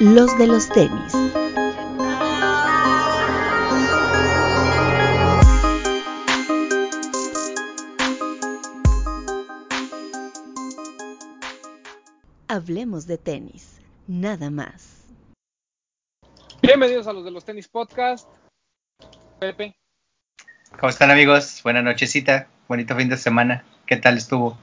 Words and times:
los 0.00 0.38
de 0.38 0.46
los 0.46 0.68
tenis. 0.68 1.12
Hablemos 12.46 13.06
de 13.06 13.18
tenis, 13.18 13.80
nada 14.06 14.50
más. 14.50 15.04
Bienvenidos 16.62 17.06
a 17.06 17.12
los 17.12 17.24
de 17.24 17.30
los 17.32 17.44
tenis 17.44 17.68
podcast. 17.68 18.28
Pepe. 19.40 19.76
¿Cómo 20.78 20.90
están 20.90 21.10
amigos? 21.10 21.60
Buena 21.64 21.82
nochecita, 21.82 22.48
bonito 22.68 22.94
fin 22.94 23.08
de 23.08 23.16
semana. 23.16 23.64
¿Qué 23.86 23.96
tal 23.96 24.16
estuvo? 24.16 24.56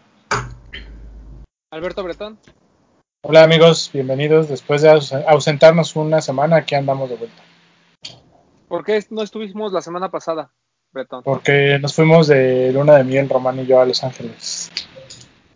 Alberto 1.71 2.03
Bretón. 2.03 2.39
Hola 3.27 3.41
amigos, 3.41 3.89
bienvenidos. 3.91 4.49
Después 4.49 4.83
de 4.83 4.89
ausentarnos 5.27 5.95
una 5.95 6.21
semana, 6.21 6.57
aquí 6.57 6.75
andamos 6.75 7.09
de 7.09 7.15
vuelta. 7.15 7.41
¿Por 8.67 8.85
qué 8.85 9.03
no 9.09 9.23
estuvimos 9.23 9.73
la 9.73 9.81
semana 9.81 10.11
pasada, 10.11 10.51
Bretón? 10.91 11.23
Porque 11.23 11.79
nos 11.81 11.95
fuimos 11.95 12.27
de 12.27 12.71
luna 12.71 12.97
de 12.97 13.03
miel, 13.03 13.27
Román 13.27 13.59
y 13.59 13.65
yo, 13.65 13.79
a 13.79 13.85
Los 13.87 14.03
Ángeles. 14.03 14.71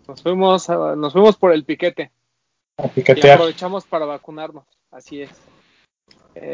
Nos 0.07 0.23
fuimos, 0.23 0.67
nos 0.67 1.13
fuimos 1.13 1.37
por 1.37 1.53
el 1.53 1.63
piquete. 1.63 2.11
A 2.77 2.87
piquetear. 2.87 3.27
Y 3.27 3.31
aprovechamos 3.33 3.85
para 3.85 4.05
vacunarnos, 4.07 4.65
así 4.89 5.21
es. 5.21 5.29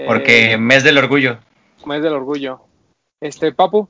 Porque 0.08 0.52
Eh, 0.52 0.58
mes 0.58 0.84
del 0.84 0.98
orgullo. 0.98 1.40
mes 1.86 2.04
del 2.04 2.12
orgullo. 2.12 2.60
Este, 3.22 3.54
Papu. 3.54 3.88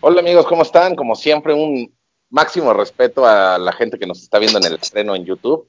Hola 0.00 0.20
amigos, 0.20 0.46
¿cómo 0.48 0.62
están? 0.62 0.96
Como 0.96 1.14
siempre, 1.14 1.54
un 1.54 1.96
máximo 2.28 2.72
respeto 2.72 3.24
a 3.24 3.56
la 3.58 3.70
gente 3.72 4.00
que 4.00 4.06
nos 4.06 4.20
está 4.20 4.40
viendo 4.40 4.58
en 4.58 4.64
el 4.64 4.74
estreno 4.74 5.14
en 5.14 5.24
YouTube. 5.24 5.68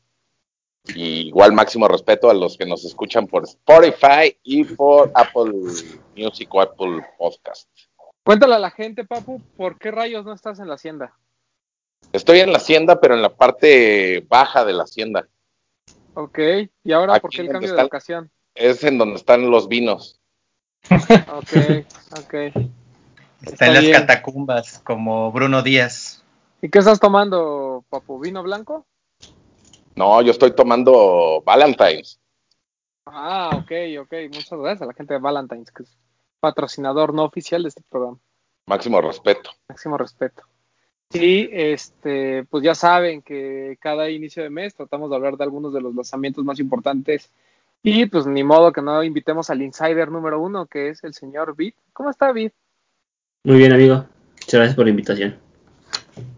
Y 0.88 1.28
igual 1.28 1.54
máximo 1.54 1.88
respeto 1.88 2.30
a 2.30 2.34
los 2.34 2.58
que 2.58 2.66
nos 2.66 2.84
escuchan 2.86 3.28
por 3.28 3.44
Spotify 3.44 4.36
y 4.44 4.64
por 4.64 5.12
Apple 5.14 5.54
Music 6.16 6.54
o 6.54 6.62
Apple 6.62 7.06
Podcast. 7.18 7.70
Cuéntale 8.24 8.56
a 8.56 8.60
la 8.60 8.72
gente, 8.72 9.06
Papu, 9.06 9.42
¿por 9.58 9.78
qué 9.78 9.92
rayos 9.92 10.26
no 10.26 10.34
estás 10.34 10.60
en 10.60 10.68
la 10.68 10.76
hacienda? 10.76 11.14
Estoy 12.14 12.40
en 12.40 12.52
la 12.52 12.58
hacienda, 12.58 13.00
pero 13.00 13.14
en 13.14 13.22
la 13.22 13.36
parte 13.36 14.26
baja 14.28 14.66
de 14.66 14.74
la 14.74 14.84
hacienda. 14.84 15.28
Ok, 16.14 16.40
¿y 16.84 16.92
ahora 16.92 17.14
Aquí 17.14 17.22
por 17.22 17.32
qué 17.32 17.42
el 17.42 17.50
cambio 17.50 17.76
de 17.76 17.82
locación? 17.82 18.32
Es 18.56 18.84
en 18.84 18.98
donde 18.98 19.16
están 19.16 19.50
los 19.50 19.68
vinos. 19.68 20.20
Ok, 20.90 21.86
ok. 22.20 22.34
Está, 23.42 23.68
en 23.68 23.74
las 23.74 23.82
bien. 23.82 23.94
catacumbas, 23.94 24.80
como 24.80 25.32
Bruno 25.32 25.62
Díaz. 25.62 26.24
¿Y 26.62 26.70
qué 26.70 26.80
estás 26.80 27.00
tomando, 27.00 27.86
Papu? 27.90 28.20
¿Vino 28.20 28.44
blanco? 28.44 28.86
No, 30.00 30.22
yo 30.22 30.32
estoy 30.32 30.52
tomando 30.52 31.44
Valentine's. 31.46 32.22
Ah, 33.06 33.50
ok, 33.54 33.72
ok. 34.00 34.14
Muchas 34.34 34.58
gracias 34.58 34.82
a 34.84 34.86
la 34.86 34.94
gente 34.94 35.14
de 35.14 35.20
Valentine's, 35.20 35.72
que 35.72 35.84
es 35.84 35.98
patrocinador 36.40 37.14
no 37.14 37.26
oficial 37.26 37.64
de 37.64 37.68
este 37.68 37.82
programa. 37.90 38.18
Máximo 38.66 39.02
respeto. 39.02 39.52
Máximo 39.68 39.98
respeto. 39.98 40.44
Sí, 41.10 41.50
este, 41.52 42.46
pues 42.46 42.64
ya 42.64 42.76
saben 42.76 43.22
que 43.22 43.78
cada 43.82 44.10
inicio 44.10 44.42
de 44.42 44.50
mes 44.50 44.74
tratamos 44.74 45.10
de 45.10 45.18
hablar 45.18 45.36
de 45.36 45.44
algunos 45.44 45.74
de 45.74 45.82
los 45.82 45.94
lanzamientos 45.94 46.46
más 46.46 46.62
importantes. 46.62 47.30
Y 47.84 48.06
pues 48.06 48.26
ni 48.26 48.42
modo 48.42 48.72
que 48.72 48.82
no 48.82 49.04
invitemos 49.04 49.50
al 49.50 49.62
insider 49.62 50.10
número 50.10 50.40
uno, 50.40 50.66
que 50.68 50.88
es 50.92 51.04
el 51.04 51.14
señor 51.14 51.58
Vid. 51.58 51.74
¿Cómo 51.92 52.10
está 52.10 52.32
Vid? 52.32 52.52
Muy 53.44 53.58
bien, 53.58 53.74
amigo. 53.74 54.06
Muchas 54.32 54.54
gracias 54.54 54.76
por 54.78 54.86
la 54.86 54.92
invitación. 54.92 55.38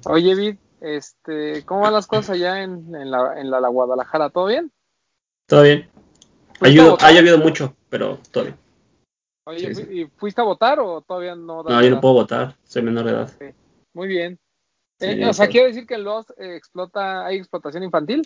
Oye, 0.05 0.33
Vid, 0.33 0.55
este, 0.81 1.63
¿cómo 1.65 1.81
van 1.81 1.93
las 1.93 2.07
cosas 2.07 2.31
allá 2.31 2.61
en, 2.63 2.93
en 2.95 3.09
la, 3.11 3.39
en 3.39 3.49
la, 3.49 3.59
la 3.61 3.69
Guadalajara? 3.69 4.29
¿Todo 4.29 4.47
bien? 4.47 4.71
¿Todo 5.47 5.63
bien? 5.63 5.89
Ha 5.89 6.59
¿Fuiste 6.59 6.65
a 6.65 6.69
llovido, 6.69 6.91
votar? 6.91 7.09
ha 7.09 7.13
llovido 7.13 7.37
mucho, 7.37 7.75
pero 7.89 8.19
todo 8.31 8.43
bien. 8.45 8.57
Oye, 9.45 9.73
Sí, 9.73 9.83
sí. 9.83 9.87
¿y 10.01 10.05
fuiste 10.17 10.41
a 10.41 10.43
votar 10.43 10.79
o 10.79 11.01
todavía 11.01 11.35
no? 11.35 11.63
No, 11.63 11.81
yo 11.81 11.89
no 11.89 12.01
puedo 12.01 12.13
votar. 12.15 12.55
Soy 12.63 12.81
menor 12.83 13.05
de 13.05 13.11
edad. 13.11 13.31
Muy 13.93 14.07
bien. 14.07 14.39
Eh, 14.99 15.25
o 15.25 15.33
sea, 15.33 15.47
quiere 15.47 15.67
decir 15.67 15.87
que 15.87 15.95
en 15.95 16.03
Lost 16.03 16.29
eh, 16.37 16.55
explota, 16.55 17.25
hay 17.25 17.37
explotación 17.37 17.83
infantil. 17.83 18.21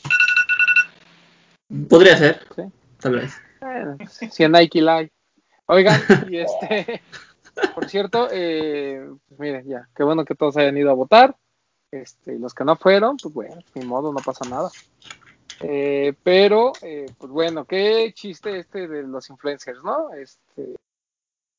Podría 1.89 2.17
ser. 2.17 2.41
Sí. 2.55 2.63
Tal 2.99 3.13
vez. 3.15 3.33
Bueno, 3.61 3.97
si 4.31 4.43
en 4.43 4.51
Nike 4.51 4.81
Live. 4.81 5.11
Oigan, 5.67 5.99
y 6.29 6.37
este, 6.37 7.01
por 7.73 7.87
cierto, 7.89 8.27
eh, 8.31 9.09
pues 9.27 9.39
miren, 9.39 9.67
ya, 9.67 9.87
qué 9.95 10.03
bueno 10.03 10.25
que 10.25 10.35
todos 10.35 10.57
hayan 10.57 10.77
ido 10.77 10.91
a 10.91 10.95
votar. 10.95 11.35
Este, 11.95 12.37
los 12.37 12.53
que 12.53 12.65
no 12.65 12.75
fueron, 12.75 13.17
pues 13.17 13.33
bueno, 13.33 13.61
ni 13.73 13.83
modo, 13.83 14.11
no 14.11 14.19
pasa 14.19 14.45
nada. 14.45 14.69
Eh, 15.61 16.13
pero, 16.23 16.73
eh, 16.81 17.07
pues 17.17 17.31
bueno, 17.31 17.65
qué 17.65 18.11
chiste 18.13 18.59
este 18.59 18.87
de 18.87 19.03
los 19.03 19.29
influencers, 19.29 19.83
¿no? 19.83 20.13
Este, 20.13 20.75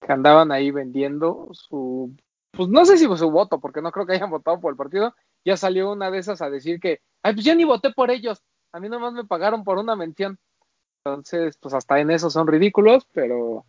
que 0.01 0.13
andaban 0.13 0.53
ahí 0.53 0.71
vendiendo 0.71 1.49
su, 1.53 2.15
pues 2.53 2.69
no 2.69 2.85
sé 2.85 2.99
si 2.99 3.07
fue 3.07 3.17
su 3.17 3.31
voto, 3.31 3.59
porque 3.61 3.81
no 3.81 3.91
creo 3.91 4.07
que 4.07 4.13
hayan 4.13 4.31
votado 4.31 4.61
por 4.61 4.73
el 4.73 4.77
partido. 4.77 5.15
Ya 5.45 5.57
salió 5.57 5.93
una 5.93 6.11
de 6.11 6.19
esas 6.19 6.43
a 6.43 6.51
decir 6.51 6.81
que, 6.81 7.01
ay, 7.23 7.35
pues 7.35 7.45
yo 7.45 7.55
ni 7.55 7.65
voté 7.65 7.93
por 7.93 8.11
ellos, 8.11 8.43
a 8.73 8.81
mí 8.81 8.89
nomás 8.89 9.13
me 9.15 9.25
pagaron 9.25 9.65
por 9.65 9.79
una 9.79 9.97
mención. 9.97 10.39
Entonces, 11.05 11.57
pues 11.59 11.73
hasta 11.73 12.01
en 12.01 12.11
eso 12.11 12.31
son 12.31 12.47
ridículos, 12.47 13.07
pero 13.13 13.65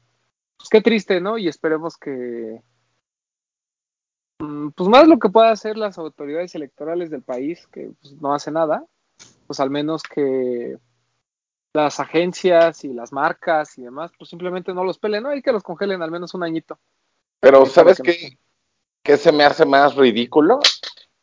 pues 0.57 0.69
qué 0.69 0.81
triste, 0.81 1.21
¿no? 1.21 1.37
Y 1.37 1.47
esperemos 1.47 1.97
que, 1.97 2.61
pues 4.37 4.89
más 4.89 5.07
lo 5.07 5.17
que 5.19 5.29
puedan 5.29 5.51
hacer 5.51 5.77
las 5.77 5.97
autoridades 5.97 6.53
electorales 6.55 7.09
del 7.09 7.23
país, 7.23 7.67
que 7.67 7.91
pues, 8.01 8.13
no 8.21 8.33
hace 8.33 8.51
nada, 8.51 8.85
pues 9.47 9.59
al 9.59 9.69
menos 9.69 10.03
que 10.03 10.77
las 11.73 11.99
agencias 11.99 12.83
y 12.83 12.93
las 12.93 13.11
marcas 13.11 13.77
y 13.77 13.83
demás, 13.83 14.11
pues 14.17 14.29
simplemente 14.29 14.73
no 14.73 14.83
los 14.83 14.99
pelen, 14.99 15.23
¿no? 15.23 15.29
Hay 15.29 15.41
que 15.41 15.51
los 15.51 15.63
congelen 15.63 16.01
al 16.01 16.11
menos 16.11 16.33
un 16.33 16.43
añito. 16.43 16.79
Pero 17.39 17.65
¿sabes 17.65 18.01
que 18.01 18.17
qué, 18.17 18.37
qué 19.03 19.17
se 19.17 19.31
me 19.31 19.43
hace 19.43 19.65
más 19.65 19.95
ridículo? 19.95 20.59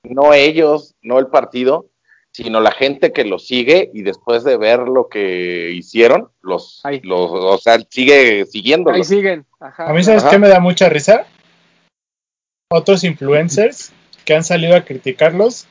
No 0.05 0.33
ellos, 0.33 0.95
no 1.03 1.19
el 1.19 1.29
partido, 1.29 1.87
sino 2.31 2.61
la 2.61 2.73
gente 2.73 3.13
que 3.13 3.25
los 3.25 3.47
sigue 3.47 3.91
y 3.95 4.03
después 4.03 4.45
de 4.45 4.57
ver 4.57 4.81
lo 4.81 5.09
que 5.09 5.71
hicieron, 5.73 6.31
los, 6.41 6.81
Ahí. 6.85 7.01
los 7.03 7.31
o 7.31 7.59
sea, 7.59 7.79
sigue 7.89 8.45
siguiéndolos. 8.47 8.99
Ahí 8.99 9.05
siguen. 9.05 9.47
Ajá. 9.61 9.89
A 9.89 9.93
mí, 9.93 10.03
¿sabes 10.03 10.23
Ajá. 10.23 10.31
qué 10.31 10.39
me 10.39 10.49
da 10.49 10.61
mucha 10.61 10.89
risa? 10.89 11.27
Otros 12.71 13.05
influencers 13.05 13.93
que 14.25 14.35
han 14.35 14.45
salido 14.45 14.75
a 14.77 14.85
criticarlos, 14.85 15.67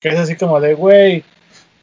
que 0.00 0.08
es 0.08 0.18
así 0.18 0.36
como 0.36 0.60
de, 0.60 0.74
güey, 0.74 1.24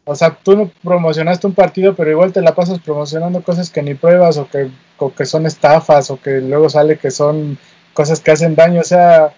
o 0.05 0.15
sea, 0.15 0.31
tú 0.35 0.57
no 0.57 0.71
promocionaste 0.83 1.45
un 1.47 1.53
partido, 1.53 1.95
pero 1.95 2.09
igual 2.09 2.33
te 2.33 2.41
la 2.41 2.55
pasas 2.55 2.79
promocionando 2.79 3.43
cosas 3.43 3.69
que 3.69 3.83
ni 3.83 3.93
pruebas 3.93 4.37
o 4.37 4.49
que, 4.49 4.69
o 4.97 5.13
que 5.13 5.25
son 5.25 5.45
estafas 5.45 6.09
o 6.09 6.19
que 6.19 6.41
luego 6.41 6.69
sale 6.69 6.97
que 6.97 7.11
son 7.11 7.57
cosas 7.93 8.19
que 8.19 8.31
hacen 8.31 8.55
daño, 8.55 8.81
o 8.81 8.83
sea, 8.83 9.33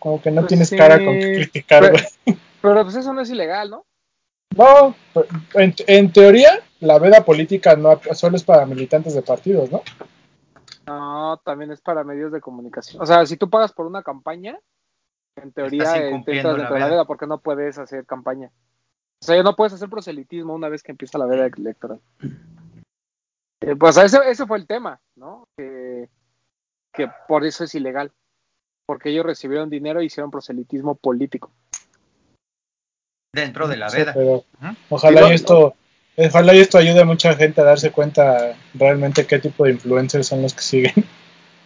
como 0.00 0.20
que 0.20 0.30
no 0.32 0.42
Pues 0.42 0.48
tienes 0.48 0.68
sí, 0.70 0.76
cara 0.76 0.96
con 1.04 1.18
que 1.18 1.34
criticar, 1.36 1.82
pero- 1.82 1.92
güey. 2.26 2.38
Pero 2.62 2.82
pues 2.82 2.96
eso 2.96 3.12
no 3.12 3.20
es 3.20 3.30
ilegal, 3.30 3.70
¿no? 3.70 3.84
No, 4.56 4.96
en, 5.54 5.74
en 5.86 6.12
teoría, 6.12 6.60
la 6.80 6.98
veda 6.98 7.24
política 7.24 7.76
no 7.76 8.00
solo 8.12 8.36
es 8.36 8.42
para 8.42 8.66
militantes 8.66 9.14
de 9.14 9.22
partidos, 9.22 9.70
¿no? 9.70 9.82
No, 10.86 11.38
también 11.44 11.72
es 11.72 11.80
para 11.80 12.04
medios 12.04 12.32
de 12.32 12.40
comunicación. 12.40 13.02
O 13.02 13.06
sea, 13.06 13.26
si 13.26 13.36
tú 13.36 13.50
pagas 13.50 13.72
por 13.72 13.86
una 13.86 14.02
campaña, 14.02 14.58
en 15.36 15.52
teoría 15.52 15.82
Estás 15.82 15.96
eh, 15.96 16.22
te 16.24 16.34
la 16.34 16.42
dentro 16.52 16.74
de 16.74 16.80
la 16.80 16.88
veda. 16.88 17.04
porque 17.04 17.26
no 17.26 17.38
puedes 17.40 17.76
hacer 17.78 18.06
campaña. 18.06 18.50
O 19.20 19.24
sea, 19.26 19.42
no 19.42 19.56
puedes 19.56 19.72
hacer 19.72 19.88
proselitismo 19.88 20.54
una 20.54 20.68
vez 20.68 20.82
que 20.82 20.92
empieza 20.92 21.18
la 21.18 21.26
veda 21.26 21.46
electoral. 21.46 22.00
Eh, 23.62 23.74
pues 23.76 23.96
ese, 23.96 24.18
ese 24.30 24.46
fue 24.46 24.58
el 24.58 24.66
tema, 24.66 25.00
¿no? 25.16 25.48
Que, 25.56 26.08
que 26.92 27.10
por 27.26 27.44
eso 27.44 27.64
es 27.64 27.74
ilegal. 27.74 28.12
Porque 28.86 29.10
ellos 29.10 29.26
recibieron 29.26 29.68
dinero 29.70 29.98
e 30.00 30.04
hicieron 30.04 30.30
proselitismo 30.30 30.94
político. 30.94 31.50
Dentro 33.34 33.66
de 33.66 33.76
la 33.76 33.90
Sí, 33.90 33.98
veda. 33.98 34.14
pero 34.14 34.44
ojalá 34.88 35.32
esto, 35.32 35.74
ojalá 36.16 36.54
y 36.54 36.60
esto 36.60 36.78
ayude 36.78 37.00
a 37.00 37.04
mucha 37.04 37.34
gente 37.34 37.60
a 37.60 37.64
darse 37.64 37.90
cuenta 37.90 38.56
realmente 38.74 39.26
qué 39.26 39.38
tipo 39.38 39.64
de 39.64 39.72
influencers 39.72 40.26
son 40.26 40.42
los 40.42 40.54
que 40.54 40.62
siguen. 40.62 40.92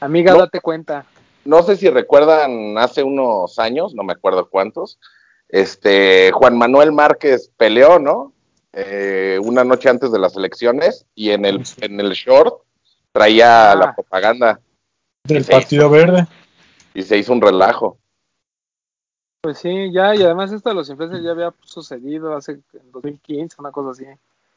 Amiga, 0.01 0.33
No. 0.33 0.39
date 0.41 0.61
cuenta. 0.61 1.07
No 1.45 1.63
sé 1.63 1.77
si 1.77 1.89
recuerdan 1.89 2.77
hace 2.79 3.03
unos 3.03 3.59
años, 3.59 3.95
no 3.95 4.03
me 4.03 4.13
acuerdo 4.13 4.49
cuántos, 4.49 4.99
este 5.49 6.31
Juan 6.33 6.57
Manuel 6.57 6.93
Márquez 6.93 7.51
peleó, 7.57 7.99
¿no? 7.99 8.33
Eh, 8.73 9.39
una 9.43 9.65
noche 9.65 9.89
antes 9.89 10.13
de 10.13 10.19
las 10.19 10.37
elecciones 10.37 11.07
y 11.15 11.31
en 11.31 11.45
el, 11.45 11.67
Sí. 11.67 11.77
en 11.83 11.99
el 11.99 12.13
short 12.13 12.63
traía 13.13 13.73
Ah. 13.73 13.75
la 13.77 13.95
propaganda 13.95 14.61
Del. 15.25 15.45
Partido 15.45 15.91
Verde. 15.91 16.27
y 16.95 17.03
se 17.03 17.17
hizo 17.19 17.33
un 17.33 17.41
relajo. 17.41 17.99
Pues 19.43 19.59
sí, 19.59 19.91
ya, 19.93 20.15
y 20.15 20.23
además 20.23 20.53
esto 20.53 20.69
de 20.69 20.75
los 20.75 20.89
influencers 20.91 21.25
ya 21.25 21.31
había 21.31 21.55
sucedido 21.63 22.35
hace 22.37 22.53
en 22.53 22.93
2015, 22.93 23.57
una 23.59 23.71
cosa 23.73 23.91
así. 23.91 24.05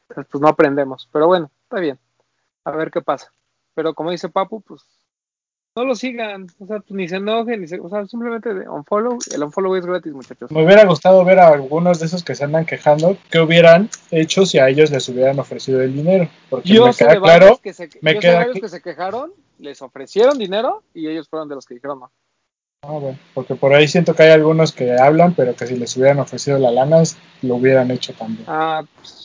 Pues 0.08 0.40
no 0.40 0.48
aprendemos. 0.48 1.08
Pero 1.12 1.26
bueno, 1.26 1.50
está 1.62 1.80
bien. 1.80 1.98
A 2.64 2.72
ver 2.72 2.90
qué 2.90 3.02
pasa. 3.02 3.30
Pero 3.74 3.94
como 3.94 4.10
dice 4.10 4.28
Papu, 4.28 4.60
pues 4.60 4.82
no 5.76 5.84
lo 5.84 5.96
sigan, 5.96 6.46
o 6.60 6.66
sea, 6.66 6.78
pues, 6.78 6.92
ni 6.92 7.08
se 7.08 7.16
enojen, 7.16 7.60
ni 7.60 7.66
se, 7.66 7.80
o 7.80 7.88
sea, 7.88 8.06
simplemente 8.06 8.50
unfollow, 8.68 9.18
el 9.34 9.42
unfollow 9.42 9.74
es 9.74 9.84
gratis, 9.84 10.12
muchachos. 10.12 10.50
Me 10.52 10.64
hubiera 10.64 10.84
gustado 10.84 11.24
ver 11.24 11.40
a 11.40 11.48
algunos 11.48 11.98
de 11.98 12.06
esos 12.06 12.22
que 12.22 12.36
se 12.36 12.44
andan 12.44 12.64
quejando 12.64 13.16
qué 13.28 13.40
hubieran 13.40 13.90
hecho 14.12 14.46
si 14.46 14.58
a 14.58 14.68
ellos 14.68 14.92
les 14.92 15.08
hubieran 15.08 15.38
ofrecido 15.40 15.82
el 15.82 15.92
dinero. 15.92 16.28
Porque 16.48 16.68
Yo 16.68 16.86
me 16.86 16.92
sé 16.92 17.04
queda 17.04 17.20
claro, 17.20 17.58
que 17.60 17.72
se, 17.72 17.88
me 18.02 18.14
yo 18.14 18.20
sé 18.20 18.28
de 18.28 18.60
que 18.60 18.68
se 18.68 18.80
quejaron, 18.80 19.32
les 19.58 19.82
ofrecieron 19.82 20.38
dinero 20.38 20.84
y 20.94 21.08
ellos 21.08 21.28
fueron 21.28 21.48
de 21.48 21.56
los 21.56 21.66
que 21.66 21.74
dijeron 21.74 21.98
no. 21.98 22.12
Ah, 22.82 22.92
bueno, 22.92 23.18
porque 23.32 23.54
por 23.56 23.74
ahí 23.74 23.88
siento 23.88 24.14
que 24.14 24.24
hay 24.24 24.30
algunos 24.30 24.70
que 24.70 24.96
hablan, 24.96 25.34
pero 25.34 25.56
que 25.56 25.66
si 25.66 25.74
les 25.74 25.96
hubieran 25.96 26.20
ofrecido 26.20 26.58
la 26.58 26.70
lana, 26.70 27.02
lo 27.42 27.56
hubieran 27.56 27.90
hecho 27.90 28.12
también. 28.12 28.44
Ah, 28.46 28.84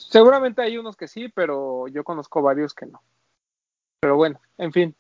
seguramente 0.09 0.61
hay 0.61 0.77
unos 0.77 0.95
que 0.95 1.07
sí, 1.07 1.29
pero 1.29 1.87
yo 1.87 2.03
conozco 2.03 2.41
varios 2.41 2.73
que 2.73 2.85
no. 2.85 3.01
Pero 4.01 4.15
bueno, 4.15 4.39
en 4.57 4.71
fin. 4.71 4.95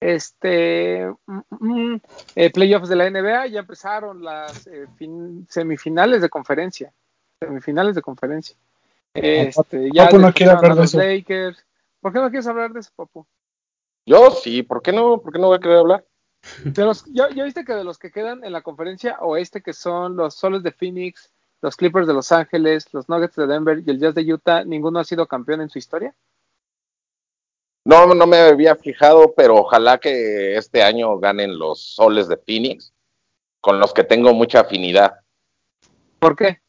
Este 0.00 1.10
mm, 1.26 1.40
mm, 1.50 2.00
eh, 2.34 2.50
playoffs 2.50 2.88
de 2.88 2.96
la 2.96 3.06
NBA 3.06 3.46
ya 3.46 3.60
empezaron 3.60 4.22
las 4.22 4.66
eh, 4.66 4.86
fin- 4.96 5.46
semifinales 5.48 6.20
de 6.22 6.28
conferencia. 6.28 6.92
Semifinales 7.40 7.94
de 7.94 8.02
conferencia. 8.02 8.56
Este, 9.14 9.90
ya 9.92 10.04
Papu 10.04 10.18
no 10.18 10.28
hablar 10.28 10.76
de. 10.76 10.96
Lakers. 10.98 11.64
¿Por 12.00 12.12
qué 12.12 12.18
no 12.18 12.28
quieres 12.28 12.46
hablar 12.46 12.72
de 12.72 12.80
eso, 12.80 12.90
papu? 12.94 13.26
Yo 14.04 14.30
sí, 14.30 14.62
¿por 14.62 14.82
qué 14.82 14.92
no? 14.92 15.20
¿Por 15.20 15.32
qué 15.32 15.38
no 15.38 15.48
voy 15.48 15.56
a 15.56 15.60
querer 15.60 15.78
hablar? 15.78 16.04
De 16.62 16.84
los, 16.84 17.04
ya, 17.06 17.28
ya 17.30 17.44
viste 17.44 17.64
que 17.64 17.72
de 17.72 17.82
los 17.82 17.98
que 17.98 18.12
quedan 18.12 18.44
en 18.44 18.52
la 18.52 18.62
conferencia 18.62 19.18
oeste, 19.20 19.62
que 19.62 19.72
son 19.72 20.16
los 20.16 20.34
Soles 20.34 20.62
de 20.62 20.70
Phoenix, 20.70 21.32
los 21.62 21.76
Clippers 21.76 22.06
de 22.06 22.14
Los 22.14 22.32
Ángeles, 22.32 22.92
los 22.92 23.08
Nuggets 23.08 23.36
de 23.36 23.46
Denver 23.46 23.82
y 23.84 23.90
el 23.90 23.98
Jazz 23.98 24.14
de 24.14 24.32
Utah, 24.32 24.64
ninguno 24.64 24.98
ha 24.98 25.04
sido 25.04 25.26
campeón 25.26 25.60
en 25.60 25.70
su 25.70 25.78
historia. 25.78 26.14
No, 27.84 28.14
no 28.14 28.26
me 28.26 28.38
había 28.38 28.74
fijado, 28.74 29.32
pero 29.36 29.56
ojalá 29.56 29.98
que 29.98 30.56
este 30.56 30.82
año 30.82 31.18
ganen 31.18 31.56
los 31.56 31.80
soles 31.80 32.26
de 32.26 32.36
Phoenix, 32.36 32.92
con 33.60 33.78
los 33.78 33.94
que 33.94 34.02
tengo 34.02 34.34
mucha 34.34 34.60
afinidad. 34.60 35.20
¿Por 36.18 36.34
qué? 36.34 36.60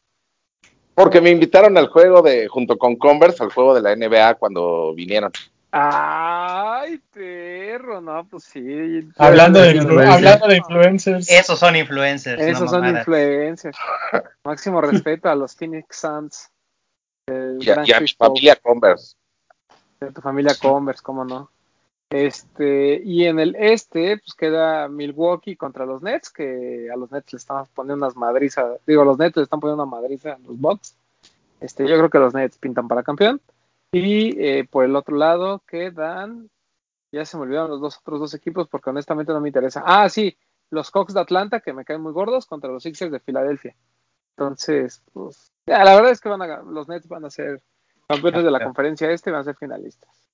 Porque 0.94 1.20
me 1.20 1.30
invitaron 1.30 1.76
al 1.76 1.88
juego 1.88 2.22
de, 2.22 2.46
junto 2.48 2.78
con 2.78 2.96
Converse, 2.96 3.42
al 3.42 3.52
juego 3.52 3.74
de 3.74 3.82
la 3.82 3.96
NBA 3.96 4.34
cuando 4.34 4.94
vinieron. 4.94 5.32
Ay, 5.70 6.98
perro, 7.12 8.00
no, 8.00 8.26
pues 8.26 8.44
sí. 8.44 9.08
Hablando 9.18 9.60
de, 9.60 9.76
Influencer. 9.76 10.06
influ- 10.08 10.14
hablando 10.14 10.46
de 10.48 10.56
influencers, 10.56 11.30
Esos 11.30 11.58
son 11.58 11.76
influencers. 11.76 12.40
Esos 12.40 12.60
no 12.62 12.68
son 12.68 12.80
mamadas. 12.80 13.00
influencers. 13.00 13.76
Máximo 14.44 14.80
respeto 14.80 15.28
a 15.28 15.34
los 15.34 15.54
Phoenix 15.54 15.96
Suns. 15.96 16.48
El 17.26 17.58
Y 17.62 17.70
a, 17.70 17.82
y 17.84 17.92
a 17.92 18.00
mi 18.00 18.08
familia 18.08 18.56
Converse. 18.56 19.16
de 20.00 20.10
tu 20.12 20.20
familia 20.22 20.54
Converse, 20.60 21.02
cómo 21.02 21.24
no. 21.24 21.50
Este, 22.10 23.02
y 23.04 23.26
en 23.26 23.38
el 23.38 23.54
este, 23.56 24.16
pues 24.16 24.32
queda 24.34 24.88
Milwaukee 24.88 25.56
contra 25.56 25.84
los 25.84 26.00
Nets, 26.02 26.30
que 26.30 26.88
a 26.90 26.96
los 26.96 27.12
Nets 27.12 27.34
le 27.34 27.36
están 27.36 27.66
poniendo 27.74 28.06
unas 28.06 28.16
madrizas, 28.16 28.78
digo, 28.86 29.04
los 29.04 29.18
Nets 29.18 29.36
le 29.36 29.42
están 29.42 29.60
poniendo 29.60 29.82
una 29.82 29.90
madriza 29.90 30.32
a 30.32 30.38
los 30.38 30.58
Bucks. 30.58 30.94
Este, 31.60 31.82
yo 31.86 31.98
creo 31.98 32.08
que 32.08 32.18
los 32.18 32.32
Nets 32.32 32.56
pintan 32.56 32.88
para 32.88 33.02
campeón. 33.02 33.42
Y 33.92 34.38
eh, 34.42 34.64
por 34.70 34.84
el 34.84 34.94
otro 34.96 35.16
lado 35.16 35.60
quedan, 35.66 36.50
ya 37.10 37.24
se 37.24 37.36
me 37.36 37.44
olvidaron 37.44 37.70
los 37.70 37.80
dos 37.80 37.98
otros 37.98 38.20
dos 38.20 38.34
equipos 38.34 38.68
porque 38.68 38.90
honestamente 38.90 39.32
no 39.32 39.40
me 39.40 39.48
interesa. 39.48 39.82
Ah, 39.86 40.08
sí, 40.08 40.36
los 40.70 40.90
Hawks 40.90 41.14
de 41.14 41.20
Atlanta, 41.20 41.60
que 41.60 41.72
me 41.72 41.84
caen 41.84 42.02
muy 42.02 42.12
gordos, 42.12 42.46
contra 42.46 42.70
los 42.70 42.82
Sixers 42.82 43.10
de 43.12 43.20
Filadelfia. 43.20 43.74
Entonces, 44.36 45.02
pues, 45.12 45.52
ya, 45.66 45.82
la 45.84 45.94
verdad 45.94 46.12
es 46.12 46.20
que 46.20 46.28
van 46.28 46.42
a, 46.42 46.62
los 46.62 46.88
Nets 46.88 47.08
van 47.08 47.24
a 47.24 47.30
ser 47.30 47.62
campeones 48.06 48.44
de 48.44 48.50
la 48.50 48.60
conferencia 48.64 49.10
este 49.10 49.30
y 49.30 49.32
van 49.32 49.40
a 49.40 49.44
ser 49.44 49.56
finalistas. 49.56 50.28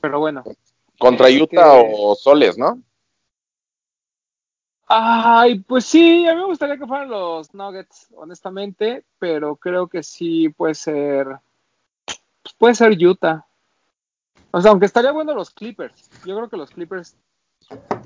Pero 0.00 0.18
bueno, 0.18 0.42
Contra 0.98 1.28
Es 1.28 1.40
Utah 1.42 1.82
que- 1.82 1.92
o 1.94 2.14
Soles, 2.14 2.56
¿no? 2.56 2.80
Ay, 4.86 5.60
pues 5.60 5.86
sí, 5.86 6.26
a 6.26 6.34
mí 6.34 6.40
me 6.40 6.46
gustaría 6.46 6.76
que 6.76 6.86
fueran 6.86 7.08
los 7.08 7.54
Nuggets, 7.54 8.08
honestamente, 8.14 9.04
pero 9.18 9.56
creo 9.56 9.88
que 9.88 10.02
sí 10.02 10.50
puede 10.50 10.74
ser, 10.74 11.26
puede 12.58 12.74
ser 12.74 12.92
Utah. 12.92 13.46
O 14.50 14.60
sea, 14.60 14.70
aunque 14.70 14.86
estaría 14.86 15.12
bueno 15.12 15.34
los 15.34 15.50
Clippers. 15.50 16.10
Yo 16.24 16.36
creo 16.36 16.48
que 16.48 16.56
los 16.56 16.70
Clippers, 16.70 17.16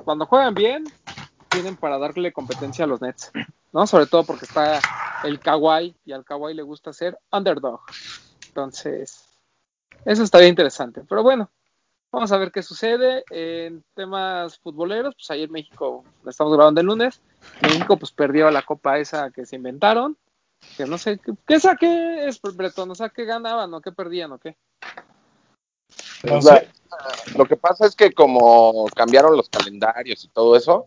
cuando 0.05 0.27
juegan 0.27 0.55
bien, 0.55 0.85
tienen 1.49 1.77
para 1.77 1.99
darle 1.99 2.33
competencia 2.33 2.85
a 2.85 2.89
los 2.89 3.01
Nets, 3.01 3.31
¿no? 3.73 3.87
Sobre 3.87 4.07
todo 4.07 4.25
porque 4.25 4.47
está 4.47 4.81
el 5.25 5.41
Kawhi 5.41 5.95
y 6.05 6.13
al 6.13 6.25
Kawhi 6.25 6.55
le 6.55 6.63
gusta 6.63 6.93
ser 6.93 7.19
underdog. 7.33 7.81
Entonces, 8.49 9.29
eso 10.05 10.23
estaría 10.23 10.49
interesante. 10.49 11.03
Pero 11.07 11.23
bueno, 11.23 11.51
Vamos 12.11 12.33
a 12.33 12.39
ver 12.39 12.51
qué 12.53 12.63
sucede 12.63 13.23
en 13.31 13.85
temas 13.95 14.59
futboleros. 14.61 15.15
Pues 15.15 15.31
ayer 15.31 15.51
México, 15.51 16.05
estamos 16.27 16.55
grabando 16.55 16.81
el 16.81 16.87
lunes, 16.87 17.21
México 17.61 17.99
pues 17.99 18.13
perdió 18.13 18.51
la 18.51 18.63
copa 18.63 18.99
esa 18.99 19.31
que 19.31 19.45
se 19.45 19.57
inventaron. 19.57 20.17
Que 20.77 20.87
no 20.87 20.99
sé, 20.99 21.19
¿qué, 21.19 21.33
qué 21.47 21.55
esa 21.55 21.77
qué 21.77 22.27
es, 22.27 22.41
Bretón? 22.41 22.91
O 22.91 22.95
sea, 22.95 23.09
¿qué 23.09 23.25
ganaban 23.25 23.73
o 23.75 23.81
qué 23.81 23.93
perdían 23.93 24.33
o 24.33 24.39
qué? 24.39 24.57
Lo 27.37 27.45
que 27.47 27.57
pasa 27.57 27.87
es 27.87 27.95
que 27.95 28.13
como 28.13 28.87
cambiaron 28.95 29.37
los 29.37 29.49
calendarios 29.49 30.25
y 30.25 30.29
todo 30.29 30.57
eso 30.57 30.87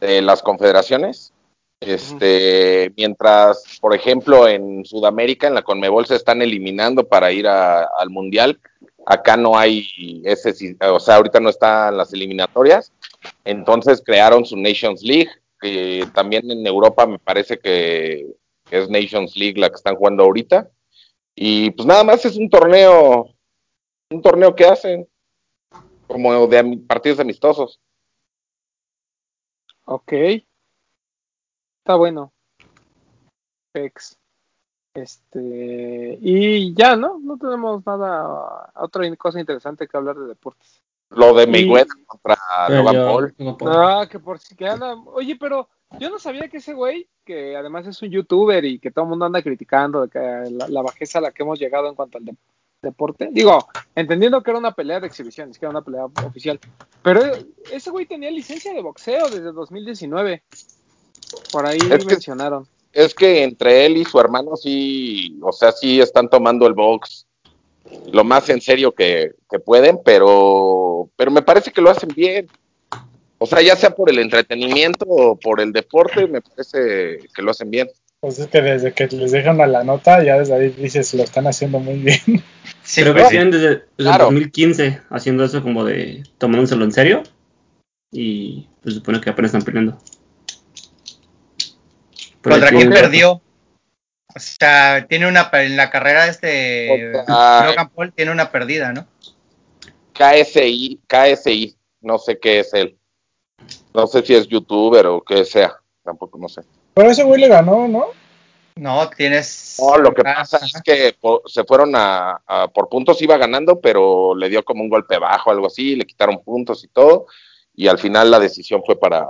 de 0.00 0.22
las 0.22 0.42
confederaciones, 0.42 1.32
este, 1.80 2.92
mientras, 2.96 3.78
por 3.80 3.94
ejemplo, 3.94 4.48
en 4.48 4.84
Sudamérica, 4.84 5.46
en 5.46 5.54
la 5.54 5.62
Conmebol 5.62 6.06
se 6.06 6.16
están 6.16 6.42
eliminando 6.42 7.06
para 7.06 7.30
ir 7.30 7.46
a- 7.46 7.84
al 7.98 8.10
Mundial, 8.10 8.58
acá 9.06 9.36
no 9.36 9.56
hay 9.58 9.86
ese, 10.24 10.76
o 10.80 11.00
sea, 11.00 11.16
ahorita 11.16 11.40
no 11.40 11.50
están 11.50 11.96
las 11.96 12.12
eliminatorias, 12.12 12.92
entonces 13.44 14.02
crearon 14.04 14.44
su 14.46 14.56
Nations 14.56 15.02
League, 15.02 15.30
que 15.60 16.08
también 16.14 16.50
en 16.50 16.66
Europa 16.66 17.06
me 17.06 17.18
parece 17.18 17.58
que 17.58 18.26
es 18.70 18.88
Nations 18.88 19.36
League 19.36 19.60
la 19.60 19.68
que 19.68 19.76
están 19.76 19.96
jugando 19.96 20.24
ahorita, 20.24 20.70
y 21.34 21.70
pues 21.70 21.86
nada 21.86 22.04
más 22.04 22.24
es 22.24 22.36
un 22.36 22.48
torneo, 22.48 23.28
un 24.10 24.22
torneo 24.22 24.54
que 24.54 24.64
hacen 24.66 25.08
como 26.06 26.46
de 26.46 26.78
partidos 26.86 27.20
amistosos. 27.20 27.80
Ok. 29.86 30.12
Está 30.12 31.96
bueno. 31.96 32.32
Pex. 33.72 34.18
Este. 34.94 36.18
Y 36.20 36.72
ya, 36.74 36.94
¿no? 36.96 37.18
No 37.18 37.36
tenemos 37.36 37.84
nada, 37.84 38.72
otra 38.76 39.14
cosa 39.16 39.40
interesante 39.40 39.88
que 39.88 39.96
hablar 39.96 40.16
de 40.16 40.28
deportes. 40.28 40.80
Lo 41.10 41.34
de 41.34 41.44
Y- 41.44 41.46
Mayweather 41.48 42.06
contra 42.06 42.36
Logan 42.68 42.84
Perdió 42.94 43.06
Paul. 43.06 43.34
Logan 43.38 43.56
Paul. 43.58 43.72
Ah, 43.74 44.08
que 44.08 44.18
por 44.20 44.38
si 44.38 44.54
que 44.54 44.66
anda. 44.68 44.94
Oye, 45.06 45.36
pero 45.36 45.68
yo 46.00 46.10
no 46.10 46.18
sabía 46.18 46.48
que 46.48 46.58
ese 46.58 46.74
güey, 46.74 47.08
que 47.24 47.56
además 47.56 47.86
es 47.86 48.00
un 48.02 48.10
youtuber 48.10 48.64
y 48.64 48.78
que 48.78 48.90
todo 48.90 49.04
el 49.04 49.10
mundo 49.10 49.24
anda 49.26 49.42
criticando 49.42 50.02
de 50.02 50.08
que 50.08 50.18
la, 50.50 50.68
la 50.68 50.82
bajeza 50.82 51.18
a 51.18 51.22
la 51.22 51.30
que 51.32 51.42
hemos 51.42 51.58
llegado 51.58 51.88
en 51.88 51.94
cuanto 51.94 52.18
al 52.18 52.24
de- 52.24 52.36
deporte. 52.82 53.28
Digo, 53.32 53.66
entendiendo 53.94 54.42
que 54.42 54.50
era 54.50 54.58
una 54.58 54.72
pelea 54.74 55.00
de 55.00 55.06
exhibición, 55.06 55.50
es 55.50 55.58
que 55.58 55.64
era 55.64 55.70
una 55.70 55.82
pelea 55.82 56.04
oficial. 56.04 56.60
Pero 57.02 57.22
ese 57.72 57.90
güey 57.90 58.04
tenía 58.06 58.30
licencia 58.30 58.74
de 58.74 58.82
boxeo 58.82 59.26
desde 59.28 59.52
2019. 59.52 60.42
Por 61.52 61.66
ahí 61.66 61.78
Es 61.78 62.04
que- 62.04 62.12
mencionaron. 62.12 62.66
Es 62.92 63.12
que 63.14 63.42
entre 63.42 63.86
él 63.86 63.96
y 63.96 64.04
su 64.04 64.20
hermano 64.20 64.54
sí, 64.54 65.36
o 65.42 65.50
sea, 65.50 65.72
sí 65.72 66.00
están 66.00 66.28
tomando 66.28 66.66
el 66.66 66.74
box 66.74 67.26
lo 68.12 68.22
más 68.24 68.48
en 68.50 68.60
serio 68.60 68.92
que, 68.92 69.32
que 69.50 69.58
pueden, 69.58 69.98
pero, 70.04 71.08
pero 71.16 71.30
me 71.30 71.42
parece 71.42 71.70
que 71.72 71.80
lo 71.80 71.90
hacen 71.90 72.08
bien. 72.14 72.48
O 73.38 73.46
sea, 73.46 73.60
ya 73.62 73.76
sea 73.76 73.90
por 73.94 74.10
el 74.10 74.18
entretenimiento 74.18 75.04
o 75.06 75.36
por 75.38 75.60
el 75.60 75.72
deporte, 75.72 76.26
me 76.26 76.40
parece 76.40 77.18
que 77.34 77.42
lo 77.42 77.50
hacen 77.50 77.70
bien. 77.70 77.88
pues 78.20 78.38
es 78.38 78.46
que 78.46 78.62
desde 78.62 78.92
que 78.92 79.06
les 79.08 79.32
dejan 79.32 79.60
a 79.60 79.66
la 79.66 79.84
nota, 79.84 80.22
ya 80.24 80.38
desde 80.38 80.54
ahí 80.54 80.68
dices, 80.70 81.12
lo 81.14 81.22
están 81.24 81.46
haciendo 81.46 81.78
muy 81.78 81.98
bien. 81.98 82.20
Sí, 82.82 83.00
Pero 83.02 83.14
que 83.14 83.22
sí. 83.22 83.28
siguen 83.30 83.50
desde, 83.50 83.68
desde 83.68 83.84
Claro. 83.96 84.28
el 84.28 84.34
2015 84.34 85.00
haciendo 85.10 85.44
eso 85.44 85.62
como 85.62 85.84
de 85.84 86.22
tomándoselo 86.38 86.84
en 86.84 86.92
serio. 86.92 87.22
Y 88.10 88.68
pues 88.82 88.94
supone 88.94 89.20
que 89.20 89.30
apenas 89.30 89.50
están 89.50 89.62
peleando. 89.64 89.98
Pero 92.42 92.56
¿Contra 92.56 92.70
quién 92.70 92.90
perdió? 92.90 93.40
O 94.36 94.38
sea, 94.38 95.06
tiene 95.08 95.26
una 95.28 95.48
en 95.52 95.76
la 95.76 95.90
carrera 95.90 96.26
este 96.26 97.12
Contra- 97.26 97.66
Logan 97.66 97.88
Paul 97.90 98.12
tiene 98.12 98.32
una 98.32 98.50
perdida, 98.50 98.92
¿no? 98.92 99.06
KSI, 100.12 101.00
KSI, 101.06 101.76
no 102.02 102.18
sé 102.18 102.38
qué 102.38 102.60
es 102.60 102.72
él. 102.74 102.96
No 103.94 104.06
sé 104.06 104.22
si 104.22 104.34
es 104.34 104.48
youtuber 104.48 105.06
o 105.06 105.22
qué 105.22 105.44
sea, 105.44 105.72
tampoco 106.02 106.36
no 106.38 106.48
sé. 106.48 106.62
Pero 106.94 107.10
ese 107.10 107.22
güey 107.24 107.40
le 107.40 107.48
ganó, 107.48 107.86
¿no? 107.88 108.06
No, 108.76 109.08
tienes. 109.10 109.76
No, 109.80 109.96
lo 109.98 110.12
que 110.12 110.22
Ah, 110.26 110.34
pasa 110.38 110.58
es 110.64 110.82
que 110.82 111.14
se 111.46 111.62
fueron 111.64 111.94
a, 111.94 112.40
a- 112.44 112.66
por 112.68 112.88
puntos 112.88 113.22
iba 113.22 113.36
ganando, 113.36 113.78
pero 113.80 114.34
le 114.34 114.48
dio 114.48 114.64
como 114.64 114.82
un 114.82 114.88
golpe 114.88 115.16
bajo, 115.18 115.50
algo 115.52 115.68
así, 115.68 115.94
le 115.94 116.04
quitaron 116.04 116.42
puntos 116.42 116.82
y 116.82 116.88
todo, 116.88 117.26
y 117.74 117.86
al 117.86 117.98
final 117.98 118.30
la 118.32 118.40
decisión 118.40 118.82
fue 118.84 118.98
para 118.98 119.26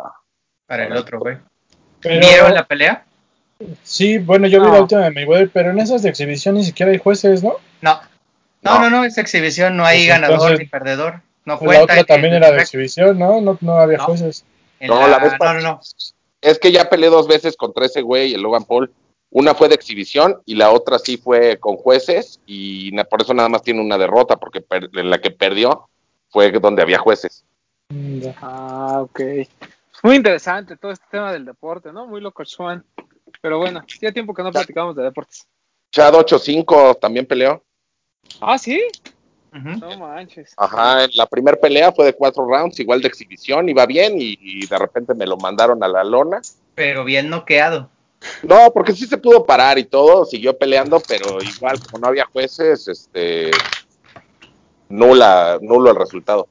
Para 0.66 0.87
el 0.87 0.97
otro, 0.97 1.18
güey. 1.21 1.37
¿Vieron 2.02 2.54
la 2.54 2.64
pelea? 2.64 3.04
Sí, 3.83 4.16
bueno, 4.18 4.47
yo 4.47 4.62
vi 4.62 4.71
la 4.71 4.80
última 4.80 5.02
de 5.02 5.11
Mayweather, 5.11 5.50
pero 5.52 5.71
en 5.71 5.78
esas 5.78 6.02
de 6.02 6.09
exhibición 6.09 6.54
ni 6.54 6.64
siquiera 6.64 6.90
hay 6.92 6.99
jueces, 6.99 7.42
¿no? 7.42 7.56
No. 7.83 8.00
No, 8.62 8.75
No. 8.75 8.80
no, 8.80 8.90
no, 8.90 9.04
es 9.04 9.18
exhibición, 9.18 9.76
no 9.76 9.85
hay 9.85 9.99
Pues 10.06 10.09
ganador 10.09 10.35
entonces- 10.37 10.59
ni 10.61 10.66
perdedor. 10.66 11.21
no 11.44 11.59
Pues 11.59 11.71
la 11.73 11.76
cuenta. 11.76 11.83
otra 11.85 11.97
que 11.97 12.04
también 12.04 12.33
era 12.35 12.50
de 12.50 12.59
exhibición, 12.62 13.18
¿no? 13.18 13.40
No, 13.42 13.59
no 13.61 13.75
había 13.78 13.99
No. 13.99 14.04
jueces. 14.04 14.44
No, 14.80 15.00
la- 15.00 15.08
la 15.08 15.18
vez 15.18 15.32
no, 15.32 15.38
pasada. 15.38 15.60
no, 15.60 15.68
no. 15.74 15.80
Es 16.40 16.58
que 16.58 16.72
ya 16.72 16.88
peleé 16.90 17.08
dos 17.10 17.26
veces 17.26 17.56
contra 17.56 17.86
ese 17.86 18.02
güey, 18.02 18.34
el 18.34 18.42
Logan 18.42 18.64
Paul. 18.64 18.92
Una 19.30 19.54
fue 19.54 19.68
de 19.68 19.74
exhibición 19.74 20.40
y 20.44 20.54
la 20.54 20.70
otra 20.70 20.98
sí 20.98 21.16
fue 21.16 21.58
con 21.58 21.76
jueces 21.76 22.40
y 22.46 22.92
por 23.04 23.22
eso 23.22 23.34
nada 23.34 23.48
más 23.48 23.62
tiene 23.62 23.80
una 23.80 23.98
derrota, 23.98 24.36
porque 24.36 24.60
per- 24.60 24.90
en 24.92 25.10
la 25.10 25.20
que 25.20 25.30
perdió 25.30 25.88
fue 26.28 26.52
donde 26.52 26.82
había 26.82 26.98
jueces. 26.98 27.44
Mm. 27.88 28.26
Ah, 28.40 29.00
ok. 29.02 29.20
Muy 30.02 30.16
interesante 30.16 30.76
todo 30.76 30.92
este 30.92 31.06
tema 31.10 31.32
del 31.32 31.44
deporte, 31.44 31.92
¿no? 31.92 32.06
Muy 32.06 32.20
loco, 32.20 32.42
Juan. 32.56 32.84
Pero 33.40 33.58
bueno, 33.58 33.82
ya 34.00 34.12
tiempo 34.12 34.34
que 34.34 34.42
no 34.42 34.52
platicamos 34.52 34.94
de 34.96 35.02
deportes. 35.02 35.46
Chad 35.90 36.14
8-5 36.14 36.94
también 37.00 37.26
peleó. 37.26 37.62
Ah, 38.40 38.58
sí. 38.58 38.82
No 39.54 39.99
manches. 39.99 40.52
Ajá, 40.56 41.04
en 41.04 41.11
la 41.14 41.26
primera 41.26 41.56
pelea 41.56 41.92
fue 41.92 42.06
de 42.06 42.12
cuatro 42.12 42.44
rounds, 42.44 42.80
igual 42.80 43.00
de 43.00 43.08
exhibición, 43.08 43.68
iba 43.68 43.87
bien 43.87 44.20
y, 44.20 44.37
y 44.40 44.66
de 44.66 44.78
repente 44.78 45.14
me 45.14 45.26
lo 45.26 45.37
mandaron 45.37 45.82
a 45.84 45.88
la 45.88 46.02
lona. 46.02 46.42
Pero 46.75 47.04
bien 47.04 47.30
noqueado. 47.30 47.88
No, 48.42 48.73
porque 48.73 48.92
sí 48.92 49.06
se 49.06 49.18
pudo 49.18 49.44
parar 49.44 49.78
y 49.78 49.84
todo, 49.84 50.25
siguió 50.25 50.56
peleando, 50.56 51.00
pero 51.06 51.38
igual 51.42 51.78
como 51.80 51.99
no 51.99 52.08
había 52.08 52.26
jueces, 52.26 52.88
este 52.88 53.50
nula, 54.88 55.58
nulo 55.61 55.90
el 55.90 55.96
resultado. 55.96 56.49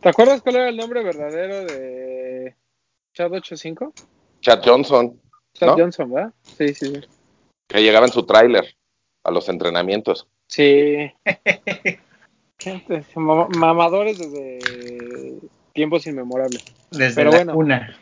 ¿Te 0.00 0.08
acuerdas 0.08 0.42
cuál 0.42 0.56
era 0.56 0.68
el 0.68 0.76
nombre 0.76 1.02
verdadero 1.02 1.64
de 1.64 2.54
Chad 3.14 3.32
85? 3.32 3.92
Chad 4.40 4.60
Johnson, 4.64 5.20
Chad 5.54 5.68
¿No? 5.68 5.76
Johnson, 5.76 6.12
¿verdad? 6.12 6.32
Sí, 6.42 6.74
sí, 6.74 6.86
sí. 6.86 7.00
que 7.66 7.82
llegaba 7.82 8.06
en 8.06 8.12
su 8.12 8.24
tráiler 8.24 8.76
a 9.24 9.30
los 9.30 9.48
entrenamientos. 9.48 10.28
Sí. 10.46 11.12
Mamadores 13.58 14.18
desde 14.18 15.38
tiempos 15.72 16.06
inmemorables. 16.06 16.64
Desde 16.90 17.14
Pero 17.14 17.30
la 17.30 17.36
bueno. 17.36 17.54
cuna. 17.54 17.96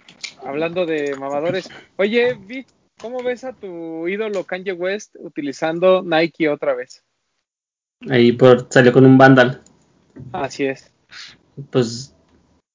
Hablando 0.44 0.87
de 0.87 1.16
mamadores. 1.16 1.68
Oye, 1.97 2.35
Vi, 2.35 2.66
¿cómo 3.00 3.23
ves 3.23 3.44
a 3.44 3.52
tu 3.52 4.09
ídolo 4.09 4.44
Kanye 4.44 4.73
West 4.73 5.16
utilizando 5.18 6.02
Nike 6.02 6.49
otra 6.49 6.75
vez? 6.75 7.02
Ahí 8.09 8.33
por, 8.33 8.66
salió 8.71 8.92
con 8.92 9.04
un 9.06 9.18
Vandal. 9.18 9.62
Así 10.33 10.64
es. 10.64 10.92
Pues 11.71 12.14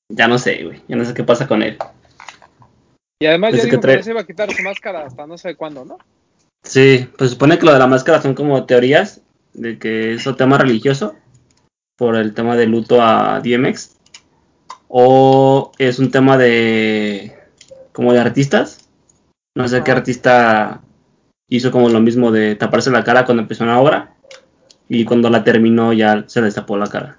ya 0.10 0.28
no 0.28 0.38
sé, 0.38 0.64
güey. 0.64 0.82
Ya 0.88 0.96
no 0.96 1.06
sé 1.06 1.14
qué 1.14 1.24
pasa 1.24 1.48
con 1.48 1.62
él. 1.62 1.78
Y 3.22 3.26
además 3.26 3.52
ya 3.52 3.58
Desde 3.58 3.70
dijo 3.72 3.82
que 3.82 3.98
que, 3.98 4.04
se 4.04 4.12
iba 4.12 4.22
a 4.22 4.28
quitar 4.28 4.52
su 4.52 4.64
máscara 4.64 5.06
hasta 5.06 5.28
no 5.28 5.38
sé 5.38 5.56
cuándo, 5.56 5.86
¿no? 5.86 5.98
Sí, 6.64 7.08
pues 7.18 7.32
supone 7.32 7.58
que 7.58 7.66
lo 7.66 7.74
de 7.74 7.80
la 7.80 7.88
máscara 7.88 8.22
son 8.22 8.34
como 8.34 8.66
teorías 8.66 9.22
de 9.54 9.78
que 9.78 10.14
es 10.14 10.26
un 10.26 10.38
tema 10.38 10.58
religioso 10.58 11.16
por 12.00 12.16
el 12.16 12.34
tema 12.34 12.56
de 12.56 12.66
luto 12.66 13.02
a 13.02 13.42
DMX 13.42 13.98
o 14.88 15.72
es 15.78 16.00
un 16.00 16.10
tema 16.10 16.38
de 16.38 17.38
como 17.92 18.14
de 18.14 18.20
artistas. 18.20 18.90
No 19.56 19.68
sé 19.68 19.84
qué 19.84 19.92
artista 19.92 20.82
hizo 21.50 21.72
como 21.72 21.90
lo 21.90 22.00
mismo 22.00 22.32
de 22.32 22.56
taparse 22.56 22.90
la 22.90 23.04
cara 23.04 23.26
cuando 23.26 23.44
empezó 23.44 23.64
una 23.66 23.80
obra 23.80 24.14
y 24.88 25.04
cuando 25.06 25.30
la 25.30 25.44
terminó 25.44 25.94
ya 25.94 26.24
se 26.28 26.42
les 26.42 26.56
tapó 26.56 26.78
la 26.78 26.88
cara. 26.88 27.18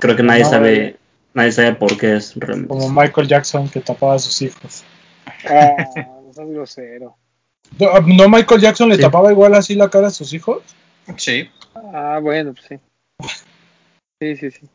Creo 0.00 0.16
que 0.16 0.22
nadie 0.22 0.44
No, 0.44 0.50
sabe 0.50 0.96
nadie 1.34 1.52
sabe 1.52 1.74
por 1.74 1.96
qué 1.98 2.16
es 2.16 2.34
realmente. 2.36 2.68
Como 2.68 2.88
Michael 2.88 3.28
Jackson 3.28 3.68
que 3.68 3.80
tapaba 3.80 4.14
a 4.14 4.18
sus 4.18 4.40
hijos. 4.42 4.84
Ah, 5.48 5.74
no 6.24 6.32
seas 6.32 6.48
grosero. 6.48 7.16
No, 7.78 8.00
¿no 8.00 8.28
Michael 8.28 8.60
Jackson 8.60 8.88
le 8.88 8.96
Sí. 8.96 9.02
tapaba 9.02 9.30
igual 9.32 9.54
así 9.54 9.74
la 9.74 9.90
cara 9.90 10.06
a 10.08 10.10
sus 10.10 10.32
hijos? 10.32 10.62
Sí. 11.16 11.48
Ah, 11.74 12.18
bueno, 12.22 12.54
pues 12.54 12.66
sí. 12.68 12.76
Sí, 14.20 14.36
sí, 14.36 14.50
sí. 14.50 14.68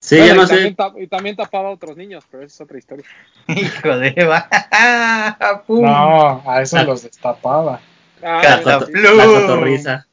Sí, 0.00 0.18
Bueno, 0.18 0.26
ya 0.26 0.34
y, 0.34 0.36
no 0.36 0.46
también 0.46 0.68
sé. 0.70 0.76
tap- 0.76 1.02
y 1.02 1.06
también 1.06 1.36
tapaba 1.36 1.68
a 1.68 1.72
otros 1.72 1.96
niños, 1.96 2.24
pero 2.30 2.42
esa 2.42 2.54
es 2.54 2.60
otra 2.60 2.78
historia. 2.78 3.06
Hijo 3.48 3.96
de. 3.98 4.14
No, 5.68 6.42
a 6.50 6.62
esos 6.62 6.84
los 6.84 7.02
destapaba. 7.02 7.80
Ah, 8.22 8.42
La, 8.64 8.78
cotorriza. 8.78 10.06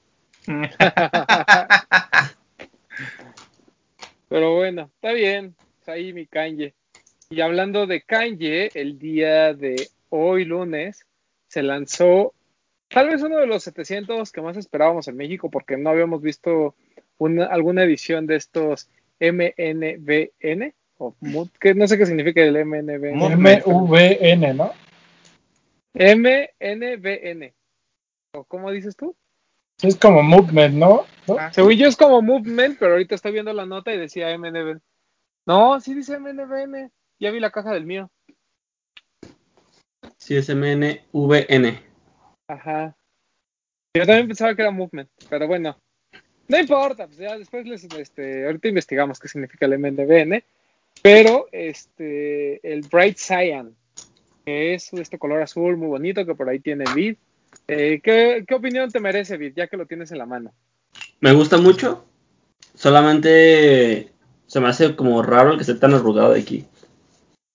Pero 4.28 4.56
bueno, 4.56 4.90
está 4.96 5.12
bien. 5.12 5.56
Ahí 5.86 6.14
mi 6.14 6.26
Kanye. 6.26 6.74
Y 7.30 7.42
hablando 7.42 7.86
de 7.86 8.02
Kanye, 8.02 8.72
el 8.74 8.98
día 8.98 9.54
de 9.54 9.90
hoy 10.10 10.46
lunes 10.46 11.06
se 11.48 11.64
lanzó 11.64 12.34
tal 12.88 13.10
vez 13.10 13.22
uno 13.22 13.38
de 13.38 13.48
los 13.48 13.64
700 13.64 14.32
que 14.32 14.42
más 14.42 14.58
esperábamos 14.58 15.08
en 15.08 15.18
México 15.18 15.50
porque 15.50 15.78
no 15.78 15.90
habíamos 15.90 16.22
visto 16.22 16.76
una, 17.22 17.46
alguna 17.46 17.84
edición 17.84 18.26
de 18.26 18.36
estos 18.36 18.90
MNBN 19.20 20.74
o 20.98 21.16
MUD, 21.20 21.50
que 21.60 21.76
no 21.76 21.88
sé 21.88 21.98
qué 21.98 22.08
significa 22.08 22.42
el 22.42 22.66
MNBN. 22.66 23.16
MVN, 23.38 24.58
¿no? 24.58 24.72
MNBN. 25.94 27.54
¿O 28.34 28.44
cómo 28.46 28.72
dices 28.72 28.96
tú? 28.96 29.16
Es 29.84 29.96
como 29.98 30.24
movement, 30.24 30.76
¿no? 30.76 31.06
¿No? 31.28 31.38
Ah, 31.38 31.54
Según 31.54 31.74
yo 31.74 31.88
es 31.88 31.96
como 31.96 32.22
movement, 32.24 32.80
pero 32.80 32.94
ahorita 32.94 33.16
estoy 33.16 33.34
viendo 33.34 33.54
la 33.54 33.68
nota 33.68 33.94
y 33.94 34.00
decía 34.00 34.36
MNBN. 34.36 34.82
No, 35.46 35.80
sí 35.80 35.94
dice 35.94 36.20
MNBN. 36.20 36.92
Ya 37.20 37.30
vi 37.30 37.40
la 37.40 37.52
caja 37.52 37.72
del 37.72 37.86
mío. 37.86 38.10
Sí, 40.18 40.36
es 40.36 40.50
MNVN. 40.50 41.80
Ajá. 42.48 42.96
Yo 43.96 44.06
también 44.06 44.28
pensaba 44.28 44.56
que 44.56 44.62
era 44.64 44.72
movement, 44.72 45.10
pero 45.30 45.48
bueno. 45.48 45.78
No 46.52 46.60
importa, 46.60 47.08
pues 47.08 47.18
ya 47.18 47.38
después 47.38 47.66
les, 47.66 47.86
este, 47.86 48.46
ahorita 48.46 48.68
investigamos 48.68 49.20
qué 49.22 49.30
significa 49.30 49.66
el 49.66 49.80
MNBN. 49.80 50.44
Pero 51.02 51.48
este, 51.54 52.60
el 52.70 52.82
Bright 52.82 53.18
Cyan, 53.18 53.74
que 54.46 54.74
es 54.74 54.92
este 54.92 55.18
color 55.18 55.42
azul 55.42 55.78
muy 55.78 55.88
bonito 55.88 56.26
que 56.26 56.36
por 56.36 56.50
ahí 56.50 56.60
tiene 56.60 56.84
Vid. 56.94 57.16
Eh, 57.70 58.02
¿qué, 58.04 58.44
¿Qué 58.46 58.54
opinión 58.54 58.92
te 58.92 59.00
merece, 59.00 59.38
Vid, 59.38 59.54
ya 59.56 59.68
que 59.68 59.78
lo 59.78 59.86
tienes 59.86 60.12
en 60.12 60.18
la 60.18 60.26
mano? 60.26 60.52
Me 61.22 61.32
gusta 61.32 61.58
mucho. 61.58 62.04
Solamente 62.76 64.12
se 64.46 64.60
me 64.60 64.68
hace 64.68 64.94
como 64.98 65.24
raro 65.24 65.52
el 65.52 65.56
que 65.56 65.62
esté 65.62 65.76
tan 65.76 65.94
arrugado 65.94 66.34
de 66.34 66.42
aquí. 66.42 66.66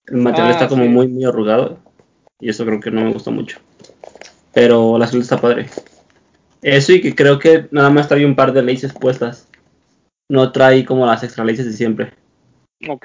El 0.06 0.16
material 0.16 0.52
Ah, 0.52 0.52
está 0.52 0.68
como 0.68 0.84
sí. 0.84 0.88
muy, 0.88 1.06
muy 1.08 1.24
arrugado. 1.24 1.78
Y 2.40 2.48
eso 2.48 2.64
creo 2.64 2.80
que 2.80 2.90
no 2.90 3.02
me 3.02 3.12
gusta 3.12 3.30
mucho. 3.30 3.58
Pero 4.54 4.96
la 4.96 5.04
azul 5.04 5.20
está 5.20 5.38
padre. 5.38 5.68
Eso 6.62 6.92
y 6.92 7.00
que 7.00 7.14
creo 7.14 7.38
que 7.38 7.68
nada 7.70 7.90
más 7.90 8.08
trae 8.08 8.24
un 8.26 8.34
par 8.36 8.52
de 8.52 8.62
laces 8.62 8.92
puestas. 8.92 9.48
No 10.28 10.50
trae 10.52 10.84
como 10.84 11.06
las 11.06 11.22
extra 11.22 11.44
laces 11.44 11.66
de 11.66 11.72
siempre. 11.72 12.12
Ok. 12.88 13.04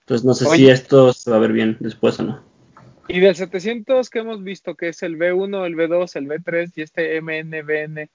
Entonces 0.00 0.24
no 0.24 0.34
sé 0.34 0.46
Oye. 0.46 0.56
si 0.56 0.70
esto 0.70 1.12
se 1.12 1.30
va 1.30 1.36
a 1.36 1.40
ver 1.40 1.52
bien 1.52 1.76
después 1.80 2.18
o 2.20 2.24
no. 2.24 2.42
Y 3.08 3.18
del 3.20 3.34
700 3.34 4.08
que 4.08 4.20
hemos 4.20 4.42
visto, 4.44 4.76
que 4.76 4.88
es 4.88 5.02
el 5.02 5.16
B1, 5.16 5.66
el 5.66 5.74
B2, 5.74 6.14
el 6.16 6.28
B3 6.28 6.72
y 6.76 6.82
este 6.82 7.16
MNBN, 7.20 8.08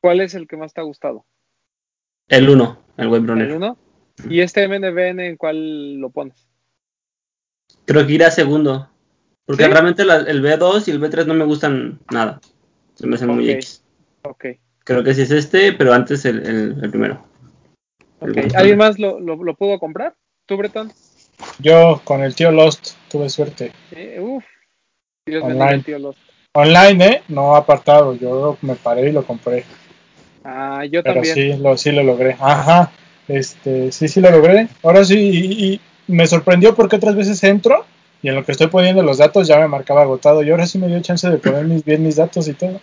¿cuál 0.00 0.20
es 0.20 0.34
el 0.34 0.48
que 0.48 0.56
más 0.56 0.72
te 0.74 0.80
ha 0.80 0.84
gustado? 0.84 1.24
El 2.28 2.48
1, 2.48 2.78
el 2.96 3.08
Web 3.08 3.22
¿El 3.22 3.28
Runner. 3.28 3.52
1? 3.52 3.78
¿Y 4.28 4.40
este 4.40 4.66
MNBN 4.66 5.20
en 5.26 5.36
cuál 5.36 5.96
lo 6.00 6.10
pones? 6.10 6.48
Creo 7.84 8.04
que 8.04 8.12
irá 8.14 8.30
segundo. 8.32 8.90
Porque 9.44 9.64
¿Sí? 9.64 9.70
realmente 9.70 10.04
la- 10.04 10.16
el 10.16 10.42
B2 10.42 10.88
y 10.88 10.90
el 10.90 10.98
B3 11.00 11.26
no 11.26 11.34
me 11.34 11.44
gustan 11.44 12.00
nada. 12.10 12.40
Se 12.94 13.06
me 13.06 13.14
hacen 13.14 13.28
muy. 13.28 13.48
X. 13.50 13.84
Ok. 14.30 14.44
Creo 14.84 15.02
que 15.02 15.14
sí 15.14 15.22
es 15.22 15.30
este, 15.30 15.72
pero 15.72 15.92
antes 15.92 16.24
el, 16.24 16.46
el- 16.46 16.84
el 16.84 16.90
primero. 16.90 17.24
El 18.20 18.30
ok. 18.30 18.36
Web 18.36 18.52
¿Alguien 18.56 18.78
más 18.78 18.98
lo, 18.98 19.18
lo, 19.20 19.36
lo 19.42 19.54
pudo 19.54 19.78
comprar? 19.78 20.14
¿Tú, 20.46 20.56
Breton? 20.56 20.92
Yo 21.58 22.00
con 22.04 22.22
el 22.22 22.34
tío 22.34 22.50
Lost 22.52 22.92
tuve 23.10 23.28
suerte. 23.28 23.72
Eh, 23.92 24.18
uf. 24.20 24.44
Dios 25.26 25.42
Online. 25.42 25.64
al 25.64 25.84
tío 25.84 25.98
Lost. 25.98 26.18
Online, 26.54 27.04
¿eh? 27.06 27.22
No 27.28 27.56
apartado. 27.56 28.14
Yo 28.14 28.56
me 28.62 28.74
paré 28.76 29.08
y 29.08 29.12
lo 29.12 29.24
compré. 29.24 29.64
Ah, 30.44 30.84
yo 30.84 31.02
Pero 31.02 31.14
también. 31.16 31.34
sí, 31.34 31.52
lo, 31.58 31.76
sí 31.76 31.90
lo 31.90 32.02
logré. 32.04 32.36
Ajá. 32.40 32.92
Este, 33.28 33.90
sí, 33.92 34.06
sí 34.08 34.20
lo 34.20 34.30
logré. 34.30 34.68
Ahora 34.82 35.04
sí, 35.04 35.18
y, 35.18 35.74
y 35.74 35.80
me 36.06 36.26
sorprendió 36.26 36.74
porque 36.74 36.96
otras 36.96 37.16
veces 37.16 37.42
entro 37.42 37.84
y 38.22 38.28
en 38.28 38.36
lo 38.36 38.44
que 38.44 38.52
estoy 38.52 38.68
poniendo 38.68 39.02
los 39.02 39.18
datos 39.18 39.48
ya 39.48 39.58
me 39.58 39.66
marcaba 39.68 40.02
agotado. 40.02 40.42
Y 40.42 40.50
ahora 40.50 40.66
sí 40.66 40.78
me 40.78 40.86
dio 40.86 41.00
chance 41.02 41.28
de 41.28 41.38
poner 41.38 41.64
mis, 41.64 41.84
bien 41.84 42.02
mis 42.04 42.16
datos 42.16 42.46
y 42.48 42.54
todo. 42.54 42.80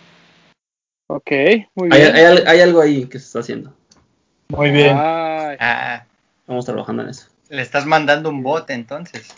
Ok, 1.14 1.30
muy 1.76 1.90
Hay, 1.92 2.00
bien. 2.02 2.16
hay 2.16 2.38
hay 2.44 2.60
algo 2.60 2.80
ahí 2.80 3.06
que 3.06 3.20
se 3.20 3.26
está 3.26 3.38
haciendo. 3.38 3.72
Muy 4.48 4.70
bien. 4.72 4.96
Ah, 4.98 6.04
Vamos 6.48 6.66
trabajando 6.66 7.04
en 7.04 7.10
eso. 7.10 7.28
le 7.50 7.62
estás 7.62 7.86
mandando 7.86 8.30
un 8.30 8.42
bot 8.42 8.68
entonces. 8.70 9.28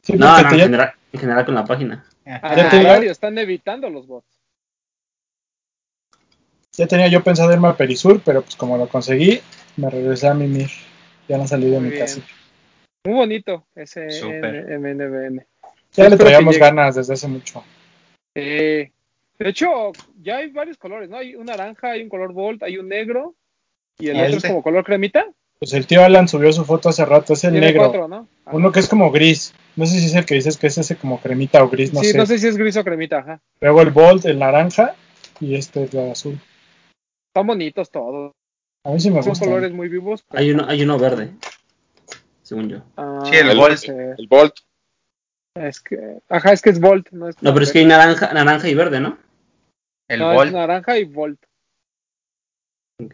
Sí, 0.00 0.14
No, 0.14 0.26
no, 0.28 0.38
en 0.38 0.56
ya- 0.58 0.64
general, 0.64 0.92
en 1.12 1.20
general 1.20 1.44
con 1.44 1.54
la 1.54 1.64
página. 1.66 2.06
al 2.24 2.40
Ya 2.56 2.70
te- 2.70 2.76
contrario, 2.78 3.12
están 3.12 3.36
evitando 3.36 3.90
los 3.90 4.06
bots. 4.06 4.26
ya 6.72 6.86
tenía 6.86 7.08
yo 7.08 7.22
pensado 7.22 7.52
irme 7.52 7.68
a 7.68 7.76
Perisur, 7.76 8.22
pero 8.24 8.40
pues 8.40 8.56
como 8.56 8.78
lo 8.78 8.88
conseguí, 8.88 9.38
me 9.76 9.90
regresé 9.90 10.28
a 10.28 10.34
Mimir. 10.34 10.70
Ya 11.28 11.36
no 11.36 11.46
salí 11.46 11.66
de 11.68 11.78
Muy 11.78 11.90
mi 11.90 11.90
bien. 11.90 12.06
casa. 12.06 12.22
Muy 13.04 13.14
bonito 13.16 13.66
ese. 13.74 14.06
MNBN. 14.06 15.46
Ya 15.92 16.08
le 16.08 16.16
traíamos 16.16 16.56
ganas 16.56 16.94
desde 16.94 17.12
hace 17.12 17.28
mucho. 17.28 17.62
Eh, 18.34 18.90
de 19.44 19.48
hecho, 19.50 19.92
ya 20.20 20.36
hay 20.38 20.50
varios 20.50 20.76
colores, 20.76 21.08
¿no? 21.08 21.16
Hay 21.16 21.34
un 21.34 21.46
naranja, 21.46 21.92
hay 21.92 22.02
un 22.02 22.08
color 22.08 22.32
Volt, 22.32 22.62
hay 22.62 22.76
un 22.78 22.88
negro 22.88 23.34
y 23.98 24.08
el 24.08 24.16
¿Y 24.16 24.20
otro 24.20 24.34
este? 24.36 24.46
es 24.46 24.52
como 24.52 24.62
color 24.62 24.84
cremita. 24.84 25.26
Pues 25.58 25.72
el 25.74 25.86
tío 25.86 26.02
Alan 26.04 26.26
subió 26.28 26.52
su 26.52 26.64
foto 26.64 26.88
hace 26.88 27.04
rato, 27.04 27.32
es 27.34 27.44
el 27.44 27.52
Tiene 27.52 27.66
negro. 27.66 27.82
cuatro, 27.82 28.08
¿no? 28.08 28.28
Ajá. 28.46 28.56
Uno 28.56 28.72
que 28.72 28.80
es 28.80 28.88
como 28.88 29.10
gris. 29.10 29.54
No 29.76 29.84
sé 29.86 29.98
si 29.98 30.06
es 30.06 30.14
el 30.14 30.24
que 30.24 30.34
dices 30.34 30.56
que 30.56 30.66
es 30.68 30.78
ese 30.78 30.96
como 30.96 31.20
cremita 31.20 31.62
o 31.62 31.68
gris, 31.68 31.92
no 31.92 32.00
sí, 32.00 32.12
sé. 32.12 32.18
no 32.18 32.24
sé 32.26 32.38
si 32.38 32.46
es 32.48 32.56
gris 32.56 32.76
o 32.76 32.84
cremita, 32.84 33.18
ajá. 33.18 33.40
Luego 33.60 33.82
el 33.82 33.90
Bolt, 33.90 34.24
el 34.26 34.38
naranja, 34.38 34.94
y 35.38 35.54
este 35.56 35.84
es 35.84 35.94
el 35.94 36.10
azul. 36.10 36.38
Están 37.28 37.46
bonitos 37.46 37.90
todos. 37.90 38.32
A 38.84 38.90
mí 38.90 39.00
sí 39.00 39.10
me 39.10 39.22
Son 39.22 39.34
colores 39.34 39.72
muy 39.72 39.88
vivos. 39.88 40.22
pero- 40.28 40.40
Hay 40.40 40.50
uno, 40.50 40.64
hay 40.66 40.82
uno 40.82 40.98
verde, 40.98 41.30
según 42.42 42.68
yo. 42.70 42.78
Ah, 42.96 43.20
Sí, 43.24 43.36
el 43.36 43.50
El- 43.50 43.58
Volt. 43.58 43.84
eh, 43.88 44.14
El 44.18 44.26
Bolt. 44.28 44.54
Es 45.54 45.80
que, 45.80 46.20
ajá, 46.28 46.52
es 46.52 46.62
que 46.62 46.70
es 46.70 46.80
Volt, 46.80 47.10
no 47.10 47.28
es 47.28 47.42
No, 47.42 47.52
pero 47.52 47.64
es 47.64 47.72
que 47.72 47.80
hay 47.80 47.84
naranja, 47.84 48.32
naranja 48.32 48.68
y 48.68 48.74
verde, 48.74 49.00
¿no? 49.00 49.18
El 50.10 50.18
no, 50.18 50.32
es 50.32 50.36
Volt. 50.36 50.52
naranja 50.52 50.98
y 50.98 51.04
Volt. 51.04 51.40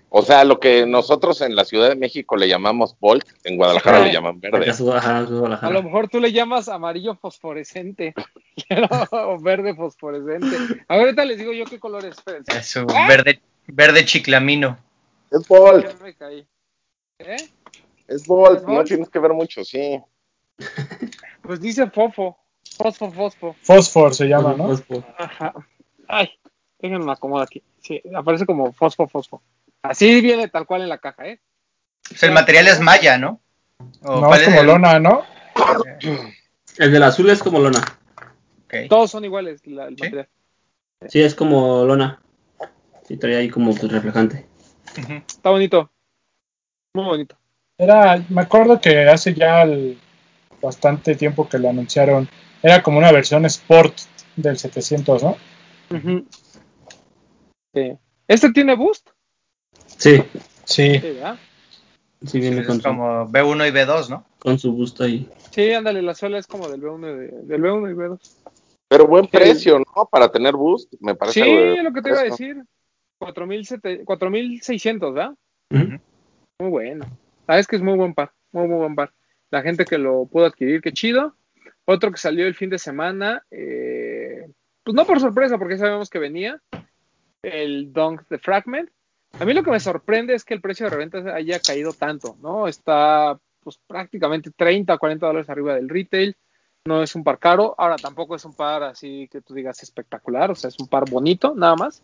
O 0.09 0.23
sea, 0.23 0.45
lo 0.45 0.59
que 0.59 0.87
nosotros 0.87 1.43
en 1.43 1.55
la 1.55 1.65
Ciudad 1.65 1.91
de 1.91 1.95
México 1.95 2.37
le 2.37 2.49
llamamos 2.49 2.97
Bolt, 2.99 3.25
en 3.45 3.57
Guadalajara 3.57 4.01
le 4.01 4.13
llaman 4.13 4.41
verde. 4.41 4.69
es 4.69 4.81
Guadalajara, 4.81 5.21
es 5.25 5.63
A 5.63 5.71
lo 5.71 5.83
mejor 5.83 6.09
tú 6.09 6.21
le 6.21 6.33
llamas 6.33 6.69
amarillo 6.69 7.15
fosforescente 7.15 8.15
o 9.13 9.39
verde 9.39 9.75
fosforescente. 9.75 10.57
A 10.89 10.97
ver, 10.97 11.05
ahorita 11.05 11.25
les 11.27 11.39
digo 11.39 11.53
yo 11.53 11.67
qué 11.67 11.79
color 11.79 12.05
es. 12.07 12.17
Es 12.49 12.77
un 12.77 12.87
verde, 12.87 13.41
verde 13.67 14.05
chiclamino. 14.05 14.79
Es 15.31 15.49
me 16.01 16.15
caí. 16.15 16.47
¿Eh? 17.19 17.37
es 18.09 18.27
Bolt, 18.27 18.61
¿Es 18.61 18.67
no 18.67 18.85
tienes 18.85 19.11
que 19.11 19.19
ver 19.19 19.35
mucho, 19.35 19.65
sí. 19.65 20.01
Pues 21.43 21.61
dice 21.61 21.91
fofo. 21.91 22.39
Fosfo, 22.77 23.13
fosfo. 23.13 23.55
Fosfor 23.63 24.15
se 24.15 24.27
llama, 24.27 24.55
¿no? 24.55 24.69
Fosfo. 24.69 25.05
Ajá. 25.17 25.55
Ay, 26.09 26.31
déjenme 26.79 27.11
acomodar 27.13 27.45
aquí. 27.45 27.63
Sí, 27.81 28.03
aparece 28.15 28.47
como 28.47 28.73
fosfo, 28.73 29.07
fosfo. 29.09 29.43
Así 29.83 30.21
viene 30.21 30.49
tal 30.49 30.67
cual 30.67 30.83
en 30.83 30.89
la 30.89 30.99
caja, 30.99 31.27
¿eh? 31.27 31.41
Pues 32.09 32.23
el 32.23 32.33
material 32.33 32.69
es 32.69 32.81
malla, 32.81 33.19
¿no? 33.19 33.41
¿O 34.03 34.21
No, 34.21 34.27
cuál 34.29 34.41
es 34.41 34.47
como 34.49 34.61
el- 34.61 34.67
lona, 34.67 34.99
¿no? 34.99 35.23
El 36.79 36.93
del 36.93 37.03
azul 37.05 37.31
es 37.31 37.43
como 37.43 37.59
lona. 37.59 37.81
Ok. 38.67 38.75
Todos 38.91 39.11
son 39.11 39.25
iguales 39.25 39.67
la- 39.67 39.87
el 39.87 39.97
¿Sí? 39.97 40.03
material. 40.03 40.29
Sí, 41.09 41.23
es 41.23 41.35
como 41.35 41.85
lona. 41.85 42.21
Sí, 43.07 43.17
traía 43.17 43.39
ahí 43.39 43.49
como 43.49 43.75
pues, 43.75 43.91
reflejante. 43.91 44.47
Está 45.27 45.51
bonito. 45.51 45.91
Muy 46.95 47.05
bonito. 47.05 47.37
Era, 47.79 48.23
me 48.29 48.43
acuerdo 48.43 48.81
que 48.81 49.09
hace 49.09 49.33
ya 49.35 49.63
el- 49.63 49.99
bastante 50.61 51.15
tiempo 51.15 51.49
que 51.49 51.59
lo 51.59 51.71
anunciaron. 51.71 52.29
Era 52.63 52.83
como 52.83 52.99
una 52.99 53.13
versión 53.13 53.45
Sport 53.47 53.97
del 54.37 54.59
700, 54.59 55.23
¿no? 55.23 55.37
Ujú. 55.91 56.27
Sí. 57.77 57.93
¿Este 58.27 58.53
tiene 58.53 58.75
boost? 58.75 59.11
Sí, 59.99 60.23
Sí. 60.65 60.99
Sí, 60.99 61.11
¿verdad? 61.13 61.39
sí 62.25 62.41
viene 62.41 62.63
Es 62.63 62.67
con 62.67 62.77
su, 62.81 62.83
como 62.89 63.29
B1 63.29 63.69
y 63.69 63.71
B2, 63.71 64.09
¿no? 64.09 64.25
con 64.39 64.59
su 64.59 64.73
busto 64.73 65.05
ahí. 65.05 65.29
Sí, 65.51 65.73
ándale, 65.75 66.01
la 66.01 66.15
suela 66.15 66.39
es 66.39 66.47
como 66.47 66.71
del 66.71 66.81
B1 66.81 67.07
y, 67.07 67.19
de- 67.19 67.43
del 67.43 67.61
B1 67.61 67.91
y 67.91 67.95
B2. 67.95 68.19
Pero 68.89 69.07
buen 69.07 69.27
precio, 69.27 69.79
¿no? 69.79 70.09
Para 70.11 70.33
tener 70.33 70.55
boost, 70.55 70.95
me 71.01 71.15
parece. 71.15 71.43
Sí, 71.43 71.51
es 71.51 71.85
lo 71.85 71.93
que 71.93 72.01
te 72.01 72.09
iba 72.09 72.21
a 72.21 72.25
decir. 72.25 72.63
4.700 73.21 74.05
4.600, 74.07 75.13
¿verdad? 75.13 75.35
Ujú. 75.71 76.01
Muy 76.61 76.71
bueno. 76.71 77.07
Sabes 77.47 77.67
que 77.67 77.77
es 77.77 77.83
muy 77.83 77.95
buen 77.99 78.15
par, 78.15 78.33
muy, 78.53 78.69
muy 78.69 78.79
buen 78.79 78.95
par. 78.95 79.13
La 79.51 79.61
gente 79.61 79.85
que 79.85 79.99
lo 79.99 80.25
pudo 80.25 80.47
adquirir, 80.47 80.81
qué 80.81 80.93
chido. 80.93 81.35
Otro 81.85 82.11
que 82.11 82.17
salió 82.19 82.47
el 82.47 82.55
fin 82.55 82.71
de 82.71 82.79
semana, 82.79 83.45
eh, 83.51 84.51
pues 84.83 84.95
no 84.95 85.05
por 85.05 85.21
sorpresa, 85.21 85.59
porque 85.59 85.77
sabemos 85.77 86.09
que 86.09 86.19
venía, 86.19 86.61
el 87.43 87.93
Dunk 87.93 88.29
de 88.29 88.39
Fragment. 88.39 88.91
A 89.39 89.45
mí 89.45 89.53
lo 89.53 89.63
que 89.63 89.71
me 89.71 89.81
sorprende 89.81 90.35
es 90.35 90.45
que 90.45 90.55
el 90.55 90.61
precio 90.61 90.87
de 90.87 90.91
reventa 90.91 91.19
haya 91.35 91.61
caído 91.61 91.93
tanto, 91.93 92.37
¿no? 92.41 92.69
Está 92.69 93.39
pues 93.63 93.79
prácticamente 93.87 94.51
30 94.51 94.97
40 94.97 95.27
dólares 95.27 95.51
arriba 95.51 95.75
del 95.75 95.89
retail. 95.89 96.37
No 96.87 97.03
es 97.03 97.15
un 97.15 97.25
par 97.25 97.39
caro. 97.39 97.75
Ahora 97.77 97.97
tampoco 97.97 98.37
es 98.37 98.45
un 98.45 98.55
par 98.55 98.85
así 98.85 99.29
que 99.31 99.41
tú 99.41 99.55
digas 99.55 99.83
espectacular, 99.83 100.51
o 100.51 100.55
sea, 100.55 100.69
es 100.69 100.79
un 100.79 100.89
par 100.89 101.11
bonito, 101.11 101.55
nada 101.55 101.75
más. 101.75 102.03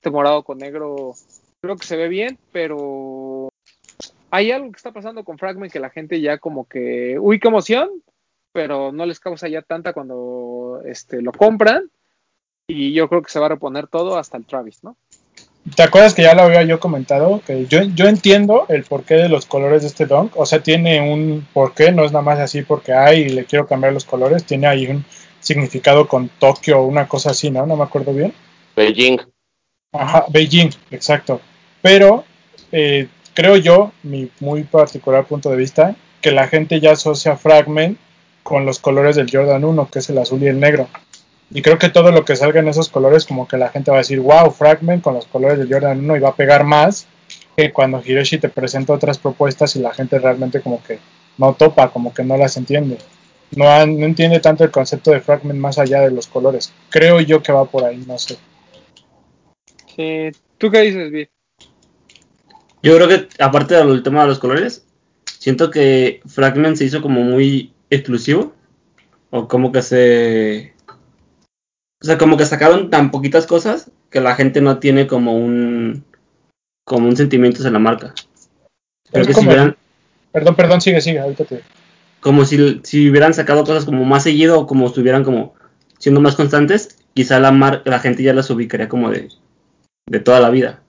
Este 0.00 0.10
morado 0.10 0.42
con 0.42 0.58
negro 0.58 1.14
creo 1.62 1.76
que 1.76 1.86
se 1.86 1.96
ve 1.96 2.08
bien, 2.08 2.38
pero 2.52 3.48
hay 4.30 4.50
algo 4.50 4.70
que 4.70 4.76
está 4.76 4.92
pasando 4.92 5.24
con 5.24 5.38
Fragment 5.38 5.72
que 5.72 5.78
la 5.78 5.90
gente 5.90 6.20
ya 6.20 6.38
como 6.38 6.68
que, 6.68 7.16
uy, 7.18 7.38
qué 7.38 7.48
emoción, 7.48 7.88
pero 8.52 8.92
no 8.92 9.06
les 9.06 9.20
causa 9.20 9.48
ya 9.48 9.62
tanta 9.62 9.92
cuando 9.92 10.82
este, 10.84 11.22
lo 11.22 11.32
compran. 11.32 11.90
Y 12.66 12.92
yo 12.92 13.08
creo 13.08 13.22
que 13.22 13.30
se 13.30 13.38
va 13.38 13.46
a 13.46 13.50
reponer 13.50 13.88
todo 13.88 14.16
hasta 14.16 14.38
el 14.38 14.46
Travis, 14.46 14.82
¿no? 14.82 14.96
¿Te 15.76 15.82
acuerdas 15.82 16.14
que 16.14 16.22
ya 16.22 16.34
lo 16.34 16.42
había 16.42 16.62
yo 16.62 16.78
comentado? 16.78 17.40
Que 17.46 17.66
yo, 17.66 17.82
yo 17.82 18.06
entiendo 18.06 18.66
el 18.68 18.84
porqué 18.84 19.14
de 19.14 19.28
los 19.28 19.46
colores 19.46 19.82
de 19.82 19.88
este 19.88 20.06
dunk. 20.06 20.36
O 20.36 20.44
sea, 20.44 20.62
tiene 20.62 21.00
un 21.12 21.46
porqué, 21.52 21.90
no 21.92 22.04
es 22.04 22.12
nada 22.12 22.24
más 22.24 22.38
así 22.38 22.62
porque 22.62 22.92
hay 22.92 23.22
y 23.22 23.28
le 23.30 23.44
quiero 23.44 23.66
cambiar 23.66 23.92
los 23.92 24.04
colores. 24.04 24.44
Tiene 24.44 24.66
ahí 24.66 24.86
un 24.86 25.04
significado 25.40 26.06
con 26.06 26.28
Tokio 26.28 26.80
o 26.80 26.86
una 26.86 27.08
cosa 27.08 27.30
así, 27.30 27.50
¿no? 27.50 27.66
No 27.66 27.76
me 27.76 27.84
acuerdo 27.84 28.12
bien. 28.12 28.34
Beijing. 28.76 29.20
Ajá, 29.92 30.26
Beijing, 30.28 30.70
exacto. 30.90 31.40
Pero 31.80 32.24
eh, 32.72 33.08
creo 33.34 33.56
yo, 33.56 33.92
mi 34.02 34.30
muy 34.40 34.64
particular 34.64 35.26
punto 35.26 35.50
de 35.50 35.56
vista, 35.56 35.96
que 36.20 36.30
la 36.30 36.48
gente 36.48 36.80
ya 36.80 36.92
asocia 36.92 37.36
Fragment 37.36 37.98
con 38.42 38.66
los 38.66 38.78
colores 38.78 39.16
del 39.16 39.30
Jordan 39.30 39.64
1, 39.64 39.88
que 39.90 40.00
es 40.00 40.10
el 40.10 40.18
azul 40.18 40.42
y 40.42 40.48
el 40.48 40.60
negro. 40.60 40.88
Y 41.54 41.62
creo 41.62 41.78
que 41.78 41.88
todo 41.88 42.10
lo 42.10 42.24
que 42.24 42.34
salga 42.34 42.58
en 42.58 42.66
esos 42.66 42.88
colores, 42.88 43.24
como 43.24 43.46
que 43.46 43.56
la 43.56 43.68
gente 43.68 43.92
va 43.92 43.98
a 43.98 44.00
decir, 44.00 44.18
wow, 44.18 44.50
Fragment 44.50 45.04
con 45.04 45.14
los 45.14 45.24
colores 45.26 45.56
del 45.56 45.72
Jordan 45.72 46.00
1 46.00 46.16
y 46.16 46.20
va 46.20 46.30
a 46.30 46.34
pegar 46.34 46.64
más 46.64 47.06
que 47.56 47.72
cuando 47.72 48.02
Hiroshi 48.04 48.38
te 48.38 48.48
presenta 48.48 48.92
otras 48.92 49.18
propuestas 49.18 49.76
y 49.76 49.78
la 49.78 49.94
gente 49.94 50.18
realmente 50.18 50.60
como 50.60 50.82
que 50.82 50.98
no 51.38 51.54
topa, 51.54 51.92
como 51.92 52.12
que 52.12 52.24
no 52.24 52.36
las 52.36 52.56
entiende. 52.56 52.98
No, 53.54 53.64
no 53.86 54.04
entiende 54.04 54.40
tanto 54.40 54.64
el 54.64 54.72
concepto 54.72 55.12
de 55.12 55.20
Fragment 55.20 55.60
más 55.60 55.78
allá 55.78 56.00
de 56.00 56.10
los 56.10 56.26
colores. 56.26 56.72
Creo 56.90 57.20
yo 57.20 57.40
que 57.40 57.52
va 57.52 57.64
por 57.66 57.84
ahí, 57.84 58.02
no 58.04 58.18
sé. 58.18 58.36
Sí. 59.94 60.32
¿Tú 60.58 60.72
qué 60.72 60.80
dices, 60.80 61.12
Vi? 61.12 61.28
Yo 62.82 62.96
creo 62.96 63.06
que, 63.06 63.28
aparte 63.38 63.76
del 63.76 64.02
tema 64.02 64.22
de 64.22 64.28
los 64.28 64.40
colores, 64.40 64.84
siento 65.38 65.70
que 65.70 66.20
Fragment 66.26 66.76
se 66.78 66.84
hizo 66.86 67.00
como 67.00 67.22
muy 67.22 67.72
exclusivo. 67.90 68.52
O 69.30 69.46
como 69.46 69.70
que 69.70 69.82
se. 69.82 70.73
O 72.04 72.06
sea, 72.06 72.18
como 72.18 72.36
que 72.36 72.44
sacaron 72.44 72.90
tan 72.90 73.10
poquitas 73.10 73.46
cosas 73.46 73.90
que 74.10 74.20
la 74.20 74.34
gente 74.34 74.60
no 74.60 74.78
tiene 74.78 75.06
como 75.06 75.34
un. 75.36 76.04
Como 76.86 77.08
un 77.08 77.16
sentimiento 77.16 77.60
hacia 77.60 77.70
la 77.70 77.78
marca. 77.78 78.12
Creo 79.10 79.24
que 79.24 79.32
si 79.32 79.46
hubieran. 79.46 79.74
Perdón, 80.32 80.54
perdón, 80.54 80.80
sigue, 80.82 81.00
sigue, 81.00 81.18
ahorita 81.20 81.44
te... 81.46 81.62
Como 82.20 82.44
si, 82.44 82.80
si 82.84 83.08
hubieran 83.08 83.32
sacado 83.32 83.64
cosas 83.64 83.86
como 83.86 84.04
más 84.04 84.22
seguido 84.24 84.60
o 84.60 84.66
como 84.66 84.86
estuvieran 84.86 85.24
como 85.24 85.54
siendo 85.98 86.20
más 86.20 86.34
constantes, 86.36 86.98
quizá 87.14 87.40
la 87.40 87.52
mar 87.52 87.80
la 87.86 88.00
gente 88.00 88.22
ya 88.22 88.34
las 88.34 88.50
ubicaría 88.50 88.88
como 88.88 89.10
de, 89.10 89.28
de 90.06 90.20
toda 90.20 90.40
la 90.40 90.50
vida. 90.50 90.82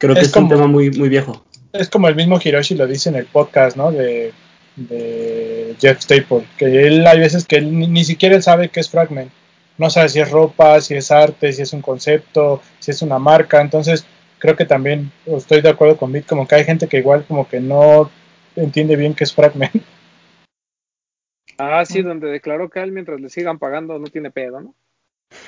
Creo 0.00 0.14
que 0.16 0.22
Es 0.22 0.32
como- 0.32 0.46
un 0.46 0.52
tema 0.52 0.66
muy, 0.66 0.90
muy 0.90 1.08
viejo. 1.08 1.44
Es 1.72 1.88
como 1.88 2.08
el 2.08 2.16
mismo 2.16 2.40
Hiroshi 2.42 2.74
lo 2.74 2.88
dice 2.88 3.10
en 3.10 3.14
el 3.16 3.26
podcast, 3.26 3.76
¿no? 3.76 3.92
De, 3.92 4.32
de 4.74 5.76
Jeff 5.78 6.00
Staple, 6.00 6.44
que 6.58 6.88
él 6.88 7.06
hay 7.06 7.20
veces 7.20 7.44
que 7.46 7.56
él 7.56 7.78
ni, 7.78 7.86
ni 7.86 8.04
siquiera 8.04 8.34
él 8.34 8.42
sabe 8.42 8.68
qué 8.70 8.80
es 8.80 8.90
Fragment. 8.90 9.30
No 9.78 9.90
sabe 9.90 10.08
si 10.08 10.20
es 10.20 10.30
ropa, 10.30 10.80
si 10.80 10.94
es 10.94 11.10
arte, 11.10 11.52
si 11.52 11.62
es 11.62 11.72
un 11.72 11.82
concepto, 11.82 12.62
si 12.78 12.90
es 12.92 13.02
una 13.02 13.18
marca. 13.18 13.60
Entonces, 13.60 14.06
creo 14.38 14.56
que 14.56 14.64
también 14.64 15.12
estoy 15.26 15.60
de 15.60 15.68
acuerdo 15.68 15.96
con 15.96 16.12
Vic, 16.12 16.26
como 16.26 16.46
que 16.48 16.54
hay 16.54 16.64
gente 16.64 16.86
que 16.88 16.98
igual 16.98 17.24
como 17.26 17.46
que 17.48 17.60
no 17.60 18.10
entiende 18.56 18.96
bien 18.96 19.14
qué 19.14 19.24
es 19.24 19.34
Fragment. 19.34 19.82
Ah, 21.58 21.84
sí, 21.86 22.02
donde 22.02 22.28
declaró 22.28 22.68
que 22.68 22.80
a 22.80 22.82
él 22.84 22.92
mientras 22.92 23.20
le 23.20 23.28
sigan 23.30 23.58
pagando 23.58 23.98
no 23.98 24.06
tiene 24.08 24.30
pedo, 24.30 24.60
¿no? 24.60 24.74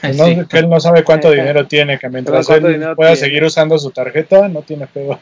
No, 0.02 0.24
Sí. 0.26 0.38
Que 0.48 0.58
él 0.58 0.68
no 0.68 0.80
sabe 0.80 1.04
cuánto 1.04 1.30
dinero 1.30 1.66
tiene, 1.66 1.98
que 1.98 2.08
mientras 2.08 2.48
él 2.50 2.62
pueda 2.96 3.12
tiene. 3.12 3.16
seguir 3.16 3.44
usando 3.44 3.78
su 3.78 3.90
tarjeta, 3.90 4.48
no 4.48 4.62
tiene 4.62 4.86
pedo. 4.86 5.18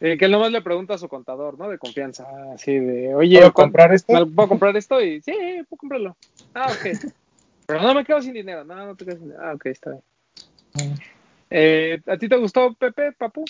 Eh, 0.00 0.18
que 0.18 0.24
él 0.26 0.32
nomás 0.32 0.50
le 0.50 0.60
pregunta 0.60 0.94
a 0.94 0.98
su 0.98 1.08
contador, 1.08 1.58
¿no? 1.58 1.68
De 1.70 1.78
confianza. 1.78 2.26
Así 2.54 2.78
de, 2.78 3.14
oye, 3.14 3.36
¿Puedo 3.38 3.52
¿cuán- 3.52 3.66
comprar 3.66 3.94
esto? 3.94 4.12
¿me 4.12 4.26
¿puedo 4.26 4.48
comprar 4.48 4.76
esto? 4.76 5.00
Y 5.00 5.22
sí, 5.22 5.32
puedo 5.68 5.78
comprarlo. 5.78 6.16
Ah, 6.54 6.66
ok. 6.70 6.86
Pero 7.66 7.82
no 7.82 7.94
me 7.94 8.04
quedo 8.04 8.20
sin 8.20 8.34
dinero. 8.34 8.64
No, 8.64 8.74
no 8.74 8.96
te 8.96 9.04
quedas 9.04 9.18
sin 9.18 9.28
dinero. 9.28 9.44
Ah, 9.46 9.54
ok, 9.54 9.66
está 9.66 9.90
bien. 9.90 10.02
Mm. 10.74 10.94
Eh, 11.50 12.00
¿A 12.06 12.16
ti 12.16 12.28
te 12.28 12.36
gustó 12.36 12.74
Pepe, 12.74 13.12
Papu? 13.12 13.44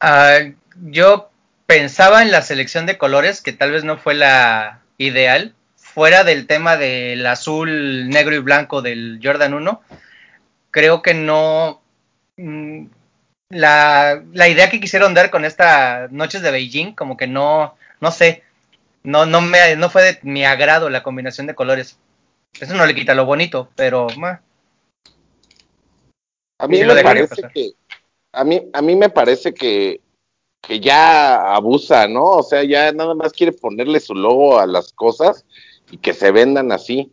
Ah, 0.00 0.38
yo 0.82 1.30
pensaba 1.66 2.22
en 2.22 2.30
la 2.30 2.42
selección 2.42 2.86
de 2.86 2.98
colores, 2.98 3.40
que 3.42 3.52
tal 3.52 3.72
vez 3.72 3.84
no 3.84 3.98
fue 3.98 4.14
la 4.14 4.82
ideal, 4.98 5.54
fuera 5.76 6.24
del 6.24 6.46
tema 6.46 6.76
del 6.76 7.26
azul, 7.26 8.08
negro 8.10 8.34
y 8.34 8.38
blanco 8.40 8.82
del 8.82 9.20
Jordan 9.22 9.54
1. 9.54 9.82
Creo 10.70 11.02
que 11.02 11.14
no. 11.14 11.80
mm, 12.36 12.86
La, 13.50 14.22
la 14.32 14.48
idea 14.48 14.70
que 14.70 14.80
quisieron 14.80 15.14
dar 15.14 15.30
con 15.30 15.44
estas 15.44 16.10
noches 16.12 16.42
de 16.42 16.50
Beijing, 16.50 16.94
como 16.94 17.16
que 17.16 17.26
no, 17.26 17.76
no 18.00 18.10
sé, 18.10 18.42
no, 19.04 19.24
no, 19.26 19.40
me, 19.40 19.76
no 19.76 19.88
fue 19.90 20.02
de 20.02 20.18
mi 20.22 20.44
agrado 20.44 20.90
la 20.90 21.02
combinación 21.02 21.46
de 21.46 21.54
colores. 21.54 21.98
Eso 22.60 22.74
no 22.74 22.86
le 22.86 22.94
quita 22.94 23.14
lo 23.14 23.26
bonito, 23.26 23.68
pero 23.74 24.06
ma, 24.16 24.42
A 26.58 26.66
mí 26.66 26.82
me 26.82 27.02
parece 27.02 27.42
que 27.52 27.72
a 28.32 28.44
mí 28.44 28.62
a 28.72 28.82
mí 28.82 28.96
me 28.96 29.08
parece 29.08 29.52
que 29.52 30.00
que 30.66 30.80
ya 30.80 31.54
abusa, 31.54 32.08
¿no? 32.08 32.24
O 32.24 32.42
sea, 32.42 32.64
ya 32.64 32.90
nada 32.92 33.14
más 33.14 33.32
quiere 33.32 33.52
ponerle 33.52 34.00
su 34.00 34.14
logo 34.14 34.58
a 34.58 34.66
las 34.66 34.92
cosas 34.92 35.44
y 35.90 35.98
que 35.98 36.12
se 36.12 36.32
vendan 36.32 36.72
así. 36.72 37.12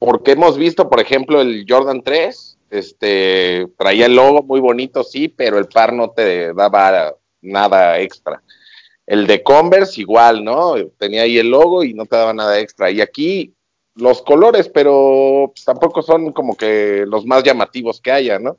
Porque 0.00 0.32
hemos 0.32 0.58
visto, 0.58 0.88
por 0.88 1.00
ejemplo, 1.00 1.40
el 1.40 1.64
Jordan 1.68 2.02
3, 2.02 2.58
este, 2.70 3.68
traía 3.78 4.06
el 4.06 4.16
logo 4.16 4.42
muy 4.42 4.60
bonito, 4.60 5.04
sí, 5.04 5.28
pero 5.28 5.58
el 5.58 5.66
par 5.66 5.92
no 5.92 6.10
te 6.10 6.52
daba 6.52 7.14
nada 7.40 8.00
extra. 8.00 8.42
El 9.06 9.26
de 9.26 9.42
Converse 9.42 10.00
igual, 10.00 10.42
¿no? 10.42 10.74
Tenía 10.98 11.22
ahí 11.22 11.38
el 11.38 11.50
logo 11.50 11.84
y 11.84 11.94
no 11.94 12.04
te 12.06 12.16
daba 12.16 12.34
nada 12.34 12.58
extra. 12.58 12.90
Y 12.90 13.00
aquí 13.00 13.54
los 13.96 14.22
colores, 14.22 14.68
pero 14.68 15.52
tampoco 15.64 16.02
son 16.02 16.32
como 16.32 16.56
que 16.56 17.04
los 17.06 17.26
más 17.26 17.42
llamativos 17.42 18.00
que 18.00 18.12
haya, 18.12 18.38
¿no? 18.38 18.58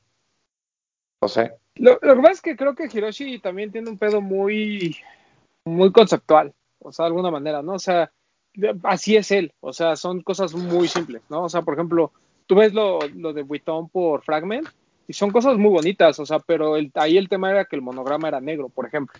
No 1.21 1.27
sé. 1.27 1.53
Lo, 1.75 1.99
lo 2.01 2.15
que 2.15 2.21
pasa 2.21 2.31
es 2.33 2.41
que 2.41 2.55
creo 2.55 2.75
que 2.75 2.89
Hiroshi 2.91 3.39
también 3.39 3.71
tiene 3.71 3.89
un 3.89 3.97
pedo 3.97 4.21
muy, 4.21 4.95
muy 5.65 5.91
conceptual, 5.91 6.53
o 6.79 6.91
sea, 6.91 7.03
de 7.03 7.07
alguna 7.07 7.31
manera, 7.31 7.61
¿no? 7.61 7.73
O 7.73 7.79
sea, 7.79 8.11
así 8.83 9.17
es 9.17 9.31
él, 9.31 9.53
o 9.59 9.73
sea, 9.73 9.95
son 9.95 10.21
cosas 10.21 10.53
muy 10.53 10.87
simples, 10.87 11.21
¿no? 11.29 11.43
O 11.43 11.49
sea, 11.49 11.61
por 11.63 11.73
ejemplo, 11.73 12.11
tú 12.45 12.55
ves 12.55 12.73
lo, 12.73 12.99
lo 13.15 13.33
de 13.33 13.43
Vuitton 13.43 13.89
por 13.89 14.23
Fragment 14.23 14.69
y 15.07 15.13
son 15.13 15.31
cosas 15.31 15.57
muy 15.57 15.71
bonitas, 15.71 16.19
o 16.19 16.25
sea, 16.25 16.39
pero 16.39 16.77
el, 16.77 16.91
ahí 16.95 17.17
el 17.17 17.29
tema 17.29 17.51
era 17.51 17.65
que 17.65 17.75
el 17.75 17.81
monograma 17.81 18.27
era 18.27 18.39
negro, 18.39 18.69
por 18.69 18.85
ejemplo, 18.85 19.19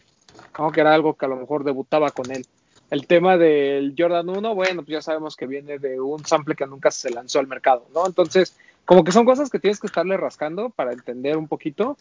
¿no? 0.57 0.71
Que 0.71 0.81
era 0.81 0.93
algo 0.93 1.15
que 1.15 1.25
a 1.25 1.29
lo 1.29 1.35
mejor 1.35 1.63
debutaba 1.63 2.09
con 2.11 2.31
él. 2.31 2.45
El 2.91 3.07
tema 3.07 3.37
del 3.37 3.95
Jordan 3.97 4.29
1, 4.29 4.55
bueno, 4.55 4.83
pues 4.83 4.93
ya 4.93 5.01
sabemos 5.01 5.35
que 5.35 5.47
viene 5.47 5.79
de 5.79 5.99
un 5.99 6.25
sample 6.25 6.55
que 6.55 6.67
nunca 6.67 6.91
se 6.91 7.09
lanzó 7.09 7.39
al 7.39 7.47
mercado, 7.47 7.87
¿no? 7.93 8.05
Entonces, 8.05 8.55
como 8.85 9.03
que 9.03 9.11
son 9.11 9.25
cosas 9.25 9.49
que 9.49 9.59
tienes 9.59 9.79
que 9.79 9.87
estarle 9.87 10.17
rascando 10.17 10.69
para 10.69 10.93
entender 10.93 11.37
un 11.37 11.47
poquito. 11.47 11.97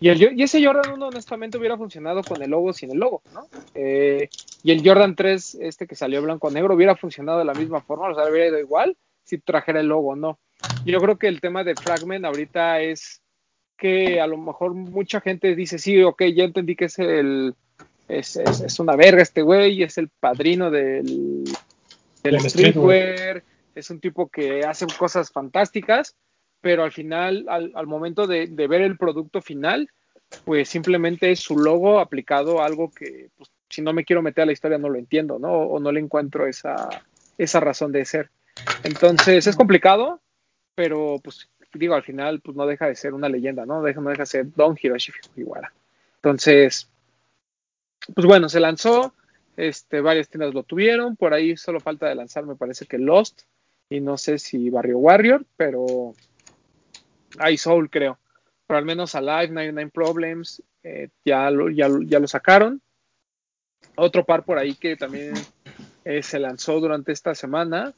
Y, 0.00 0.08
el, 0.08 0.38
y 0.38 0.42
ese 0.42 0.64
Jordan 0.64 0.94
1 0.94 1.06
honestamente 1.06 1.58
hubiera 1.58 1.76
funcionado 1.76 2.22
con 2.22 2.42
el 2.42 2.50
logo 2.50 2.72
sin 2.72 2.90
el 2.90 2.98
logo, 2.98 3.22
¿no? 3.32 3.46
Eh, 3.74 4.28
y 4.62 4.72
el 4.72 4.86
Jordan 4.86 5.14
3, 5.14 5.58
este 5.60 5.86
que 5.86 5.94
salió 5.94 6.22
blanco-negro, 6.22 6.74
hubiera 6.74 6.96
funcionado 6.96 7.38
de 7.38 7.44
la 7.44 7.54
misma 7.54 7.82
forma, 7.82 8.08
o 8.08 8.14
sea, 8.14 8.30
hubiera 8.30 8.48
ido 8.48 8.58
igual 8.58 8.96
si 9.22 9.38
trajera 9.38 9.80
el 9.80 9.88
logo 9.88 10.12
o 10.12 10.16
no. 10.16 10.38
Yo 10.84 11.00
creo 11.00 11.18
que 11.18 11.28
el 11.28 11.40
tema 11.40 11.62
de 11.62 11.74
Fragment 11.74 12.24
ahorita 12.24 12.80
es 12.80 13.22
que 13.76 14.20
a 14.20 14.26
lo 14.26 14.38
mejor 14.38 14.74
mucha 14.74 15.20
gente 15.20 15.54
dice, 15.54 15.78
sí, 15.78 16.02
ok, 16.02 16.22
ya 16.34 16.44
entendí 16.44 16.76
que 16.76 16.86
es 16.86 16.98
el... 16.98 17.54
Es, 18.18 18.36
es, 18.36 18.60
es 18.60 18.80
una 18.80 18.96
verga 18.96 19.22
este 19.22 19.42
güey, 19.42 19.82
es 19.82 19.98
el 19.98 20.08
padrino 20.08 20.70
del, 20.70 21.44
del 22.22 22.40
streetwear, 22.40 23.42
es 23.74 23.90
un 23.90 24.00
tipo 24.00 24.28
que 24.28 24.64
hace 24.64 24.86
cosas 24.98 25.30
fantásticas, 25.30 26.14
pero 26.60 26.84
al 26.84 26.92
final, 26.92 27.46
al, 27.48 27.72
al 27.74 27.86
momento 27.86 28.26
de, 28.26 28.46
de 28.46 28.66
ver 28.66 28.82
el 28.82 28.98
producto 28.98 29.40
final, 29.40 29.88
pues 30.44 30.68
simplemente 30.68 31.30
es 31.30 31.40
su 31.40 31.56
logo 31.58 32.00
aplicado 32.00 32.60
a 32.60 32.66
algo 32.66 32.90
que, 32.90 33.30
pues, 33.36 33.50
si 33.68 33.82
no 33.82 33.92
me 33.92 34.04
quiero 34.04 34.22
meter 34.22 34.42
a 34.42 34.46
la 34.46 34.52
historia, 34.52 34.78
no 34.78 34.88
lo 34.88 34.98
entiendo, 34.98 35.38
¿no? 35.38 35.52
O 35.52 35.80
no 35.80 35.90
le 35.92 36.00
encuentro 36.00 36.46
esa, 36.46 36.88
esa 37.38 37.60
razón 37.60 37.92
de 37.92 38.04
ser. 38.04 38.30
Entonces, 38.84 39.46
es 39.46 39.56
complicado, 39.56 40.20
pero 40.74 41.18
pues 41.22 41.48
digo, 41.74 41.94
al 41.94 42.02
final, 42.02 42.40
pues 42.40 42.56
no 42.56 42.66
deja 42.66 42.86
de 42.86 42.94
ser 42.94 43.14
una 43.14 43.28
leyenda, 43.28 43.64
¿no? 43.64 43.82
Deja, 43.82 44.00
no 44.00 44.10
deja 44.10 44.22
de 44.22 44.26
ser 44.26 44.52
Don 44.54 44.76
Hiroshi 44.80 45.12
Fujiwara. 45.12 45.72
Entonces, 46.16 46.88
pues 48.14 48.26
bueno, 48.26 48.48
se 48.48 48.60
lanzó, 48.60 49.14
este, 49.56 50.00
varias 50.00 50.28
tiendas 50.28 50.54
lo 50.54 50.62
tuvieron, 50.62 51.16
por 51.16 51.34
ahí 51.34 51.56
solo 51.56 51.80
falta 51.80 52.08
de 52.08 52.14
lanzar, 52.14 52.46
me 52.46 52.56
parece 52.56 52.86
que 52.86 52.98
Lost, 52.98 53.42
y 53.88 54.00
no 54.00 54.16
sé 54.16 54.38
si 54.38 54.70
Barrio 54.70 54.98
Warrior, 54.98 55.44
pero 55.56 56.14
hay 57.38 57.56
Soul, 57.56 57.90
creo. 57.90 58.18
Pero 58.66 58.78
al 58.78 58.84
menos 58.84 59.14
Alive, 59.14 59.48
99 59.48 59.90
Problems, 59.92 60.62
eh, 60.82 61.08
ya, 61.24 61.50
lo, 61.50 61.68
ya, 61.70 61.88
lo- 61.88 62.28
sacaron. 62.28 62.80
Otro 63.96 64.24
par 64.24 64.44
por 64.44 64.58
ahí 64.58 64.74
que 64.74 64.96
también 64.96 65.34
eh, 66.04 66.22
se 66.22 66.38
lanzó 66.38 66.80
durante 66.80 67.12
esta 67.12 67.34
semana 67.34 67.92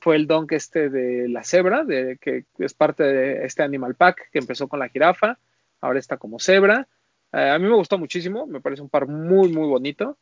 fue 0.00 0.16
el 0.16 0.26
Donk 0.26 0.52
este 0.52 0.88
de 0.88 1.28
la 1.28 1.44
cebra, 1.44 1.84
de, 1.84 2.18
que 2.20 2.44
es 2.58 2.74
parte 2.74 3.04
de 3.04 3.44
este 3.46 3.62
Animal 3.62 3.94
Pack 3.94 4.30
que 4.30 4.38
empezó 4.38 4.68
con 4.68 4.78
la 4.78 4.88
jirafa, 4.88 5.38
ahora 5.80 5.98
está 5.98 6.16
como 6.16 6.38
cebra. 6.38 6.88
Eh, 7.34 7.50
a 7.50 7.58
mí 7.58 7.66
me 7.66 7.74
gustó 7.74 7.98
muchísimo, 7.98 8.46
me 8.46 8.60
parece 8.60 8.82
un 8.82 8.88
par 8.88 9.08
muy, 9.08 9.48
muy 9.48 9.66
bonito. 9.66 10.16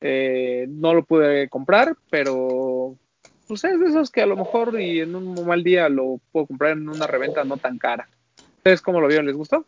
Eh, 0.00 0.66
no 0.68 0.92
lo 0.92 1.02
pude 1.02 1.48
comprar, 1.48 1.96
pero 2.10 2.94
pues 3.46 3.64
es 3.64 3.80
de 3.80 3.86
esos 3.86 4.10
que 4.10 4.20
a 4.20 4.26
lo 4.26 4.36
mejor 4.36 4.78
y 4.78 5.00
en 5.00 5.16
un 5.16 5.46
mal 5.46 5.64
día 5.64 5.88
lo 5.88 6.20
puedo 6.30 6.46
comprar 6.46 6.72
en 6.72 6.88
una 6.88 7.06
reventa 7.06 7.42
no 7.44 7.56
tan 7.56 7.78
cara. 7.78 8.06
¿Ustedes 8.58 8.82
cómo 8.82 9.00
lo 9.00 9.08
vieron? 9.08 9.26
¿Les 9.26 9.34
gustó? 9.34 9.64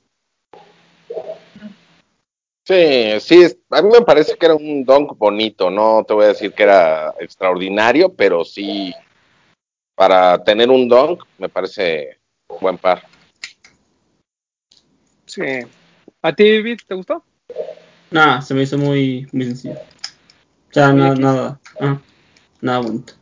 Sí, 2.67 3.19
sí, 3.21 3.47
a 3.71 3.83
mí 3.83 3.89
me 3.91 4.03
parece 4.03 4.37
que 4.37 4.47
era 4.47 4.55
un 4.55 4.85
donk 4.85 5.17
bonito, 5.17 5.71
no 5.71 6.05
te 6.07 6.13
voy 6.13 6.27
a 6.27 6.29
decir 6.29 6.53
que 6.53 6.65
era 6.65 7.15
extraordinario, 7.19 8.13
pero 8.13 8.45
sí, 8.45 8.95
para 9.97 10.45
tener 10.45 10.69
un 10.69 10.87
donk 10.87 11.25
me 11.39 11.49
parece 11.49 12.19
buen 12.61 12.77
par. 12.77 13.03
Sí. 15.25 15.43
¿A 16.23 16.35
ti, 16.35 16.61
Vid, 16.61 16.81
te 16.87 16.95
gustó? 16.95 17.25
Nada, 18.11 18.43
se 18.43 18.53
me 18.53 18.63
hizo 18.63 18.77
muy, 18.77 19.27
muy 19.33 19.47
sencillo. 19.47 19.75
O 19.75 20.73
sea, 20.73 20.93
nada, 20.93 21.15
nada, 21.15 21.61
ah, 21.81 21.99
nada 22.61 22.79
bonito. 22.81 23.15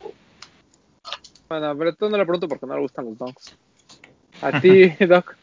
Bueno, 1.47 1.77
pero 1.77 1.95
tú 1.95 2.09
no 2.09 2.17
le 2.17 2.25
pregunto 2.25 2.47
porque 2.49 2.65
no 2.65 2.75
le 2.75 2.81
gustan 2.81 3.05
los 3.05 3.17
donks. 3.17 3.55
¿A 4.41 4.51
ti, 4.61 4.89
Doc? 5.05 5.35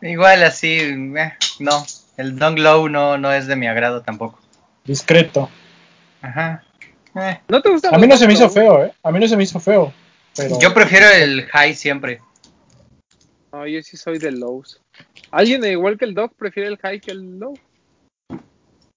Igual 0.00 0.44
así, 0.44 0.78
eh, 0.78 1.32
no. 1.58 1.84
El 2.16 2.38
Dunk 2.38 2.58
Low 2.58 2.88
no, 2.88 3.18
no 3.18 3.32
es 3.32 3.46
de 3.46 3.56
mi 3.56 3.66
agrado 3.66 4.02
tampoco. 4.02 4.38
Discreto. 4.84 5.50
Ajá. 6.20 6.62
Eh, 7.14 7.40
¿No 7.48 7.60
te 7.60 7.70
gustan 7.70 7.94
A 7.94 7.98
mí 7.98 8.06
no 8.06 8.16
se 8.16 8.26
me 8.26 8.34
hizo 8.34 8.48
feo, 8.48 8.84
¿eh? 8.84 8.92
A 9.02 9.10
mí 9.10 9.18
no 9.18 9.26
se 9.26 9.36
me 9.36 9.42
hizo 9.42 9.58
feo. 9.58 9.92
Pero 10.36 10.60
Yo 10.60 10.72
prefiero 10.72 11.08
el 11.08 11.46
High 11.46 11.74
siempre. 11.74 12.20
No, 13.52 13.66
yo 13.66 13.82
sí 13.82 13.96
soy 13.96 14.18
de 14.18 14.30
lows. 14.30 14.80
¿Alguien 15.32 15.64
igual 15.64 15.98
que 15.98 16.04
el 16.04 16.14
Doc 16.14 16.34
prefiere 16.36 16.68
el 16.68 16.76
high 16.78 17.00
que 17.00 17.10
el 17.10 17.38
low? 17.38 17.54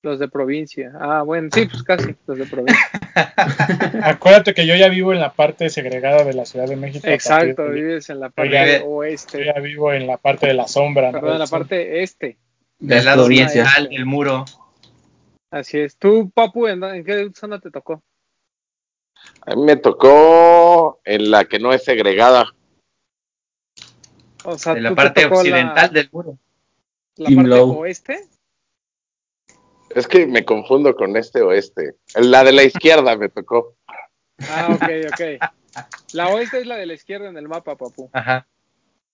Los 0.03 0.19
de 0.19 0.27
provincia. 0.27 0.91
Ah, 0.99 1.23
bueno, 1.23 1.49
sí, 1.51 1.65
pues 1.65 1.81
casi, 1.81 2.13
los 2.27 2.37
de 2.37 2.45
provincia. 2.45 2.77
acuérdate 4.03 4.53
que 4.53 4.67
yo 4.67 4.75
ya 4.75 4.87
vivo 4.89 5.13
en 5.13 5.19
la 5.19 5.33
parte 5.33 5.69
segregada 5.69 6.23
de 6.23 6.33
la 6.33 6.45
Ciudad 6.45 6.67
de 6.67 6.75
México. 6.75 7.07
Exacto, 7.07 7.63
de- 7.63 7.71
vives 7.71 8.09
en 8.09 8.19
la 8.19 8.29
parte 8.29 8.51
ya- 8.51 8.79
yo 8.79 8.85
oeste. 8.85 9.43
ya 9.45 9.53
vivo 9.59 9.91
en 9.93 10.05
la 10.05 10.17
parte 10.17 10.45
de 10.47 10.53
la 10.53 10.67
sombra. 10.67 11.11
¿no? 11.11 11.19
Perdón, 11.19 11.33
en 11.33 11.39
la 11.39 11.47
parte 11.47 12.03
este. 12.03 12.37
De 12.77 12.95
Del 12.95 13.05
lado 13.05 13.25
oriental 13.25 13.89
del 13.89 14.05
muro. 14.05 14.45
Así 15.51 15.79
es. 15.79 15.97
¿Tú, 15.97 16.29
Papu, 16.29 16.67
en, 16.67 16.83
en 16.83 17.03
qué 17.05 17.31
zona 17.33 17.59
te 17.59 17.71
tocó? 17.71 18.03
A 19.41 19.55
mí 19.55 19.63
me 19.63 19.77
tocó 19.77 20.99
en 21.05 21.31
la 21.31 21.45
que 21.45 21.57
no 21.59 21.71
es 21.71 21.83
segregada. 21.83 22.53
O 24.45 24.57
sea, 24.57 24.73
De 24.75 24.81
la 24.81 24.89
¿tú 24.89 24.95
te 24.95 25.01
parte 25.01 25.21
tocó 25.23 25.35
occidental 25.39 25.75
la, 25.75 25.87
del 25.89 26.09
muro. 26.11 26.37
la 27.17 27.25
Team 27.27 27.35
parte 27.37 27.49
Low. 27.49 27.77
oeste? 27.79 28.19
Es 29.89 30.07
que 30.07 30.25
me 30.27 30.43
confundo 30.43 30.95
con 30.95 31.15
este 31.15 31.41
o 31.41 31.51
este. 31.51 31.95
La 32.15 32.43
de 32.43 32.51
la 32.51 32.63
izquierda 32.63 33.15
me 33.17 33.29
tocó. 33.29 33.75
Ah, 34.49 34.67
ok, 34.73 34.89
ok. 35.11 35.51
La 36.13 36.29
oeste 36.29 36.59
es 36.59 36.67
la 36.67 36.75
de 36.77 36.85
la 36.85 36.93
izquierda 36.93 37.29
en 37.29 37.37
el 37.37 37.47
mapa, 37.47 37.75
Papu. 37.75 38.09
Ajá. 38.13 38.47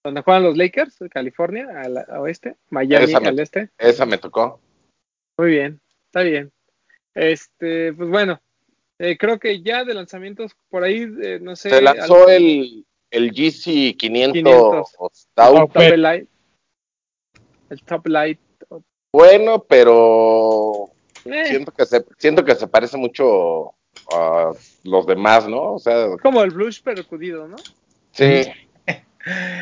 Donde 0.04 0.22
juegan 0.22 0.44
los 0.44 0.58
Lakers, 0.58 0.98
California, 1.12 1.68
al 1.76 1.98
oeste, 2.20 2.56
Miami 2.70 3.06
Esa 3.06 3.20
me- 3.20 3.28
al 3.30 3.40
este. 3.40 3.70
Esa 3.78 4.06
me 4.08 4.18
tocó. 4.18 4.60
Muy 5.38 5.52
bien, 5.52 5.80
está 6.08 6.22
bien. 6.22 6.52
Este, 7.14 7.94
pues 7.94 8.10
bueno, 8.10 8.42
eh, 8.98 9.18
creo 9.18 9.38
que 9.40 9.62
ya 9.62 9.84
de 9.84 9.94
lanzamientos 9.94 10.56
por 10.70 10.84
ahí, 10.84 11.08
eh, 11.22 11.40
no 11.40 11.56
sé. 11.56 11.70
Se 11.70 11.82
lanzó 11.82 12.16
algo- 12.16 12.30
el, 12.30 12.86
el 13.12 13.32
GC 13.32 13.96
500, 13.98 14.34
500. 14.34 14.88
Stout. 15.14 15.58
el 15.76 15.90
Top 15.90 15.98
Light. 15.98 16.28
El 17.70 17.84
Top 17.84 18.08
Light. 18.08 18.40
Bueno, 19.14 19.60
pero 19.68 20.90
Eh, 21.26 21.46
siento 21.48 21.72
que 21.74 21.86
se 21.86 22.04
siento 22.18 22.44
que 22.46 22.56
se 22.56 22.68
parece 22.68 22.98
mucho 22.98 23.74
a 24.14 24.52
los 24.84 25.06
demás, 25.06 25.48
¿no? 25.48 25.74
O 25.74 25.80
sea, 25.80 26.08
como 26.22 26.42
el 26.42 26.52
blush 26.52 26.82
percudido, 26.82 27.48
¿no? 27.48 27.58
sí. 28.12 28.44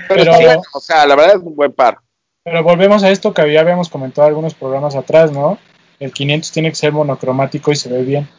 Pero, 0.08 0.32
Pero- 0.38 0.62
o 0.74 0.80
sea, 0.80 1.06
la 1.06 1.18
verdad 1.18 1.36
es 1.36 1.42
un 1.44 1.54
buen 1.54 1.74
par. 1.74 1.98
Pero 2.46 2.64
volvemos 2.64 3.04
a 3.04 3.10
esto 3.12 3.34
que 3.34 3.52
ya 3.52 3.60
habíamos 3.60 3.90
comentado 3.90 4.26
algunos 4.26 4.54
programas 4.54 4.96
atrás, 4.96 5.34
¿no? 5.34 5.58
El 6.00 6.14
500 6.14 6.50
tiene 6.54 6.70
que 6.70 6.76
ser 6.76 6.94
monocromático 6.94 7.70
y 7.72 7.76
se 7.76 7.90
ve 7.92 8.04
bien. 8.04 8.30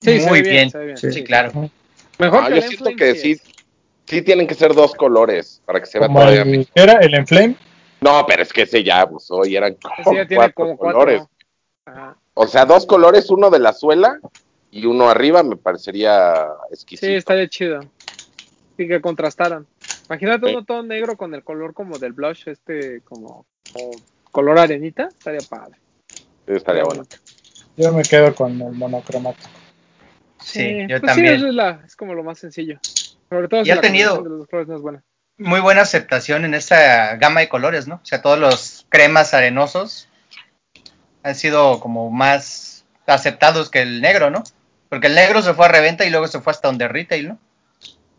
Sí, 0.00 0.20
se 0.20 0.28
Muy 0.28 0.40
ve 0.42 0.50
bien. 0.50 0.70
se 0.70 0.78
ve 0.78 0.84
bien. 0.86 0.96
Sí, 0.98 1.24
claro. 1.24 1.68
Mejor 2.20 2.44
Ah, 2.44 2.48
que 2.48 2.54
yo 2.54 2.62
siento 2.62 2.90
que 2.96 3.14
sí, 3.16 3.36
sí 4.06 4.22
tienen 4.22 4.46
que 4.46 4.54
ser 4.54 4.74
dos 4.74 4.94
colores 4.94 5.62
para 5.64 5.80
que 5.80 5.86
se 5.86 5.98
vea 5.98 6.08
todavía 6.08 6.42
el, 6.42 6.48
mejor. 6.48 6.66
¿qué 6.74 6.82
era? 6.82 6.92
El 6.98 7.14
Enflame. 7.14 7.56
No, 8.00 8.24
pero 8.26 8.42
es 8.42 8.52
que 8.52 8.62
ese 8.62 8.82
ya 8.82 9.00
abusó 9.00 9.44
y 9.44 9.56
eran 9.56 9.76
como 10.02 10.16
ya 10.16 10.26
tiene 10.26 10.34
cuatro 10.52 10.54
como 10.54 10.76
cuatro. 10.76 10.98
colores. 10.98 11.22
O 12.34 12.46
sea, 12.46 12.64
dos 12.64 12.86
colores, 12.86 13.30
uno 13.30 13.50
de 13.50 13.58
la 13.58 13.72
suela 13.72 14.18
y 14.70 14.86
uno 14.86 15.08
arriba 15.08 15.42
me 15.42 15.56
parecería 15.56 16.48
exquisito. 16.70 17.06
Sí, 17.06 17.14
estaría 17.14 17.48
chido. 17.48 17.80
Sí, 18.76 18.88
que 18.88 19.00
contrastaran. 19.00 19.66
Imagínate 20.08 20.46
Sí. 20.46 20.52
uno 20.52 20.64
todo 20.64 20.82
negro 20.82 21.16
con 21.16 21.34
el 21.34 21.44
color 21.44 21.74
como 21.74 21.98
del 21.98 22.12
blush, 22.12 22.48
este, 22.48 23.02
como, 23.02 23.46
como 23.72 24.02
color 24.30 24.58
arenita, 24.58 25.10
estaría 25.16 25.42
padre. 25.42 25.78
Sí, 26.46 26.54
estaría 26.54 26.84
bueno. 26.84 27.06
Yo 27.76 27.92
me 27.92 28.02
quedo 28.02 28.34
con 28.34 28.60
el 28.60 28.72
monocromático. 28.72 29.50
Sí, 30.40 30.86
yo 30.88 31.00
pues 31.00 31.12
también. 31.12 31.38
Sí, 31.40 31.46
es, 31.46 31.54
la- 31.54 31.82
es 31.86 31.94
como 31.96 32.14
lo 32.14 32.24
más 32.24 32.38
sencillo. 32.38 32.80
Sobre 33.32 33.48
todo 33.48 33.62
Y 33.62 33.64
si 33.64 33.70
ha 33.70 33.76
la 33.76 33.80
tenido- 33.80 34.16
combinación 34.16 34.34
de 34.34 34.38
los 34.40 34.48
colores 34.48 34.68
no 34.68 34.76
es 34.76 34.82
buena. 34.82 35.02
Muy 35.38 35.60
buena 35.60 35.80
aceptación 35.80 36.44
en 36.44 36.52
esta 36.52 37.16
gama 37.16 37.40
de 37.40 37.48
colores, 37.48 37.88
¿no? 37.88 37.94
O 37.96 38.04
sea, 38.04 38.20
todos 38.20 38.38
los 38.38 38.84
cremas 38.90 39.32
arenosos 39.32 40.08
han 41.22 41.34
sido 41.34 41.80
como 41.80 42.10
más 42.10 42.84
aceptados 43.06 43.70
que 43.70 43.80
el 43.80 44.02
negro, 44.02 44.30
¿no? 44.30 44.42
Porque 44.90 45.06
el 45.06 45.14
negro 45.14 45.40
se 45.40 45.54
fue 45.54 45.64
a 45.64 45.68
reventa 45.70 46.04
y 46.04 46.10
luego 46.10 46.28
se 46.28 46.40
fue 46.40 46.50
hasta 46.50 46.68
donde 46.68 46.86
retail, 46.88 47.28
¿no? 47.28 47.38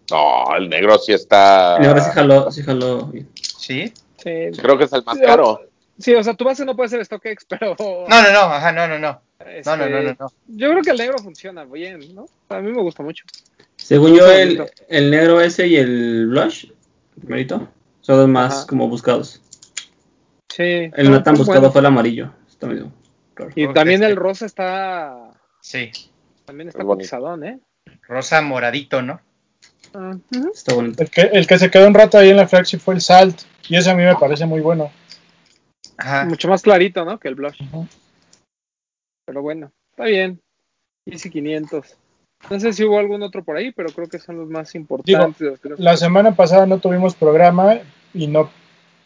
No, 0.10 0.56
el 0.58 0.68
negro 0.70 0.98
sí 0.98 1.14
está. 1.14 1.78
Y 1.82 1.86
ahora 1.86 2.02
sí 2.02 2.12
jaló, 2.12 2.52
sí 2.52 2.64
jaló. 2.64 3.12
Sí. 3.58 3.94
Sí, 4.18 4.50
Creo 4.60 4.78
que 4.78 4.86
es 4.86 4.94
el 4.94 5.04
más 5.04 5.18
caro. 5.20 5.62
sí, 6.00 6.16
o 6.16 6.24
sea, 6.24 6.34
tu 6.34 6.44
base 6.46 6.66
no 6.66 6.76
puede 6.76 6.90
ser 6.90 7.06
StockX, 7.06 7.46
pero. 7.48 7.76
No, 7.80 8.22
no, 8.22 8.32
no, 8.32 8.40
ajá, 8.40 8.72
no, 8.72 8.88
no, 8.88 8.98
no. 8.98 9.22
este, 9.40 9.70
No, 9.70 9.78
no, 9.78 9.88
no, 9.90 10.02
no, 10.02 10.16
no. 10.20 10.28
Yo 10.48 10.72
creo 10.72 10.82
que 10.82 10.90
el 10.92 10.98
negro 10.98 11.20
funciona 11.20 11.64
bien, 11.66 12.16
¿no? 12.16 12.26
A 12.50 12.60
mí 12.60 12.72
me 12.72 12.82
gusta 12.82 13.04
mucho. 13.04 13.24
Según 13.84 14.16
yo, 14.16 14.32
el, 14.32 14.64
el 14.88 15.12
negro 15.12 15.42
ese 15.42 15.68
y 15.68 15.76
el 15.76 16.28
blush, 16.28 16.68
primerito, 17.20 17.68
son 18.00 18.18
los 18.18 18.30
más 18.30 18.60
Ajá. 18.60 18.68
como 18.68 18.88
buscados. 18.88 19.42
Sí. 20.50 20.90
El 20.94 21.12
no 21.12 21.22
tan 21.22 21.36
buscado 21.36 21.70
fue 21.70 21.82
el 21.82 21.88
amarillo. 21.88 22.32
Está 22.48 22.68
medio 22.68 22.94
raro. 23.36 23.52
Y 23.56 23.74
también 23.74 24.02
este. 24.02 24.12
el 24.14 24.18
rosa 24.18 24.46
está. 24.46 25.32
Sí. 25.60 25.92
También 26.46 26.70
está 26.70 26.86
cotizadón, 26.86 27.44
¿eh? 27.44 27.60
Rosa 28.08 28.42
moradito, 28.42 29.02
¿no? 29.02 29.20
Está 30.54 30.74
bonito. 30.74 31.04
El 31.04 31.10
que, 31.10 31.22
el 31.22 31.46
que 31.46 31.60
se 31.60 31.70
quedó 31.70 31.86
un 31.86 31.94
rato 31.94 32.18
ahí 32.18 32.30
en 32.30 32.38
la 32.38 32.48
flagship 32.48 32.80
fue 32.80 32.94
el 32.94 33.02
Salt. 33.02 33.42
Y 33.68 33.76
ese 33.76 33.92
a 33.92 33.96
mí 33.96 34.04
me 34.04 34.16
parece 34.16 34.46
muy 34.46 34.62
bueno. 34.62 34.92
Ajá. 35.98 36.24
Mucho 36.24 36.48
más 36.48 36.62
clarito, 36.62 37.04
¿no? 37.04 37.20
Que 37.20 37.28
el 37.28 37.36
blush. 37.36 37.60
Pero 39.26 39.42
bueno, 39.42 39.74
está 39.92 40.06
bien. 40.06 40.40
Easy 41.06 41.30
500. 41.30 41.98
No 42.50 42.60
sé 42.60 42.74
si 42.74 42.84
hubo 42.84 43.00
algún 43.00 43.24
otro 43.24 43.44
por 43.44 43.56
ahí, 43.58 43.72
pero 43.72 43.90
creo 43.90 44.08
que 44.08 44.20
son 44.20 44.38
los 44.38 44.50
más 44.50 44.76
importantes. 44.76 45.60
los 45.62 45.80
La 45.80 45.96
semana 45.98 46.36
pasada 46.36 46.66
no 46.66 46.80
tuvimos 46.80 47.16
programa 47.16 47.80
y 48.14 48.28
no, 48.28 48.50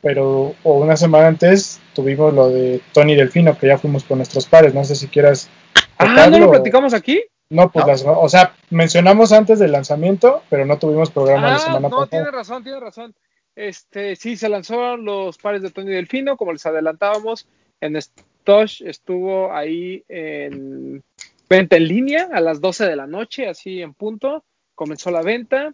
pero 0.01 0.55
o 0.63 0.73
una 0.79 0.97
semana 0.97 1.27
antes 1.27 1.79
tuvimos 1.93 2.33
lo 2.33 2.49
de 2.49 2.81
Tony 2.93 3.15
Delfino, 3.15 3.57
que 3.57 3.67
ya 3.67 3.77
fuimos 3.77 4.03
con 4.03 4.17
nuestros 4.17 4.45
pares. 4.47 4.73
No 4.73 4.83
sé 4.83 4.95
si 4.95 5.07
quieras. 5.07 5.49
Ah, 5.97 6.05
¿no 6.05 6.15
tocarlo 6.15 6.39
lo 6.39 6.51
platicamos 6.51 6.93
aquí? 6.93 7.23
No, 7.49 7.71
pues 7.71 7.85
No. 7.85 7.91
las, 7.91 8.03
o 8.05 8.27
sea, 8.27 8.53
mencionamos 8.71 9.31
antes 9.31 9.59
del 9.59 9.71
lanzamiento, 9.71 10.41
pero 10.49 10.65
no 10.65 10.77
tuvimos 10.79 11.11
programa 11.11 11.47
la 11.49 11.55
Ah, 11.55 11.59
semana 11.59 11.89
no, 11.89 12.07
tiene 12.07 12.25
pasada. 12.25 12.31
razón, 12.31 12.63
tiene 12.63 12.79
razón. 12.79 13.15
Este, 13.55 14.15
sí, 14.15 14.35
se 14.35 14.49
lanzaron 14.49 15.05
los 15.05 15.37
pares 15.37 15.61
de 15.61 15.71
Tony 15.71 15.91
Delfino, 15.91 16.37
como 16.37 16.51
les 16.53 16.65
adelantábamos. 16.65 17.47
En 17.81 17.95
Stosh 18.01 18.81
estuvo 18.85 19.51
ahí 19.53 20.03
en 20.09 21.03
venta 21.49 21.77
en 21.77 21.87
línea 21.87 22.29
a 22.31 22.41
las 22.41 22.59
12 22.61 22.85
de 22.85 22.95
la 22.95 23.07
noche, 23.07 23.47
así 23.47 23.81
en 23.81 23.93
punto. 23.93 24.43
Comenzó 24.75 25.11
la 25.11 25.21
venta. 25.21 25.73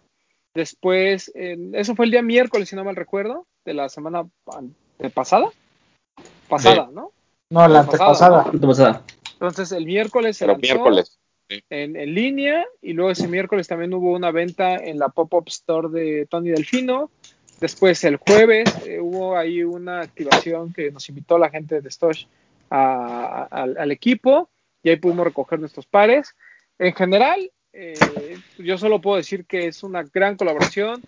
Después, 0.54 1.32
en- 1.34 1.74
eso 1.74 1.94
fue 1.94 2.04
el 2.06 2.10
día 2.12 2.22
miércoles, 2.22 2.68
si 2.68 2.76
no 2.76 2.84
mal 2.84 2.96
recuerdo, 2.96 3.46
de 3.64 3.74
la 3.74 3.88
semana 3.88 4.24
an- 4.56 4.74
de 4.98 5.10
pasada. 5.10 5.48
Pasada, 6.48 6.88
¿no? 6.92 7.12
No, 7.50 7.68
la 7.68 7.84
pasada, 7.84 8.08
antepasada. 8.42 8.50
¿Qué 8.50 8.58
pasada? 8.66 9.02
Entonces, 9.32 9.72
el 9.72 9.86
miércoles 9.86 10.36
se 10.36 10.44
Pero 10.46 10.52
lanzó 10.58 10.62
miércoles. 10.74 11.18
en, 11.70 11.96
en 11.96 12.14
línea 12.14 12.64
y 12.80 12.92
luego 12.92 13.10
ese 13.10 13.28
miércoles 13.28 13.66
también 13.68 13.92
hubo 13.94 14.12
una 14.12 14.30
venta 14.30 14.76
en 14.76 14.98
la 14.98 15.08
pop-up 15.08 15.44
store 15.48 15.88
de 15.88 16.26
Tony 16.26 16.50
Delfino. 16.50 17.10
Después 17.60 18.02
el 18.04 18.16
jueves 18.16 18.64
eh, 18.86 19.00
hubo 19.00 19.36
ahí 19.36 19.62
una 19.62 20.00
activación 20.00 20.72
que 20.72 20.90
nos 20.90 21.08
invitó 21.08 21.38
la 21.38 21.50
gente 21.50 21.80
de 21.80 21.90
Stosh 21.90 22.26
a- 22.70 23.46
a- 23.50 23.62
al, 23.62 23.76
al 23.78 23.90
equipo 23.92 24.48
y 24.84 24.90
ahí 24.90 24.96
pudimos 24.96 25.24
recoger 25.24 25.58
nuestros 25.58 25.86
pares. 25.86 26.36
En 26.78 26.94
general, 26.94 27.50
eh, 27.72 28.38
yo 28.58 28.78
solo 28.78 29.00
puedo 29.00 29.16
decir 29.16 29.46
que 29.46 29.66
es 29.66 29.82
una 29.82 30.04
gran 30.04 30.36
colaboración. 30.36 31.02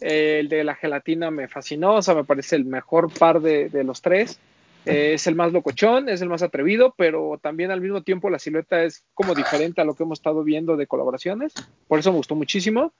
Eh, 0.00 0.38
el 0.40 0.48
de 0.48 0.62
la 0.62 0.76
gelatina 0.76 1.30
me 1.30 1.48
fascinó, 1.48 1.94
o 1.94 2.02
sea, 2.02 2.14
me 2.14 2.24
parece 2.24 2.56
el 2.56 2.66
mejor 2.66 3.12
par 3.12 3.40
de, 3.40 3.70
los 3.84 4.02
tres. 4.02 4.38
Eh, 4.84 5.14
es 5.14 5.26
el 5.26 5.34
más 5.34 5.52
locochón, 5.52 6.08
es 6.08 6.20
el 6.20 6.28
más 6.28 6.42
atrevido, 6.42 6.94
pero 6.96 7.38
también 7.40 7.70
al 7.70 7.80
mismo 7.80 8.02
tiempo 8.02 8.28
la 8.28 8.38
silueta 8.38 8.82
es 8.82 9.04
como 9.14 9.34
diferente 9.34 9.80
a 9.80 9.84
lo 9.84 9.94
que 9.94 10.02
hemos 10.02 10.18
estado 10.18 10.44
viendo 10.44 10.76
de 10.76 10.86
colaboraciones. 10.86 11.54
Por 11.88 12.00
eso 12.00 12.10
me 12.10 12.18
gustó 12.18 12.34
muchísimo. 12.34 12.92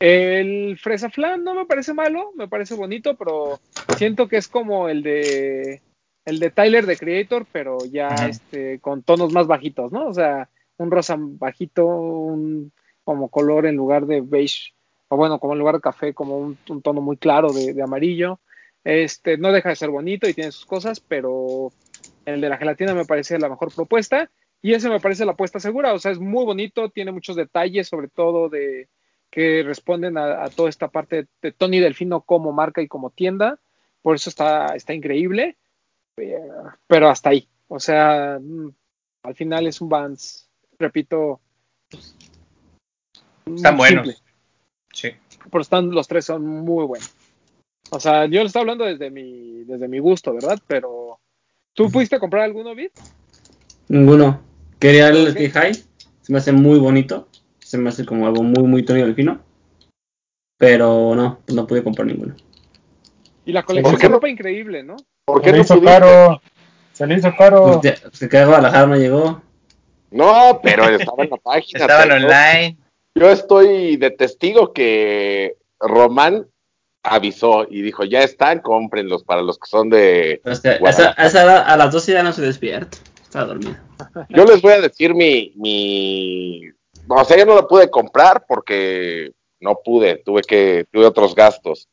El 0.00 0.78
Fresa 0.78 1.10
Flan 1.10 1.42
no 1.42 1.54
me 1.54 1.64
parece 1.64 1.94
malo, 1.94 2.32
me 2.36 2.46
parece 2.46 2.74
bonito, 2.74 3.16
pero 3.16 3.58
siento 3.96 4.28
que 4.28 4.36
es 4.36 4.48
como 4.48 4.88
el 4.88 5.02
de 5.02 5.80
el 6.28 6.38
de 6.40 6.50
Tyler 6.50 6.84
de 6.84 6.98
Creator, 6.98 7.46
pero 7.50 7.78
ya 7.90 8.08
Ajá. 8.08 8.28
este 8.28 8.80
con 8.80 9.02
tonos 9.02 9.32
más 9.32 9.46
bajitos, 9.46 9.92
¿no? 9.92 10.08
O 10.08 10.14
sea, 10.14 10.48
un 10.76 10.90
rosa 10.90 11.16
bajito, 11.18 11.86
un 11.86 12.70
como 13.02 13.28
color 13.28 13.64
en 13.64 13.76
lugar 13.76 14.04
de 14.04 14.20
beige, 14.20 14.74
o 15.08 15.16
bueno, 15.16 15.40
como 15.40 15.54
en 15.54 15.58
lugar 15.58 15.76
de 15.76 15.80
café, 15.80 16.12
como 16.12 16.36
un, 16.36 16.58
un 16.68 16.82
tono 16.82 17.00
muy 17.00 17.16
claro 17.16 17.52
de, 17.52 17.72
de 17.72 17.82
amarillo. 17.82 18.40
Este, 18.84 19.38
no 19.38 19.52
deja 19.52 19.70
de 19.70 19.76
ser 19.76 19.88
bonito 19.88 20.28
y 20.28 20.34
tiene 20.34 20.52
sus 20.52 20.66
cosas, 20.66 21.00
pero 21.00 21.72
el 22.26 22.42
de 22.42 22.48
la 22.50 22.58
gelatina 22.58 22.94
me 22.94 23.06
parece 23.06 23.38
la 23.38 23.48
mejor 23.48 23.74
propuesta 23.74 24.30
y 24.60 24.74
ese 24.74 24.90
me 24.90 25.00
parece 25.00 25.24
la 25.24 25.32
apuesta 25.32 25.60
segura, 25.60 25.94
o 25.94 25.98
sea, 25.98 26.12
es 26.12 26.18
muy 26.18 26.44
bonito, 26.44 26.90
tiene 26.90 27.12
muchos 27.12 27.36
detalles, 27.36 27.88
sobre 27.88 28.08
todo 28.08 28.48
de 28.48 28.88
que 29.30 29.62
responden 29.62 30.18
a, 30.18 30.44
a 30.44 30.50
toda 30.50 30.68
esta 30.68 30.88
parte 30.88 31.26
de 31.40 31.52
Tony 31.52 31.80
Delfino 31.80 32.20
como 32.22 32.52
marca 32.52 32.82
y 32.82 32.88
como 32.88 33.10
tienda, 33.10 33.58
por 34.02 34.16
eso 34.16 34.30
está, 34.30 34.74
está 34.74 34.94
increíble, 34.94 35.56
pero 36.86 37.08
hasta 37.08 37.30
ahí, 37.30 37.48
o 37.68 37.78
sea, 37.80 38.38
mm, 38.40 38.68
al 39.24 39.34
final 39.34 39.66
es 39.66 39.80
un 39.80 39.88
Vans, 39.88 40.48
repito, 40.78 41.40
Están 43.46 43.76
muy 43.76 43.88
buenos. 43.88 44.06
simple, 44.06 44.22
Sí. 44.92 45.10
pero 45.50 45.62
están, 45.62 45.90
los 45.90 46.06
tres 46.08 46.24
son 46.26 46.44
muy 46.46 46.84
buenos. 46.86 47.14
O 47.90 47.98
sea, 48.00 48.26
yo 48.26 48.40
lo 48.40 48.46
estoy 48.46 48.60
hablando 48.60 48.84
desde 48.84 49.10
mi, 49.10 49.64
desde 49.64 49.88
mi 49.88 49.98
gusto, 49.98 50.34
¿verdad? 50.34 50.58
Pero, 50.66 51.18
¿tú 51.72 51.88
fuiste 51.88 52.16
a 52.16 52.20
comprar 52.20 52.42
alguno, 52.44 52.74
Vid? 52.74 52.90
Ninguno. 53.88 54.42
Quería 54.78 55.08
el 55.08 55.28
Ok. 55.28 55.34
Sky 55.34 55.48
High. 55.50 55.74
Se 55.74 56.32
me 56.32 56.38
hace 56.38 56.52
muy 56.52 56.78
bonito. 56.78 57.28
Se 57.60 57.78
me 57.78 57.88
hace 57.88 58.04
como 58.04 58.26
algo 58.26 58.42
muy, 58.42 58.64
muy 58.64 58.82
Tony 58.84 59.00
Delfino. 59.00 59.40
Pero 60.58 61.14
no, 61.14 61.40
pues 61.46 61.56
no 61.56 61.66
pude 61.66 61.82
comprar 61.82 62.06
ninguno. 62.06 62.34
Y 63.46 63.52
la 63.52 63.62
colección 63.62 63.92
¿Por 63.94 64.00
qué 64.00 64.06
de 64.08 64.12
ropa 64.12 64.28
increíble, 64.28 64.82
¿no? 64.82 64.96
¿Por 65.28 65.40
Se 65.40 65.44
qué 65.44 65.52
le 65.52 65.58
no 65.58 65.64
hizo 65.64 65.74
pudiste? 65.74 65.92
caro. 65.92 66.40
Se 66.94 67.06
le 67.06 67.14
hizo 67.14 67.36
caro. 67.36 67.80
Pues 67.80 68.00
ya, 68.02 68.10
se 68.10 68.28
quedó 68.28 68.46
Guadalajara, 68.46 68.86
no 68.86 68.96
llegó. 68.96 69.42
No, 70.10 70.58
pero 70.62 70.88
estaba 70.88 71.22
en 71.24 71.30
la 71.30 71.36
página. 71.36 71.80
Estaban 71.80 72.10
online. 72.12 72.78
Yo 73.14 73.30
estoy 73.30 73.96
de 73.98 74.10
testigo 74.10 74.72
que 74.72 75.56
Román 75.78 76.46
avisó 77.02 77.66
y 77.68 77.82
dijo, 77.82 78.04
ya 78.04 78.22
están, 78.22 78.60
cómprenlos 78.60 79.22
para 79.22 79.42
los 79.42 79.58
que 79.58 79.68
son 79.68 79.90
de... 79.90 80.40
A, 80.44 80.52
esa, 80.52 81.14
a 81.16 81.26
esa 81.26 81.42
edad, 81.42 81.64
a 81.66 81.76
las 81.76 81.92
12 81.92 82.12
ya 82.12 82.22
no 82.22 82.32
se 82.32 82.42
despierta. 82.42 82.96
Estaba 83.22 83.46
dormido. 83.46 83.76
Yo 84.30 84.44
les 84.44 84.62
voy 84.62 84.72
a 84.72 84.80
decir 84.80 85.14
mi, 85.14 85.52
mi... 85.56 86.62
O 87.08 87.24
sea, 87.24 87.36
yo 87.36 87.44
no 87.44 87.54
lo 87.54 87.68
pude 87.68 87.90
comprar 87.90 88.44
porque 88.46 89.32
no 89.60 89.78
pude, 89.84 90.22
tuve 90.24 90.42
que, 90.42 90.86
tuve 90.90 91.06
otros 91.06 91.34
gastos. 91.34 91.88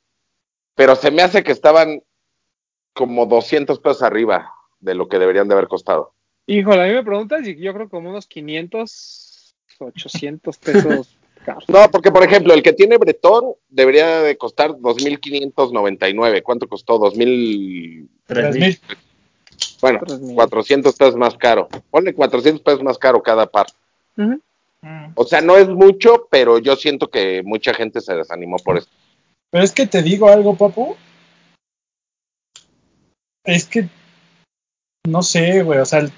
Pero 0.76 0.96
se 0.96 1.12
me 1.12 1.22
hace 1.22 1.44
que 1.44 1.52
estaban 1.52 2.02
como 2.96 3.26
200 3.28 3.80
pesos 3.80 4.02
arriba 4.02 4.52
de 4.80 4.96
lo 4.96 5.08
que 5.08 5.20
deberían 5.20 5.48
de 5.48 5.54
haber 5.54 5.68
costado. 5.68 6.14
Híjole, 6.48 6.84
a 6.84 6.88
mí 6.88 6.94
me 6.94 7.04
preguntas 7.04 7.46
y 7.48 7.56
yo 7.58 7.74
creo 7.74 7.90
como 7.90 8.10
unos 8.10 8.26
500, 8.26 9.56
800 9.80 10.58
pesos 10.58 11.18
caros. 11.46 11.66
No, 11.68 11.92
porque 11.92 12.12
por 12.12 12.24
ejemplo, 12.24 12.54
el 12.54 12.64
que 12.64 12.74
tiene 12.74 12.98
Bretón 12.98 13.54
debería 13.70 14.22
de 14.22 14.38
costar 14.38 14.72
2.599. 14.72 16.42
¿Cuánto 16.42 16.68
costó? 16.68 17.00
2.000... 17.00 18.08
3000. 18.28 18.80
Bueno, 19.82 20.00
3,000. 20.06 20.36
400 20.36 20.96
pesos 20.96 21.16
más 21.16 21.36
caro. 21.36 21.68
Ponle 21.92 22.14
400 22.14 22.62
pesos 22.62 22.84
más 22.84 22.98
caro 22.98 23.22
cada 23.22 23.46
par. 23.48 23.68
Mm. 24.16 24.36
O 25.16 25.26
sea, 25.26 25.42
no 25.42 25.58
es 25.58 25.68
mucho, 25.68 26.28
pero 26.30 26.60
yo 26.60 26.76
siento 26.76 27.10
que 27.10 27.42
mucha 27.44 27.74
gente 27.74 28.02
se 28.02 28.14
desanimó 28.14 28.58
por 28.58 28.78
eso. 28.78 28.88
Pero 29.50 29.64
es 29.64 29.72
que 29.72 29.88
te 29.88 30.04
digo 30.04 30.30
algo, 30.30 30.56
papu. 30.56 30.96
Es 33.46 33.66
que. 33.66 33.88
No 35.08 35.22
sé, 35.22 35.62
güey. 35.64 35.80
O 35.80 35.86
sea, 35.86 36.00
el- 36.00 36.12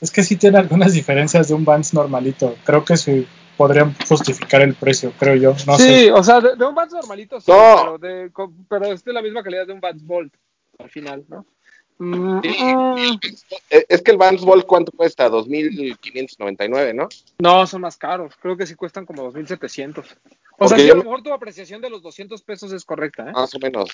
es 0.00 0.10
que 0.10 0.22
sí 0.22 0.36
tiene 0.36 0.58
algunas 0.58 0.92
diferencias 0.94 1.48
de 1.48 1.54
un 1.54 1.64
Vans 1.64 1.92
normalito. 1.92 2.56
Creo 2.64 2.84
que 2.84 2.96
sí 2.96 3.26
podrían 3.56 3.94
justificar 4.08 4.62
el 4.62 4.74
precio, 4.74 5.12
creo 5.18 5.34
yo. 5.34 5.54
No 5.66 5.76
sí, 5.76 5.82
sé. 5.82 6.12
o 6.12 6.22
sea, 6.22 6.40
de, 6.40 6.56
de 6.56 6.64
un 6.64 6.74
Vans 6.74 6.92
normalito, 6.92 7.38
sí, 7.40 7.50
No. 7.50 7.98
pero, 7.98 7.98
de, 7.98 8.30
pero 8.68 8.86
es 8.86 9.04
de 9.04 9.12
la 9.12 9.20
misma 9.20 9.42
calidad 9.42 9.66
de 9.66 9.74
un 9.74 9.80
Vans 9.80 10.02
Bolt 10.06 10.32
al 10.78 10.88
final, 10.90 11.24
¿no? 11.28 11.44
Mm, 11.98 12.40
Sí. 12.40 12.48
mm, 12.74 13.18
Eh, 13.68 13.84
Es 13.90 14.00
que 14.00 14.12
el 14.12 14.16
Vans 14.16 14.40
Volt, 14.40 14.64
¿cuánto 14.64 14.90
cuesta? 14.92 15.28
2.599, 15.28 16.94
¿no? 16.94 17.08
no, 17.38 17.66
son 17.66 17.82
más 17.82 17.98
caros. 17.98 18.32
Creo 18.40 18.56
que 18.56 18.66
sí 18.66 18.74
cuestan 18.76 19.04
como 19.04 19.22
2.700. 19.30 20.06
O 20.58 20.66
sea, 20.68 20.76
Porque 20.78 20.84
a 20.84 20.94
lo 20.94 20.96
me- 20.96 21.02
mejor 21.04 21.22
tu 21.22 21.32
apreciación 21.34 21.82
de 21.82 21.90
los 21.90 22.00
200 22.02 22.40
pesos 22.42 22.72
es 22.72 22.86
correcta, 22.86 23.28
¿eh? 23.28 23.32
Más 23.32 23.54
o 23.54 23.58
menos. 23.58 23.90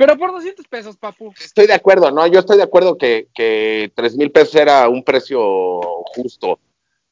Pero 0.00 0.16
por 0.16 0.32
200 0.32 0.66
pesos, 0.66 0.96
papu. 0.96 1.34
Estoy 1.38 1.66
de 1.66 1.74
acuerdo, 1.74 2.10
¿no? 2.10 2.26
Yo 2.26 2.38
estoy 2.38 2.56
de 2.56 2.62
acuerdo 2.62 2.96
que, 2.96 3.28
que 3.34 3.92
3 3.94 4.16
mil 4.16 4.32
pesos 4.32 4.54
era 4.54 4.88
un 4.88 5.04
precio 5.04 5.82
justo, 6.14 6.58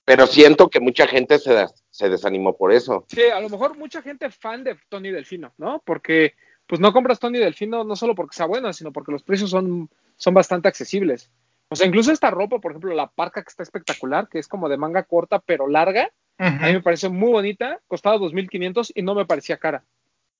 pero 0.06 0.26
siento 0.26 0.70
que 0.70 0.80
mucha 0.80 1.06
gente 1.06 1.38
se, 1.38 1.66
se 1.90 2.08
desanimó 2.08 2.56
por 2.56 2.72
eso. 2.72 3.04
Sí, 3.08 3.24
a 3.24 3.40
lo 3.40 3.50
mejor 3.50 3.76
mucha 3.76 4.00
gente 4.00 4.30
fan 4.30 4.64
de 4.64 4.78
Tony 4.88 5.10
Delfino, 5.10 5.52
¿no? 5.58 5.82
Porque 5.84 6.32
pues 6.66 6.80
no 6.80 6.94
compras 6.94 7.18
Tony 7.18 7.36
Delfino 7.36 7.84
no 7.84 7.94
solo 7.94 8.14
porque 8.14 8.36
sea 8.36 8.46
bueno, 8.46 8.72
sino 8.72 8.90
porque 8.90 9.12
los 9.12 9.22
precios 9.22 9.50
son, 9.50 9.90
son 10.16 10.32
bastante 10.32 10.68
accesibles. 10.68 11.30
O 11.68 11.76
sea, 11.76 11.86
incluso 11.86 12.10
esta 12.10 12.30
ropa, 12.30 12.58
por 12.58 12.72
ejemplo, 12.72 12.94
la 12.94 13.10
parca 13.10 13.42
que 13.42 13.50
está 13.50 13.64
espectacular, 13.64 14.30
que 14.30 14.38
es 14.38 14.48
como 14.48 14.66
de 14.70 14.78
manga 14.78 15.02
corta 15.02 15.40
pero 15.40 15.68
larga, 15.68 16.10
a 16.38 16.50
mí 16.50 16.72
me 16.72 16.80
parece 16.80 17.10
muy 17.10 17.32
bonita, 17.32 17.82
costaba 17.86 18.16
2.500 18.16 18.92
y 18.94 19.02
no 19.02 19.14
me 19.14 19.26
parecía 19.26 19.58
cara. 19.58 19.84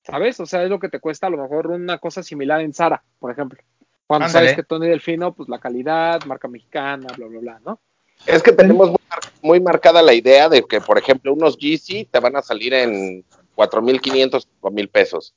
¿Sabes? 0.09 0.41
O 0.41 0.47
sea, 0.47 0.63
es 0.65 0.71
lo 0.71 0.79
que 0.79 0.89
te 0.89 1.01
cuesta 1.01 1.27
a 1.27 1.31
lo 1.31 1.37
mejor 1.37 1.67
una 1.67 1.99
cosa 1.99 2.23
similar 2.23 2.61
en 2.63 2.73
Zara, 2.73 3.03
por 3.19 3.31
ejemplo. 3.31 3.61
Cuando 4.07 4.27
Ándale. 4.27 4.47
sabes 4.49 4.57
que 4.57 4.63
Tony 4.63 4.89
Delfino, 4.89 5.35
pues 5.35 5.49
la 5.51 5.59
calidad, 5.59 6.23
marca 6.25 6.49
mexicana, 6.49 7.13
bla, 7.15 7.27
bla, 7.27 7.41
bla, 7.41 7.61
¿no? 7.65 7.81
Es 8.25 8.43
que 8.43 8.53
tenemos 8.53 8.89
muy, 8.89 8.99
mar- 9.11 9.23
muy 9.43 9.61
marcada 9.61 10.01
la 10.03 10.15
idea 10.15 10.49
de 10.49 10.63
que, 10.63 10.81
por 10.81 10.97
ejemplo, 10.99 11.33
unos 11.35 11.59
Yeezy 11.59 12.07
te 12.07 12.21
van 12.21 12.37
a 12.37 12.43
salir 12.43 12.73
en 12.73 13.23
4.500, 13.55 14.47
5.000 14.55 14.89
pesos. 14.89 15.35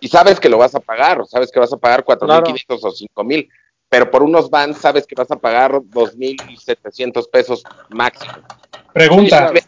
Y 0.00 0.08
sabes 0.08 0.40
que 0.40 0.48
lo 0.48 0.56
vas 0.58 0.74
a 0.74 0.80
pagar, 0.80 1.24
sabes 1.26 1.50
que 1.50 1.60
vas 1.60 1.72
a 1.72 1.76
pagar 1.76 2.02
4.500 2.04 2.82
o 2.82 2.90
5.000, 2.90 3.48
pero 3.90 4.10
por 4.10 4.22
unos 4.22 4.48
Vans 4.48 4.78
sabes 4.78 5.06
que 5.06 5.14
vas 5.14 5.30
a 5.30 5.36
pagar 5.36 5.80
2.700 5.82 7.28
pesos 7.28 7.64
máximo. 7.90 8.32
Pregunta, 8.92 9.22
Sí, 9.22 9.28
claro. 9.28 9.60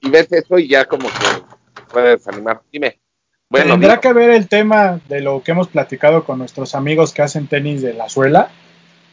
Y 0.00 0.10
ves 0.10 0.30
eso 0.30 0.58
y 0.58 0.68
ya 0.68 0.84
como 0.84 1.08
que 1.08 1.42
puedes 1.90 2.18
desanimar. 2.24 2.62
Dime. 2.70 3.00
Bueno, 3.48 3.74
¿tendrá 3.74 4.00
que 4.00 4.12
ver 4.12 4.30
el 4.30 4.48
tema 4.48 5.00
de 5.08 5.20
lo 5.20 5.42
que 5.42 5.52
hemos 5.52 5.68
platicado 5.68 6.24
con 6.24 6.38
nuestros 6.38 6.74
amigos 6.74 7.12
que 7.12 7.22
hacen 7.22 7.46
tenis 7.46 7.80
de 7.80 7.94
la 7.94 8.08
suela? 8.08 8.50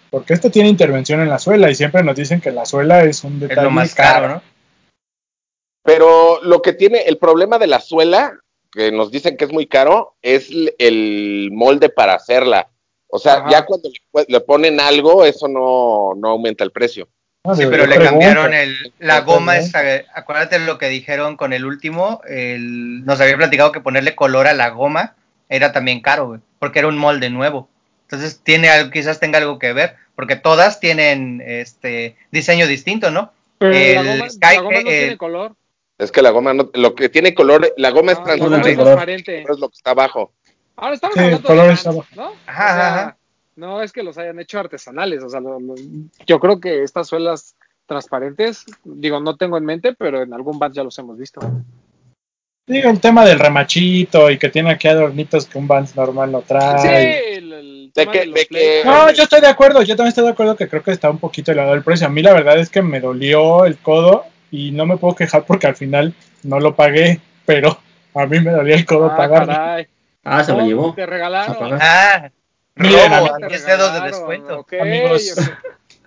Porque 0.09 0.33
esto 0.33 0.49
tiene 0.49 0.69
intervención 0.69 1.21
en 1.21 1.29
la 1.29 1.39
suela 1.39 1.69
y 1.69 1.75
siempre 1.75 2.03
nos 2.03 2.15
dicen 2.15 2.41
que 2.41 2.51
la 2.51 2.65
suela 2.65 3.03
es 3.03 3.23
un 3.23 3.33
Es 3.33 3.41
detalle 3.41 3.63
lo 3.63 3.71
más 3.71 3.93
caro, 3.93 4.27
¿no? 4.29 4.41
Pero 5.83 6.41
lo 6.41 6.61
que 6.61 6.73
tiene, 6.73 7.01
el 7.01 7.17
problema 7.17 7.59
de 7.59 7.67
la 7.67 7.79
suela, 7.79 8.39
que 8.71 8.91
nos 8.91 9.11
dicen 9.11 9.37
que 9.37 9.45
es 9.45 9.51
muy 9.51 9.67
caro, 9.67 10.15
es 10.21 10.49
el 10.77 11.49
molde 11.51 11.89
para 11.89 12.15
hacerla. 12.15 12.69
O 13.07 13.19
sea, 13.19 13.35
Ajá. 13.35 13.49
ya 13.51 13.65
cuando 13.65 13.89
le, 13.89 14.25
le 14.27 14.39
ponen 14.41 14.79
algo, 14.79 15.25
eso 15.25 15.47
no, 15.47 16.13
no 16.15 16.29
aumenta 16.29 16.63
el 16.63 16.71
precio. 16.71 17.09
Sí, 17.55 17.65
pero 17.69 17.85
le 17.87 17.97
cambiaron 17.97 18.53
el, 18.53 18.93
la 18.99 19.19
goma 19.19 19.57
esa, 19.57 19.81
acuérdate 20.15 20.59
lo 20.59 20.77
que 20.77 20.87
dijeron 20.87 21.35
con 21.35 21.51
el 21.51 21.65
último, 21.65 22.21
el- 22.25 23.03
nos 23.03 23.19
había 23.19 23.35
platicado 23.35 23.73
que 23.73 23.81
ponerle 23.81 24.15
color 24.15 24.47
a 24.47 24.53
la 24.53 24.69
goma 24.69 25.15
era 25.49 25.73
también 25.73 25.99
caro, 25.99 26.27
güey, 26.27 26.39
porque 26.59 26.79
era 26.79 26.87
un 26.87 26.97
molde 26.97 27.29
nuevo. 27.29 27.67
Entonces 28.03 28.39
tiene 28.43 28.69
algo, 28.69 28.91
quizás 28.91 29.19
tenga 29.19 29.39
algo 29.39 29.59
que 29.59 29.73
ver, 29.73 29.97
porque 30.15 30.37
todas 30.37 30.79
tienen 30.79 31.43
este 31.45 32.15
diseño 32.31 32.65
distinto, 32.65 33.11
¿no? 33.11 33.33
Pero 33.57 33.73
El 33.73 33.95
la 33.95 34.03
goma, 34.03 34.29
Sky- 34.29 34.55
la 34.55 34.61
goma 34.61 34.71
no 34.81 34.89
el- 34.89 34.97
tiene 34.99 35.17
color. 35.17 35.55
Es 35.97 36.11
que 36.13 36.21
la 36.21 36.29
goma, 36.29 36.53
no, 36.53 36.69
lo 36.73 36.95
que 36.95 37.09
tiene 37.09 37.33
color, 37.33 37.73
la 37.75 37.89
goma 37.89 38.13
es 38.13 38.19
Ah, 38.19 38.35
es 38.35 38.75
transparente, 38.77 39.41
es 39.41 39.59
lo 39.59 39.67
que 39.67 39.75
está 39.75 39.91
abajo. 39.91 40.31
Ahora 40.77 40.95
estamos 40.95 41.17
Sí, 41.17 41.41
color 41.43 41.67
de 41.67 41.73
está 41.73 41.91
Vans, 41.91 42.07
¿no? 42.15 42.31
Ajá, 42.45 42.63
O 42.63 42.75
sea, 42.75 42.87
ajá. 42.87 43.17
No 43.55 43.81
es 43.81 43.91
que 43.91 44.03
los 44.03 44.17
hayan 44.17 44.39
hecho 44.39 44.59
artesanales, 44.59 45.23
o 45.23 45.29
sea, 45.29 45.39
lo- 45.39 45.59
lo- 45.59 45.75
yo 46.25 46.39
creo 46.39 46.59
que 46.59 46.83
estas 46.83 47.07
suelas 47.07 47.55
transparentes, 47.85 48.65
digo, 48.83 49.19
no 49.19 49.35
tengo 49.37 49.57
en 49.57 49.65
mente, 49.65 49.93
pero 49.93 50.21
en 50.23 50.33
algún 50.33 50.57
Vans 50.57 50.75
ya 50.75 50.83
los 50.83 50.97
hemos 50.99 51.17
visto. 51.17 51.39
Digo, 52.65 52.89
el 52.89 53.01
tema 53.01 53.25
del 53.25 53.39
remachito 53.39 54.31
y 54.31 54.37
que 54.37 54.47
tiene 54.49 54.71
aquí 54.71 54.87
adornitos 54.87 55.45
que 55.45 55.57
un 55.57 55.67
Vans 55.67 55.95
normal 55.95 56.31
no 56.31 56.39
Sí, 56.39 56.45
trae. 56.47 57.35
el, 57.35 57.53
el 57.53 57.91
De 57.93 58.07
que- 58.07 58.19
de 58.25 58.31
de 58.33 58.45
que-. 58.47 58.81
No, 58.85 59.11
yo 59.11 59.23
estoy 59.23 59.41
de 59.41 59.47
acuerdo, 59.47 59.81
yo 59.81 59.95
también 59.97 60.09
estoy 60.09 60.23
de 60.23 60.29
acuerdo 60.31 60.55
que 60.55 60.67
creo 60.69 60.81
que 60.81 60.91
está 60.91 61.09
un 61.09 61.19
poquito 61.19 61.51
elevado 61.51 61.73
el 61.75 61.83
precio. 61.83 62.07
A 62.07 62.09
mí 62.09 62.21
la 62.21 62.33
verdad 62.33 62.57
es 62.57 62.69
que 62.69 62.81
me 62.81 63.01
dolió 63.01 63.65
el 63.65 63.77
codo 63.77 64.23
y 64.49 64.71
no 64.71 64.85
me 64.85 64.95
puedo 64.97 65.13
quejar 65.15 65.45
porque 65.45 65.67
al 65.67 65.75
final 65.75 66.13
no 66.43 66.59
lo 66.61 66.73
pagué, 66.73 67.19
pero 67.45 67.77
a 68.15 68.25
mí 68.25 68.39
me 68.39 68.51
dolía 68.51 68.75
el 68.75 68.85
codo 68.85 69.07
Ah, 69.07 69.17
pagarlo. 69.17 69.47
caray. 69.53 69.87
Ah, 70.23 70.41
se 70.43 70.53
lo 70.53 70.65
llevó. 70.65 70.93
Te 70.93 71.05
regalaron. 71.05 71.57
Pagar. 71.57 71.79
Ah, 71.81 72.31
Miren, 72.75 73.11
robo 73.11 73.15
amigos, 73.15 73.31
a 73.33 73.37
Te 73.37 73.47
10 73.47 73.65
dedos 73.65 73.93
de 73.93 74.01
descuento. 74.01 74.59
ok, 74.59 74.73
Amigos. 74.81 75.35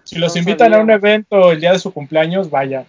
Si 0.04 0.18
los 0.18 0.34
No 0.34 0.38
invitan 0.40 0.74
a 0.74 0.78
un 0.78 0.90
evento 0.90 1.50
el 1.52 1.60
día 1.60 1.72
de 1.72 1.78
su 1.78 1.92
cumpleaños, 1.92 2.48
vayan. 2.50 2.86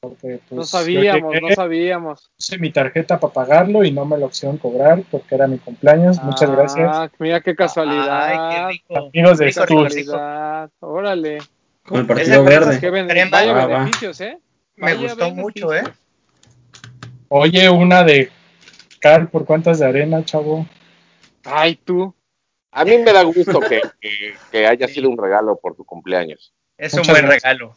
Porque, 0.00 0.40
pues, 0.48 0.52
No 0.52 0.64
sabíamos, 0.64 1.34
llegué, 1.34 1.46
no 1.48 1.54
sabíamos. 1.54 2.30
puse 2.36 2.56
mi 2.58 2.70
tarjeta 2.72 3.20
para 3.20 3.32
pagarlo 3.34 3.84
y 3.84 3.92
no 3.92 4.06
me 4.06 4.16
lo 4.16 4.30
quisieron 4.30 4.56
cobrar 4.56 5.02
porque 5.10 5.34
era 5.34 5.46
mi 5.46 5.58
cumpleaños. 5.58 6.22
Muchas 6.22 6.50
gracias. 6.50 6.88
Ah, 6.90 7.10
mira 7.18 7.40
qué 7.42 7.54
casualidad. 7.54 8.08
Ay, 8.24 8.38
qué 8.56 8.66
rico. 8.68 9.10
Amigos 9.14 9.38
de 9.38 9.52
casualidad. 9.52 10.70
Órale. 10.80 11.38
Con 11.82 12.00
el 12.00 12.06
partido 12.06 12.42
verde. 12.44 12.90
Ben- 12.90 13.08
Crema. 13.08 13.30
vaya 13.30 13.52
Va, 13.52 13.66
va. 13.66 13.78
beneficios, 13.80 14.20
¿eh? 14.22 14.38
Me 14.76 14.94
Vaya 14.94 15.08
gustó 15.08 15.30
mucho, 15.34 15.74
¿eh? 15.74 15.82
Oye, 17.28 17.68
una 17.68 18.02
de 18.02 18.30
Carl 19.00 19.28
por 19.28 19.44
cuántas 19.44 19.78
de 19.80 19.86
arena, 19.86 20.24
chavo. 20.24 20.66
Ay, 21.44 21.76
tú. 21.76 22.14
A 22.72 22.84
mí 22.84 22.98
me 22.98 23.12
da 23.12 23.22
gusto 23.22 23.60
que, 23.60 23.80
que- 24.00 24.34
que 24.50 24.66
haya 24.66 24.86
sido 24.88 25.08
un 25.08 25.18
regalo 25.18 25.56
por 25.56 25.74
tu 25.74 25.84
cumpleaños. 25.84 26.52
Es 26.78 26.94
un 26.94 27.02
buen 27.02 27.22
gracias. 27.26 27.42
regalo. 27.42 27.74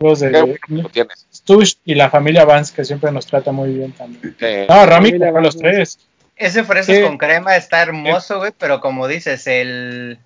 Los 0.00 0.20
Qué 0.20 0.28
de 0.28 0.40
bueno 0.42 0.54
que 0.66 0.74
lo 0.74 0.88
tienes. 0.88 1.26
Stush 1.32 1.74
y 1.84 1.94
la 1.94 2.08
familia 2.10 2.44
Vance, 2.44 2.74
que 2.74 2.84
siempre 2.84 3.10
nos 3.12 3.26
trata 3.26 3.52
muy 3.52 3.72
bien 3.74 3.92
también. 3.92 4.34
Eh, 4.40 4.66
No, 4.68 4.86
Rami 4.86 5.18
compró 5.18 5.40
los 5.40 5.56
tres. 5.58 5.98
Ese 6.36 6.64
fresas 6.64 6.96
Sí. 6.96 7.02
con 7.02 7.18
crema 7.18 7.56
está 7.56 7.82
hermoso, 7.82 8.38
güey, 8.38 8.52
pero 8.58 8.80
como 8.80 9.06
dices, 9.08 9.46
el, 9.46 10.18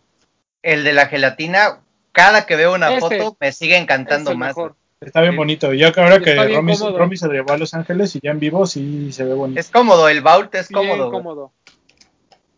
el 0.62 0.85
de 0.85 0.92
la 0.92 1.07
gelatina, 1.07 1.81
cada 2.12 2.46
que 2.46 2.57
veo 2.57 2.74
una 2.74 2.98
foto 3.00 3.37
me 3.40 3.52
sigue 3.52 3.76
encantando 3.76 4.35
más. 4.35 4.48
mejor. 4.57 4.74
Está 5.00 5.20
bien 5.20 5.33
Sí. 5.35 5.37
bonito. 5.38 5.72
Yo 5.74 5.92
creo 5.92 6.16
Y 6.16 6.22
que 6.22 6.33
bien 6.35 6.54
Romy, 6.57 7.16
se 7.16 7.28
llevó 7.28 7.52
a 7.52 7.59
Los 7.59 7.72
Ángeles 7.74 8.16
y 8.16 8.20
ya 8.22 8.31
en 8.33 8.40
vivo 8.40 8.66
sí 8.66 9.12
se 9.12 9.22
ve 9.24 9.35
bonito. 9.35 9.61
Es 9.61 9.70
cómodo, 9.70 10.09
el 10.09 10.22
vault 10.22 10.54
es 10.57 10.68
Bien 10.68 10.81
cómodo. 10.88 11.11
güey. 11.11 11.22
cómodo. 11.22 11.52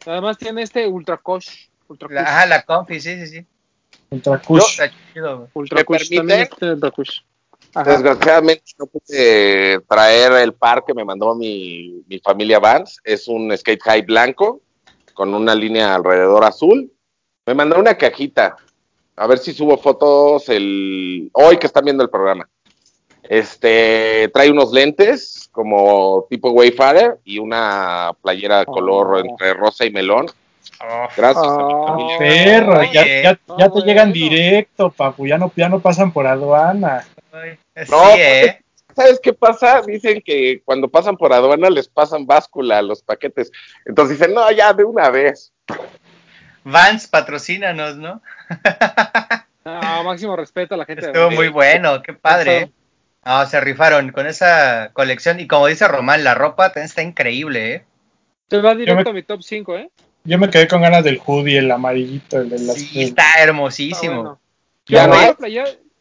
Además 0.06 0.38
tiene 0.38 0.62
este 0.62 0.86
Ultra 0.86 1.16
Cush. 1.18 1.68
Ultra 1.88 2.08
La, 2.10 2.20
Cush. 2.22 2.28
ajá, 2.28 2.46
la 2.46 2.62
comfy, 2.62 3.00
sí, 3.00 3.16
sí, 3.18 3.26
sí. 3.26 3.46
Ultra 4.10 4.40
Kush. 4.40 4.78
Güey. 5.14 5.48
Ultra 5.54 5.78
¿Me 5.78 5.84
Cush. 5.84 5.98
permite? 5.98 6.16
También 6.16 6.40
este 6.40 6.70
Ultra 6.72 6.90
Cush. 6.90 7.20
Ajá. 7.74 7.90
Desgraciadamente 7.92 8.64
no 8.78 8.86
pude 8.86 9.80
traer 9.88 10.32
el 10.32 10.54
par 10.54 10.84
que 10.84 10.94
me 10.94 11.04
mandó 11.04 11.34
mi, 11.34 12.02
mi 12.08 12.18
familia 12.18 12.58
Vans. 12.58 12.98
Es 13.04 13.28
un 13.28 13.56
skate 13.56 13.82
high 13.82 14.02
blanco 14.02 14.60
con 15.14 15.34
una 15.34 15.54
línea 15.54 15.94
alrededor 15.94 16.44
azul. 16.44 16.90
Me 17.46 17.54
mandó 17.54 17.78
una 17.78 17.96
cajita. 17.96 18.56
A 19.16 19.26
ver 19.26 19.38
si 19.38 19.52
subo 19.52 19.76
fotos 19.76 20.48
el 20.48 21.28
hoy 21.34 21.58
que 21.58 21.66
están 21.66 21.84
viendo 21.84 22.02
el 22.02 22.10
programa. 22.10 22.48
Este 23.30 24.28
trae 24.34 24.50
unos 24.50 24.72
lentes 24.72 25.48
como 25.52 26.26
tipo 26.28 26.50
Wayfarer 26.50 27.18
y 27.24 27.38
una 27.38 28.10
playera 28.20 28.64
color 28.64 29.06
Oh. 29.14 29.18
entre 29.20 29.54
rosa 29.54 29.84
y 29.84 29.92
melón. 29.92 30.26
Oh, 30.82 31.06
Gracias 31.16 31.46
a 31.46 31.56
mi 31.64 31.72
Oh. 31.72 31.86
familia. 31.86 32.18
Perro, 32.18 32.80
Oye. 32.80 32.90
ya, 32.92 33.06
ya, 33.06 33.22
ya 33.22 33.30
Ah, 33.30 33.38
te 33.58 33.68
bueno. 33.68 33.86
llegan 33.86 34.12
directo, 34.12 34.90
papu. 34.90 35.28
Ya 35.28 35.38
no, 35.38 35.52
ya 35.54 35.68
no 35.68 35.78
pasan 35.78 36.12
por 36.12 36.26
aduana. 36.26 37.02
sí, 37.30 37.86
No, 37.88 38.10
eh. 38.16 38.60
¿Sabes 38.96 39.20
qué 39.22 39.32
pasa? 39.32 39.80
Dicen 39.86 40.20
que 40.26 40.60
cuando 40.64 40.88
pasan 40.88 41.16
por 41.16 41.32
aduana 41.32 41.70
les 41.70 41.86
pasan 41.88 42.26
báscula 42.26 42.78
a 42.78 42.82
los 42.82 43.00
paquetes. 43.00 43.52
Entonces 43.86 44.18
dicen, 44.18 44.34
no, 44.34 44.50
ya 44.50 44.72
de 44.72 44.82
una 44.82 45.08
vez. 45.08 45.52
Vans, 46.64 47.06
patrocínanos, 47.06 47.96
¿no? 47.96 48.20
Ah, 49.64 50.02
máximo 50.04 50.34
respeto 50.36 50.74
a 50.74 50.78
la 50.78 50.84
gente. 50.86 51.06
Estuvo 51.06 51.30
muy 51.30 51.48
bueno, 51.48 52.02
qué 52.02 52.14
padre. 52.14 52.72
No, 53.24 53.46
se 53.46 53.60
rifaron 53.60 54.10
con 54.12 54.26
esa 54.26 54.90
colección. 54.92 55.40
Y 55.40 55.46
como 55.46 55.66
dice 55.66 55.86
Román, 55.88 56.24
la 56.24 56.34
ropa 56.34 56.68
también 56.68 56.86
está 56.86 57.02
increíble, 57.02 57.74
¿eh? 57.74 57.84
Te 58.48 58.60
va 58.60 58.74
directo 58.74 59.10
a 59.10 59.12
mi 59.12 59.22
top 59.22 59.42
5, 59.42 59.76
¿eh? 59.76 59.90
Yo 60.24 60.38
me 60.38 60.50
quedé 60.50 60.68
con 60.68 60.82
ganas 60.82 61.04
del 61.04 61.20
hoodie, 61.24 61.58
el 61.58 61.70
amarillito, 61.70 62.38
el 62.40 62.50
de 62.50 62.58
las. 62.58 62.76
Sí, 62.76 63.02
está 63.02 63.24
hermosísimo. 63.38 64.14
Ah, 64.14 64.22
bueno. 64.22 64.40
Ya 64.86 65.06
no 65.06 65.14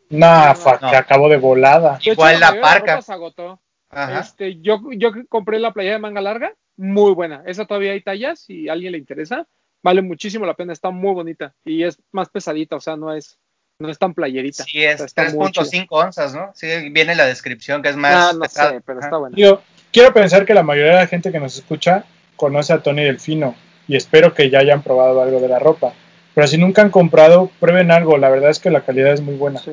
Nah, 0.09 0.55
fuck, 0.55 0.81
No. 0.81 0.89
que 0.89 0.95
acabó 0.95 1.29
de 1.29 1.37
volada. 1.37 1.97
hecho, 1.97 2.13
Igual 2.13 2.39
la 2.39 2.59
parca. 2.59 3.01
se 3.01 3.13
agotó. 3.13 3.61
Ajá. 3.89 4.19
Este, 4.19 4.59
yo, 4.59 4.81
yo 4.95 5.11
compré 5.29 5.59
la 5.59 5.71
playera 5.71 5.95
de 5.95 6.01
manga 6.01 6.21
larga, 6.21 6.53
muy 6.77 7.13
buena. 7.13 7.43
Esa 7.45 7.65
todavía 7.65 7.91
hay 7.91 8.01
tallas, 8.01 8.39
si 8.39 8.69
a 8.69 8.73
alguien 8.73 8.91
le 8.93 8.97
interesa, 8.97 9.47
vale 9.83 10.01
muchísimo 10.01 10.45
la 10.45 10.55
pena, 10.55 10.73
está 10.73 10.89
muy 10.89 11.13
bonita 11.13 11.53
y 11.63 11.83
es 11.83 11.99
más 12.11 12.29
pesadita, 12.29 12.75
o 12.75 12.79
sea, 12.79 12.95
no 12.95 13.13
es, 13.13 13.37
no 13.79 13.89
es 13.89 13.97
tan 13.97 14.13
playerita. 14.13 14.63
Sí, 14.65 14.83
es 14.83 14.95
O 14.95 14.97
sea, 14.97 15.05
está 15.05 15.23
muy 15.37 15.51
chida. 15.51 15.63
3.5 15.63 15.87
onzas, 15.89 16.33
¿no? 16.33 16.51
Sí, 16.53 16.67
viene 16.91 17.15
la 17.15 17.25
descripción 17.25 17.81
que 17.81 17.89
es 17.89 17.95
más. 17.95 18.13
Ah, 18.13 18.33
no 18.37 18.45
sé, 18.45 18.81
pero 18.85 18.99
Ajá. 18.99 19.07
está 19.07 19.17
buena. 19.17 19.35
Digo, 19.35 19.61
quiero 19.93 20.13
pensar 20.13 20.45
que 20.45 20.53
la 20.53 20.63
mayoría 20.63 20.91
de 20.91 20.99
la 20.99 21.07
gente 21.07 21.31
que 21.31 21.39
nos 21.39 21.55
escucha 21.55 22.03
conoce 22.35 22.73
a 22.73 22.83
Tony 22.83 23.03
Delfino 23.03 23.55
y 23.87 23.95
espero 23.95 24.33
que 24.33 24.49
ya 24.49 24.59
hayan 24.59 24.83
probado 24.83 25.21
algo 25.21 25.39
de 25.39 25.47
la 25.47 25.59
ropa. 25.59 25.93
Pero 26.35 26.45
si 26.47 26.57
nunca 26.57 26.81
han 26.81 26.89
comprado, 26.89 27.49
prueben 27.59 27.89
algo. 27.91 28.17
La 28.17 28.29
verdad 28.29 28.49
es 28.49 28.59
que 28.59 28.69
la 28.69 28.81
calidad 28.81 29.13
es 29.13 29.21
muy 29.21 29.35
buena. 29.35 29.59
Sí. 29.59 29.71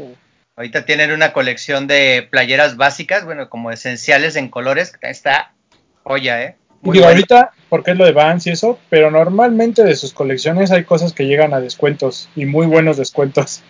Ahorita 0.54 0.84
tienen 0.86 1.10
una 1.10 1.32
colección 1.32 1.86
de 1.88 2.26
playeras 2.30 2.76
básicas, 2.76 3.24
bueno, 3.24 3.50
como 3.50 3.72
esenciales 3.72 4.36
en 4.36 4.48
colores, 4.48 4.96
que 4.96 5.10
está 5.10 5.52
joya, 6.04 6.42
¿eh? 6.42 6.56
Y 6.82 6.86
Muy 6.86 6.94
digo, 6.94 7.06
bueno. 7.06 7.16
ahorita, 7.16 7.50
porque 7.68 7.90
es 7.90 7.96
lo 7.96 8.04
de 8.04 8.12
Vans 8.12 8.46
y 8.46 8.50
eso, 8.50 8.78
pero 8.88 9.10
normalmente 9.10 9.82
de 9.82 9.96
sus 9.96 10.12
colecciones 10.14 10.70
hay 10.70 10.84
cosas 10.84 11.12
que 11.12 11.26
llegan 11.26 11.52
a 11.52 11.60
descuentos 11.60 12.28
y 12.36 12.46
muy 12.46 12.66
buenos 12.66 12.96
descuentos. 12.96 13.62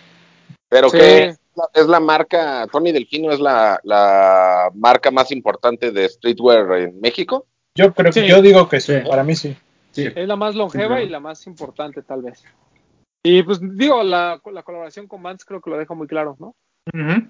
Pero 0.69 0.89
Sí. 0.89 0.97
que 0.97 1.35
es 1.73 1.87
la, 1.87 1.99
marca, 1.99 2.67
Tony 2.71 2.91
Delfino 2.91 3.31
es 3.31 3.39
la, 3.39 3.79
la 3.83 4.69
marca 4.75 5.11
más 5.11 5.31
importante 5.31 5.91
de 5.91 6.07
streetwear 6.09 6.71
en 6.79 6.99
México. 6.99 7.45
Yo 7.75 7.93
creo 7.93 8.11
que 8.11 8.21
Sí. 8.21 8.27
yo 8.27 8.41
digo 8.41 8.67
que 8.67 8.79
sí, 8.79 8.93
Sí. 8.93 9.09
para 9.09 9.23
mí 9.23 9.35
sí. 9.35 9.55
Sí. 9.91 10.07
Es 10.15 10.27
la 10.27 10.35
más 10.35 10.55
longeva 10.55 11.01
y 11.01 11.09
la 11.09 11.19
más 11.19 11.47
importante, 11.47 12.01
tal 12.03 12.21
vez. 12.21 12.43
Y 13.23 13.41
pues 13.43 13.59
digo, 13.61 14.03
la, 14.03 14.39
la 14.51 14.63
colaboración 14.63 15.07
con 15.07 15.23
Vans 15.23 15.43
creo 15.43 15.59
que 15.61 15.69
lo 15.69 15.77
deja 15.77 15.93
muy 15.93 16.07
claro, 16.07 16.35
¿no? 16.39 16.53
Ujú. 16.93 17.27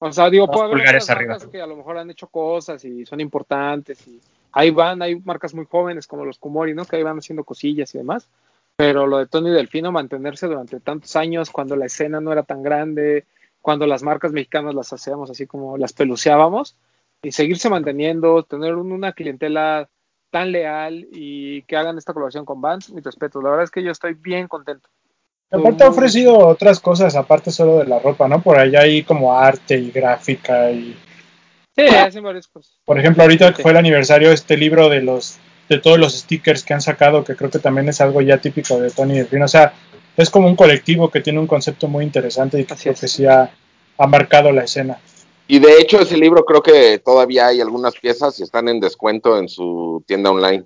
O 0.00 0.12
sea, 0.12 0.30
digo, 0.30 0.50
puede 0.50 0.72
haber 0.72 0.88
arriba. 0.88 1.32
marcas 1.32 1.46
que 1.46 1.60
a 1.60 1.66
lo 1.66 1.76
mejor 1.76 1.98
han 1.98 2.10
hecho 2.10 2.26
cosas 2.28 2.84
y 2.84 3.06
son 3.06 3.20
importantes 3.20 4.06
y 4.06 4.20
ahí 4.52 4.70
van, 4.70 5.00
hay 5.02 5.18
marcas 5.20 5.54
muy 5.54 5.64
jóvenes 5.66 6.06
como 6.06 6.24
los 6.24 6.38
Kumori, 6.38 6.74
¿no? 6.74 6.84
Que 6.84 6.96
ahí 6.96 7.02
van 7.02 7.18
haciendo 7.18 7.44
cosillas 7.44 7.94
y 7.94 7.98
demás. 7.98 8.28
Pero 8.76 9.06
lo 9.06 9.18
de 9.18 9.26
Tony 9.26 9.50
Delfino, 9.50 9.92
mantenerse 9.92 10.46
durante 10.46 10.80
tantos 10.80 11.14
años, 11.16 11.50
cuando 11.50 11.76
la 11.76 11.86
escena 11.86 12.20
no 12.20 12.32
era 12.32 12.42
tan 12.42 12.62
grande, 12.62 13.24
cuando 13.60 13.86
las 13.86 14.02
marcas 14.02 14.32
mexicanas 14.32 14.74
las 14.74 14.92
hacíamos 14.92 15.30
así 15.30 15.46
como 15.46 15.78
las 15.78 15.92
peluceábamos, 15.92 16.76
y 17.22 17.30
seguirse 17.32 17.70
manteniendo, 17.70 18.42
tener 18.42 18.74
un- 18.74 18.92
una 18.92 19.12
clientela 19.12 19.88
tan 20.30 20.50
leal 20.50 21.06
y 21.12 21.62
que 21.62 21.76
hagan 21.76 21.96
esta 21.96 22.12
colaboración 22.12 22.44
con 22.44 22.60
Vans, 22.60 22.90
mi 22.90 23.00
respeto. 23.00 23.40
La 23.40 23.50
verdad 23.50 23.64
es 23.64 23.70
que 23.70 23.82
yo 23.82 23.92
estoy 23.92 24.14
bien 24.14 24.48
contento. 24.48 24.88
Aparte 25.50 25.84
ha 25.84 25.88
ofrecido 25.88 26.36
otras 26.36 26.80
cosas 26.80 27.14
aparte 27.14 27.52
solo 27.52 27.78
de 27.78 27.86
la 27.86 28.00
ropa, 28.00 28.26
¿no? 28.26 28.42
Por 28.42 28.58
allá 28.58 28.80
hay 28.80 29.04
como 29.04 29.38
arte 29.38 29.76
y 29.78 29.92
gráfica 29.92 30.72
y 30.72 30.96
Sí, 31.76 31.82
hacen 31.86 32.24
varias 32.24 32.48
cosas. 32.48 32.80
por 32.84 32.98
ejemplo 32.98 33.22
ahorita 33.22 33.54
que 33.54 33.62
fue 33.62 33.70
el 33.70 33.76
aniversario 33.76 34.32
este 34.32 34.56
libro 34.56 34.88
de 34.88 35.00
los 35.02 35.38
de 35.68 35.78
todos 35.78 35.98
los 35.98 36.14
stickers 36.18 36.62
que 36.62 36.74
han 36.74 36.80
sacado 36.82 37.24
que 37.24 37.36
creo 37.36 37.50
que 37.50 37.58
también 37.58 37.88
es 37.88 38.00
algo 38.00 38.20
ya 38.20 38.38
típico 38.38 38.78
de 38.78 38.90
Tony 38.90 39.14
Delfino, 39.18 39.44
o 39.46 39.48
sea, 39.48 39.72
es 40.16 40.30
como 40.30 40.46
un 40.48 40.56
colectivo 40.56 41.10
que 41.10 41.20
tiene 41.20 41.40
un 41.40 41.46
concepto 41.46 41.88
muy 41.88 42.04
interesante 42.04 42.60
y 42.60 42.64
que 42.64 42.74
Así 42.74 42.82
creo 42.84 42.92
es. 42.94 43.00
que 43.00 43.08
sí 43.08 43.26
ha, 43.26 43.50
ha 43.98 44.06
marcado 44.06 44.52
la 44.52 44.64
escena. 44.64 44.98
Y 45.46 45.58
de 45.58 45.78
hecho, 45.78 46.00
ese 46.00 46.16
libro 46.16 46.44
creo 46.44 46.62
que 46.62 46.98
todavía 46.98 47.48
hay 47.48 47.60
algunas 47.60 47.94
piezas 47.96 48.38
y 48.40 48.42
están 48.44 48.68
en 48.68 48.80
descuento 48.80 49.38
en 49.38 49.48
su 49.48 50.02
tienda 50.06 50.30
online. 50.30 50.64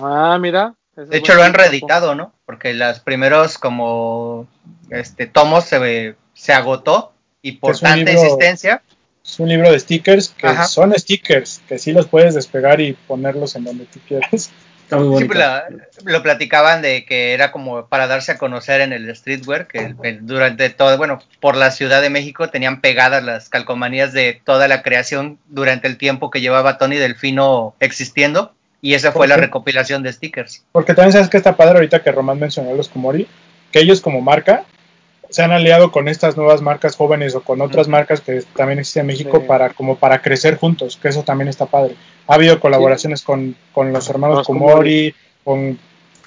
Ah, 0.00 0.38
mira. 0.40 0.74
De 0.94 1.16
hecho, 1.16 1.34
lo 1.34 1.42
han 1.44 1.54
reeditado, 1.54 2.14
¿no? 2.14 2.32
Porque 2.44 2.74
los 2.74 3.00
primeros 3.00 3.56
como 3.58 4.46
este 4.90 5.26
tomos 5.26 5.64
se, 5.64 6.16
se 6.34 6.52
agotó 6.52 7.12
y 7.40 7.52
por 7.52 7.78
tanta 7.78 8.10
libro- 8.10 8.12
insistencia, 8.12 8.82
Es 9.28 9.38
un 9.38 9.48
libro 9.48 9.70
de 9.70 9.78
stickers 9.78 10.30
que 10.30 10.46
Ajá. 10.46 10.66
son 10.66 10.92
stickers, 10.98 11.60
que 11.68 11.78
sí 11.78 11.92
los 11.92 12.06
puedes 12.06 12.34
despegar 12.34 12.80
y 12.80 12.94
ponerlos 12.94 13.54
en 13.56 13.64
donde 13.64 13.84
tú 13.84 14.00
quieras. 14.08 14.50
Está 14.82 14.96
muy 14.96 15.04
sí, 15.04 15.10
bonito. 15.12 15.26
pues, 15.26 15.38
la- 15.38 15.64
lo 16.04 16.22
platicaban 16.22 16.80
de 16.80 17.04
que 17.04 17.34
era 17.34 17.52
como 17.52 17.86
para 17.88 18.06
darse 18.06 18.32
a 18.32 18.38
conocer 18.38 18.80
en 18.80 18.94
el 18.94 19.14
streetwear, 19.14 19.66
que 19.66 19.94
el- 20.02 20.26
durante 20.26 20.70
todo, 20.70 20.96
bueno, 20.96 21.20
por 21.40 21.56
la 21.58 21.70
Ciudad 21.70 22.00
de 22.00 22.08
México 22.08 22.48
tenían 22.48 22.80
pegadas 22.80 23.22
las 23.22 23.50
calcomanías 23.50 24.14
de 24.14 24.40
toda 24.46 24.66
la 24.66 24.82
creación 24.82 25.38
durante 25.48 25.88
el 25.88 25.98
tiempo 25.98 26.30
que 26.30 26.40
llevaba 26.40 26.78
Tony 26.78 26.96
Delfino 26.96 27.74
existiendo, 27.80 28.54
y 28.80 28.94
esa 28.94 29.12
fue 29.12 29.20
¿Por 29.22 29.28
la 29.28 29.34
qué? 29.34 29.40
recopilación 29.42 30.02
de 30.02 30.10
stickers. 30.12 30.64
Porque 30.72 30.94
también 30.94 31.12
sabes 31.12 31.28
que 31.28 31.36
está 31.36 31.54
padre 31.54 31.74
ahorita 31.74 32.02
que 32.02 32.10
Román 32.10 32.38
mencionó 32.40 32.70
a 32.70 32.74
los 32.74 32.88
Kumori, 32.88 33.26
que 33.70 33.80
ellos 33.80 34.00
como 34.00 34.22
marca 34.22 34.64
se 35.30 35.42
han 35.42 35.52
aliado 35.52 35.92
con 35.92 36.08
estas 36.08 36.36
nuevas 36.36 36.62
marcas 36.62 36.96
jóvenes 36.96 37.34
o 37.34 37.42
con 37.42 37.60
otras 37.60 37.86
Ujú. 37.86 37.92
marcas 37.92 38.20
que 38.20 38.42
también 38.56 38.78
existen 38.78 39.02
en 39.02 39.06
México 39.08 39.38
Sí. 39.40 39.46
para 39.46 39.70
como 39.70 39.96
para 39.96 40.22
crecer 40.22 40.56
juntos, 40.56 40.96
que 40.96 41.08
eso 41.08 41.22
también 41.22 41.48
está 41.48 41.66
padre. 41.66 41.96
Ha 42.26 42.34
habido 42.34 42.60
colaboraciones 42.60 43.22
con, 43.22 43.56
con 43.72 43.92
los 43.92 44.08
hermanos 44.08 44.38
Los 44.38 44.46
Kumori, 44.46 45.14
con 45.44 45.78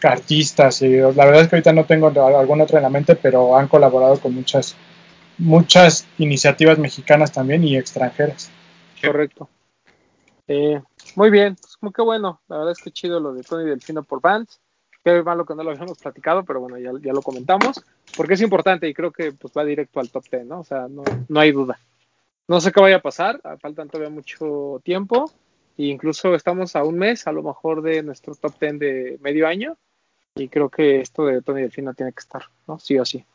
artistas 0.04 0.82
y 0.82 0.98
la 0.98 1.26
verdad 1.26 1.42
es 1.42 1.48
que 1.48 1.56
ahorita 1.56 1.74
no 1.74 1.86
tengo 1.86 2.08
alguna 2.08 2.64
otra 2.64 2.80
en 2.80 2.84
la 2.84 2.90
mente, 2.90 3.16
pero 3.16 3.56
han 3.56 3.68
colaborado 3.68 4.20
con 4.20 4.34
muchas 4.34 4.76
muchas 5.38 6.08
iniciativas 6.18 6.78
mexicanas 6.78 7.32
también 7.32 7.64
y 7.64 7.76
extranjeras. 7.76 8.50
Correcto. 9.04 9.50
Eh, 10.48 10.82
muy 11.16 11.30
bien, 11.30 11.56
pues 11.60 11.78
como 11.78 11.92
que 11.92 12.02
bueno, 12.02 12.42
la 12.48 12.58
verdad 12.58 12.74
es 12.74 12.84
que 12.84 12.92
chido 12.92 13.20
lo 13.20 13.34
de 13.34 13.44
Tony 13.44 13.66
Delfino 13.66 14.04
por 14.04 14.22
Vans. 14.22 14.60
Qué 15.04 15.24
malo 15.24 15.46
que 15.46 15.56
no 15.56 15.64
lo 15.64 15.72
habíamos 15.72 15.98
platicado, 15.98 16.44
pero 16.44 16.60
bueno, 16.60 16.78
ya, 16.78 16.92
ya 17.02 17.12
lo 17.12 17.22
comentamos, 17.22 17.84
porque 18.16 18.36
es 18.36 18.42
importante 18.42 18.88
y 18.88 18.94
creo 18.94 19.12
que 19.12 19.32
pues 19.32 19.52
va 19.58 19.66
directo 19.66 20.00
al 20.00 20.12
top 20.12 20.26
10, 20.30 20.46
¿no? 20.46 20.60
O 20.60 20.64
sea, 20.64 20.88
no, 20.88 21.04
no 21.28 21.40
hay 21.40 21.52
duda. 21.52 21.80
No 22.48 22.62
sé 22.62 22.72
qué 22.72 22.82
vaya 22.82 22.98
a 22.98 23.02
pasar, 23.02 23.40
ah, 23.44 23.58
faltan 23.58 23.90
todavía 23.90 24.14
mucho 24.14 24.80
tiempo, 24.84 25.32
e 25.78 25.86
incluso 25.86 26.36
estamos 26.36 26.76
a 26.76 26.84
un 26.84 26.98
mes 26.98 27.26
a 27.26 27.32
lo 27.32 27.42
mejor 27.42 27.82
de 27.82 28.04
nuestro 28.04 28.36
top 28.36 28.60
10 28.60 28.80
de 28.80 29.18
medio 29.22 29.48
año, 29.48 29.78
y 30.36 30.50
creo 30.50 30.70
que 30.70 31.02
esto 31.02 31.26
de 31.26 31.42
Tony 31.42 31.62
Delfino 31.62 31.94
tiene 31.94 32.14
que 32.14 32.20
estar, 32.20 32.44
¿no? 32.68 32.78
Sí 32.78 33.00
o 33.00 33.06
sí. 33.06 33.26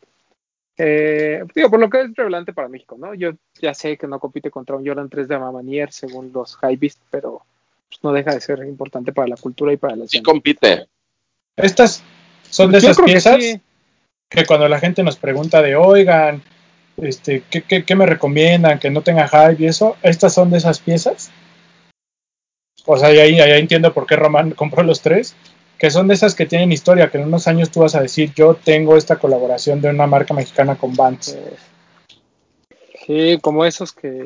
Eh, 0.79 1.43
digo, 1.55 1.71
por 1.71 1.81
lo 1.81 1.89
que 1.89 2.03
es 2.03 2.15
relevante 2.15 2.53
para 2.53 2.69
México, 2.69 2.97
¿no? 2.99 3.15
Yo 3.15 3.31
ya 3.61 3.75
sé 3.75 3.97
que 3.97 4.07
no 4.07 4.21
compite 4.21 4.51
contra 4.51 4.77
un 4.77 4.87
Jordan 4.87 5.09
3 5.09 5.27
de 5.27 5.39
Mamanier 5.39 5.91
según 5.91 6.31
los 6.33 6.57
high 6.57 6.77
beast, 6.77 7.01
pero 7.11 7.43
pues, 7.89 8.03
no 8.03 8.13
deja 8.13 8.35
de 8.35 8.41
ser 8.41 8.59
importante 8.67 9.13
para 9.13 9.29
la 9.29 9.37
cultura 9.37 9.73
y 9.73 9.79
para 9.79 9.97
la 9.97 10.07
Sí 10.07 10.23
compite. 10.23 10.89
Estas 11.57 12.03
son 12.51 12.71
de 12.71 12.81
Yo 12.81 12.91
esas 12.91 12.99
que 12.99 13.05
piezas 13.05 13.43
sí. 13.43 13.61
que 14.29 14.45
cuando 14.45 14.69
la 14.69 14.79
gente 14.79 15.03
nos 15.03 15.17
pregunta 15.17 15.63
de, 15.63 15.77
oigan, 15.77 16.43
este, 16.97 17.43
¿qué, 17.51 17.63
qué, 17.63 17.85
qué 17.85 17.95
me 17.95 18.07
recomiendan? 18.07 18.79
Que 18.79 18.91
no 18.91 19.03
tenga 19.03 19.29
hype 19.29 19.63
y 19.63 19.67
eso, 19.67 19.97
estas 20.03 20.35
son 20.35 20.51
de 20.51 20.59
esas 20.59 20.81
piezas. 20.81 21.31
O 22.87 22.97
sea, 22.97 23.09
ahí, 23.09 23.41
ahí 23.41 23.61
entiendo 23.61 23.93
por 23.93 24.07
qué 24.07 24.17
Román 24.17 24.51
compró 24.57 24.83
los 24.83 25.03
tres, 25.03 25.35
que 25.79 25.91
son 25.91 26.09
de 26.09 26.15
esas 26.15 26.35
que 26.35 26.47
tienen 26.47 26.73
historia, 26.73 27.11
que 27.11 27.19
en 27.19 27.25
unos 27.25 27.49
años 27.49 27.71
tú 27.71 27.81
vas 27.81 27.95
a 27.95 28.01
decir, 28.03 28.33
yo 28.35 28.55
tengo 28.55 28.97
esta 28.97 29.17
colaboración 29.17 29.81
de 29.81 29.91
una 29.91 30.07
marca 30.07 30.33
mexicana 30.33 30.77
con 30.77 30.95
Vans. 30.95 31.35
Eh, 31.35 31.57
sí, 33.07 33.39
como 33.43 33.65
esos 33.65 33.93
que. 33.93 34.25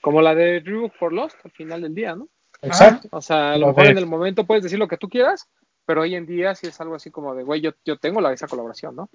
Como 0.00 0.22
la 0.22 0.34
de 0.34 0.60
Reebok 0.60 0.94
for 0.94 1.12
Lost 1.12 1.36
al 1.44 1.50
final 1.50 1.82
del 1.82 1.94
día, 1.94 2.14
¿no? 2.14 2.28
Exacto. 2.62 3.08
O 3.10 3.20
sea, 3.20 3.52
a 3.52 3.58
lo 3.58 3.68
mejor 3.68 3.86
en 3.86 3.98
el 3.98 4.06
momento 4.06 4.46
puedes 4.46 4.62
decir 4.62 4.78
lo 4.78 4.86
que 4.86 4.96
tú 4.96 5.08
quieras, 5.08 5.48
pero 5.86 6.02
hoy 6.02 6.14
en 6.14 6.26
día 6.26 6.54
sí 6.54 6.66
es 6.66 6.80
algo 6.80 6.94
así 6.96 7.10
como 7.10 7.34
de, 7.34 7.42
güey, 7.44 7.60
yo, 7.60 7.70
yo 7.84 7.96
tengo 7.96 8.20
la, 8.20 8.32
esa 8.32 8.46
colaboración, 8.48 8.94
¿no? 8.96 9.08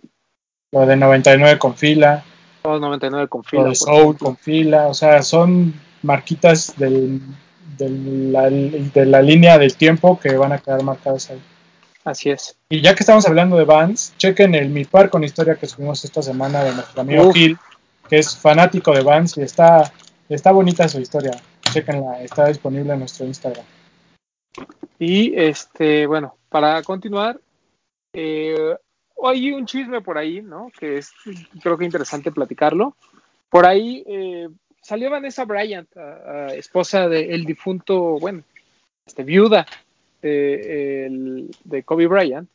Lo 0.72 0.86
de 0.86 0.95
99 0.95 1.59
con 1.59 1.76
fila, 1.76 2.24
Todos 2.63 2.80
99 2.82 3.28
con 3.28 3.39
lo 3.41 3.43
fila. 3.49 3.63
de 3.63 3.67
por 3.69 3.76
Soul 3.76 4.17
con 4.17 4.38
fila, 4.38 4.88
o 4.88 4.93
sea, 4.93 5.22
son 5.22 5.74
marquitas 6.01 6.74
del, 6.78 7.19
del- 7.78 8.32
la, 8.32 8.49
de 8.49 9.05
la 9.05 9.22
línea 9.22 9.57
del 9.57 9.76
tiempo 9.76 10.19
que 10.19 10.36
van 10.38 10.53
a 10.53 10.59
quedar 10.59 10.82
marcadas 10.84 11.30
ahí. 11.30 11.41
Así 12.03 12.30
es. 12.32 12.57
Y 12.69 12.82
ya 12.82 12.95
que 12.95 13.03
estamos 13.03 13.28
hablando 13.28 13.57
de 13.57 13.65
Vans, 13.65 14.13
chequen 14.17 14.55
el 14.55 14.69
Mi 14.69 14.86
Par 14.86 15.09
con 15.11 15.24
historia 15.24 15.55
que 15.55 15.67
subimos 15.67 16.03
esta 16.05 16.22
semana 16.24 16.63
de 16.63 16.74
nuestro 16.74 17.01
amigo 17.01 17.28
Uf. 17.28 17.34
Gil, 17.36 17.57
que 18.09 18.17
es 18.17 18.36
fanático 18.36 18.91
de 18.93 19.01
Vans 19.03 19.38
y 19.38 19.41
está, 19.41 19.91
está 20.30 20.51
bonita 20.51 20.88
su 20.88 20.99
historia. 20.99 21.32
Chequenla, 21.72 22.22
está 22.24 22.47
disponible 22.47 22.93
en 22.93 22.99
nuestro 22.99 23.26
Instagram. 23.28 23.63
Y 24.99 25.34
este, 25.39 26.05
bueno, 26.07 26.36
para 26.52 26.84
continuar, 26.84 27.39
eh, 28.14 28.76
hay 29.24 29.52
un 29.54 29.66
chisme 29.66 30.02
por 30.02 30.18
ahí, 30.18 30.41
¿no? 30.41 30.70
Que 30.78 30.97
es, 30.97 31.14
creo 31.62 31.78
que 31.78 31.86
interesante 31.86 32.32
platicarlo. 32.32 32.97
Por 33.49 33.66
ahí 33.66 34.04
eh, 34.06 34.49
salió 34.82 35.10
Vanessa 35.10 35.45
Bryant, 35.45 35.89
esposa 36.54 37.08
del 37.08 37.45
difunto, 37.45 38.20
bueno, 38.20 38.43
este, 39.06 39.24
viuda 39.24 39.66
de 40.22 41.84
Kobe 41.84 42.08
Bryant, 42.08 42.49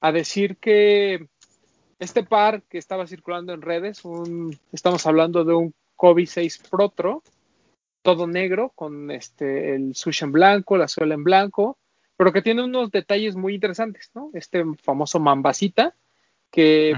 a 0.00 0.12
decir 0.12 0.56
que 0.56 1.28
este 1.98 2.22
par 2.22 2.62
que 2.62 2.78
estaba 2.78 3.06
circulando 3.06 3.52
en 3.52 3.62
redes, 3.62 4.04
un, 4.04 4.58
estamos 4.72 5.06
hablando 5.06 5.44
de 5.44 5.54
un 5.54 5.74
Kobe 5.94 6.26
6 6.26 6.62
Protro, 6.70 7.22
todo 8.02 8.26
negro, 8.26 8.70
con 8.74 9.10
este, 9.10 9.74
el 9.74 9.94
sush 9.94 10.22
en 10.22 10.32
blanco, 10.32 10.76
la 10.76 10.88
suela 10.88 11.14
en 11.14 11.24
blanco, 11.24 11.76
pero 12.16 12.32
que 12.32 12.42
tiene 12.42 12.64
unos 12.64 12.90
detalles 12.90 13.36
muy 13.36 13.54
interesantes, 13.54 14.10
¿no? 14.14 14.30
Este 14.32 14.64
famoso 14.82 15.20
mambasita 15.20 15.94
que 16.50 16.94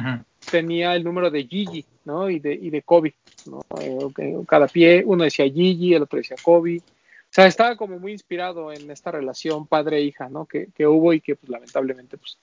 tenía 0.51 0.95
el 0.95 1.03
número 1.03 1.31
de 1.31 1.45
Gigi, 1.45 1.85
¿no? 2.05 2.31
Y 2.31 2.39
de, 2.39 2.55
y 2.55 2.71
de 2.71 2.83
Kobe, 2.83 3.15
¿no? 3.47 3.61
Eh, 3.81 4.37
cada 4.47 4.69
pie, 4.69 5.03
uno 5.05 5.25
decía 5.25 5.47
Gigi, 5.47 5.95
el 5.95 6.03
otro 6.03 6.19
decía 6.19 6.37
Kobe. 6.43 6.79
O 6.79 7.31
sea, 7.31 7.47
estaba 7.47 7.77
como 7.77 7.99
muy 7.99 8.13
inspirado 8.13 8.73
en 8.73 8.91
esta 8.91 9.11
relación 9.11 9.67
padre-hija, 9.67 10.29
¿no? 10.29 10.47
Que, 10.47 10.69
que 10.75 10.87
hubo 10.87 11.13
y 11.13 11.21
que 11.21 11.35
pues, 11.37 11.51
lamentablemente 11.51 12.17
pues, 12.17 12.39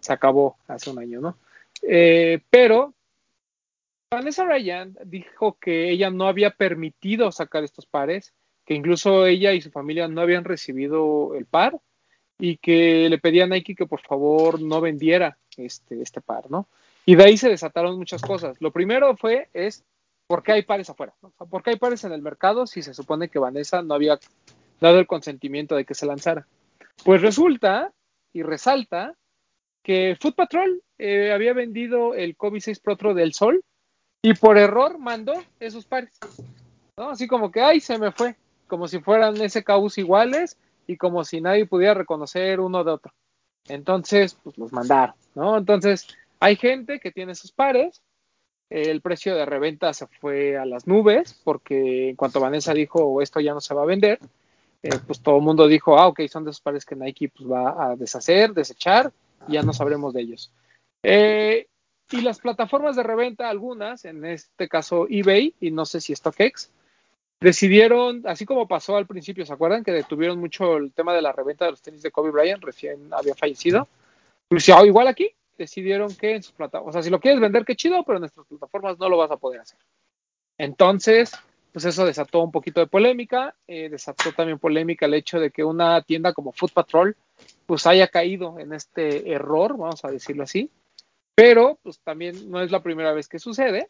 se 0.00 0.12
acabó 0.12 0.56
hace 0.68 0.90
un 0.90 1.00
año, 1.00 1.20
¿no? 1.20 1.36
Eh, 1.82 2.40
pero 2.48 2.94
Vanessa 4.10 4.44
Ryan 4.44 4.96
dijo 5.04 5.58
que 5.60 5.90
ella 5.90 6.10
no 6.10 6.28
había 6.28 6.50
permitido 6.50 7.32
sacar 7.32 7.64
estos 7.64 7.86
pares, 7.86 8.32
que 8.64 8.74
incluso 8.74 9.26
ella 9.26 9.52
y 9.52 9.60
su 9.60 9.70
familia 9.70 10.06
no 10.06 10.20
habían 10.20 10.44
recibido 10.44 11.34
el 11.34 11.46
par 11.46 11.80
y 12.38 12.56
que 12.56 13.08
le 13.08 13.18
pedía 13.18 13.44
a 13.44 13.46
Nike 13.46 13.74
que 13.74 13.86
por 13.86 14.00
favor 14.00 14.60
no 14.60 14.80
vendiera 14.80 15.38
este, 15.56 16.02
este 16.02 16.20
par, 16.20 16.50
¿no? 16.50 16.68
Y 17.06 17.16
de 17.16 17.24
ahí 17.24 17.36
se 17.36 17.48
desataron 17.48 17.98
muchas 17.98 18.22
cosas. 18.22 18.60
Lo 18.60 18.72
primero 18.72 19.16
fue, 19.16 19.48
es, 19.52 19.84
¿por 20.26 20.42
qué 20.42 20.52
hay 20.52 20.62
pares 20.62 20.88
afuera? 20.88 21.14
¿no? 21.22 21.30
¿Por 21.30 21.62
qué 21.62 21.70
hay 21.70 21.76
pares 21.76 22.02
en 22.04 22.12
el 22.12 22.22
mercado 22.22 22.66
si 22.66 22.82
se 22.82 22.94
supone 22.94 23.28
que 23.28 23.38
Vanessa 23.38 23.82
no 23.82 23.94
había, 23.94 24.18
dado 24.80 24.98
el 24.98 25.06
consentimiento 25.06 25.76
de 25.76 25.84
que 25.84 25.94
se 25.94 26.06
lanzara. 26.06 26.46
Pues 27.04 27.22
resulta 27.22 27.92
y 28.32 28.42
resalta 28.42 29.14
que 29.82 30.16
Foot 30.20 30.36
Patrol 30.36 30.82
eh, 30.98 31.32
había 31.32 31.52
vendido 31.52 32.14
el 32.14 32.36
Kobe 32.36 32.60
6 32.60 32.80
Pro 32.80 33.14
del 33.14 33.34
Sol 33.34 33.62
y 34.22 34.34
por 34.34 34.58
error 34.58 34.98
mandó 34.98 35.34
esos 35.60 35.84
pares. 35.84 36.18
¿no? 36.96 37.10
Así 37.10 37.26
como 37.26 37.50
que, 37.50 37.60
ay, 37.60 37.80
se 37.80 37.98
me 37.98 38.12
fue, 38.12 38.36
como 38.66 38.88
si 38.88 39.00
fueran 39.00 39.36
SKUs 39.36 39.98
iguales 39.98 40.58
y 40.86 40.96
como 40.96 41.24
si 41.24 41.40
nadie 41.40 41.66
pudiera 41.66 41.94
reconocer 41.94 42.60
uno 42.60 42.84
de 42.84 42.92
otro. 42.92 43.12
Entonces, 43.68 44.36
pues 44.42 44.58
los 44.58 44.72
mandaron, 44.72 45.14
¿no? 45.34 45.56
Entonces, 45.56 46.08
hay 46.40 46.56
gente 46.56 47.00
que 47.00 47.12
tiene 47.12 47.32
esos 47.32 47.52
pares. 47.52 48.02
El 48.70 49.00
precio 49.00 49.34
de 49.36 49.46
reventa 49.46 49.92
se 49.92 50.06
fue 50.06 50.56
a 50.56 50.64
las 50.64 50.86
nubes 50.86 51.40
porque 51.44 52.10
en 52.10 52.16
cuanto 52.16 52.40
Vanessa 52.40 52.74
dijo 52.74 53.22
esto 53.22 53.40
ya 53.40 53.54
no 53.54 53.60
se 53.60 53.74
va 53.74 53.82
a 53.82 53.86
vender, 53.86 54.18
eh, 54.82 54.98
pues 55.06 55.20
todo 55.20 55.38
el 55.38 55.42
mundo 55.42 55.66
dijo, 55.66 55.98
ah, 55.98 56.08
ok, 56.08 56.20
son 56.28 56.44
de 56.44 56.50
esos 56.50 56.60
pares 56.60 56.84
que 56.84 56.94
Nike 56.94 57.30
pues, 57.30 57.50
va 57.50 57.90
a 57.90 57.96
deshacer, 57.96 58.52
desechar, 58.52 59.12
y 59.48 59.54
ya 59.54 59.62
no 59.62 59.72
sabremos 59.72 60.12
de 60.12 60.20
ellos. 60.20 60.52
Eh, 61.02 61.68
y 62.10 62.20
las 62.20 62.38
plataformas 62.38 62.94
de 62.96 63.02
reventa, 63.02 63.48
algunas, 63.48 64.04
en 64.04 64.24
este 64.26 64.68
caso 64.68 65.06
eBay 65.08 65.54
y 65.58 65.70
no 65.70 65.86
sé 65.86 66.02
si 66.02 66.14
StockX, 66.14 66.70
decidieron, 67.40 68.22
así 68.26 68.46
como 68.46 68.68
pasó 68.68 68.96
al 68.96 69.06
principio, 69.06 69.44
¿se 69.44 69.52
acuerdan? 69.52 69.84
Que 69.84 69.92
detuvieron 69.92 70.38
mucho 70.38 70.76
el 70.76 70.92
tema 70.92 71.14
de 71.14 71.22
la 71.22 71.32
reventa 71.32 71.64
de 71.64 71.72
los 71.72 71.82
tenis 71.82 72.02
de 72.02 72.10
Kobe 72.10 72.30
Bryant, 72.30 72.62
recién 72.62 73.12
había 73.12 73.34
fallecido. 73.34 73.88
Pues 74.48 74.66
ya, 74.66 74.84
igual 74.84 75.08
aquí, 75.08 75.30
decidieron 75.58 76.14
que 76.14 76.36
en 76.36 76.42
sus 76.42 76.52
plataformas, 76.52 76.90
o 76.90 76.92
sea, 76.92 77.02
si 77.02 77.10
lo 77.10 77.20
quieres 77.20 77.40
vender, 77.40 77.64
qué 77.64 77.76
chido, 77.76 78.02
pero 78.04 78.18
en 78.18 78.22
nuestras 78.22 78.46
plataformas 78.46 78.98
no 78.98 79.08
lo 79.08 79.16
vas 79.16 79.30
a 79.30 79.36
poder 79.36 79.60
hacer. 79.60 79.78
Entonces, 80.58 81.32
pues 81.72 81.84
eso 81.84 82.06
desató 82.06 82.40
un 82.40 82.52
poquito 82.52 82.80
de 82.80 82.86
polémica, 82.86 83.54
eh, 83.66 83.88
desató 83.88 84.32
también 84.32 84.58
polémica 84.58 85.06
el 85.06 85.14
hecho 85.14 85.40
de 85.40 85.50
que 85.50 85.64
una 85.64 86.02
tienda 86.02 86.32
como 86.32 86.52
Foot 86.52 86.72
Patrol, 86.72 87.16
pues 87.66 87.86
haya 87.86 88.08
caído 88.08 88.58
en 88.60 88.72
este 88.72 89.32
error, 89.32 89.76
vamos 89.76 90.04
a 90.04 90.10
decirlo 90.10 90.44
así, 90.44 90.70
pero 91.34 91.78
pues 91.82 91.98
también 91.98 92.50
no 92.50 92.62
es 92.62 92.70
la 92.70 92.82
primera 92.82 93.12
vez 93.12 93.26
que 93.26 93.40
sucede, 93.40 93.88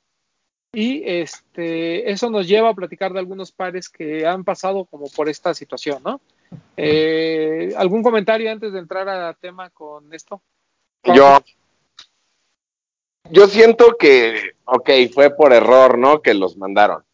y 0.74 1.02
este, 1.06 2.10
eso 2.10 2.30
nos 2.30 2.48
lleva 2.48 2.70
a 2.70 2.74
platicar 2.74 3.12
de 3.12 3.20
algunos 3.20 3.52
pares 3.52 3.88
que 3.88 4.26
han 4.26 4.44
pasado 4.44 4.84
como 4.86 5.06
por 5.08 5.28
esta 5.28 5.54
situación, 5.54 6.02
¿no? 6.04 6.20
Eh, 6.76 7.72
¿Algún 7.76 8.02
comentario 8.02 8.50
antes 8.50 8.72
de 8.72 8.78
entrar 8.78 9.08
a 9.08 9.34
tema 9.34 9.70
con 9.70 10.12
esto? 10.12 10.42
Yo, 11.04 11.38
yo 13.30 13.46
siento 13.46 13.96
que, 13.98 14.54
ok, 14.64 14.90
fue 15.12 15.30
por 15.30 15.52
error, 15.52 15.98
¿no? 15.98 16.22
Que 16.22 16.34
los 16.34 16.56
mandaron. 16.56 17.04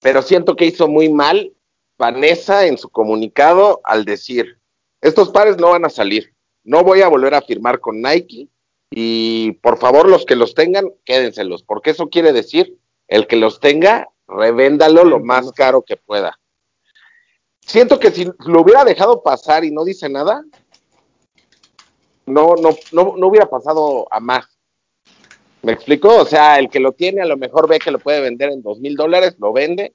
Pero 0.00 0.22
siento 0.22 0.54
que 0.56 0.66
hizo 0.66 0.88
muy 0.88 1.08
mal 1.08 1.52
Vanessa 1.98 2.66
en 2.66 2.78
su 2.78 2.88
comunicado 2.90 3.80
al 3.84 4.04
decir, 4.04 4.58
estos 5.00 5.30
pares 5.30 5.56
no 5.56 5.70
van 5.70 5.84
a 5.84 5.90
salir. 5.90 6.34
No 6.62 6.82
voy 6.82 7.00
a 7.00 7.08
volver 7.08 7.34
a 7.34 7.42
firmar 7.42 7.80
con 7.80 8.02
Nike 8.02 8.48
y 8.90 9.52
por 9.62 9.78
favor 9.78 10.08
los 10.08 10.24
que 10.24 10.36
los 10.36 10.54
tengan, 10.54 10.86
quédenselos, 11.04 11.62
porque 11.62 11.90
eso 11.90 12.08
quiere 12.08 12.32
decir, 12.32 12.78
el 13.08 13.26
que 13.26 13.36
los 13.36 13.60
tenga, 13.60 14.08
revéndalo 14.26 15.04
lo 15.04 15.20
más 15.20 15.52
caro 15.52 15.82
que 15.82 15.96
pueda. 15.96 16.38
Siento 17.60 17.98
que 17.98 18.10
si 18.10 18.24
lo 18.46 18.60
hubiera 18.60 18.84
dejado 18.84 19.22
pasar 19.22 19.64
y 19.64 19.70
no 19.70 19.84
dice 19.84 20.08
nada, 20.08 20.44
no, 22.26 22.54
no, 22.56 22.70
no, 22.92 23.14
no 23.16 23.26
hubiera 23.26 23.46
pasado 23.46 24.06
a 24.10 24.20
más. 24.20 24.46
¿Me 25.62 25.72
explico? 25.72 26.14
O 26.16 26.24
sea, 26.24 26.58
el 26.58 26.68
que 26.68 26.78
lo 26.78 26.92
tiene 26.92 27.22
a 27.22 27.26
lo 27.26 27.36
mejor 27.36 27.68
ve 27.68 27.80
que 27.80 27.90
lo 27.90 27.98
puede 27.98 28.20
vender 28.20 28.50
en 28.50 28.62
dos 28.62 28.78
mil 28.78 28.94
dólares, 28.94 29.36
lo 29.38 29.52
vende, 29.52 29.94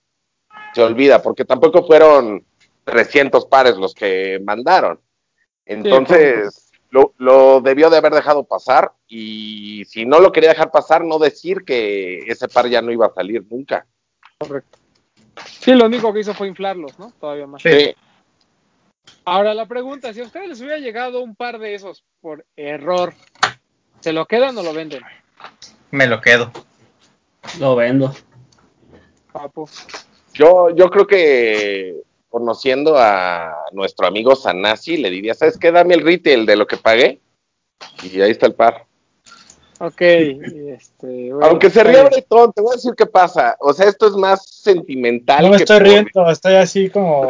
se 0.74 0.82
olvida, 0.82 1.22
porque 1.22 1.46
tampoco 1.46 1.86
fueron 1.86 2.46
300 2.84 3.46
pares 3.46 3.78
los 3.78 3.94
que 3.94 4.42
mandaron. 4.44 5.00
Entonces, 5.66 6.71
lo, 6.92 7.14
lo, 7.18 7.62
debió 7.62 7.90
de 7.90 7.98
haber 7.98 8.14
dejado 8.14 8.44
pasar 8.44 8.94
y 9.08 9.84
si 9.86 10.06
no 10.06 10.20
lo 10.20 10.32
quería 10.32 10.50
dejar 10.50 10.72
pasar, 10.72 11.04
no 11.04 11.18
decir 11.18 11.64
que 11.66 12.20
ese 12.28 12.48
par 12.48 12.68
ya 12.70 12.82
no 12.82 12.92
iba 12.92 13.08
a 13.08 13.14
salir 13.14 13.46
nunca. 13.50 13.88
Correcto. 14.38 14.78
Sí, 15.46 15.74
lo 15.74 15.86
único 15.86 16.14
que 16.14 16.20
hizo 16.20 16.34
fue 16.34 16.48
inflarlos, 16.48 17.00
¿no? 17.00 17.12
Todavía 17.20 17.48
más. 17.48 17.62
Sí. 17.62 17.96
Ahora 19.24 19.54
la 19.54 19.68
pregunta, 19.68 20.14
si 20.14 20.20
a 20.20 20.24
ustedes 20.24 20.50
les 20.50 20.62
hubiera 20.62 20.78
llegado 20.78 21.22
un 21.22 21.36
par 21.36 21.60
de 21.60 21.76
esos 21.76 22.04
por 22.20 22.46
error, 22.56 23.14
¿se 24.02 24.14
lo 24.14 24.26
quedan 24.26 24.58
o 24.58 24.64
lo 24.64 24.74
venden? 24.74 25.02
Me 25.92 26.08
lo 26.08 26.20
quedo. 26.20 26.52
Lo 27.60 27.76
vendo. 27.76 28.14
Papo. 29.32 29.70
Yo, 30.34 30.70
yo 30.76 30.90
creo 30.90 31.08
que 31.08 32.02
conociendo 32.32 32.96
a 32.98 33.54
nuestro 33.74 34.08
amigo 34.08 34.36
Sanasi, 34.36 34.98
le 34.98 35.12
diría, 35.12 35.36
¿sabes 35.36 35.58
qué? 35.60 35.72
Dame 35.72 35.94
el 35.94 36.02
retail 36.02 36.46
de 36.48 36.56
lo 36.56 36.66
que 36.66 36.78
pagué. 36.78 37.20
Y 38.02 38.20
ahí 38.22 38.32
está 38.32 38.48
el 38.48 38.56
par. 38.56 38.86
Ok. 39.80 40.02
Este, 40.72 41.32
bueno, 41.34 41.46
Aunque 41.48 41.70
se 41.70 41.80
está 41.82 41.92
ría. 41.92 42.04
Bretón, 42.06 42.54
te 42.54 42.62
voy 42.62 42.72
a 42.72 42.76
decir 42.76 42.94
qué 42.98 43.06
pasa. 43.06 43.58
O 43.60 43.74
sea, 43.74 43.88
esto 43.90 44.08
es 44.08 44.14
más 44.14 44.48
sentimental. 44.48 45.44
No 45.44 45.50
me 45.52 45.58
que 45.58 45.64
estoy 45.64 45.80
por- 45.80 45.88
riendo, 45.88 46.32
estoy 46.32 46.54
así 46.56 46.90
como. 46.90 47.28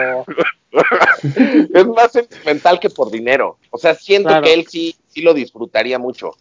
es 1.73 1.87
más 1.87 2.11
sentimental 2.11 2.79
que 2.79 2.89
por 2.91 3.09
dinero. 3.09 3.57
O 3.71 3.77
sea, 3.79 3.95
siento 3.95 4.29
Claro. 4.29 4.43
que 4.45 4.53
él 4.53 4.67
sí, 4.67 4.95
sí 5.07 5.21
lo 5.21 5.33
disfrutaría 5.33 5.97
mucho. 5.97 6.31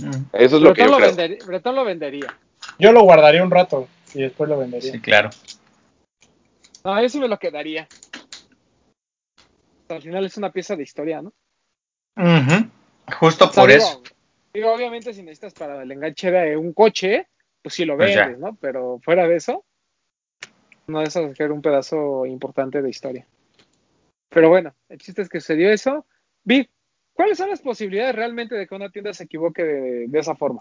Mm, 0.00 0.10
Eso 0.32 0.56
es 0.56 0.62
lo 0.62 0.72
que 0.72 0.82
yo 0.82 0.88
lo, 0.88 0.96
creo. 0.96 1.08
vendería, 1.08 1.38
Bretón 1.46 1.76
lo 1.76 1.84
vendería. 1.84 2.34
Yo 2.78 2.90
lo 2.92 3.02
guardaría 3.02 3.42
un 3.44 3.50
rato 3.50 3.86
y 4.14 4.22
después 4.22 4.48
lo 4.48 4.58
vendería. 4.58 4.92
Sí, 4.92 5.00
claro. 5.00 5.30
No, 6.84 7.00
yo 7.00 7.08
sí 7.08 7.18
me 7.18 7.28
lo 7.28 7.38
quedaría. 7.38 7.88
Al 9.88 10.02
final 10.02 10.24
es 10.26 10.36
una 10.36 10.52
pieza 10.52 10.76
de 10.76 10.82
historia, 10.82 11.22
¿no? 11.22 11.32
Justo 13.18 13.46
O 13.46 13.52
sea, 13.52 13.62
por 13.62 13.70
digo, 13.70 13.82
eso. 13.82 14.02
Digo, 14.52 14.72
obviamente, 14.72 15.14
si 15.14 15.22
necesitas 15.22 15.54
para 15.54 15.82
el 15.82 15.90
enganche 15.90 16.30
de 16.30 16.56
un 16.56 16.72
coche, 16.72 17.28
pues 17.62 17.74
sí 17.74 17.84
lo 17.84 17.96
Pues 17.96 18.14
vendes, 18.14 18.38
¿no? 18.38 18.56
Pero 18.56 19.00
fuera 19.02 19.26
de 19.26 19.36
eso, 19.36 19.64
no 20.86 21.02
es 21.02 21.16
hacer 21.16 21.52
un 21.52 21.62
pedazo 21.62 22.26
importante 22.26 22.82
de 22.82 22.90
historia. 22.90 23.26
Pero 24.28 24.48
bueno, 24.48 24.74
el 24.88 24.98
chiste 24.98 25.22
es 25.22 25.28
que 25.28 25.40
sucedió 25.40 25.70
eso. 25.70 26.06
Vic, 26.44 26.70
¿cuáles 27.14 27.38
son 27.38 27.48
las 27.48 27.62
posibilidades 27.62 28.14
realmente 28.14 28.54
de 28.54 28.66
que 28.66 28.74
una 28.74 28.90
tienda 28.90 29.14
se 29.14 29.24
equivoque 29.24 29.64
de, 29.64 30.06
de 30.08 30.18
esa 30.18 30.34
forma? 30.34 30.60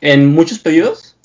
En 0.00 0.26
muchos 0.26 0.58
pedidos, 0.58 1.16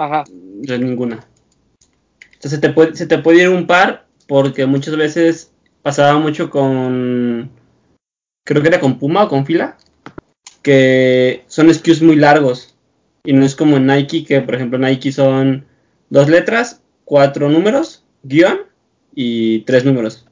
Ajá, 0.00 0.24
yo 0.62 0.78
ninguna. 0.78 1.16
O 1.16 2.38
sea, 2.38 2.50
se 2.50 2.56
te 2.58 2.70
puede, 2.70 2.96
se 2.96 3.06
te 3.06 3.18
puede 3.18 3.42
ir 3.42 3.50
un 3.50 3.66
par 3.66 4.06
porque 4.26 4.64
muchas 4.64 4.96
veces 4.96 5.52
pasaba 5.82 6.18
mucho 6.18 6.48
con, 6.48 7.50
creo 8.46 8.62
que 8.62 8.68
era 8.68 8.80
con 8.80 8.98
Puma 8.98 9.24
o 9.24 9.28
con 9.28 9.44
Fila, 9.44 9.76
que 10.62 11.44
son 11.48 11.68
SKUs 11.72 12.00
muy 12.00 12.16
largos 12.16 12.74
y 13.24 13.34
no 13.34 13.44
es 13.44 13.54
como 13.54 13.76
en 13.76 13.86
Nike 13.88 14.24
que 14.24 14.40
por 14.40 14.54
ejemplo 14.54 14.78
Nike 14.78 15.12
son 15.12 15.66
dos 16.08 16.30
letras, 16.30 16.80
cuatro 17.04 17.50
números, 17.50 18.02
guion 18.22 18.60
y 19.14 19.60
tres 19.60 19.84
números, 19.84 20.26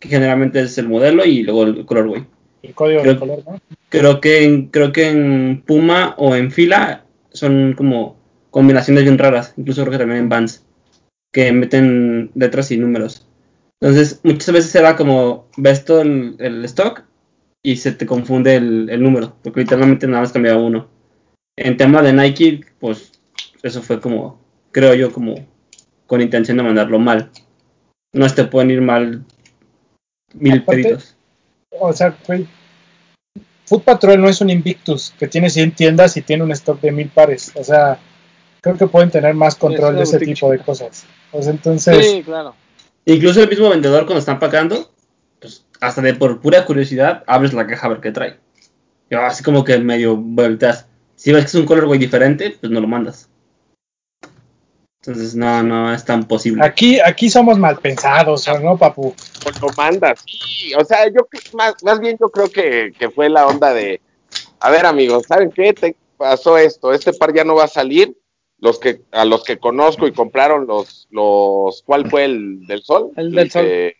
que 0.00 0.08
generalmente 0.08 0.60
es 0.60 0.76
el 0.78 0.88
modelo 0.88 1.24
y 1.24 1.44
luego 1.44 1.62
el 1.62 1.86
colorway. 1.86 2.26
El 2.64 2.74
código 2.74 3.02
Creo- 3.02 3.14
de 3.14 3.20
color, 3.20 3.42
¿no? 3.46 3.60
Creo 3.88 4.20
que 4.20 4.42
en, 4.44 4.66
creo 4.66 4.90
que 4.90 5.08
en 5.10 5.62
Puma 5.64 6.16
o 6.18 6.34
en 6.34 6.50
Fila 6.50 7.04
son 7.32 7.74
como 7.74 8.15
combinaciones 8.56 9.02
bien 9.02 9.18
raras, 9.18 9.52
incluso 9.58 9.82
creo 9.82 9.92
que 9.92 9.98
también 9.98 10.20
en 10.20 10.28
Vans, 10.30 10.64
que 11.30 11.52
meten 11.52 12.30
letras 12.34 12.70
y 12.70 12.78
números. 12.78 13.26
Entonces, 13.82 14.18
muchas 14.22 14.50
veces 14.50 14.74
era 14.74 14.96
como, 14.96 15.46
ves 15.58 15.84
todo 15.84 16.00
el, 16.00 16.36
el 16.38 16.64
stock 16.64 17.02
y 17.62 17.76
se 17.76 17.92
te 17.92 18.06
confunde 18.06 18.56
el, 18.56 18.88
el 18.88 19.02
número, 19.02 19.36
porque 19.42 19.60
literalmente 19.60 20.06
nada 20.06 20.22
más 20.22 20.32
cambiaba 20.32 20.58
uno. 20.58 20.88
En 21.58 21.76
tema 21.76 22.00
de 22.00 22.14
Nike, 22.14 22.62
pues 22.80 23.12
eso 23.62 23.82
fue 23.82 24.00
como, 24.00 24.40
creo 24.72 24.94
yo, 24.94 25.12
como 25.12 25.34
con 26.06 26.22
intención 26.22 26.56
de 26.56 26.62
mandarlo 26.62 26.98
mal. 26.98 27.30
No 28.14 28.26
te 28.34 28.44
pueden 28.44 28.70
ir 28.70 28.80
mal 28.80 29.22
mil 30.32 30.60
Aparte- 30.60 30.82
pedidos. 30.82 31.14
O 31.78 31.92
sea, 31.92 32.16
güey. 32.26 32.46
Food 33.66 33.82
Patrol 33.82 34.18
no 34.18 34.30
es 34.30 34.40
un 34.40 34.48
Invictus 34.48 35.12
que 35.18 35.28
tiene 35.28 35.50
100 35.50 35.72
tiendas 35.72 36.16
y 36.16 36.22
tiene 36.22 36.42
un 36.42 36.52
stock 36.52 36.80
de 36.80 36.90
mil 36.92 37.10
pares. 37.10 37.52
O 37.54 37.62
sea, 37.62 38.00
creo 38.66 38.76
que 38.76 38.86
pueden 38.88 39.10
tener 39.10 39.32
más 39.34 39.54
control 39.54 39.94
de 39.94 40.02
ese 40.02 40.18
tipo 40.18 40.50
de 40.50 40.58
cosas. 40.58 41.04
O 41.30 41.40
sea, 41.40 41.52
entonces, 41.52 42.04
sí, 42.04 42.22
claro. 42.24 42.54
Incluso 43.04 43.40
el 43.40 43.48
mismo 43.48 43.68
vendedor 43.68 44.06
cuando 44.06 44.18
están 44.18 44.40
pagando, 44.40 44.90
pues 45.38 45.64
hasta 45.80 46.02
de 46.02 46.14
por 46.14 46.40
pura 46.40 46.64
curiosidad, 46.64 47.22
abres 47.28 47.52
la 47.52 47.68
caja 47.68 47.86
a 47.86 47.90
ver 47.90 48.00
qué 48.00 48.10
trae. 48.10 48.40
Y 49.08 49.14
así 49.14 49.44
como 49.44 49.62
que 49.62 49.78
medio 49.78 50.16
vueltas. 50.16 50.86
Si 51.14 51.32
ves 51.32 51.44
que 51.44 51.48
es 51.48 51.54
un 51.54 51.66
colorway 51.66 51.98
diferente, 51.98 52.56
pues 52.60 52.72
no 52.72 52.80
lo 52.80 52.88
mandas. 52.88 53.28
Entonces 55.00 55.36
no, 55.36 55.62
no 55.62 55.94
es 55.94 56.04
tan 56.04 56.24
posible. 56.24 56.64
aquí, 56.64 56.98
aquí 56.98 57.30
somos 57.30 57.60
mal 57.60 57.78
pensados, 57.78 58.48
¿o 58.48 58.58
¿no, 58.58 58.76
papu? 58.76 59.14
Pues 59.44 59.60
lo 59.60 59.68
mandas, 59.76 60.24
sí. 60.26 60.74
O 60.74 60.84
sea, 60.84 61.06
yo 61.06 61.28
más, 61.52 61.74
más 61.84 62.00
bien 62.00 62.16
yo 62.20 62.28
creo 62.30 62.50
que, 62.50 62.92
que 62.98 63.10
fue 63.10 63.28
la 63.28 63.46
onda 63.46 63.72
de, 63.72 64.00
a 64.58 64.70
ver 64.70 64.84
amigos, 64.84 65.26
¿saben 65.28 65.52
qué? 65.52 65.72
Te 65.72 65.94
pasó 66.16 66.58
esto, 66.58 66.92
este 66.92 67.12
par 67.12 67.32
ya 67.32 67.44
no 67.44 67.54
va 67.54 67.64
a 67.64 67.68
salir, 67.68 68.16
los 68.58 68.78
que 68.78 69.02
a 69.12 69.24
los 69.24 69.44
que 69.44 69.58
conozco 69.58 70.06
y 70.06 70.12
compraron 70.12 70.66
los 70.66 71.08
los 71.10 71.82
¿cuál 71.84 72.08
fue 72.10 72.24
el 72.24 72.66
del 72.66 72.82
sol? 72.82 73.10
El 73.16 73.32
del 73.32 73.50
sol. 73.50 73.64
que- 73.64 73.96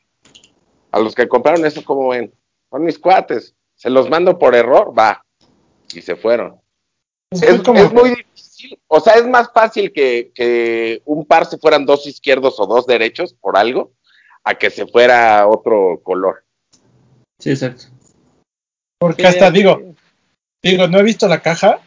a 0.92 0.98
los 1.00 1.14
que 1.14 1.28
compraron 1.28 1.66
eso 1.66 1.84
como 1.84 2.09
ven, 2.09 2.32
son 2.70 2.84
mis 2.84 2.98
cuates. 2.98 3.54
Se 3.74 3.90
los 3.90 4.09
mando 4.09 4.38
por 4.38 4.54
error, 4.54 4.94
va. 4.98 5.22
Y 5.92 6.00
se 6.00 6.16
fueron. 6.16 6.59
Es, 7.30 7.42
es 7.42 7.92
muy 7.92 8.11
difícil, 8.11 8.78
o 8.86 9.00
sea, 9.00 9.14
es 9.14 9.26
más 9.26 9.50
fácil 9.52 9.92
que, 9.92 10.30
que 10.34 11.02
un 11.04 11.26
par 11.26 11.44
se 11.44 11.59
fueran 11.59 11.84
dos 11.84 12.07
izquierdos 12.07 12.59
o 12.61 12.66
dos 12.66 12.86
derechos 12.86 13.34
por 13.34 13.59
algo, 13.59 13.92
a 14.44 14.54
que 14.54 14.70
se 14.70 14.86
fuera 14.86 15.46
otro 15.46 16.00
color. 16.02 16.44
Sí, 17.38 17.50
exacto. 17.50 17.84
Porque 18.98 19.26
hasta 19.26 19.50
digo, 19.50 19.94
digo, 20.62 20.88
no 20.88 20.98
he 20.98 21.02
visto 21.02 21.28
la 21.28 21.42
caja, 21.42 21.80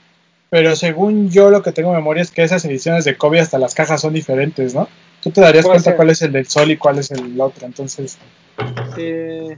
pero 0.50 0.76
según 0.76 1.30
yo 1.30 1.50
lo 1.50 1.62
que 1.62 1.72
tengo 1.72 1.90
en 1.90 1.98
memoria 1.98 2.24
es 2.24 2.32
que 2.32 2.44
esas 2.44 2.64
ediciones 2.66 3.06
de 3.06 3.18
Kobe 3.18 3.40
hasta 3.40 3.60
las 3.60 3.76
cajas 3.76 4.02
son 4.02 4.14
diferentes, 4.14 4.74
¿no? 4.74 4.88
Tú 5.22 5.32
te 5.32 5.42
darías 5.42 5.66
cuenta 5.66 5.84
ser. 5.84 5.96
cuál 5.96 6.10
es 6.10 6.22
el 6.22 6.32
del 6.32 6.48
sol 6.48 6.72
y 6.72 6.78
cuál 6.78 7.00
es 7.00 7.12
el 7.12 7.40
otro, 7.40 7.66
entonces. 7.66 8.18
Eh, 8.98 9.58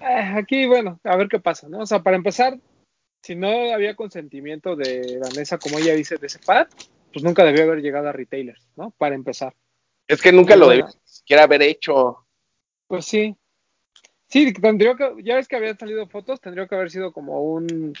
aquí, 0.00 0.66
bueno, 0.66 0.98
a 1.04 1.16
ver 1.16 1.28
qué 1.28 1.40
pasa, 1.40 1.68
¿no? 1.68 1.80
O 1.80 1.86
sea, 1.86 2.02
para 2.02 2.16
empezar, 2.16 2.58
si 3.22 3.36
no 3.36 3.72
había 3.72 3.94
consentimiento 3.94 4.76
de 4.76 5.18
Vanessa, 5.20 5.58
como 5.58 5.78
ella 5.78 5.94
dice, 5.94 6.16
de 6.16 6.26
ese 6.26 6.38
pad, 6.38 6.66
pues 7.12 7.22
nunca 7.22 7.44
debió 7.44 7.64
haber 7.64 7.80
llegado 7.80 8.08
a 8.08 8.12
retailers, 8.12 8.66
¿no? 8.76 8.90
Para 8.98 9.14
empezar. 9.14 9.54
Es 10.08 10.20
que 10.20 10.32
nunca 10.32 10.56
lo 10.56 10.68
debí 10.68 10.82
siquiera 11.04 11.44
haber 11.44 11.62
hecho. 11.62 12.26
Pues 12.86 13.06
sí. 13.06 13.36
Sí, 14.28 14.52
tendría 14.52 14.94
que, 14.96 15.14
ya 15.22 15.36
ves 15.36 15.46
que 15.46 15.56
habían 15.56 15.78
salido 15.78 16.06
fotos, 16.08 16.40
tendría 16.40 16.66
que 16.66 16.74
haber 16.74 16.90
sido 16.90 17.12
como 17.12 17.40
un, 17.42 17.94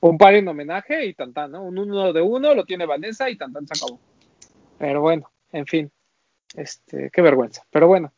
un 0.00 0.18
par 0.18 0.34
en 0.34 0.48
homenaje 0.48 1.06
y 1.06 1.14
tantán, 1.14 1.52
¿no? 1.52 1.64
Un 1.64 1.78
uno 1.78 2.12
de 2.12 2.22
uno 2.22 2.54
lo 2.54 2.64
tiene 2.64 2.86
Vanessa 2.86 3.30
y 3.30 3.36
tantán 3.36 3.66
se 3.66 3.74
acabó. 3.74 4.00
Pero 4.78 5.00
bueno, 5.00 5.30
en 5.52 5.66
fin. 5.66 5.90
Este, 6.54 7.10
qué 7.10 7.22
vergüenza. 7.22 7.64
Pero 7.70 7.88
bueno. 7.88 8.12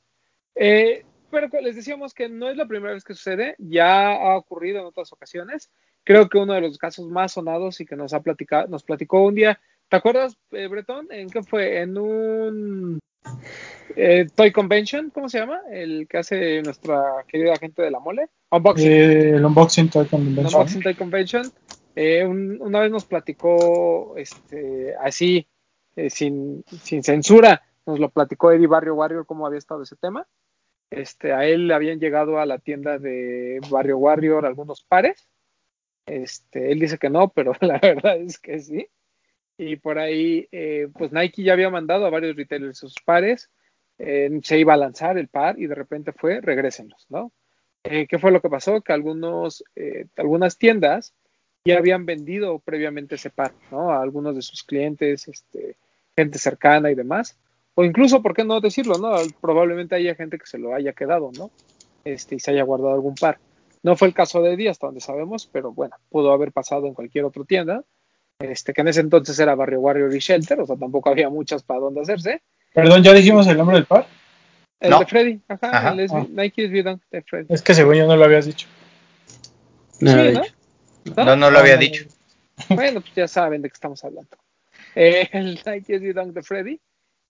Eh, 0.54 1.04
pero 1.30 1.48
les 1.60 1.76
decíamos 1.76 2.14
que 2.14 2.28
no 2.28 2.48
es 2.48 2.56
la 2.56 2.66
primera 2.66 2.94
vez 2.94 3.04
que 3.04 3.14
sucede, 3.14 3.54
ya 3.58 4.12
ha 4.12 4.36
ocurrido 4.36 4.80
en 4.80 4.86
otras 4.86 5.12
ocasiones. 5.12 5.70
Creo 6.04 6.28
que 6.28 6.38
uno 6.38 6.54
de 6.54 6.62
los 6.62 6.78
casos 6.78 7.06
más 7.08 7.32
sonados 7.32 7.80
y 7.80 7.86
que 7.86 7.96
nos 7.96 8.14
ha 8.14 8.20
platicado, 8.20 8.66
nos 8.68 8.82
platicó 8.82 9.22
un 9.22 9.34
día. 9.34 9.60
¿Te 9.88 9.96
acuerdas, 9.96 10.38
eh, 10.52 10.66
Bretón? 10.66 11.08
¿En 11.10 11.28
qué 11.28 11.42
fue? 11.42 11.80
En 11.80 11.98
un 11.98 12.98
eh, 13.96 14.26
Toy 14.34 14.52
Convention, 14.52 15.10
¿cómo 15.10 15.28
se 15.28 15.38
llama? 15.38 15.60
El 15.70 16.06
que 16.08 16.18
hace 16.18 16.62
nuestra 16.62 17.24
querida 17.26 17.56
gente 17.56 17.82
de 17.82 17.90
la 17.90 18.00
mole. 18.00 18.28
Unboxing. 18.50 18.90
Eh, 18.90 19.30
el 19.36 19.44
unboxing 19.44 19.90
Toy 19.90 20.06
Convention. 20.06 20.46
Unboxing 20.46 20.82
Toy 20.82 20.94
Convention. 20.94 21.52
Eh, 21.94 22.24
un- 22.24 22.58
una 22.60 22.80
vez 22.80 22.90
nos 22.90 23.04
platicó 23.04 24.16
este, 24.16 24.94
así, 25.00 25.46
eh, 25.96 26.10
sin, 26.10 26.64
sin 26.82 27.02
censura, 27.02 27.62
nos 27.86 27.98
lo 27.98 28.08
platicó 28.10 28.52
Eddie 28.52 28.66
Barrio 28.68 28.94
Warrior 28.94 29.26
cómo 29.26 29.46
había 29.46 29.58
estado 29.58 29.82
ese 29.82 29.96
tema. 29.96 30.26
Este, 30.90 31.32
a 31.32 31.44
él 31.44 31.66
le 31.68 31.74
habían 31.74 31.98
llegado 31.98 32.38
a 32.38 32.46
la 32.46 32.58
tienda 32.58 32.98
de 32.98 33.60
Barrio 33.68 33.98
Warrior 33.98 34.46
algunos 34.46 34.82
pares. 34.82 35.28
Este, 36.06 36.72
él 36.72 36.78
dice 36.78 36.98
que 36.98 37.10
no, 37.10 37.28
pero 37.34 37.52
la 37.60 37.78
verdad 37.78 38.16
es 38.18 38.38
que 38.38 38.60
sí. 38.60 38.88
Y 39.58 39.76
por 39.76 39.98
ahí, 39.98 40.46
eh, 40.52 40.88
pues 40.96 41.12
Nike 41.12 41.42
ya 41.42 41.52
había 41.52 41.68
mandado 41.68 42.06
a 42.06 42.10
varios 42.10 42.36
retailers 42.36 42.78
sus 42.78 42.94
pares. 43.04 43.50
se 43.98 44.58
iba 44.58 44.74
a 44.74 44.76
lanzar 44.76 45.18
el 45.18 45.26
par 45.26 45.58
y 45.58 45.66
de 45.66 45.74
repente 45.74 46.12
fue, 46.12 46.40
regrésenlos, 46.40 47.06
¿no? 47.08 47.32
Eh, 47.84 48.06
¿Qué 48.08 48.18
fue 48.18 48.30
lo 48.30 48.40
que 48.40 48.48
pasó? 48.48 48.80
Que 48.80 48.92
algunos, 48.92 49.64
eh, 49.76 50.06
algunas 50.16 50.58
tiendas 50.58 51.14
ya 51.64 51.78
habían 51.78 52.06
vendido 52.06 52.58
previamente 52.60 53.16
ese 53.16 53.30
par, 53.30 53.52
¿no? 53.70 53.90
A 53.90 54.02
algunos 54.02 54.34
de 54.34 54.42
sus 54.42 54.62
clientes, 54.62 55.28
este, 55.28 55.76
gente 56.16 56.38
cercana 56.38 56.90
y 56.90 56.94
demás. 56.94 57.36
O 57.74 57.84
incluso, 57.84 58.22
¿por 58.22 58.34
qué 58.34 58.44
no 58.44 58.60
decirlo, 58.60 58.98
no? 58.98 59.14
Probablemente 59.40 59.94
haya 59.94 60.14
gente 60.14 60.38
que 60.38 60.46
se 60.46 60.58
lo 60.58 60.74
haya 60.74 60.92
quedado, 60.92 61.30
¿no? 61.36 61.50
Este, 62.04 62.36
y 62.36 62.40
se 62.40 62.50
haya 62.50 62.62
guardado 62.62 62.94
algún 62.94 63.14
par. 63.14 63.38
No 63.82 63.96
fue 63.96 64.08
el 64.08 64.14
caso 64.14 64.42
de 64.42 64.54
Eddie, 64.54 64.68
hasta 64.68 64.86
donde 64.86 65.00
sabemos, 65.00 65.48
pero 65.52 65.72
bueno, 65.72 65.96
pudo 66.10 66.32
haber 66.32 66.52
pasado 66.52 66.86
en 66.86 66.94
cualquier 66.94 67.24
otra 67.24 67.44
tienda. 67.44 67.84
Este, 68.40 68.72
que 68.72 68.80
en 68.80 68.88
ese 68.88 69.00
entonces 69.00 69.38
era 69.38 69.54
Barrio 69.54 69.80
Warrior 69.80 70.14
y 70.14 70.20
Shelter, 70.20 70.60
o 70.60 70.66
sea, 70.66 70.76
tampoco 70.76 71.10
había 71.10 71.28
muchas 71.28 71.62
para 71.62 71.80
dónde 71.80 72.00
hacerse. 72.00 72.42
Perdón, 72.72 73.02
¿ya 73.02 73.12
dijimos 73.12 73.46
el 73.48 73.56
nombre 73.56 73.76
del 73.76 73.86
par? 73.86 74.06
El 74.80 74.90
No. 74.90 75.00
de 75.00 75.06
Freddy, 75.06 75.40
ajá, 75.48 75.76
Ajá. 75.76 75.92
el 75.92 76.00
SB 76.08 76.16
Ah. 76.16 76.26
Nike 76.30 76.66
SB 76.68 76.82
Dunk 76.84 77.02
de 77.10 77.22
Freddy. 77.22 77.46
Es 77.52 77.62
que 77.62 77.74
según 77.74 77.94
yo 77.94 78.06
no 78.06 78.16
lo 78.16 78.24
habías 78.24 78.46
dicho. 78.46 78.68
No, 80.00 80.12
Sí, 80.12 80.38
¿no? 81.16 81.24
No, 81.24 81.36
no 81.36 81.50
lo 81.50 81.58
había 81.58 81.76
dicho. 81.76 82.04
Bueno, 82.68 83.00
pues 83.00 83.14
ya 83.14 83.26
saben 83.28 83.62
de 83.62 83.68
qué 83.70 83.74
estamos 83.74 84.04
hablando. 84.04 84.36
Eh, 84.94 85.28
el 85.32 85.60
Nike 85.66 85.98
SB 85.98 86.12
Dunk 86.14 86.32
de 86.34 86.42
Freddy, 86.42 86.80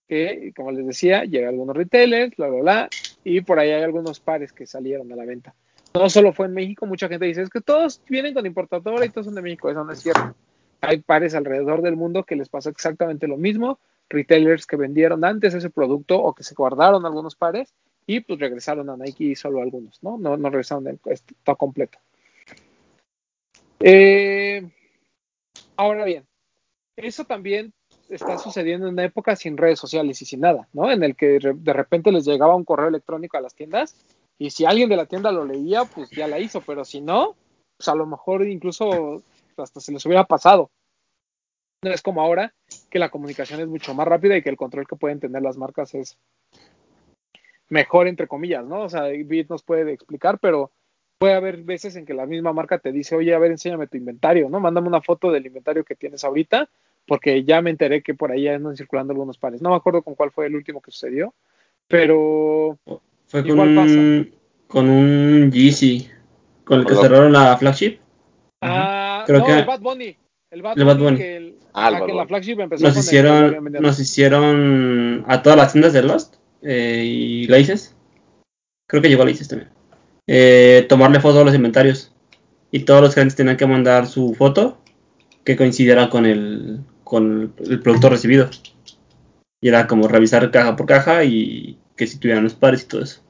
que 0.07 0.51
como 0.55 0.71
les 0.71 0.85
decía, 0.85 1.23
llega 1.23 1.47
a 1.47 1.49
algunos 1.51 1.75
retailers, 1.75 2.35
bla, 2.35 2.47
bla, 2.49 2.59
bla, 2.61 2.89
y 3.23 3.41
por 3.41 3.59
ahí 3.59 3.71
hay 3.71 3.83
algunos 3.83 4.19
pares 4.19 4.51
que 4.53 4.65
salieron 4.65 5.11
a 5.11 5.15
la 5.15 5.25
venta. 5.25 5.53
No 5.93 6.09
solo 6.09 6.33
fue 6.33 6.45
en 6.45 6.53
México, 6.53 6.85
mucha 6.85 7.07
gente 7.07 7.25
dice, 7.25 7.41
es 7.41 7.49
que 7.49 7.61
todos 7.61 8.01
vienen 8.07 8.33
con 8.35 8.45
importadora 8.45 9.05
y 9.05 9.09
todos 9.09 9.25
son 9.25 9.35
de 9.35 9.41
México, 9.41 9.69
eso 9.71 9.83
no 9.83 9.91
es 9.91 9.99
cierto. 10.01 10.35
Hay 10.81 10.99
pares 10.99 11.33
alrededor 11.35 11.81
del 11.81 11.95
mundo 11.95 12.23
que 12.23 12.35
les 12.35 12.47
pasó 12.47 12.69
exactamente 12.69 13.27
lo 13.27 13.37
mismo, 13.37 13.79
retailers 14.09 14.65
que 14.65 14.75
vendieron 14.75 15.23
antes 15.23 15.53
ese 15.53 15.69
producto 15.69 16.21
o 16.21 16.33
que 16.33 16.43
se 16.43 16.55
guardaron 16.55 17.05
algunos 17.05 17.35
pares 17.35 17.73
y 18.05 18.21
pues 18.21 18.39
regresaron 18.39 18.89
a 18.89 18.97
Nike 18.97 19.25
y 19.25 19.35
solo 19.35 19.61
algunos, 19.61 20.01
¿no? 20.01 20.17
No, 20.17 20.35
no 20.35 20.49
regresaron 20.49 20.87
el 20.87 20.99
todo 21.43 21.55
completo. 21.55 21.99
Eh, 23.79 24.67
ahora 25.77 26.05
bien, 26.05 26.25
eso 26.97 27.23
también 27.25 27.73
está 28.09 28.37
sucediendo 28.37 28.87
en 28.87 28.93
una 28.93 29.05
época 29.05 29.35
sin 29.35 29.57
redes 29.57 29.79
sociales 29.79 30.21
y 30.21 30.25
sin 30.25 30.41
nada, 30.41 30.67
¿no? 30.73 30.91
En 30.91 31.03
el 31.03 31.15
que 31.15 31.39
de 31.39 31.73
repente 31.73 32.11
les 32.11 32.25
llegaba 32.25 32.55
un 32.55 32.65
correo 32.65 32.87
electrónico 32.87 33.37
a 33.37 33.41
las 33.41 33.53
tiendas 33.53 33.95
y 34.37 34.49
si 34.49 34.65
alguien 34.65 34.89
de 34.89 34.97
la 34.97 35.05
tienda 35.05 35.31
lo 35.31 35.45
leía, 35.45 35.85
pues 35.85 36.09
ya 36.09 36.27
la 36.27 36.39
hizo, 36.39 36.61
pero 36.61 36.83
si 36.83 37.01
no, 37.01 37.35
pues 37.77 37.87
a 37.87 37.95
lo 37.95 38.05
mejor 38.05 38.47
incluso 38.47 39.21
hasta 39.57 39.79
se 39.79 39.91
les 39.91 40.05
hubiera 40.05 40.25
pasado. 40.25 40.71
No 41.83 41.91
es 41.91 42.01
como 42.01 42.21
ahora 42.21 42.53
que 42.89 42.99
la 42.99 43.09
comunicación 43.09 43.59
es 43.59 43.67
mucho 43.67 43.93
más 43.93 44.07
rápida 44.07 44.35
y 44.37 44.41
que 44.41 44.49
el 44.49 44.57
control 44.57 44.87
que 44.87 44.95
pueden 44.95 45.19
tener 45.19 45.41
las 45.41 45.57
marcas 45.57 45.93
es 45.95 46.17
mejor, 47.69 48.07
entre 48.07 48.27
comillas, 48.27 48.65
¿no? 48.65 48.81
O 48.81 48.89
sea, 48.89 49.03
Bit 49.03 49.49
nos 49.49 49.63
puede 49.63 49.91
explicar, 49.93 50.39
pero 50.39 50.71
puede 51.19 51.33
haber 51.35 51.57
veces 51.63 51.95
en 51.95 52.05
que 52.05 52.13
la 52.13 52.25
misma 52.25 52.53
marca 52.53 52.79
te 52.79 52.91
dice, 52.91 53.15
oye, 53.15 53.33
a 53.35 53.39
ver, 53.39 53.51
enséñame 53.51 53.87
tu 53.87 53.97
inventario, 53.97 54.49
¿no? 54.49 54.59
Mándame 54.59 54.87
una 54.87 55.01
foto 55.01 55.31
del 55.31 55.45
inventario 55.45 55.83
que 55.83 55.95
tienes 55.95 56.23
ahorita, 56.23 56.69
porque 57.05 57.43
ya 57.43 57.61
me 57.61 57.69
enteré 57.69 58.01
que 58.01 58.13
por 58.13 58.31
ahí 58.31 58.47
andan 58.47 58.75
circulando 58.77 59.11
algunos 59.13 59.37
pares. 59.37 59.61
No 59.61 59.69
me 59.71 59.75
acuerdo 59.75 60.01
con 60.01 60.15
cuál 60.15 60.31
fue 60.31 60.47
el 60.47 60.55
último 60.55 60.81
que 60.81 60.91
sucedió, 60.91 61.33
pero 61.87 62.77
Fue 63.27 63.41
con 63.41 63.49
Igual 63.51 63.75
pasa. 63.75 63.91
un, 63.91 64.33
con 64.67 64.89
un 64.89 65.51
Yeezy, 65.51 66.09
con 66.63 66.79
el 66.79 66.85
que 66.85 66.95
cerraron 66.95 67.31
la 67.33 67.55
flagship. 67.57 67.99
Ah, 68.61 69.23
Creo 69.27 69.39
no, 69.39 69.45
que- 69.45 69.59
el 69.59 69.65
Bad 69.65 69.81
Bunny. 69.81 70.15
El 70.51 70.61
Bad 70.63 70.79
El 70.79 70.85
Bad 70.85 70.95
Bunny, 70.97 71.05
Bunny. 71.11 71.17
que, 71.17 71.35
el, 71.37 71.58
Ah, 71.73 72.01
que 72.05 72.13
la 72.13 72.27
flagship 72.27 72.59
empezó 72.59 72.83
con 72.89 72.97
hicieron, 72.97 73.71
nos 73.79 73.99
hicieron 73.99 75.23
a 75.27 75.41
todas 75.41 75.57
las 75.57 75.71
tiendas 75.71 75.93
de 75.93 76.03
Lost 76.03 76.35
eh, 76.61 77.03
y 77.05 77.47
Laces. 77.47 77.95
Creo 78.87 79.01
que 79.01 79.09
llegó 79.09 79.23
a 79.23 79.25
Laces 79.25 79.47
también. 79.47 79.69
eh, 80.27 80.85
tomarle 80.87 81.19
fotos 81.19 81.41
a 81.41 81.45
los 81.45 81.55
inventarios. 81.55 82.13
Y 82.71 82.81
todos 82.81 83.01
los 83.01 83.13
clientes 83.13 83.35
tenían 83.35 83.57
que 83.57 83.65
mandar 83.65 84.05
su 84.05 84.35
foto 84.35 84.77
que 85.43 85.55
coincidiera 85.55 86.09
con 86.09 86.25
el, 86.27 86.81
con 87.03 87.53
el 87.57 87.81
producto 87.81 88.09
recibido. 88.09 88.49
Y 89.61 89.69
era 89.69 89.87
como 89.87 90.07
revisar 90.07 90.51
caja 90.51 90.75
por 90.75 90.85
caja 90.85 91.23
y 91.23 91.79
que 91.95 92.05
si 92.05 92.19
tuvieran 92.19 92.43
los 92.43 92.53
pares 92.53 92.83
y 92.83 92.87
todo 92.87 93.01
eso. 93.01 93.21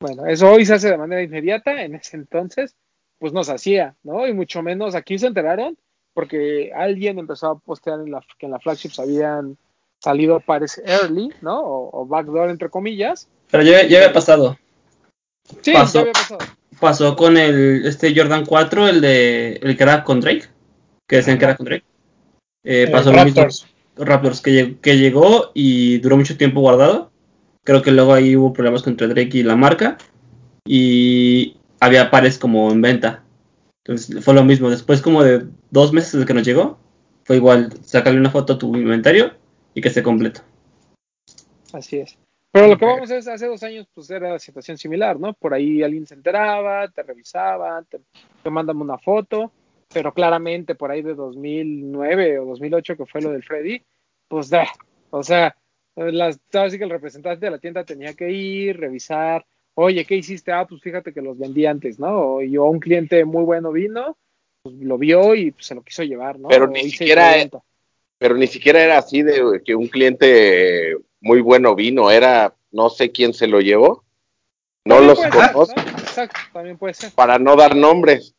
Bueno, 0.00 0.26
eso 0.26 0.50
hoy 0.50 0.66
se 0.66 0.74
hace 0.74 0.90
de 0.90 0.98
manera 0.98 1.22
inmediata, 1.22 1.82
en 1.82 1.94
ese 1.94 2.16
entonces, 2.16 2.74
pues 3.18 3.32
no 3.32 3.44
se 3.44 3.52
hacía, 3.52 3.96
¿no? 4.02 4.26
Y 4.26 4.32
mucho 4.32 4.62
menos 4.62 4.94
aquí 4.94 5.18
se 5.18 5.28
enteraron 5.28 5.78
porque 6.14 6.72
alguien 6.74 7.18
empezó 7.18 7.50
a 7.50 7.58
postear 7.58 8.00
en 8.00 8.10
la, 8.10 8.20
que 8.38 8.46
en 8.46 8.52
la 8.52 8.58
flagship 8.60 8.90
habían 8.98 9.56
salido 9.98 10.40
pares 10.40 10.80
early, 10.84 11.30
¿no? 11.42 11.60
O, 11.60 12.00
o 12.02 12.06
backdoor, 12.06 12.50
entre 12.50 12.70
comillas. 12.70 13.28
Pero 13.50 13.62
ya, 13.62 13.84
ya 13.86 13.98
había 13.98 14.12
pasado. 14.12 14.56
Sí, 15.62 15.72
Pasó. 15.72 15.94
ya 15.94 16.00
había 16.00 16.12
pasado. 16.12 16.38
Pasó 16.78 17.16
con 17.16 17.36
el 17.36 17.84
este 17.84 18.14
Jordan 18.16 18.46
4, 18.46 18.88
el 18.88 19.00
de 19.00 19.54
el 19.62 19.76
que 19.76 19.82
era 19.82 20.02
con 20.04 20.20
Drake, 20.20 20.44
que 21.06 21.16
decían 21.16 21.38
que 21.38 21.44
era 21.44 21.56
con 21.56 21.66
Drake. 21.66 21.84
Eh, 22.64 22.84
Eh, 22.84 22.88
pasó 22.90 23.12
lo 23.12 23.24
mismo. 23.24 23.42
Raptors. 23.42 23.66
Raptors 23.96 24.40
que, 24.40 24.78
que 24.80 24.96
llegó 24.96 25.50
y 25.54 25.98
duró 25.98 26.16
mucho 26.16 26.36
tiempo 26.38 26.60
guardado. 26.60 27.10
Creo 27.64 27.82
que 27.82 27.90
luego 27.90 28.14
ahí 28.14 28.36
hubo 28.36 28.52
problemas 28.52 28.86
entre 28.86 29.08
Drake 29.08 29.38
y 29.38 29.42
la 29.42 29.56
marca. 29.56 29.98
Y 30.66 31.56
había 31.80 32.10
pares 32.10 32.38
como 32.38 32.70
en 32.70 32.80
venta. 32.80 33.22
Entonces 33.84 34.24
fue 34.24 34.34
lo 34.34 34.44
mismo. 34.44 34.70
Después 34.70 35.02
como 35.02 35.22
de 35.22 35.46
dos 35.70 35.92
meses 35.92 36.12
desde 36.12 36.26
que 36.26 36.34
nos 36.34 36.46
llegó, 36.46 36.78
fue 37.24 37.36
igual, 37.36 37.72
sacarle 37.84 38.20
una 38.20 38.30
foto 38.30 38.54
a 38.54 38.58
tu 38.58 38.74
inventario 38.76 39.32
y 39.74 39.80
que 39.80 39.88
esté 39.88 40.02
completo. 40.02 40.40
Así 41.72 41.98
es. 41.98 42.18
Pero 42.52 42.66
lo 42.66 42.78
que 42.78 42.84
vamos 42.84 43.10
a 43.10 43.16
es, 43.16 43.28
hace 43.28 43.46
dos 43.46 43.62
años, 43.62 43.86
pues 43.94 44.10
era 44.10 44.30
la 44.30 44.38
situación 44.40 44.76
similar, 44.76 45.20
¿no? 45.20 45.34
Por 45.34 45.54
ahí 45.54 45.82
alguien 45.82 46.06
se 46.06 46.14
enteraba, 46.14 46.88
te 46.88 47.02
revisaba, 47.04 47.82
te, 47.88 48.00
te 48.42 48.50
mandan 48.50 48.80
una 48.80 48.98
foto. 48.98 49.52
pero 49.92 50.14
claramente 50.14 50.74
por 50.74 50.90
ahí 50.90 51.02
de 51.02 51.14
2009 51.14 52.38
o 52.38 52.46
2008 52.46 52.96
que 52.96 53.06
fue 53.06 53.22
lo 53.22 53.30
del 53.30 53.42
Freddy, 53.42 53.82
pues 54.28 54.48
da, 54.48 54.66
o 55.10 55.22
sea, 55.22 55.56
las, 55.96 56.40
así 56.52 56.78
que 56.78 56.84
el 56.84 56.90
representante 56.90 57.46
de 57.46 57.50
la 57.50 57.58
tienda 57.58 57.84
tenía 57.84 58.14
que 58.14 58.30
ir, 58.30 58.78
revisar, 58.78 59.44
oye, 59.74 60.04
¿qué 60.04 60.16
hiciste? 60.16 60.52
Ah, 60.52 60.66
pues 60.68 60.80
fíjate 60.80 61.12
que 61.12 61.22
los 61.22 61.38
vendí 61.38 61.66
antes, 61.66 61.98
¿no? 61.98 62.40
Y 62.40 62.52
yo 62.52 62.64
un 62.66 62.78
cliente 62.78 63.24
muy 63.24 63.42
bueno 63.42 63.72
vino, 63.72 64.16
pues 64.62 64.74
lo 64.76 64.98
vio 64.98 65.34
y 65.34 65.50
pues, 65.52 65.66
se 65.66 65.74
lo 65.74 65.82
quiso 65.82 66.02
llevar, 66.02 66.38
¿no? 66.38 66.48
Pero 66.48 66.66
ni 66.66 66.90
siquiera- 66.90 67.30
preventa. 67.30 67.60
Pero 68.18 68.36
ni 68.36 68.46
siquiera 68.46 68.82
era 68.84 68.98
así 68.98 69.22
de 69.22 69.62
que 69.64 69.74
un 69.74 69.88
cliente 69.88 70.94
muy 71.20 71.40
bueno 71.40 71.74
vino, 71.74 72.10
era 72.10 72.54
no 72.70 72.90
sé 72.90 73.10
quién 73.10 73.32
se 73.32 73.46
lo 73.46 73.60
llevó. 73.60 74.04
No 74.84 74.96
También 74.96 75.08
los 75.08 75.26
conozco 75.26 75.74
¿no? 75.74 75.82
Exacto, 75.98 76.38
también 76.52 76.76
puede 76.76 76.94
ser. 76.94 77.12
para 77.12 77.38
no 77.38 77.56
dar 77.56 77.74
nombres. 77.74 78.34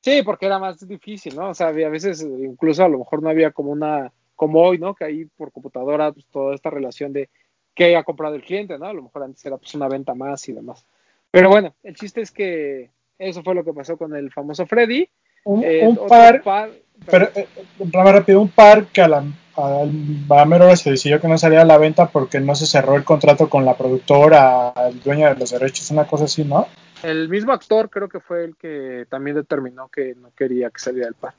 Sí, 0.00 0.22
porque 0.22 0.46
era 0.46 0.58
más 0.58 0.86
difícil, 0.88 1.36
¿no? 1.36 1.50
O 1.50 1.54
sea, 1.54 1.68
había 1.68 1.88
a 1.88 1.90
veces 1.90 2.22
incluso 2.22 2.82
a 2.82 2.88
lo 2.88 2.98
mejor 2.98 3.22
no 3.22 3.28
había 3.28 3.50
como 3.50 3.72
una, 3.72 4.10
como 4.34 4.62
hoy, 4.62 4.78
¿no? 4.78 4.94
Que 4.94 5.04
ahí 5.04 5.26
por 5.26 5.52
computadora, 5.52 6.12
pues 6.12 6.24
toda 6.32 6.54
esta 6.54 6.70
relación 6.70 7.12
de 7.12 7.28
qué 7.74 7.94
ha 7.94 8.04
comprado 8.04 8.36
el 8.36 8.42
cliente, 8.42 8.78
¿no? 8.78 8.86
A 8.86 8.94
lo 8.94 9.02
mejor 9.02 9.22
antes 9.24 9.44
era 9.44 9.58
pues 9.58 9.74
una 9.74 9.88
venta 9.88 10.14
más 10.14 10.48
y 10.48 10.54
demás. 10.54 10.86
Pero 11.30 11.50
bueno, 11.50 11.74
el 11.82 11.94
chiste 11.94 12.22
es 12.22 12.30
que 12.30 12.90
eso 13.18 13.42
fue 13.42 13.54
lo 13.54 13.64
que 13.64 13.74
pasó 13.74 13.98
con 13.98 14.16
el 14.16 14.32
famoso 14.32 14.66
Freddy. 14.66 15.10
Un, 15.46 15.62
Eh, 15.62 15.86
un 15.86 15.92
otro 15.92 16.08
par, 16.08 16.70
pero 17.08 17.28
eh, 17.36 17.46
más 17.92 18.12
rápido, 18.12 18.40
un 18.40 18.48
par 18.48 18.86
que 18.86 19.00
a 19.00 19.06
la, 19.06 19.24
a 19.56 20.76
se 20.76 20.90
decidió 20.90 21.20
que 21.20 21.28
no 21.28 21.38
salía 21.38 21.62
a 21.62 21.64
la 21.64 21.78
venta 21.78 22.08
porque 22.08 22.40
no 22.40 22.56
se 22.56 22.66
cerró 22.66 22.96
el 22.96 23.04
contrato 23.04 23.48
con 23.48 23.64
la 23.64 23.76
productora, 23.76 24.72
el 24.88 25.00
dueño 25.00 25.28
de 25.28 25.36
los 25.36 25.50
derechos, 25.50 25.88
una 25.92 26.04
cosa 26.04 26.24
así, 26.24 26.44
¿no? 26.44 26.66
El 27.04 27.28
mismo 27.28 27.52
actor 27.52 27.88
creo 27.90 28.08
que 28.08 28.18
fue 28.18 28.42
el 28.42 28.56
que 28.56 29.06
también 29.08 29.36
determinó 29.36 29.88
que 29.88 30.16
no 30.16 30.30
quería 30.36 30.70
que 30.70 30.80
saliera 30.80 31.06
el 31.06 31.14
par. 31.14 31.34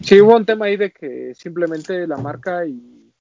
Sí, 0.00 0.22
hubo 0.22 0.36
un 0.36 0.46
tema 0.46 0.64
ahí 0.64 0.78
de 0.78 0.90
que 0.90 1.34
simplemente 1.34 2.06
la 2.06 2.16
marca 2.16 2.64
y, 2.64 3.12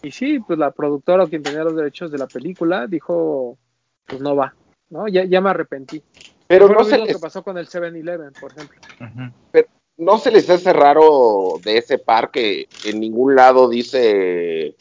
y 0.00 0.10
sí, 0.12 0.38
pues 0.38 0.60
la 0.60 0.70
productora 0.70 1.24
o 1.24 1.28
quien 1.28 1.42
tenía 1.42 1.64
los 1.64 1.74
derechos 1.74 2.12
de 2.12 2.18
la 2.18 2.28
película 2.28 2.86
dijo, 2.86 3.58
pues 4.06 4.20
no 4.20 4.36
va, 4.36 4.54
¿no? 4.90 5.08
Ya, 5.08 5.24
ya 5.24 5.40
me 5.40 5.50
arrepentí. 5.50 6.00
Pero 6.46 6.68
no 6.68 6.74
lo 6.74 6.84
se, 6.84 6.92
mismo 6.98 7.06
que 7.06 7.18
pasó 7.18 7.42
con 7.42 7.56
el 7.58 7.66
7-Eleven, 7.68 8.32
por 8.40 8.52
ejemplo. 8.52 8.78
Ujú. 9.00 9.64
no 9.96 10.18
se 10.18 10.30
les 10.30 10.48
hace 10.50 10.72
raro 10.72 11.54
de 11.62 11.78
ese 11.78 11.98
par 11.98 12.30
que 12.30 12.68
en 12.84 13.00
ningún 13.00 13.34
lado 13.34 13.68
dice 13.68 14.74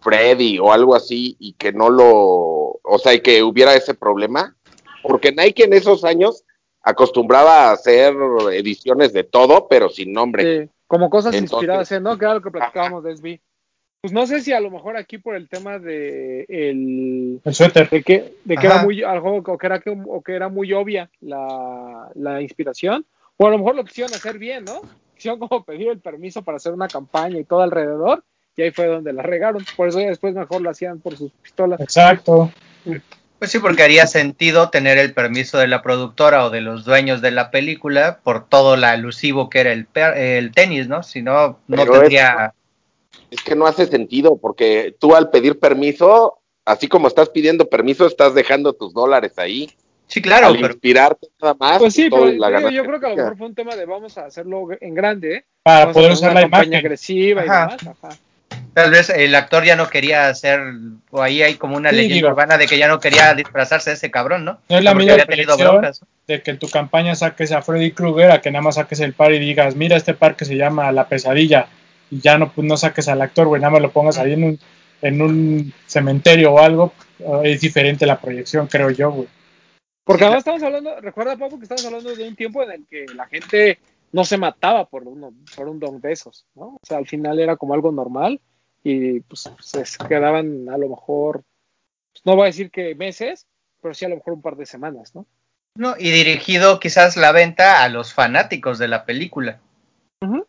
Freddy 0.00 0.58
o 0.58 0.72
algo 0.72 0.94
así 0.94 1.36
y 1.38 1.52
que 1.54 1.72
no 1.72 1.90
lo, 1.90 2.08
o 2.08 2.98
sea, 2.98 3.14
y 3.14 3.20
que 3.20 3.42
hubiera 3.42 3.74
ese 3.74 3.94
problema. 3.94 4.56
Porque 5.02 5.32
Nike 5.32 5.64
en 5.64 5.72
esos 5.72 6.04
años 6.04 6.44
acostumbraba 6.82 7.68
a 7.68 7.72
hacer 7.72 8.14
ediciones 8.52 9.12
de 9.12 9.24
todo, 9.24 9.68
pero 9.68 9.88
sin 9.88 10.12
nombre. 10.12 10.64
Sí, 10.64 10.70
como 10.86 11.10
cosas 11.10 11.34
Entonces- 11.34 11.52
inspiradas, 11.54 11.92
en, 11.92 12.02
¿no? 12.02 12.18
Que 12.18 12.24
era 12.24 12.34
lo 12.34 12.42
que 12.42 12.50
platicábamos 12.50 13.04
de 13.04 13.12
SB. 13.16 13.40
Pues 14.02 14.12
no 14.12 14.26
sé 14.26 14.40
si 14.40 14.52
a 14.52 14.58
lo 14.58 14.68
mejor 14.68 14.96
aquí 14.96 15.18
por 15.18 15.36
el 15.36 15.48
tema 15.48 15.78
de 15.78 16.44
el 16.48 17.40
El 17.44 17.54
suéter. 17.54 17.88
de 17.88 18.02
que, 18.02 18.34
de 18.44 18.56
que 18.56 18.66
era 18.66 18.82
muy 18.82 19.04
algo 19.04 19.36
o 19.36 19.56
que 19.56 19.66
era 19.66 19.78
que, 19.78 19.90
o 19.90 20.20
que 20.22 20.32
era 20.34 20.48
muy 20.48 20.72
obvia 20.72 21.08
la, 21.20 22.08
la 22.16 22.42
inspiración 22.42 23.06
o 23.36 23.46
a 23.46 23.50
lo 23.50 23.58
mejor 23.58 23.76
lo 23.76 23.84
quisieron 23.84 24.12
hacer 24.12 24.38
bien 24.38 24.64
no 24.64 24.82
quisieron 25.14 25.38
como 25.38 25.64
pedir 25.64 25.88
el 25.88 26.00
permiso 26.00 26.42
para 26.42 26.56
hacer 26.56 26.72
una 26.72 26.88
campaña 26.88 27.38
y 27.38 27.44
todo 27.44 27.60
alrededor 27.62 28.24
y 28.56 28.62
ahí 28.62 28.70
fue 28.72 28.86
donde 28.86 29.12
la 29.12 29.22
regaron 29.22 29.64
por 29.76 29.86
eso 29.88 30.00
ya 30.00 30.08
después 30.08 30.34
mejor 30.34 30.62
lo 30.62 30.70
hacían 30.70 30.98
por 30.98 31.16
sus 31.16 31.30
pistolas 31.30 31.80
Exacto. 31.80 32.50
Pues 33.38 33.50
sí, 33.52 33.60
porque 33.60 33.84
haría 33.84 34.08
sentido 34.08 34.70
tener 34.70 34.98
el 34.98 35.14
permiso 35.14 35.58
de 35.58 35.68
la 35.68 35.80
productora 35.82 36.44
o 36.44 36.50
de 36.50 36.60
los 36.60 36.84
dueños 36.84 37.20
de 37.22 37.30
la 37.30 37.52
película 37.52 38.18
por 38.24 38.48
todo 38.48 38.76
lo 38.76 38.86
alusivo 38.86 39.48
que 39.48 39.60
era 39.60 39.72
el, 39.72 39.86
per- 39.86 40.16
el 40.16 40.50
tenis, 40.52 40.88
¿no? 40.88 41.04
Si 41.04 41.22
no, 41.22 41.60
no 41.68 41.76
Pero 41.76 41.92
tendría... 41.92 42.52
Es 43.32 43.42
que 43.42 43.56
no 43.56 43.66
hace 43.66 43.86
sentido, 43.86 44.36
porque 44.36 44.94
tú 44.98 45.16
al 45.16 45.30
pedir 45.30 45.58
permiso, 45.58 46.38
así 46.64 46.86
como 46.86 47.08
estás 47.08 47.30
pidiendo 47.30 47.68
permiso, 47.68 48.06
estás 48.06 48.34
dejando 48.34 48.72
tus 48.74 48.92
dólares 48.92 49.32
ahí. 49.38 49.70
Sí, 50.06 50.20
claro, 50.20 50.48
al 50.48 50.54
pero 50.56 50.66
inspirarte 50.68 51.28
nada 51.40 51.54
más. 51.58 51.78
pues 51.78 51.94
sí 51.94 52.08
pero 52.10 52.26
la 52.26 52.50
ganancia 52.50 52.76
yo 52.76 52.84
creo 52.84 53.00
que 53.00 53.06
a 53.06 53.08
lo 53.10 53.16
mejor 53.16 53.36
fue 53.38 53.46
un 53.46 53.54
tema 53.54 53.74
de 53.74 53.86
vamos 53.86 54.18
a 54.18 54.26
hacerlo 54.26 54.68
en 54.78 54.94
grande 54.94 55.36
¿eh? 55.36 55.44
Para 55.62 55.78
Vamos 55.86 55.94
poder 55.94 56.12
usar 56.12 56.30
una 56.32 56.40
la 56.40 56.42
campaña 56.42 56.64
imagen. 56.66 56.78
agresiva 56.84 57.40
y 57.40 57.44
demás 57.44 57.76
ajá. 57.80 58.08
tal 58.74 58.90
vez 58.90 59.08
el 59.08 59.34
actor 59.34 59.64
ya 59.64 59.74
no 59.76 59.88
quería 59.88 60.28
hacer, 60.28 60.60
o 61.10 61.22
ahí 61.22 61.40
hay 61.42 61.54
como 61.54 61.78
una 61.78 61.88
Sí, 61.90 61.96
leyenda 61.96 62.14
digo. 62.16 62.28
urbana 62.28 62.58
de 62.58 62.66
que 62.66 62.76
ya 62.76 62.88
no 62.88 63.00
quería 63.00 63.32
disfrazarse 63.34 63.88
de 63.90 63.96
ese 63.96 64.10
cabrón, 64.10 64.44
¿no? 64.44 64.58
No 64.68 64.76
es 64.76 64.84
la 64.84 64.92
misma 64.94 65.16
de 65.16 66.42
que 66.42 66.50
en 66.50 66.58
tu 66.58 66.68
campaña 66.68 67.14
saques 67.14 67.50
a 67.52 67.62
Freddy 67.62 67.92
Krueger 67.92 68.32
a 68.32 68.40
que 68.42 68.50
nada 68.50 68.62
más 68.62 68.74
saques 68.74 69.00
el 69.00 69.14
par 69.14 69.32
y 69.32 69.38
digas, 69.38 69.76
mira 69.76 69.96
este 69.96 70.12
par 70.12 70.36
que 70.36 70.44
se 70.44 70.56
llama 70.56 70.92
La 70.92 71.08
Pesadilla 71.08 71.68
y 72.12 72.20
ya 72.20 72.36
no, 72.36 72.52
pues, 72.52 72.66
no 72.66 72.76
saques 72.76 73.08
al 73.08 73.22
actor, 73.22 73.48
güey, 73.48 73.62
nada 73.62 73.72
más 73.72 73.82
lo 73.82 73.90
pongas 73.90 74.18
ahí 74.18 74.34
en 74.34 74.44
un, 74.44 74.58
en 75.00 75.22
un 75.22 75.72
cementerio 75.86 76.52
o 76.52 76.58
algo, 76.58 76.92
eh, 77.18 77.40
es 77.44 77.62
diferente 77.62 78.04
la 78.04 78.20
proyección, 78.20 78.66
creo 78.66 78.90
yo, 78.90 79.10
güey. 79.10 79.28
Porque 80.04 80.24
además 80.24 80.40
estamos 80.40 80.62
hablando, 80.62 81.00
recuerda 81.00 81.38
Papu 81.38 81.58
que 81.58 81.64
estamos 81.64 81.86
hablando 81.86 82.14
de 82.14 82.28
un 82.28 82.36
tiempo 82.36 82.62
en 82.62 82.72
el 82.72 82.86
que 82.86 83.06
la 83.14 83.26
gente 83.28 83.78
no 84.12 84.26
se 84.26 84.36
mataba 84.36 84.84
por 84.84 85.08
uno, 85.08 85.32
por 85.56 85.68
un 85.68 85.80
don 85.80 86.02
de 86.02 86.12
esos, 86.12 86.44
¿no? 86.54 86.74
O 86.74 86.80
sea, 86.86 86.98
al 86.98 87.06
final 87.06 87.40
era 87.40 87.56
como 87.56 87.72
algo 87.72 87.90
normal 87.92 88.38
y 88.84 89.20
pues 89.20 89.50
se 89.60 89.84
quedaban 90.06 90.68
a 90.68 90.76
lo 90.76 90.90
mejor, 90.90 91.44
pues, 92.12 92.26
no 92.26 92.36
voy 92.36 92.42
a 92.42 92.46
decir 92.46 92.70
que 92.70 92.94
meses, 92.94 93.46
pero 93.80 93.94
sí 93.94 94.04
a 94.04 94.10
lo 94.10 94.16
mejor 94.16 94.34
un 94.34 94.42
par 94.42 94.56
de 94.56 94.66
semanas, 94.66 95.14
¿no? 95.14 95.24
No, 95.78 95.94
y 95.98 96.10
dirigido 96.10 96.78
quizás 96.78 97.16
la 97.16 97.32
venta 97.32 97.82
a 97.82 97.88
los 97.88 98.12
fanáticos 98.12 98.78
de 98.78 98.88
la 98.88 99.06
película. 99.06 99.60
Ujú. 100.20 100.44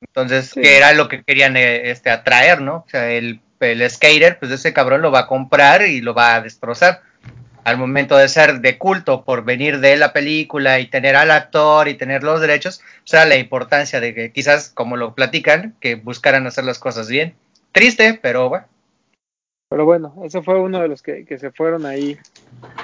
Entonces, 0.00 0.50
Sí. 0.50 0.60
que 0.60 0.76
era 0.76 0.92
lo 0.92 1.08
que 1.08 1.22
querían 1.22 1.56
eh, 1.56 1.90
este, 1.90 2.10
atraer, 2.10 2.60
¿no? 2.60 2.76
O 2.76 2.88
sea, 2.88 3.10
el, 3.10 3.40
el 3.60 3.90
skater, 3.90 4.38
pues 4.38 4.50
ese 4.52 4.72
cabrón 4.72 5.02
lo 5.02 5.10
va 5.10 5.20
a 5.20 5.26
comprar 5.26 5.82
y 5.82 6.00
lo 6.00 6.14
va 6.14 6.34
a 6.34 6.40
destrozar. 6.40 7.02
Al 7.64 7.78
momento 7.78 8.16
de 8.16 8.28
ser 8.28 8.60
de 8.60 8.78
culto 8.78 9.24
por 9.24 9.44
venir 9.44 9.80
de 9.80 9.96
la 9.96 10.12
película 10.12 10.78
y 10.78 10.86
tener 10.86 11.16
al 11.16 11.32
actor 11.32 11.88
y 11.88 11.94
tener 11.94 12.22
los 12.22 12.40
derechos, 12.40 12.80
o 12.98 13.06
sea, 13.06 13.24
la 13.24 13.36
importancia 13.36 13.98
de 13.98 14.14
que 14.14 14.30
quizás, 14.30 14.70
como 14.72 14.96
lo 14.96 15.14
platican, 15.14 15.74
que 15.80 15.96
buscaran 15.96 16.46
hacer 16.46 16.62
las 16.64 16.78
cosas 16.78 17.08
bien. 17.08 17.34
Triste, 17.72 18.18
pero 18.22 18.48
bueno. 18.48 18.66
Pero 19.68 19.84
bueno, 19.84 20.14
ese 20.22 20.42
fue 20.42 20.60
uno 20.60 20.80
de 20.80 20.88
los 20.88 21.02
que, 21.02 21.24
que 21.24 21.38
se 21.38 21.50
fueron 21.50 21.86
ahí 21.86 22.16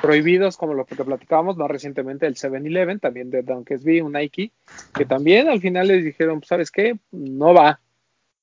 prohibidos, 0.00 0.56
como 0.56 0.74
lo 0.74 0.84
que 0.84 0.96
platicábamos 0.96 1.56
más 1.56 1.70
recientemente, 1.70 2.26
el 2.26 2.34
7-Eleven, 2.34 2.98
también 2.98 3.30
de 3.30 3.42
Donkesby, 3.42 4.00
un 4.00 4.12
Nike, 4.12 4.50
que 4.94 5.04
también 5.04 5.48
al 5.48 5.60
final 5.60 5.88
les 5.88 6.04
dijeron, 6.04 6.40
pues, 6.40 6.48
¿sabes 6.48 6.70
qué? 6.72 6.98
No 7.12 7.54
va. 7.54 7.80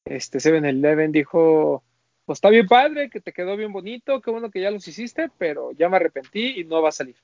Este 0.06 0.40
7-Eleven 0.40 1.12
dijo, 1.12 1.84
pues 2.26 2.38
está 2.38 2.50
bien 2.50 2.68
padre, 2.68 3.10
que 3.10 3.20
te 3.20 3.34
quedó 3.34 3.58
bien 3.58 3.74
bonito, 3.74 4.22
qué 4.22 4.32
bueno 4.32 4.50
que 4.50 4.62
ya 4.62 4.72
los 4.72 4.88
hiciste, 4.88 5.30
pero 5.38 5.72
ya 5.74 5.90
me 5.90 5.98
arrepentí 5.98 6.62
y 6.62 6.64
no 6.64 6.82
va 6.82 6.90
a 6.90 6.94
salir. 6.94 7.18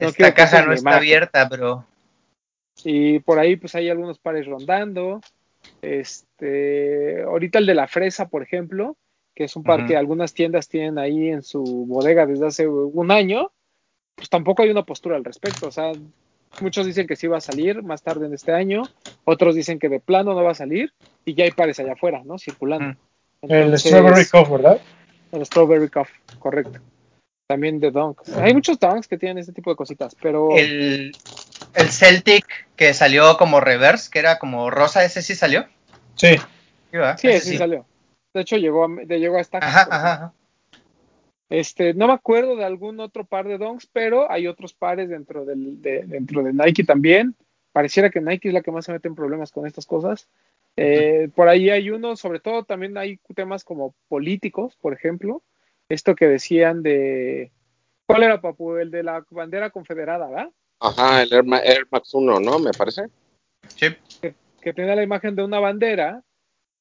No 0.00 0.08
Esta 0.08 0.28
uses 0.28 0.66
no 0.66 0.72
está 0.72 0.80
imagen". 0.80 0.98
abierta, 0.98 1.44
bro. 1.48 1.84
Y 2.84 3.20
por 3.20 3.38
ahí 3.38 3.56
pues 3.56 3.74
hay 3.74 3.90
algunos 3.90 4.18
pares 4.18 4.46
rondando. 4.46 5.20
Este, 5.82 7.22
ahorita 7.22 7.58
el 7.58 7.66
de 7.66 7.74
la 7.74 7.88
fresa, 7.88 8.28
por 8.28 8.42
ejemplo, 8.42 8.96
que 9.38 9.44
es 9.44 9.54
un 9.54 9.62
par 9.62 9.78
Ujú. 9.78 9.86
que 9.90 9.96
algunas 9.96 10.34
tiendas 10.34 10.66
tienen 10.66 10.98
ahí 10.98 11.28
en 11.28 11.44
su 11.44 11.62
bodega 11.86 12.26
desde 12.26 12.48
hace 12.48 12.66
un 12.66 13.12
año, 13.12 13.52
pues 14.16 14.28
tampoco 14.28 14.64
hay 14.64 14.70
una 14.70 14.82
postura 14.82 15.14
al 15.14 15.24
respecto. 15.24 15.68
O 15.68 15.70
sea, 15.70 15.94
muchos 16.58 16.84
dicen 16.84 17.06
que 17.06 17.14
sí 17.14 17.28
va 17.28 17.36
a 17.36 17.40
salir 17.40 17.84
más 17.84 18.02
tarde 18.02 18.26
en 18.26 18.34
este 18.34 18.52
año, 18.52 18.82
otros 19.24 19.54
dicen 19.54 19.78
que 19.78 19.88
de 19.88 20.00
plano 20.00 20.34
no 20.34 20.42
va 20.42 20.50
a 20.50 20.56
salir 20.56 20.92
y 21.24 21.34
ya 21.34 21.44
hay 21.44 21.52
pares 21.52 21.78
allá 21.78 21.92
afuera, 21.92 22.22
¿no? 22.24 22.36
Circulando. 22.36 22.98
El 23.42 23.50
Entonces, 23.50 23.82
Strawberry 23.82 24.26
Cough, 24.26 24.50
¿verdad? 24.50 24.80
el 25.30 25.46
Strawberry 25.46 25.88
Cough, 25.88 26.08
correcto. 26.40 26.80
También 27.46 27.78
de 27.78 27.92
Dunks. 27.92 28.36
Hay 28.38 28.52
muchos 28.54 28.80
Dunks 28.80 29.06
que 29.06 29.18
tienen 29.18 29.38
este 29.38 29.52
tipo 29.52 29.70
de 29.70 29.76
cositas, 29.76 30.16
pero 30.20 30.56
El, 30.56 31.16
el 31.74 31.88
Celtic 31.90 32.44
que 32.74 32.92
salió 32.92 33.36
como 33.36 33.60
reverse, 33.60 34.10
que 34.10 34.18
era 34.18 34.40
como 34.40 34.68
rosa, 34.68 35.04
ese 35.04 35.22
sí 35.22 35.36
salió. 35.36 35.64
Sí. 36.16 36.34
Sí, 37.18 37.32
sí, 37.34 37.40
sí, 37.40 37.56
salió. 37.56 37.86
De 38.34 38.40
hecho, 38.42 38.56
llegó 38.56 38.84
a, 38.84 38.88
de- 39.04 39.18
llegó 39.20 39.38
a 39.38 39.44
Stacks, 39.44 39.66
Ajá, 39.66 39.88
ajá. 39.90 40.32
Este, 41.50 41.94
no 41.94 42.06
me 42.08 42.12
acuerdo 42.12 42.56
de 42.56 42.64
algún 42.64 43.00
otro 43.00 43.24
par 43.24 43.48
de 43.48 43.56
donks, 43.56 43.86
pero 43.86 44.30
hay 44.30 44.46
otros 44.46 44.74
pares 44.74 45.08
dentro 45.08 45.44
del, 45.46 45.80
de, 45.80 46.02
dentro 46.04 46.42
de 46.42 46.52
Nike 46.52 46.84
también. 46.84 47.34
Pareciera 47.72 48.10
que 48.10 48.20
Nike 48.20 48.48
es 48.48 48.54
la 48.54 48.60
que 48.60 48.70
más 48.70 48.84
se 48.84 48.92
mete 48.92 49.08
en 49.08 49.14
problemas 49.14 49.50
con 49.50 49.66
estas 49.66 49.86
cosas. 49.86 50.28
Eh, 50.76 51.30
por 51.34 51.48
ahí 51.48 51.70
hay 51.70 51.90
uno, 51.90 52.16
sobre 52.16 52.38
todo 52.40 52.64
también 52.64 52.96
hay 52.98 53.18
temas 53.34 53.64
como 53.64 53.94
políticos, 54.08 54.76
por 54.80 54.92
ejemplo. 54.92 55.42
Esto 55.88 56.14
que 56.14 56.28
decían 56.28 56.82
de. 56.82 57.50
¿Cuál 58.06 58.24
era, 58.24 58.40
Papu? 58.40 58.76
El 58.76 58.90
de 58.90 59.02
la 59.02 59.24
bandera 59.30 59.70
confederada, 59.70 60.28
¿verdad? 60.28 60.50
Ajá, 60.80 61.22
el 61.22 61.32
Air, 61.32 61.44
Ma- 61.44 61.60
Air 61.60 61.86
Max 61.90 62.12
1, 62.12 62.40
¿no? 62.40 62.58
Me 62.58 62.72
parece. 62.72 63.06
Sí. 63.68 63.86
Que 64.60 64.72
tenía 64.74 64.94
la 64.94 65.02
imagen 65.02 65.34
de 65.34 65.44
una 65.44 65.60
bandera 65.60 66.22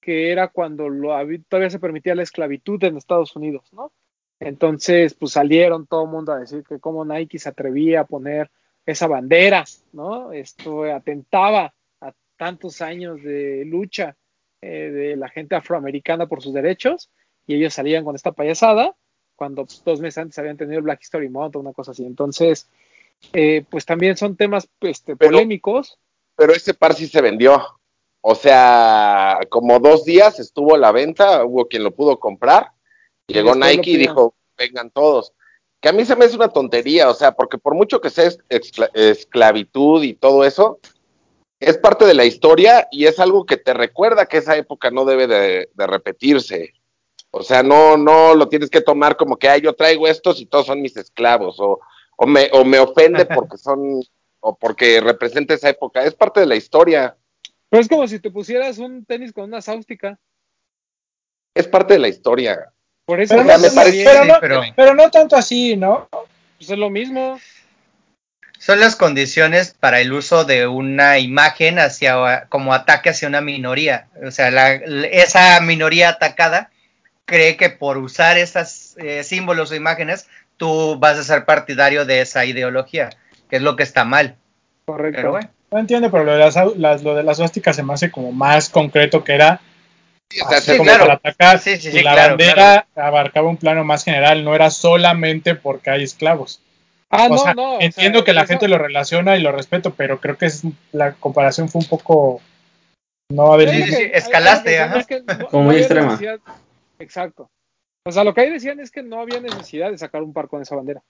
que 0.08 0.32
era 0.32 0.48
cuando 0.48 0.88
lo, 0.88 1.10
todavía 1.50 1.70
se 1.70 1.82
permitía 1.82 2.16
la 2.16 2.24
esclavitud 2.24 2.82
en 2.86 2.96
Estados 2.96 3.36
Unidos, 3.36 3.68
¿no? 3.74 3.92
Entonces, 4.40 5.14
pues 5.14 5.34
salieron 5.34 5.86
todo 5.86 6.06
el 6.06 6.12
mundo 6.12 6.32
a 6.32 6.40
decir 6.40 6.64
que 6.64 6.80
cómo 6.80 7.04
Nike 7.04 7.40
se 7.40 7.50
atrevía 7.50 8.00
a 8.00 8.06
poner 8.06 8.50
esa 8.86 9.08
bandera, 9.08 9.66
¿no? 9.92 10.32
Esto 10.32 10.86
atentaba 10.86 11.74
tantos 12.38 12.82
años 12.82 13.22
de 13.22 13.66
lucha 13.66 14.16
eh, 14.62 14.92
de 14.92 15.18
la 15.18 15.28
gente 15.28 15.56
afroamericana 15.56 16.26
por 16.28 16.42
sus 16.42 16.54
derechos 16.54 17.10
y 17.46 17.56
ellos 17.56 17.74
salían 17.74 18.06
con 18.06 18.16
esta 18.16 18.32
payasada 18.32 18.96
cuando 19.36 19.66
pues, 19.66 19.84
dos 19.84 20.00
meses 20.00 20.20
antes 20.20 20.40
habían 20.40 20.56
tenido 20.56 20.78
el 20.78 20.86
Black 20.86 21.02
History 21.02 21.28
Month 21.28 21.58
o 21.58 21.60
una 21.60 21.74
cosa 21.74 21.92
así. 21.92 22.06
Entonces, 22.06 22.70
eh, 23.34 23.66
pues 23.70 23.86
también 23.86 24.16
son 24.16 24.38
temas 24.38 24.70
este, 24.80 25.18
Pero- 25.18 25.32
polémicos. 25.32 26.00
Pero 26.38 26.54
ese 26.54 26.74
par 26.74 26.94
sí 26.94 27.08
se 27.08 27.20
vendió. 27.20 27.62
O 28.22 28.36
sea, 28.36 29.40
como 29.50 29.80
dos 29.80 30.04
días 30.06 30.40
estuvo 30.40 30.76
a 30.76 30.78
la 30.78 30.92
venta, 30.92 31.46
hubo 31.46 31.68
quien 31.68 31.84
lo 31.84 31.92
pudo 31.96 32.20
comprar. 32.20 32.72
Llegó 33.28 33.52
Nike 33.56 33.92
y 33.92 33.98
dijo, 33.98 34.34
vengan 34.58 34.90
todos. 34.90 35.34
Que 35.80 35.90
a 35.90 35.94
mí 35.94 36.04
se 36.06 36.16
me 36.16 36.26
hace 36.26 36.36
una 36.36 36.50
tontería, 36.50 37.10
o 37.10 37.14
sea, 37.14 37.34
porque 37.34 37.58
por 37.58 37.76
mucho 37.76 38.02
que 38.02 38.10
sea 38.10 38.26
es- 38.26 38.40
escla- 38.50 38.90
esclavitud 38.94 40.04
y 40.04 40.14
todo 40.14 40.44
eso, 40.44 40.80
es 41.60 41.78
parte 41.78 42.06
de 42.06 42.14
la 42.14 42.26
historia 42.26 42.88
y 42.92 43.06
es 43.06 43.20
algo 43.20 43.46
que 43.46 43.58
te 43.58 43.74
recuerda 43.74 44.26
que 44.26 44.38
esa 44.38 44.56
época 44.58 44.92
no 44.92 45.06
debe 45.06 45.28
de, 45.28 45.70
de 45.74 45.88
repetirse. 45.88 46.74
O 47.32 47.44
sea, 47.44 47.62
no, 47.64 47.98
no 47.98 48.34
lo 48.36 48.48
tienes 48.50 48.70
que 48.70 48.82
tomar 48.82 49.18
como 49.18 49.38
que, 49.38 49.50
ay, 49.50 49.62
yo 49.62 49.74
traigo 49.74 50.08
estos 50.08 50.40
y 50.42 50.46
todos 50.46 50.66
son 50.66 50.82
mis 50.82 50.98
esclavos, 50.98 51.60
o, 51.60 51.80
o, 52.16 52.26
me, 52.26 52.50
o 52.54 52.64
me 52.66 52.80
ofende 52.80 53.26
porque 53.36 53.58
son, 53.58 54.02
o 54.40 54.56
porque 54.56 55.00
representa 55.02 55.54
esa 55.54 55.70
época. 55.70 56.04
Es 56.04 56.16
parte 56.16 56.40
de 56.40 56.46
la 56.48 56.56
historia. 56.56 57.16
Pero 57.70 57.82
es 57.82 57.88
como 57.90 58.08
si 58.08 58.20
te 58.20 58.32
pusieras 58.32 58.78
un 58.78 59.06
tenis 59.06 59.34
con 59.34 59.46
una 59.46 59.62
sáustica. 59.62 60.18
Es 61.56 61.68
parte 61.68 61.94
de 61.96 62.00
la 62.00 62.08
historia. 62.08 62.72
Por 63.06 63.22
eso 63.22 63.36
Pero 63.36 63.46
no, 63.48 63.60
me 63.60 63.72
parece- 63.72 64.04
pero, 64.06 64.26
no, 64.26 64.36
pero- 64.40 64.62
pero 64.76 64.94
no 64.94 65.10
tanto 65.12 65.36
así, 65.36 65.76
¿no? 65.76 66.08
pues 66.58 66.72
es 66.72 66.78
lo 66.78 66.90
mismo. 66.90 67.40
Son 68.58 68.80
las 68.80 68.96
condiciones 68.96 69.76
para 69.80 70.02
el 70.02 70.12
uso 70.12 70.44
de 70.44 70.66
una 70.68 71.20
imagen 71.20 71.78
hacia 71.78 72.48
como 72.50 72.74
ataque 72.74 73.10
hacia 73.12 73.28
una 73.28 73.42
minoría. 73.42 74.08
O 74.26 74.32
sea, 74.32 74.50
la- 74.50 74.74
esa 74.74 75.60
minoría 75.62 76.10
atacada 76.10 76.72
cree 77.26 77.56
que 77.58 77.70
por 77.70 77.98
usar 78.00 78.38
esos 78.38 78.96
símbolos 79.24 79.70
o 79.72 79.76
imágenes 79.76 80.28
tú 80.58 80.98
vas 80.98 81.18
a 81.20 81.24
ser 81.24 81.46
partidario 81.46 82.06
de 82.06 82.22
esa 82.22 82.46
ideología, 82.46 83.10
que 83.50 83.58
es 83.58 83.62
lo 83.62 83.76
que 83.76 83.84
está 83.84 84.04
mal. 84.06 84.36
Correcto. 84.86 85.18
Pero 85.18 85.32
bueno, 85.32 85.50
No 85.72 85.80
entiendo, 85.80 86.10
pero 86.12 86.24
lo 86.24 86.32
de 86.34 86.40
las, 86.40 86.56
las- 86.78 87.04
lo 87.04 87.16
de 87.16 87.24
la 87.24 87.34
suástica 87.34 87.74
se 87.74 87.84
me 87.84 87.94
hace 87.94 88.10
como 88.12 88.32
más 88.32 88.70
concreto 88.70 89.24
que 89.24 89.34
era 89.34 89.60
O 90.44 90.50
sea, 90.50 90.58
así 90.60 90.72
se- 90.72 90.78
como 90.78 90.90
claro. 90.90 91.04
para 91.06 91.14
atacar. 91.16 91.60
Sí, 91.60 91.78
sí, 91.78 91.90
y 91.90 91.92
sí, 91.92 92.02
la 92.04 92.14
claro, 92.14 92.30
bandera 92.32 92.88
abarcaba 92.96 93.50
un 93.50 93.58
plano 93.58 93.84
más 93.84 94.04
general, 94.04 94.44
no 94.44 94.56
era 94.56 94.70
solamente 94.70 95.56
porque 95.56 95.90
hay 95.90 96.04
esclavos. 96.04 96.62
Ah, 97.10 97.26
o 97.28 97.30
no, 97.30 97.38
sea, 97.38 97.54
no. 97.54 97.76
o 97.78 97.82
entiendo 97.82 98.20
sea, 98.20 98.26
que 98.26 98.34
la 98.34 98.42
eso- 98.42 98.50
gente 98.50 98.68
lo 98.68 98.78
relaciona 98.78 99.36
y 99.38 99.42
lo 99.42 99.52
respeto, 99.52 99.94
pero 99.94 100.20
creo 100.20 100.38
que 100.38 100.46
es, 100.48 100.64
la 100.92 101.14
comparación 101.14 101.70
fue 101.70 101.82
un 101.82 101.88
poco 101.88 102.42
no 103.30 103.52
a 103.52 103.58
ver 103.58 103.70
Sí, 103.70 103.84
sí, 103.94 104.10
escalaste, 104.14 104.80
ajá. 104.80 105.00
es 105.00 105.08
que 105.08 105.22
no- 105.22 105.48
Como 105.50 105.64
no 105.64 105.70
muy 105.72 105.78
extrema. 105.80 106.08
necesidad- 106.08 106.40
Exacto. 107.00 107.50
O 108.06 108.12
sea, 108.12 108.24
lo 108.24 108.34
que 108.34 108.42
ahí 108.42 108.50
decían 108.50 108.80
es 108.80 108.90
que 108.90 109.04
no 109.04 109.20
había 109.20 109.42
necesidad 109.42 109.92
de 109.92 109.98
sacar 109.98 110.24
un 110.24 110.32
par 110.34 110.48
con 110.48 110.62
esa 110.62 110.76
bandera. 110.78 111.02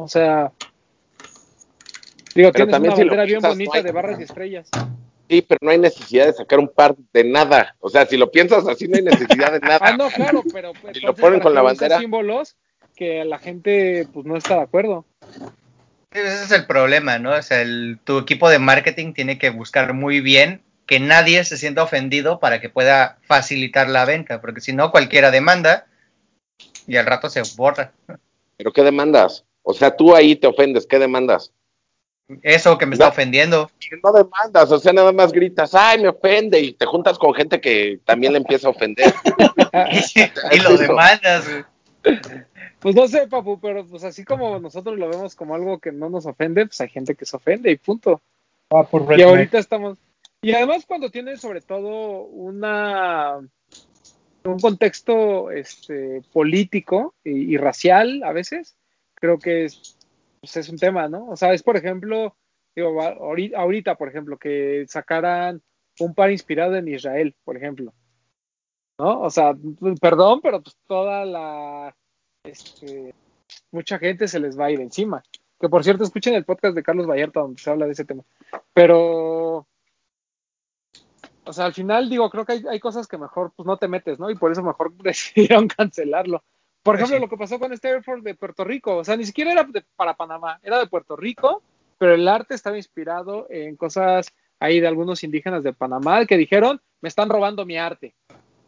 O 0.00 0.06
sea, 0.08 0.52
digo, 2.34 2.52
Pero 2.52 2.52
tienes 2.52 2.72
también 2.72 2.92
una 2.92 2.96
si 2.96 3.04
lo 3.04 3.10
bandera 3.10 3.24
bien 3.26 3.40
piensas, 3.40 3.56
bonita 3.56 3.70
no 3.72 3.76
hay- 3.78 3.82
de 3.84 3.92
barras 3.92 4.20
y 4.20 4.22
estrellas. 4.22 4.70
Sí, 5.30 5.42
pero 5.42 5.58
no 5.60 5.70
hay 5.70 5.78
necesidad 5.78 6.26
de 6.26 6.32
sacar 6.32 6.58
un 6.58 6.68
par 6.68 6.96
de 7.12 7.24
nada. 7.24 7.76
O 7.80 7.90
sea, 7.90 8.06
si 8.06 8.16
lo 8.16 8.30
piensas 8.30 8.66
así, 8.66 8.88
no 8.88 8.96
hay 8.96 9.02
necesidad 9.02 9.52
de 9.52 9.60
nada. 9.60 9.78
Ah, 9.82 9.92
no, 9.92 10.08
claro, 10.10 10.42
pero 10.52 10.72
pues, 10.80 10.96
Y 10.96 11.00
lo 11.00 11.14
ponen 11.14 11.40
¿para 11.40 11.42
con 11.44 11.54
la 11.54 11.62
bandera? 11.62 11.98
símbolos 11.98 12.56
que 12.96 13.24
la 13.24 13.38
gente 13.38 14.08
pues 14.12 14.24
no 14.26 14.36
está 14.36 14.54
de 14.56 14.62
acuerdo. 14.62 15.04
ese 16.10 16.44
es 16.44 16.50
el 16.52 16.66
problema, 16.66 17.18
¿no? 17.18 17.32
O 17.32 17.42
sea, 17.42 17.60
el- 17.60 17.98
tu 18.04 18.18
equipo 18.18 18.48
de 18.48 18.58
marketing 18.58 19.12
tiene 19.12 19.38
que 19.38 19.50
buscar 19.50 19.92
muy 19.92 20.20
bien 20.20 20.62
que 20.86 20.98
nadie 20.98 21.44
se 21.44 21.58
sienta 21.58 21.82
ofendido 21.82 22.40
para 22.40 22.60
que 22.62 22.70
pueda 22.70 23.18
facilitar 23.22 23.90
la 23.90 24.06
venta, 24.06 24.40
porque 24.40 24.62
si 24.62 24.72
no, 24.72 24.90
cualquiera 24.90 25.30
demanda 25.30 25.86
y 26.86 26.96
al 26.96 27.04
rato 27.04 27.28
se 27.28 27.42
borra. 27.56 27.92
¿Pero 28.56 28.72
qué 28.72 28.82
demandas? 28.82 29.44
O 29.62 29.74
sea, 29.74 29.94
tú 29.94 30.14
ahí 30.16 30.34
te 30.34 30.46
ofendes, 30.46 30.86
¿qué 30.86 30.98
demandas? 30.98 31.52
Eso 32.42 32.76
que 32.76 32.84
me 32.86 32.94
está 32.94 33.08
ofendiendo. 33.08 33.70
No 34.02 34.12
demandas, 34.12 34.70
o 34.70 34.78
sea, 34.78 34.92
nada 34.92 35.12
más 35.12 35.32
gritas, 35.32 35.74
ay, 35.74 36.02
me 36.02 36.08
ofende, 36.08 36.60
y 36.60 36.72
te 36.74 36.84
juntas 36.84 37.18
con 37.18 37.32
gente 37.32 37.60
que 37.60 38.00
también 38.04 38.32
le 38.32 38.38
empieza 38.38 38.68
a 38.68 38.70
ofender. 38.70 39.14
y 40.52 40.60
lo 40.60 40.76
demandas. 40.76 41.46
Pues 42.80 42.94
no 42.94 43.08
sé, 43.08 43.26
papu, 43.26 43.58
pero 43.60 43.84
pues 43.86 44.04
así 44.04 44.24
como 44.24 44.58
nosotros 44.60 44.98
lo 44.98 45.08
vemos 45.08 45.34
como 45.34 45.54
algo 45.54 45.78
que 45.78 45.90
no 45.90 46.10
nos 46.10 46.26
ofende, 46.26 46.66
pues 46.66 46.80
hay 46.80 46.88
gente 46.90 47.14
que 47.14 47.24
se 47.24 47.36
ofende 47.36 47.70
y 47.70 47.76
punto. 47.76 48.20
Ah, 48.70 48.84
por 48.84 49.02
Y 49.02 49.06
redneck. 49.06 49.26
ahorita 49.26 49.58
estamos. 49.58 49.98
Y 50.42 50.52
además 50.52 50.84
cuando 50.86 51.10
tienes 51.10 51.40
sobre 51.40 51.60
todo 51.60 52.22
una 52.22 53.38
un 54.44 54.58
contexto 54.60 55.50
este 55.50 56.22
político 56.32 57.14
y, 57.24 57.54
y 57.54 57.56
racial 57.56 58.22
a 58.22 58.32
veces, 58.32 58.76
creo 59.14 59.38
que 59.38 59.64
es, 59.64 59.97
pues 60.48 60.66
es 60.66 60.72
un 60.72 60.78
tema, 60.78 61.08
¿no? 61.08 61.28
O 61.28 61.36
sea, 61.36 61.52
es 61.52 61.62
por 61.62 61.76
ejemplo, 61.76 62.34
digo, 62.74 63.02
ahorita, 63.02 63.96
por 63.96 64.08
ejemplo, 64.08 64.38
que 64.38 64.86
sacaran 64.88 65.62
un 66.00 66.14
par 66.14 66.30
inspirado 66.30 66.76
en 66.76 66.88
Israel, 66.88 67.36
por 67.44 67.56
ejemplo. 67.56 67.92
¿No? 68.98 69.20
O 69.20 69.30
sea, 69.30 69.54
perdón, 70.00 70.40
pero 70.42 70.62
pues 70.62 70.76
toda 70.86 71.24
la 71.24 71.94
este, 72.44 73.14
mucha 73.70 73.98
gente 73.98 74.26
se 74.26 74.40
les 74.40 74.58
va 74.58 74.66
a 74.66 74.70
ir 74.70 74.80
encima. 74.80 75.22
Que 75.60 75.68
por 75.68 75.84
cierto, 75.84 76.04
escuchen 76.04 76.34
el 76.34 76.44
podcast 76.44 76.74
de 76.74 76.82
Carlos 76.82 77.06
Vallarta 77.06 77.40
donde 77.40 77.60
se 77.60 77.70
habla 77.70 77.86
de 77.86 77.92
ese 77.92 78.04
tema. 78.04 78.24
Pero, 78.72 79.66
o 81.44 81.52
sea, 81.52 81.66
al 81.66 81.74
final 81.74 82.08
digo, 82.08 82.30
creo 82.30 82.44
que 82.46 82.52
hay, 82.52 82.64
hay 82.70 82.80
cosas 82.80 83.06
que 83.06 83.18
mejor 83.18 83.52
pues 83.54 83.66
no 83.66 83.76
te 83.76 83.88
metes, 83.88 84.18
¿no? 84.18 84.30
Y 84.30 84.34
por 84.34 84.50
eso 84.50 84.62
mejor 84.62 84.92
decidieron 85.02 85.68
cancelarlo. 85.68 86.42
Por 86.82 86.94
ejemplo, 86.94 87.16
sí. 87.16 87.20
lo 87.20 87.28
que 87.28 87.36
pasó 87.36 87.58
con 87.58 87.72
este 87.72 87.88
Air 87.88 88.02
Force 88.02 88.22
de 88.22 88.34
Puerto 88.34 88.64
Rico, 88.64 88.96
o 88.96 89.04
sea, 89.04 89.16
ni 89.16 89.24
siquiera 89.24 89.52
era 89.52 89.64
de- 89.64 89.84
para 89.96 90.14
Panamá, 90.14 90.58
era 90.62 90.78
de 90.78 90.86
Puerto 90.86 91.16
Rico, 91.16 91.62
pero 91.98 92.14
el 92.14 92.26
arte 92.28 92.54
estaba 92.54 92.76
inspirado 92.76 93.46
en 93.50 93.76
cosas 93.76 94.32
ahí 94.60 94.80
de 94.80 94.86
algunos 94.88 95.22
indígenas 95.24 95.62
de 95.62 95.72
Panamá 95.72 96.24
que 96.26 96.36
dijeron, 96.36 96.80
me 97.00 97.08
están 97.08 97.28
robando 97.28 97.64
mi 97.66 97.76
arte. 97.76 98.14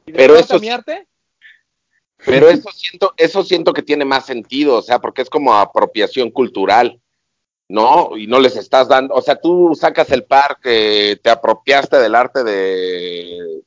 ¿Y 0.07 0.13
de 0.13 0.19
Pero 0.19 0.37
eso 0.37 0.59
mi 0.59 0.69
arte? 0.69 1.07
Pero 2.25 2.49
eso 2.49 2.71
siento, 2.73 3.15
eso 3.17 3.43
siento 3.43 3.73
que 3.73 3.83
tiene 3.83 4.05
más 4.05 4.27
sentido, 4.27 4.77
o 4.77 4.83
sea, 4.83 4.99
porque 4.99 5.23
es 5.23 5.31
como 5.31 5.55
apropiación 5.55 6.31
cultural, 6.31 7.01
¿no? 7.69 8.17
Y 8.17 8.27
no 8.27 8.39
les 8.41 8.57
estás 8.57 8.89
dando, 8.89 9.15
o 9.15 9.23
sea, 9.23 9.41
tú 9.41 9.75
sacas 9.75 10.11
el 10.11 10.25
par 10.25 10.59
que 10.63 11.19
te 11.23 11.31
apropiaste 11.31 11.97
del 11.97 12.15
arte 12.15 12.45
de, 12.45 13.63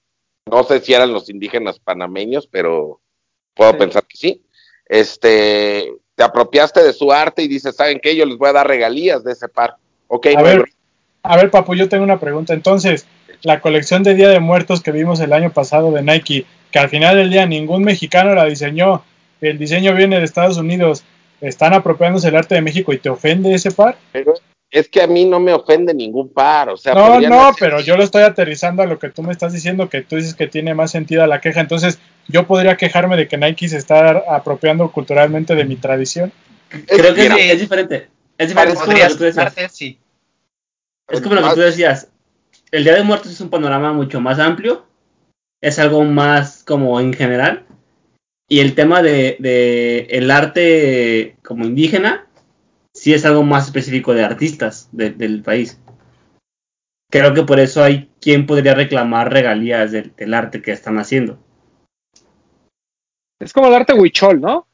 no 0.45 0.63
sé 0.63 0.81
si 0.81 0.93
eran 0.93 1.13
los 1.13 1.29
indígenas 1.29 1.79
panameños, 1.79 2.45
pero 2.47 3.01
puedo 3.53 3.71
Sí. 3.71 3.77
pensar 3.77 4.03
que 4.05 4.17
sí. 4.17 4.41
Este, 4.87 5.91
te 6.15 6.23
apropiaste 6.23 6.83
de 6.83 6.93
su 6.93 7.11
arte 7.11 7.43
y 7.43 7.47
dices, 7.47 7.75
¿saben 7.75 7.99
qué? 8.01 8.15
Yo 8.15 8.25
les 8.25 8.37
voy 8.37 8.49
a 8.49 8.53
dar 8.53 8.67
regalías 8.67 9.23
de 9.23 9.31
ese 9.31 9.47
par. 9.47 9.75
Ok, 10.07 10.27
A 10.27 10.39
no 10.39 10.43
ver, 10.43 10.65
a 11.23 11.37
ver, 11.37 11.49
papu, 11.49 11.73
yo 11.75 11.89
tengo 11.89 12.03
una 12.03 12.19
pregunta. 12.19 12.53
Entonces, 12.53 13.07
la 13.41 13.61
colección 13.61 14.03
de 14.03 14.13
Día 14.13 14.29
de 14.29 14.39
Muertos 14.39 14.81
que 14.81 14.91
vimos 14.91 15.19
el 15.19 15.33
año 15.33 15.51
pasado 15.51 15.91
de 15.91 16.01
Nike, 16.01 16.45
que 16.71 16.79
al 16.79 16.89
final 16.89 17.15
del 17.15 17.29
día 17.29 17.45
ningún 17.45 17.83
mexicano 17.83 18.33
la 18.35 18.45
diseñó, 18.45 19.03
el 19.41 19.57
diseño 19.57 19.93
viene 19.95 20.19
de 20.19 20.25
Estados 20.25 20.57
Unidos, 20.57 21.03
están 21.41 21.73
apropiándose 21.73 22.29
el 22.29 22.35
arte 22.35 22.55
de 22.55 22.61
México 22.61 22.93
y 22.93 22.99
te 22.99 23.09
ofende 23.09 23.53
ese 23.53 23.71
par? 23.71 23.97
Pero 24.11 24.33
es 24.73 24.89
que 24.89 25.03
a 25.03 25.07
mí 25.07 25.23
no 25.23 25.39
me 25.39 25.53
ofende 25.53 25.93
ningún 25.93 26.29
par, 26.29 26.67
o 26.69 26.77
sea, 26.77 26.95
No, 26.95 27.21
no, 27.21 27.41
hacer- 27.43 27.55
pero 27.59 27.79
yo 27.79 27.95
lo 27.95 28.01
estoy 28.03 28.23
aterrizando 28.23 28.81
a 28.81 28.87
lo 28.87 28.97
que 28.97 29.09
tú 29.11 29.21
me 29.21 29.31
estás 29.31 29.53
diciendo, 29.53 29.87
que 29.87 30.01
tú 30.01 30.15
dices 30.15 30.33
que 30.33 30.47
tiene 30.47 30.73
más 30.73 30.89
sentido 30.89 31.25
la 31.27 31.39
queja. 31.41 31.61
Entonces, 31.61 31.99
yo 32.27 32.47
podría 32.47 32.75
quejarme 32.75 33.15
de 33.15 33.27
que 33.27 33.37
Nike 33.37 33.69
se 33.69 33.77
está 33.77 34.23
apropiando 34.35 34.91
culturalmente 34.91 35.53
de 35.53 35.65
mi 35.65 35.75
tradición. 35.75 36.31
Creo 36.87 37.13
que 37.13 37.25
es, 37.27 37.31
mira, 37.31 37.37
es 37.37 37.59
diferente. 37.61 38.07
Es 38.35 38.49
diferente. 38.49 38.73
Es 38.73 38.79
como 38.79 38.91
lo 38.93 38.97
Podrías 38.97 39.11
que 39.11 39.17
tú 39.19 39.23
decías. 39.25 39.45
arte, 39.45 39.69
sí. 39.69 39.99
Es 41.07 41.21
como 41.21 41.35
lo 41.35 41.47
que 41.47 41.53
tú 41.53 41.59
decías. 41.59 42.07
El 42.71 42.83
Día 42.83 42.95
de 42.95 43.03
Muertos 43.03 43.31
es 43.31 43.41
un 43.41 43.51
panorama 43.51 43.93
mucho 43.93 44.19
más 44.21 44.39
amplio. 44.39 44.87
Es 45.61 45.77
algo 45.77 46.03
más 46.03 46.63
como 46.63 46.99
en 46.99 47.13
general. 47.13 47.63
Y 48.49 48.59
el 48.61 48.73
tema 48.73 49.03
de, 49.03 49.37
de 49.39 50.07
el 50.09 50.31
arte 50.31 51.35
como 51.43 51.63
indígena 51.65 52.25
sí 52.93 53.13
es 53.13 53.25
algo 53.25 53.43
más 53.43 53.65
específico 53.65 54.13
de 54.13 54.23
artistas 54.23 54.89
de- 54.91 55.11
del 55.11 55.41
país. 55.41 55.79
Creo 57.11 57.33
que 57.33 57.43
por 57.43 57.59
eso 57.59 57.83
hay 57.83 58.09
quien 58.19 58.45
podría 58.45 58.73
reclamar 58.73 59.31
regalías 59.31 59.91
del, 59.91 60.15
del 60.15 60.33
arte 60.33 60.61
que 60.61 60.71
están 60.71 60.97
haciendo. 60.97 61.37
Es 63.39 63.53
como 63.53 63.67
el 63.67 63.73
arte 63.73 63.93
huichol, 63.93 64.39
¿no? 64.39 64.67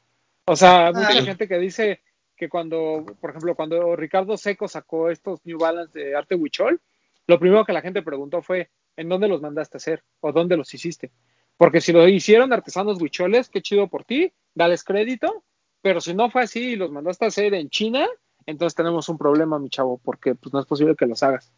O 0.46 0.56
sea, 0.56 0.92
mucha 0.92 1.12
sí. 1.12 1.22
gente 1.22 1.48
que 1.48 1.58
dice 1.58 2.00
que 2.36 2.48
cuando, 2.48 3.04
por 3.20 3.30
ejemplo, 3.30 3.54
cuando 3.54 3.94
Ricardo 3.96 4.36
Seco 4.36 4.68
sacó 4.68 5.10
estos 5.10 5.44
New 5.44 5.58
Balance 5.58 5.98
de 5.98 6.16
arte 6.16 6.34
huichol, 6.34 6.80
lo 7.26 7.38
primero 7.38 7.64
que 7.64 7.72
la 7.72 7.82
gente 7.82 8.02
preguntó 8.02 8.40
fue, 8.42 8.70
¿en 8.96 9.08
dónde 9.08 9.28
los 9.28 9.42
mandaste 9.42 9.76
a 9.76 9.78
hacer? 9.78 10.02
¿O 10.20 10.32
dónde 10.32 10.56
los 10.56 10.72
hiciste? 10.72 11.10
Porque 11.56 11.80
si 11.82 11.92
lo 11.92 12.08
hicieron 12.08 12.52
artesanos 12.52 13.00
huicholes, 13.00 13.50
qué 13.50 13.60
chido 13.60 13.88
por 13.88 14.04
ti, 14.04 14.32
dales 14.54 14.82
crédito, 14.82 15.44
pero 15.82 16.00
si 16.00 16.14
no 16.14 16.30
fue 16.30 16.42
así 16.42 16.70
y 16.70 16.76
los 16.76 16.90
mandaste 16.90 17.24
a 17.24 17.28
hacer 17.28 17.54
en 17.54 17.70
China, 17.70 18.06
entonces 18.46 18.74
tenemos 18.74 19.08
un 19.08 19.18
problema, 19.18 19.58
mi 19.58 19.70
chavo, 19.70 20.00
porque 20.02 20.34
pues 20.34 20.52
no 20.52 20.60
es 20.60 20.66
posible 20.66 20.96
que 20.96 21.06
los 21.06 21.22
hagas. 21.22 21.52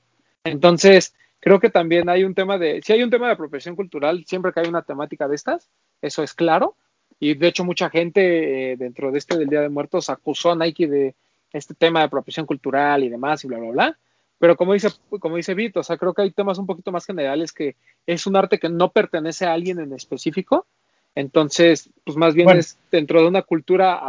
Entonces, 0.45 1.14
creo 1.41 1.61
que 1.61 1.70
también 1.70 2.09
hay 2.09 2.25
un 2.25 2.35
tema 2.35 2.59
de, 2.59 2.81
si 2.83 2.93
hay 2.93 3.03
un 3.03 3.11
tema 3.11 3.27
de 3.27 3.33
apropiación 3.33 3.77
cultural, 3.77 4.25
siempre 4.27 4.53
que 4.53 4.61
hay 4.61 4.68
una 4.68 4.83
temática 4.83 5.29
de 5.29 5.35
estas, 5.35 5.68
eso 6.01 6.23
es 6.23 6.35
claro. 6.35 6.77
Y 7.18 7.35
de 7.35 7.49
hecho 7.49 7.64
mucha 7.64 7.91
gente 7.91 8.73
eh, 8.73 8.77
dentro 8.77 9.12
de 9.12 9.18
este 9.18 9.37
del 9.37 9.49
Día 9.49 9.61
de 9.61 9.68
Muertos 9.68 10.11
acusó 10.11 10.53
a 10.53 10.57
Nike 10.57 10.89
de 10.89 11.14
este 11.53 11.75
tema 11.75 12.01
de 12.01 12.07
apropiación 12.07 12.47
cultural 12.47 13.05
y 13.05 13.09
demás 13.09 13.45
y 13.45 13.49
bla, 13.49 13.59
bla, 13.59 13.70
bla. 13.70 13.99
Pero 14.39 14.57
como 14.57 14.73
dice, 14.73 14.89
como 15.20 15.37
dice 15.37 15.55
Vito, 15.55 15.81
o 15.81 15.83
sea, 15.85 15.97
creo 15.97 16.14
que 16.14 16.23
hay 16.23 16.33
temas 16.33 16.59
un 16.59 16.66
poquito 16.66 16.91
más 16.91 17.07
generales 17.07 17.53
que 17.53 17.77
es 18.07 18.27
un 18.27 18.35
arte 18.35 18.59
que 18.59 18.68
no 18.68 18.91
pertenece 18.91 19.47
a 19.47 19.53
alguien 19.53 19.79
en 19.79 19.93
específico. 19.93 20.66
Entonces, 21.15 21.91
pues 22.05 22.17
más 22.17 22.35
bien 22.35 22.47
Bueno. 22.47 22.61
es 22.61 22.79
dentro 22.91 23.21
de 23.21 23.29
una 23.29 23.43
cultura, 23.43 24.01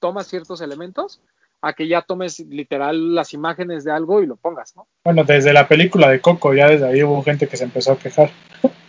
tomas 0.00 0.26
ciertos 0.26 0.60
elementos 0.60 1.20
a 1.60 1.72
que 1.72 1.88
ya 1.88 2.02
tomes 2.02 2.38
literal 2.40 3.14
las 3.14 3.34
imágenes 3.34 3.82
de 3.84 3.90
algo 3.90 4.22
y 4.22 4.26
lo 4.26 4.36
pongas, 4.36 4.76
¿no? 4.76 4.86
Bueno, 5.04 5.24
desde 5.24 5.52
la 5.52 5.66
película 5.66 6.08
de 6.08 6.20
Coco, 6.20 6.54
ya 6.54 6.68
desde 6.68 6.86
ahí 6.86 7.02
hubo 7.02 7.20
gente 7.24 7.48
que 7.48 7.56
se 7.56 7.64
empezó 7.64 7.92
a 7.92 7.98
quejar. 7.98 8.30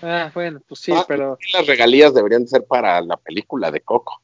Ah, 0.03 0.29
bueno, 0.33 0.61
pues 0.67 0.79
sí, 0.81 0.91
Ah, 0.95 1.03
pero 1.07 1.37
Las 1.53 1.65
regalías 1.65 2.13
deberían 2.13 2.47
ser 2.47 2.65
para 2.65 3.01
la 3.01 3.17
película 3.17 3.71
de 3.71 3.81
Coco. 3.81 4.21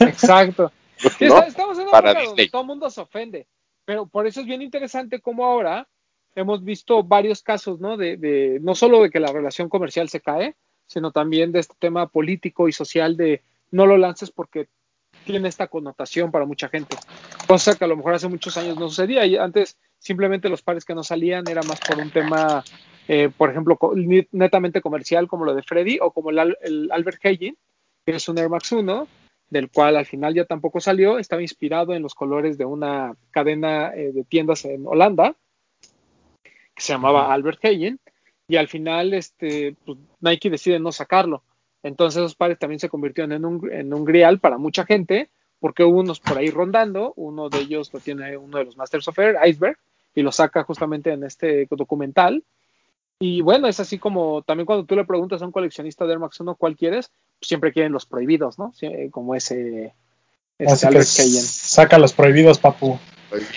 exacto. 0.00 0.70
Sí, 1.18 1.24
¿no? 1.26 1.42
estamos 1.42 1.76
en 1.78 1.82
una 1.88 1.90
Para 1.90 2.10
época 2.12 2.26
donde 2.28 2.48
todo 2.48 2.62
el 2.62 2.68
mundo 2.68 2.88
se 2.88 3.00
ofende, 3.00 3.48
pero 3.84 4.06
por 4.06 4.28
eso 4.28 4.38
es 4.40 4.46
bien 4.46 4.62
interesante 4.62 5.20
cómo 5.20 5.44
ahora 5.44 5.88
hemos 6.36 6.62
visto 6.62 7.02
varios 7.02 7.42
casos, 7.42 7.80
¿no? 7.80 7.96
De, 7.96 8.16
de 8.16 8.60
no 8.62 8.76
solo 8.76 9.02
de 9.02 9.10
que 9.10 9.18
la 9.18 9.32
relación 9.32 9.68
comercial 9.68 10.08
se 10.08 10.20
cae, 10.20 10.54
sino 10.86 11.10
también 11.12 11.52
de 11.52 11.60
este 11.60 11.74
tema 11.78 12.06
político 12.08 12.68
y 12.68 12.72
social 12.72 13.16
de 13.16 13.42
no 13.70 13.86
lo 13.86 13.96
lances 13.96 14.30
porque 14.30 14.68
tiene 15.24 15.48
esta 15.48 15.68
connotación 15.68 16.30
para 16.30 16.44
mucha 16.46 16.68
gente, 16.68 16.96
cosa 17.46 17.76
que 17.76 17.84
a 17.84 17.88
lo 17.88 17.96
mejor 17.96 18.14
hace 18.14 18.28
muchos 18.28 18.56
años 18.56 18.78
no 18.78 18.88
sucedía 18.88 19.24
y 19.26 19.36
antes 19.36 19.76
simplemente 19.98 20.48
los 20.48 20.62
pares 20.62 20.84
que 20.84 20.94
no 20.94 21.04
salían 21.04 21.46
era 21.48 21.62
más 21.62 21.78
por 21.80 21.98
un 21.98 22.10
tema, 22.10 22.64
eh, 23.06 23.30
por 23.36 23.50
ejemplo, 23.50 23.78
netamente 24.32 24.80
comercial 24.80 25.28
como 25.28 25.44
lo 25.44 25.54
de 25.54 25.62
Freddy 25.62 25.98
o 26.00 26.10
como 26.10 26.30
el, 26.30 26.38
Al- 26.40 26.58
el 26.62 26.90
Albert 26.90 27.24
Heijn, 27.24 27.56
que 28.04 28.16
es 28.16 28.28
un 28.28 28.38
Air 28.38 28.48
Max 28.48 28.72
1, 28.72 29.06
del 29.48 29.70
cual 29.70 29.96
al 29.96 30.06
final 30.06 30.34
ya 30.34 30.44
tampoco 30.44 30.80
salió, 30.80 31.18
estaba 31.18 31.42
inspirado 31.42 31.92
en 31.94 32.02
los 32.02 32.14
colores 32.14 32.58
de 32.58 32.64
una 32.64 33.14
cadena 33.30 33.94
eh, 33.94 34.10
de 34.12 34.24
tiendas 34.24 34.64
en 34.64 34.86
Holanda 34.86 35.36
que 36.74 36.82
se 36.82 36.94
llamaba 36.94 37.32
Albert 37.32 37.58
Heijn 37.62 38.00
y 38.52 38.58
al 38.58 38.68
final 38.68 39.14
este 39.14 39.74
pues, 39.86 39.96
Nike 40.20 40.50
decide 40.50 40.78
no 40.78 40.92
sacarlo. 40.92 41.42
Entonces 41.82 42.20
esos 42.20 42.34
pares 42.34 42.58
también 42.58 42.80
se 42.80 42.90
convirtieron 42.90 43.32
en 43.32 43.46
un, 43.46 43.72
en 43.72 43.94
un 43.94 44.04
grial 44.04 44.40
para 44.40 44.58
mucha 44.58 44.84
gente 44.84 45.30
porque 45.58 45.84
hubo 45.84 46.00
unos 46.00 46.20
por 46.20 46.36
ahí 46.36 46.50
rondando, 46.50 47.14
uno 47.16 47.48
de 47.48 47.60
ellos 47.60 47.90
lo 47.94 48.00
tiene 48.00 48.36
uno 48.36 48.58
de 48.58 48.64
los 48.64 48.76
Masters 48.76 49.08
of 49.08 49.18
Air, 49.18 49.36
Iceberg, 49.46 49.78
y 50.14 50.20
lo 50.20 50.32
saca 50.32 50.64
justamente 50.64 51.12
en 51.12 51.24
este 51.24 51.66
documental. 51.70 52.44
Y 53.18 53.40
bueno, 53.40 53.68
es 53.68 53.80
así 53.80 53.98
como 53.98 54.42
también 54.42 54.66
cuando 54.66 54.84
tú 54.84 54.96
le 54.96 55.06
preguntas 55.06 55.40
a 55.40 55.46
un 55.46 55.52
coleccionista 55.52 56.04
de 56.04 56.12
Air 56.12 56.18
Max 56.18 56.38
1 56.38 56.56
cuál 56.56 56.76
quieres, 56.76 57.10
pues 57.38 57.48
siempre 57.48 57.72
quieren 57.72 57.92
los 57.92 58.04
prohibidos, 58.04 58.58
¿no? 58.58 58.74
Sí, 58.74 58.88
como 59.10 59.34
ese, 59.34 59.94
ese 60.58 60.72
Así 60.72 60.80
que 60.82 60.86
Albert 60.88 61.08
Heijn. 61.18 61.42
saca 61.42 61.98
los 61.98 62.12
prohibidos, 62.12 62.58
papu. 62.58 62.98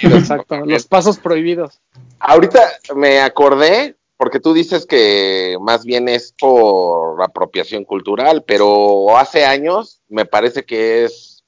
Exacto, 0.01 0.65
los 0.65 0.87
pasos 0.87 1.17
prohibidos. 1.17 1.81
Ahorita 2.19 2.61
me 2.95 3.19
acordé, 3.19 3.97
porque 4.17 4.39
tú 4.39 4.53
dices 4.53 4.85
que 4.85 5.57
más 5.59 5.83
bien 5.85 6.07
es 6.07 6.33
por 6.39 7.21
apropiación 7.21 7.83
cultural, 7.83 8.43
pero 8.45 9.17
hace 9.17 9.45
años 9.45 10.01
me 10.07 10.25
parece 10.25 10.63
que 10.63 11.03
es. 11.05 11.43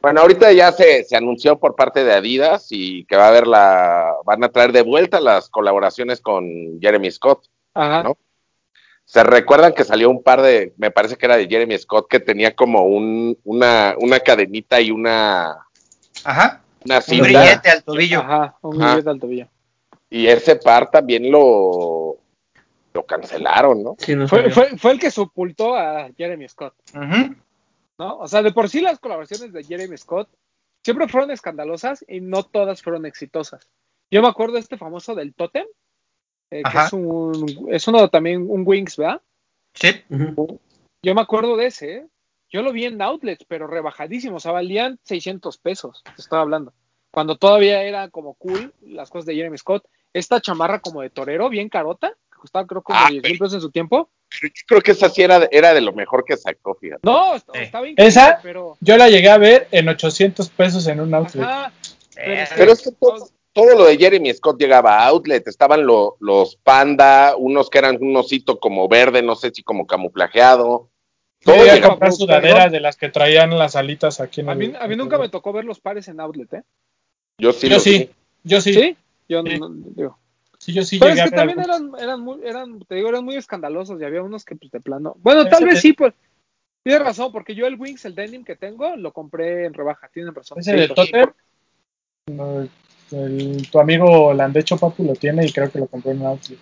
Bueno, 0.00 0.20
ahorita 0.20 0.52
ya 0.52 0.70
se, 0.72 1.02
se 1.04 1.16
anunció 1.16 1.58
por 1.58 1.74
parte 1.74 2.04
de 2.04 2.14
Adidas 2.14 2.68
y 2.70 3.04
que 3.06 3.16
va 3.16 3.26
a 3.26 3.28
haber 3.28 3.46
la. 3.46 4.12
van 4.24 4.44
a 4.44 4.48
traer 4.50 4.72
de 4.72 4.82
vuelta 4.82 5.20
las 5.20 5.48
colaboraciones 5.50 6.20
con 6.20 6.46
Jeremy 6.80 7.10
Scott. 7.10 7.46
Ajá. 7.74 8.02
¿No? 8.04 8.16
Se 9.04 9.24
recuerdan 9.24 9.72
que 9.72 9.84
salió 9.84 10.10
un 10.10 10.22
par 10.22 10.42
de, 10.42 10.74
me 10.76 10.90
parece 10.90 11.16
que 11.16 11.24
era 11.24 11.36
de 11.38 11.48
Jeremy 11.48 11.78
Scott, 11.78 12.08
que 12.10 12.20
tenía 12.20 12.54
como 12.54 12.82
un, 12.84 13.38
una, 13.44 13.94
una 13.98 14.20
cadenita 14.20 14.80
y 14.82 14.90
una, 14.90 15.66
Ajá. 16.24 16.62
una 16.84 16.96
Un 16.96 17.02
cinta. 17.02 17.24
brillete 17.24 17.70
al 17.70 17.82
tobillo. 17.84 18.20
Ajá, 18.20 18.58
un 18.60 18.82
Ajá. 18.82 18.90
billete 18.92 19.10
al 19.10 19.18
tobillo. 19.20 19.48
Y 20.10 20.26
ese 20.26 20.56
par 20.56 20.90
también 20.90 21.30
lo, 21.30 22.16
lo 22.94 23.06
cancelaron, 23.06 23.82
¿no? 23.82 23.96
Sí, 23.98 24.14
no 24.14 24.26
Fue, 24.26 24.50
fue, 24.50 24.76
fue 24.78 24.92
el 24.92 24.98
que 24.98 25.10
sepultó 25.10 25.76
a 25.76 26.10
Jeremy 26.16 26.48
Scott. 26.48 26.74
¿no? 26.94 28.18
O 28.18 28.28
sea, 28.28 28.42
de 28.42 28.52
por 28.52 28.68
sí 28.68 28.80
las 28.80 28.98
colaboraciones 28.98 29.52
de 29.52 29.64
Jeremy 29.64 29.96
Scott 29.96 30.28
siempre 30.84 31.08
fueron 31.08 31.30
escandalosas 31.30 32.04
y 32.08 32.20
no 32.20 32.44
todas 32.44 32.82
fueron 32.82 33.06
exitosas. 33.06 33.68
Yo 34.10 34.22
me 34.22 34.28
acuerdo 34.28 34.54
de 34.54 34.60
este 34.60 34.78
famoso 34.78 35.14
del 35.14 35.34
Totem, 35.34 35.66
eh, 36.50 36.62
que 36.62 36.78
es 36.78 36.92
un, 36.92 37.68
es 37.70 37.86
uno 37.88 38.08
también, 38.08 38.46
un 38.48 38.62
Wings, 38.66 38.96
¿verdad? 38.96 39.20
Sí. 39.74 39.88
Yo 41.02 41.14
me 41.14 41.20
acuerdo 41.20 41.56
de 41.56 41.66
ese, 41.66 41.94
¿eh? 41.94 42.06
Yo 42.50 42.62
lo 42.62 42.72
vi 42.72 42.86
en 42.86 43.02
outlets, 43.02 43.44
pero 43.46 43.66
rebajadísimo, 43.66 44.36
o 44.36 44.40
sea, 44.40 44.52
valían 44.52 44.98
600 45.02 45.58
pesos, 45.58 46.02
te 46.02 46.22
estaba 46.22 46.40
hablando. 46.40 46.72
Cuando 47.10 47.36
todavía 47.36 47.82
era 47.82 48.08
como 48.08 48.34
cool 48.34 48.72
las 48.80 49.10
cosas 49.10 49.26
de 49.26 49.34
Jeremy 49.34 49.58
Scott. 49.58 49.84
Esta 50.12 50.40
chamarra 50.40 50.80
como 50.80 51.02
de 51.02 51.10
torero, 51.10 51.48
bien 51.48 51.68
carota, 51.68 52.08
que 52.30 52.38
costaba 52.38 52.66
creo 52.66 52.82
como 52.82 52.98
Ah, 52.98 53.08
10 53.10 53.22
mil 53.22 53.38
pesos 53.38 53.54
en 53.54 53.60
su 53.60 53.70
tiempo. 53.70 54.10
Pero 54.40 54.52
yo 54.54 54.62
creo 54.66 54.80
que 54.80 54.90
esa 54.92 55.08
sí 55.08 55.22
era, 55.22 55.48
era 55.50 55.72
de 55.74 55.80
lo 55.80 55.92
mejor 55.92 56.24
que 56.24 56.36
sacó, 56.36 56.74
fíjate. 56.74 57.00
No, 57.02 57.34
est- 57.34 57.48
Sí. 57.52 57.60
estaba 57.60 57.88
increíble, 57.88 58.08
¿Esa? 58.08 58.40
pero... 58.42 58.76
Yo 58.80 58.96
la 58.96 59.08
llegué 59.08 59.30
a 59.30 59.38
ver 59.38 59.68
en 59.70 59.88
800 59.88 60.48
pesos 60.50 60.86
en 60.86 61.00
un 61.00 61.14
outlet. 61.14 61.44
Ajá, 61.44 61.72
Eh, 62.20 62.44
Pero 62.56 62.72
es 62.72 62.82
que 62.82 62.90
todo, 62.92 63.28
todo 63.52 63.76
lo 63.78 63.84
de 63.84 63.96
Jeremy 63.96 64.34
Scott 64.34 64.58
llegaba 64.58 64.98
a 64.98 65.06
outlet, 65.06 65.46
estaban 65.46 65.86
lo- 65.86 66.16
los 66.18 66.56
panda, 66.56 67.36
unos 67.36 67.70
que 67.70 67.78
eran 67.78 67.96
un 68.00 68.16
osito 68.16 68.58
como 68.58 68.88
verde, 68.88 69.22
no 69.22 69.36
sé 69.36 69.52
si 69.54 69.62
como 69.62 69.86
camuflajeado. 69.86 70.90
Yo 71.46 71.54
Todo 71.54 71.70
a 71.70 71.80
comprar 71.80 72.12
sudaderas 72.12 72.72
de 72.72 72.80
las 72.80 72.96
que 72.96 73.08
traían 73.08 73.56
las 73.56 73.76
alitas 73.76 74.20
aquí 74.20 74.40
en 74.40 74.48
a 74.48 74.52
el- 74.52 74.58
mí, 74.58 74.72
a 74.78 74.88
mí 74.88 74.96
nunca 74.96 75.16
me 75.16 75.28
tocó 75.28 75.52
ver 75.52 75.64
los 75.64 75.78
pares 75.78 76.08
en 76.08 76.18
outlet, 76.18 76.52
¿eh? 76.54 76.62
Yo 77.38 77.52
sí 77.52 77.68
Yo 77.68 77.78
sí, 77.78 77.98
vi. 77.98 78.10
yo 78.42 78.60
sí, 78.60 78.74
¿Sí? 78.74 78.96
Sí, 79.28 79.34
Yo 79.34 79.42
Sí. 79.42 79.58
no, 79.58 79.68
digo. 79.68 80.18
yo 80.66 80.82
sí 80.82 80.98
Pero 80.98 81.10
llegué 81.10 81.20
es 81.20 81.20
a 81.20 81.24
que 81.24 81.30
ver 81.30 81.38
también 81.38 81.60
algunos. 81.60 81.96
eran, 81.96 82.02
eran, 82.02 82.20
muy, 82.20 82.40
eran, 82.44 82.80
te 82.80 82.94
digo, 82.96 83.08
eran 83.08 83.24
muy 83.24 83.36
escandalosos 83.36 84.00
y 84.00 84.04
había 84.04 84.22
unos 84.22 84.44
que 84.44 84.56
pues 84.56 84.70
de 84.72 84.80
plano. 84.80 85.14
Bueno, 85.18 85.48
tal 85.48 85.64
vez 85.64 85.80
sí, 85.80 85.92
pues. 85.92 86.14
Tienes 86.82 87.04
razón, 87.04 87.32
porque 87.32 87.54
yo 87.54 87.66
el 87.66 87.78
Wings, 87.78 88.04
el 88.06 88.14
denim 88.14 88.44
que 88.44 88.56
tengo, 88.56 88.96
lo 88.96 89.12
compré 89.12 89.66
en 89.66 89.74
rebaja. 89.74 90.08
Tienen 90.08 90.34
razón. 90.34 90.58
Ese 90.58 90.72
Sí, 90.72 90.76
de 90.78 90.88
Totem, 90.88 91.26
no, 92.28 92.60
el- 93.10 93.68
tu 93.70 93.80
amigo 93.80 94.32
Landecho 94.32 94.76
Papu 94.76 95.04
lo 95.04 95.14
tiene 95.14 95.44
y 95.46 95.52
creo 95.52 95.70
que 95.70 95.78
lo 95.78 95.86
compró 95.86 96.12
en 96.12 96.20
un 96.20 96.26
outlet. 96.26 96.58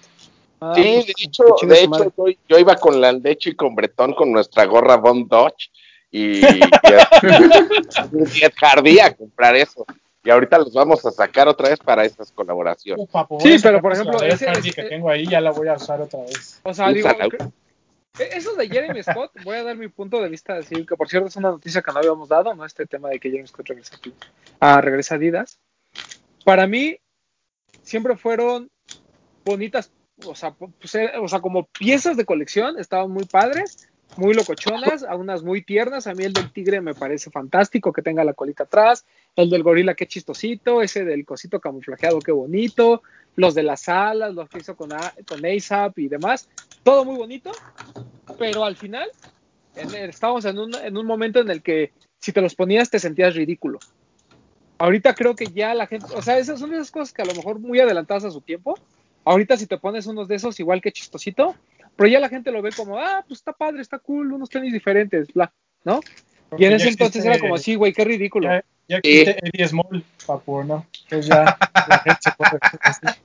ah, 0.60 0.72
Sí, 0.76 0.82
pues, 0.94 1.06
de 1.06 1.12
hecho, 1.24 1.44
de 1.66 1.82
hecho 1.82 2.12
yo, 2.16 2.26
yo 2.48 2.58
iba 2.58 2.76
con 2.76 3.00
Landecho 3.00 3.50
y 3.50 3.56
con 3.56 3.74
Bretón 3.74 4.14
con 4.14 4.32
nuestra 4.32 4.64
gorra 4.64 4.96
Von 4.96 5.26
Dodge 5.28 5.70
y, 6.10 6.46
y 6.46 6.70
y 8.34 8.44
Ed 8.44 8.52
Hardy 8.60 9.00
a 9.00 9.14
comprar 9.14 9.56
eso. 9.56 9.84
Y 10.26 10.30
ahorita 10.30 10.58
los 10.58 10.72
vamos 10.72 11.06
a 11.06 11.12
sacar 11.12 11.46
otra 11.46 11.68
vez 11.68 11.78
para 11.78 12.04
estas 12.04 12.32
colaboraciones. 12.32 13.06
Papu, 13.06 13.38
Sí, 13.40 13.54
a 13.54 13.58
pero, 13.62 13.80
por 13.80 13.92
ejemplo, 13.92 14.20
ese- 14.24 14.50
ese- 14.50 14.72
que 14.72 14.82
tengo 14.82 15.08
ahí 15.08 15.24
ya 15.24 15.40
la 15.40 15.52
voy 15.52 15.68
a 15.68 15.74
usar 15.74 16.00
otra 16.00 16.18
vez. 16.22 16.60
O 16.64 16.74
sea, 16.74 16.92
digo, 16.92 17.08
eh, 18.18 18.30
esos 18.32 18.56
de 18.56 18.68
Jeremy 18.68 19.04
Scott, 19.04 19.30
voy 19.44 19.56
a 19.56 19.62
dar 19.62 19.76
mi 19.76 19.86
punto 19.86 20.20
de 20.20 20.28
vista, 20.28 20.56
así 20.56 20.84
que 20.84 20.96
por 20.96 21.08
cierto 21.08 21.28
es 21.28 21.36
una 21.36 21.50
noticia 21.50 21.80
que 21.80 21.92
no 21.92 21.98
habíamos 22.00 22.28
dado, 22.28 22.52
¿no? 22.54 22.64
Este 22.64 22.86
tema 22.86 23.08
de 23.10 23.20
que 23.20 23.30
Jeremy 23.30 23.46
Scott 23.46 23.68
regresa 23.68 23.94
aquí, 23.94 24.12
ah, 24.58 24.80
regresa 24.80 25.14
a 25.14 25.18
Adidas. 25.18 25.60
Para 26.44 26.66
mí, 26.66 26.98
siempre 27.82 28.16
fueron 28.16 28.68
bonitas, 29.44 29.92
o 30.24 30.34
sea, 30.34 30.50
pues, 30.54 30.92
eh, 30.96 31.12
o 31.22 31.28
sea, 31.28 31.38
como 31.38 31.66
piezas 31.66 32.16
de 32.16 32.24
colección, 32.24 32.80
estaban 32.80 33.12
muy 33.12 33.26
padres, 33.26 33.88
muy 34.14 34.34
locochonas, 34.34 35.02
a 35.02 35.16
unas 35.16 35.42
muy 35.42 35.62
tiernas. 35.62 36.06
A 36.06 36.14
mí 36.14 36.24
el 36.24 36.32
del 36.32 36.50
tigre 36.52 36.80
me 36.80 36.94
parece 36.94 37.30
fantástico 37.30 37.92
que 37.92 38.02
tenga 38.02 38.24
la 38.24 38.34
colita 38.34 38.64
atrás, 38.64 39.04
el 39.34 39.50
del 39.50 39.62
gorila 39.62 39.94
qué 39.94 40.06
chistosito, 40.06 40.80
ese 40.82 41.04
del 41.04 41.24
cosito 41.26 41.60
camuflajeado 41.60 42.22
qué 42.22 42.32
bonito, 42.32 43.02
los 43.34 43.54
de 43.54 43.62
las 43.62 43.88
alas, 43.88 44.34
los 44.34 44.48
que 44.48 44.60
hizo 44.60 44.76
con, 44.76 44.90
con 45.26 45.44
ASAP 45.44 45.98
y 45.98 46.08
demás, 46.08 46.48
todo 46.82 47.04
muy 47.04 47.16
bonito, 47.16 47.52
pero 48.38 48.64
al 48.64 48.76
final 48.76 49.08
en- 49.74 49.94
estábamos 49.94 50.44
en 50.46 50.58
un, 50.58 50.74
en 50.76 50.96
un 50.96 51.06
momento 51.06 51.40
en 51.40 51.50
el 51.50 51.62
que 51.62 51.92
si 52.20 52.32
te 52.32 52.40
los 52.40 52.54
ponías 52.54 52.90
te 52.90 52.98
sentías 52.98 53.34
ridículo. 53.34 53.80
Ahorita 54.78 55.14
creo 55.14 55.34
que 55.36 55.52
ya 55.52 55.74
la 55.74 55.86
gente, 55.86 56.06
o 56.14 56.20
sea, 56.22 56.38
esas 56.38 56.60
son 56.60 56.72
esas 56.74 56.90
cosas 56.90 57.12
que 57.12 57.22
a 57.22 57.24
lo 57.24 57.34
mejor 57.34 57.58
muy 57.58 57.80
adelantadas 57.80 58.24
a 58.26 58.30
su 58.30 58.42
tiempo. 58.42 58.78
Ahorita 59.24 59.56
si 59.56 59.66
te 59.66 59.78
pones 59.78 60.06
unos 60.06 60.28
de 60.28 60.34
esos 60.36 60.60
igual 60.60 60.80
que 60.82 60.92
chistosito, 60.92 61.56
pero 61.96 62.08
ya 62.08 62.20
la 62.20 62.28
gente 62.28 62.50
lo 62.52 62.62
ve 62.62 62.70
como, 62.76 62.98
ah, 62.98 63.24
pues 63.26 63.40
está 63.40 63.52
padre, 63.52 63.82
está 63.82 63.98
cool, 63.98 64.32
unos 64.32 64.48
tenis 64.48 64.72
diferentes, 64.72 65.32
bla, 65.32 65.52
¿no? 65.84 66.00
Y 66.56 66.64
en 66.64 66.70
Ya 66.72 66.76
ese 66.76 66.88
entonces 66.90 67.16
existe- 67.24 67.28
era 67.28 67.38
como 67.40 67.54
así, 67.56 67.74
güey, 67.74 67.92
qué 67.92 68.04
ridículo. 68.04 68.48
Ya, 68.48 68.64
ya 68.88 68.96
existe 68.98 69.38
Eddie 69.42 69.68
Small, 69.68 70.04
papu, 70.26 70.62
¿no? 70.62 70.86
Entonces 71.04 71.26
ya 71.28 71.44
la 71.88 71.98
gente 72.04 72.20
se 72.22 72.32
puede 72.32 72.50
vestir 72.60 72.80
así. 72.82 73.20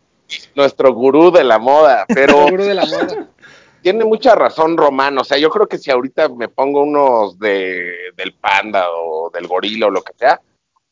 Nuestro 0.55 0.93
gurú 0.93 1.31
de 1.31 1.43
la 1.43 1.59
moda, 1.59 2.05
pero 2.07 2.45
Seguro 2.45 2.65
de 2.65 2.73
la 2.73 2.85
moda. 2.85 3.27
tiene 3.81 4.05
mucha 4.05 4.33
razón 4.33 4.77
Román, 4.77 5.17
o 5.17 5.23
sea, 5.23 5.37
yo 5.37 5.49
creo 5.49 5.67
que 5.67 5.77
si 5.77 5.91
ahorita 5.91 6.29
me 6.29 6.47
pongo 6.47 6.81
unos 6.83 7.37
de 7.37 7.93
del 8.15 8.33
panda 8.33 8.85
o 8.91 9.29
del 9.29 9.47
gorila 9.47 9.87
o 9.87 9.91
lo 9.91 10.01
que 10.01 10.13
sea, 10.17 10.39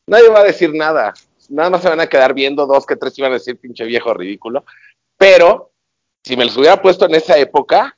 nadie 0.06 0.28
va 0.28 0.40
a 0.40 0.44
decir 0.44 0.72
nada. 0.74 1.14
Nada 1.48 1.70
más 1.70 1.82
se 1.82 1.88
van 1.88 2.00
a 2.00 2.06
quedar 2.06 2.32
viendo 2.34 2.64
dos 2.66 2.86
que 2.86 2.94
tres 2.96 3.18
y 3.18 3.22
van 3.22 3.32
a 3.32 3.34
decir 3.34 3.56
pinche 3.56 3.84
viejo 3.84 4.12
ridículo. 4.14 4.64
Pero 5.16 5.72
si 6.24 6.36
me 6.36 6.44
los 6.44 6.56
hubiera 6.56 6.80
puesto 6.80 7.06
en 7.06 7.14
esa 7.14 7.36
época, 7.38 7.96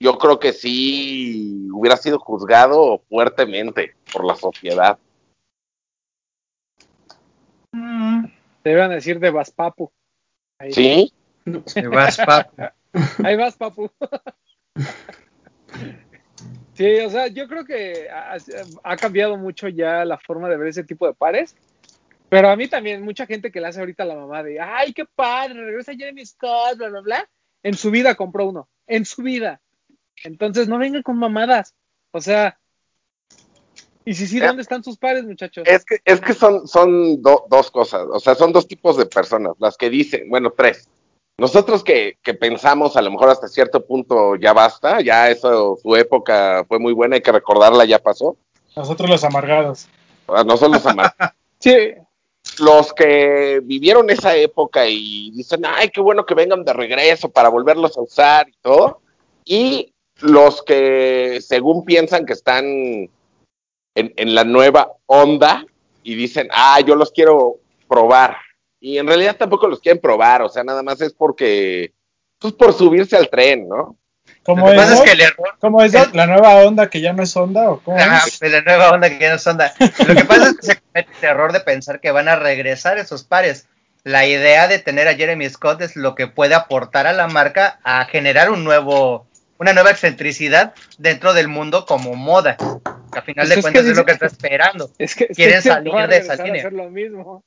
yo 0.00 0.18
creo 0.18 0.38
que 0.38 0.52
sí 0.52 1.68
hubiera 1.72 1.96
sido 1.96 2.18
juzgado 2.18 3.02
fuertemente 3.08 3.96
por 4.12 4.24
la 4.24 4.34
sociedad. 4.36 4.98
Mm, 7.72 8.26
Te 8.62 8.72
iban 8.72 8.90
a 8.90 8.94
decir 8.94 9.18
de 9.18 9.30
Vaspapu. 9.30 9.90
Ahí, 10.58 10.72
¿Sí? 10.72 11.12
te 11.74 11.88
vas, 11.88 12.16
papu. 12.16 12.62
ahí 13.24 13.36
vas, 13.36 13.56
papu. 13.56 13.90
Sí, 16.74 16.98
o 17.00 17.10
sea, 17.10 17.28
yo 17.28 17.46
creo 17.46 17.64
que 17.64 18.08
ha, 18.10 18.36
ha 18.82 18.96
cambiado 18.96 19.36
mucho 19.36 19.68
ya 19.68 20.04
la 20.04 20.18
forma 20.18 20.48
de 20.48 20.56
ver 20.56 20.68
ese 20.68 20.82
tipo 20.82 21.06
de 21.06 21.14
pares. 21.14 21.56
Pero 22.28 22.48
a 22.48 22.56
mí 22.56 22.66
también, 22.66 23.02
mucha 23.02 23.26
gente 23.26 23.52
que 23.52 23.60
le 23.60 23.68
hace 23.68 23.78
ahorita 23.78 24.04
la 24.04 24.16
mamá 24.16 24.42
de, 24.42 24.60
ay, 24.60 24.92
qué 24.92 25.04
padre, 25.04 25.64
regresa 25.64 25.94
Jeremy 25.94 26.26
Scott, 26.26 26.76
bla, 26.76 26.88
bla, 26.88 27.00
bla. 27.00 27.30
En 27.64 27.74
su 27.74 27.90
vida 27.90 28.14
compró 28.14 28.46
uno, 28.46 28.68
en 28.86 29.04
su 29.04 29.22
vida. 29.22 29.60
Entonces, 30.22 30.68
no 30.68 30.78
vengan 30.78 31.02
con 31.02 31.18
mamadas. 31.18 31.74
O 32.12 32.20
sea, 32.20 32.56
y 34.04 34.14
si 34.14 34.26
sí, 34.26 34.38
¿dónde 34.38 34.62
están 34.62 34.84
sus 34.84 34.98
pares, 34.98 35.24
muchachos? 35.24 35.64
Es 35.66 35.84
que, 35.84 35.98
es 36.04 36.20
que 36.20 36.34
son, 36.34 36.68
son 36.68 37.20
do- 37.22 37.46
dos 37.48 37.70
cosas, 37.70 38.02
o 38.12 38.20
sea, 38.20 38.34
son 38.34 38.52
dos 38.52 38.68
tipos 38.68 38.96
de 38.98 39.06
personas, 39.06 39.54
las 39.58 39.76
que 39.78 39.88
dicen, 39.90 40.28
bueno, 40.28 40.52
tres. 40.56 40.88
Nosotros 41.38 41.82
que, 41.82 42.18
que 42.22 42.34
pensamos 42.34 42.96
a 42.96 43.02
lo 43.02 43.10
mejor 43.10 43.30
hasta 43.30 43.48
cierto 43.48 43.84
punto 43.84 44.36
ya 44.36 44.52
basta, 44.52 45.00
ya 45.00 45.30
eso, 45.30 45.76
su 45.82 45.96
época 45.96 46.64
fue 46.68 46.78
muy 46.78 46.92
buena, 46.92 47.16
hay 47.16 47.22
que 47.22 47.32
recordarla, 47.32 47.84
ya 47.86 47.98
pasó. 47.98 48.36
Nosotros 48.76 49.08
los 49.10 49.24
amargados. 49.24 49.88
Nosotros 50.28 50.70
los 50.72 50.86
ama- 50.86 51.14
Sí, 51.58 51.74
los 52.58 52.92
que 52.92 53.60
vivieron 53.62 54.10
esa 54.10 54.36
época 54.36 54.86
y 54.86 55.30
dicen, 55.32 55.62
ay, 55.64 55.90
qué 55.90 56.00
bueno 56.00 56.26
que 56.26 56.34
vengan 56.34 56.64
de 56.64 56.72
regreso 56.72 57.30
para 57.30 57.48
volverlos 57.48 57.96
a 57.96 58.02
usar 58.02 58.48
y 58.48 58.54
todo. 58.60 59.00
Y 59.44 59.92
los 60.20 60.62
que 60.62 61.40
según 61.40 61.84
piensan 61.84 62.26
que 62.26 62.32
están 62.32 62.64
en, 62.66 63.10
en 63.94 64.34
la 64.34 64.44
nueva 64.44 64.92
onda 65.06 65.66
y 66.02 66.14
dicen, 66.14 66.48
ah, 66.52 66.80
yo 66.80 66.94
los 66.94 67.10
quiero 67.10 67.56
probar. 67.88 68.36
Y 68.80 68.98
en 68.98 69.06
realidad 69.06 69.36
tampoco 69.36 69.66
los 69.66 69.80
quieren 69.80 70.00
probar, 70.00 70.42
o 70.42 70.48
sea, 70.48 70.62
nada 70.62 70.82
más 70.82 71.00
es 71.00 71.12
porque, 71.14 71.92
pues 72.38 72.52
por 72.52 72.72
subirse 72.74 73.16
al 73.16 73.30
tren, 73.30 73.66
¿no? 73.68 73.96
¿Cómo 74.44 74.66
Lo 74.66 74.72
que 74.72 74.76
es, 74.76 74.82
pasa 74.82 74.94
es 74.94 75.00
que 75.02 75.12
el 75.12 75.20
error 75.22 75.48
¿Cómo 75.58 75.82
es, 75.82 75.92
Doc? 75.92 76.14
¿La 76.14 76.26
nueva 76.26 76.56
onda 76.56 76.88
que 76.90 77.00
ya 77.00 77.12
no 77.12 77.22
es 77.22 77.36
onda 77.36 77.70
o 77.70 77.80
cómo 77.80 77.96
Ajá, 77.98 78.24
es? 78.26 78.38
de 78.40 78.50
la 78.50 78.60
nueva 78.62 78.90
onda 78.92 79.08
que 79.08 79.18
ya 79.18 79.30
no 79.30 79.36
es 79.36 79.46
onda. 79.46 79.72
Lo 80.06 80.14
que 80.14 80.24
pasa 80.24 80.50
es 80.50 80.56
que 80.56 80.66
se 80.66 80.76
comete 80.92 81.10
el 81.22 81.28
error 81.28 81.52
de 81.52 81.60
pensar 81.60 82.00
que 82.00 82.10
van 82.10 82.28
a 82.28 82.36
regresar 82.36 82.98
esos 82.98 83.24
pares. 83.24 83.66
La 84.04 84.26
idea 84.26 84.68
de 84.68 84.78
tener 84.78 85.08
a 85.08 85.14
Jeremy 85.14 85.48
Scott 85.48 85.80
es 85.80 85.96
lo 85.96 86.14
que 86.14 86.26
puede 86.26 86.54
aportar 86.54 87.06
a 87.06 87.14
la 87.14 87.26
marca 87.26 87.80
a 87.84 88.04
generar 88.04 88.50
un 88.50 88.62
nuevo, 88.64 89.26
una 89.58 89.72
nueva 89.72 89.90
excentricidad 89.92 90.74
dentro 90.98 91.32
del 91.32 91.48
mundo 91.48 91.86
como 91.86 92.14
moda. 92.14 92.56
Que 93.10 93.18
a 93.18 93.22
final 93.22 93.46
Pues 93.46 93.48
de 93.48 93.54
es 93.54 93.60
cuentas 93.62 93.82
que 93.84 93.90
es 93.92 93.96
lo 93.96 94.04
que 94.04 94.12
está 94.12 94.26
esperando. 94.26 94.90
es 94.98 95.14
que 95.14 95.24
es 95.30 95.36
Quieren 95.36 95.62
que 95.62 95.62
salir 95.62 95.94
de 96.06 96.16
esa 96.18 96.36
línea. 96.36 96.60
hacer 96.60 96.72
lo 96.74 96.90
mismo. 96.90 97.42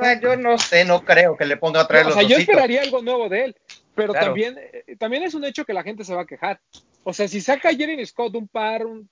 Ah, 0.00 0.14
Yo 0.20 0.36
no 0.36 0.56
sé, 0.58 0.84
no 0.84 1.04
creo 1.04 1.36
que 1.36 1.44
le 1.44 1.56
ponga 1.56 1.82
otra 1.82 1.98
vez 1.98 2.06
o 2.06 2.10
los 2.10 2.18
sea, 2.18 2.28
yo 2.28 2.36
esperaría 2.36 2.82
algo 2.82 3.02
nuevo 3.02 3.28
de 3.28 3.44
él, 3.46 3.56
pero 4.00 4.12
Claro. 4.12 4.26
también, 4.26 4.56
eh, 4.58 4.96
también 4.98 5.22
es 5.22 5.34
un 5.34 5.44
hecho 5.44 5.64
que 5.64 5.72
la 5.74 5.82
gente 5.82 6.04
se 6.04 6.14
va 6.14 6.22
a 6.22 6.26
quejar. 6.26 6.60
O 7.04 7.12
sea, 7.12 7.28
si 7.28 7.40
saca 7.40 7.74
Jeremy 7.74 8.04
Scott 8.06 8.34
un 8.34 8.48
par, 8.48 8.84
un... 8.86 9.08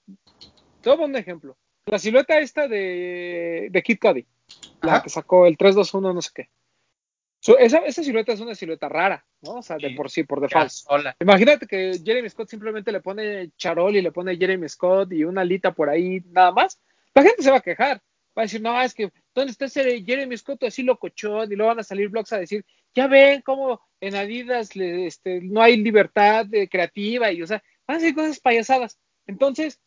te 0.82 0.90
voy 0.90 0.94
a 0.94 0.96
poner 0.96 1.10
un 1.10 1.16
ejemplo. 1.16 1.56
La 1.86 1.98
silueta 1.98 2.38
esta 2.38 2.68
de, 2.68 3.68
de 3.70 3.82
Kid 3.82 3.98
Cudi, 4.00 4.26
la 4.82 4.94
Ajá. 4.94 5.02
que 5.02 5.08
sacó 5.08 5.46
el 5.46 5.56
321 5.56 6.12
no 6.14 6.20
sé 6.22 6.30
qué. 6.34 6.48
Esa, 7.60 7.78
esa 7.78 8.02
silueta 8.02 8.32
es 8.32 8.40
una 8.40 8.54
silueta 8.54 8.88
rara, 8.88 9.24
¿no? 9.42 9.52
O 9.58 9.62
sea, 9.62 9.76
de 9.76 9.88
Sí. 9.90 9.94
por 9.94 10.10
sí, 10.10 10.24
por 10.24 10.40
default. 10.40 10.70
sola. 10.70 11.16
Imagínate 11.20 11.66
que 11.66 11.98
Jeremy 12.04 12.28
Scott 12.28 12.48
simplemente 12.48 12.90
le 12.92 13.00
pone 13.00 13.52
charol 13.56 13.94
y 13.96 14.02
le 14.02 14.10
pone 14.12 14.36
Jeremy 14.36 14.68
Scott 14.68 15.12
y 15.12 15.24
una 15.24 15.42
alita 15.42 15.72
por 15.72 15.88
ahí, 15.88 16.20
nada 16.26 16.50
más. 16.52 16.80
La 17.14 17.22
gente 17.22 17.42
se 17.42 17.50
va 17.50 17.58
a 17.58 17.62
quejar. 17.62 18.02
Va 18.36 18.42
a 18.42 18.44
decir, 18.44 18.60
no, 18.60 18.80
es 18.82 18.92
que, 18.92 19.10
¿dónde 19.34 19.52
está 19.52 19.64
ese 19.66 20.02
Jeremy 20.04 20.36
Scott 20.36 20.64
así 20.64 20.82
locochón? 20.82 21.50
Y 21.50 21.56
luego 21.56 21.68
van 21.68 21.78
a 21.80 21.84
salir 21.84 22.08
blogs 22.08 22.32
a 22.32 22.38
decir, 22.38 22.64
ya 22.94 23.06
ven 23.06 23.42
cómo 23.42 23.80
en 24.00 24.14
Adidas 24.14 24.76
le- 24.76 25.06
este, 25.06 25.40
no 25.42 25.62
hay 25.62 25.76
libertad 25.76 26.46
eh, 26.52 26.68
creativa 26.68 27.30
y, 27.32 27.42
o 27.42 27.46
sea, 27.46 27.62
van 27.86 27.96
a 27.96 28.00
decir 28.00 28.14
cosas 28.14 28.40
payasadas. 28.40 28.98
Entonces, 29.26 29.80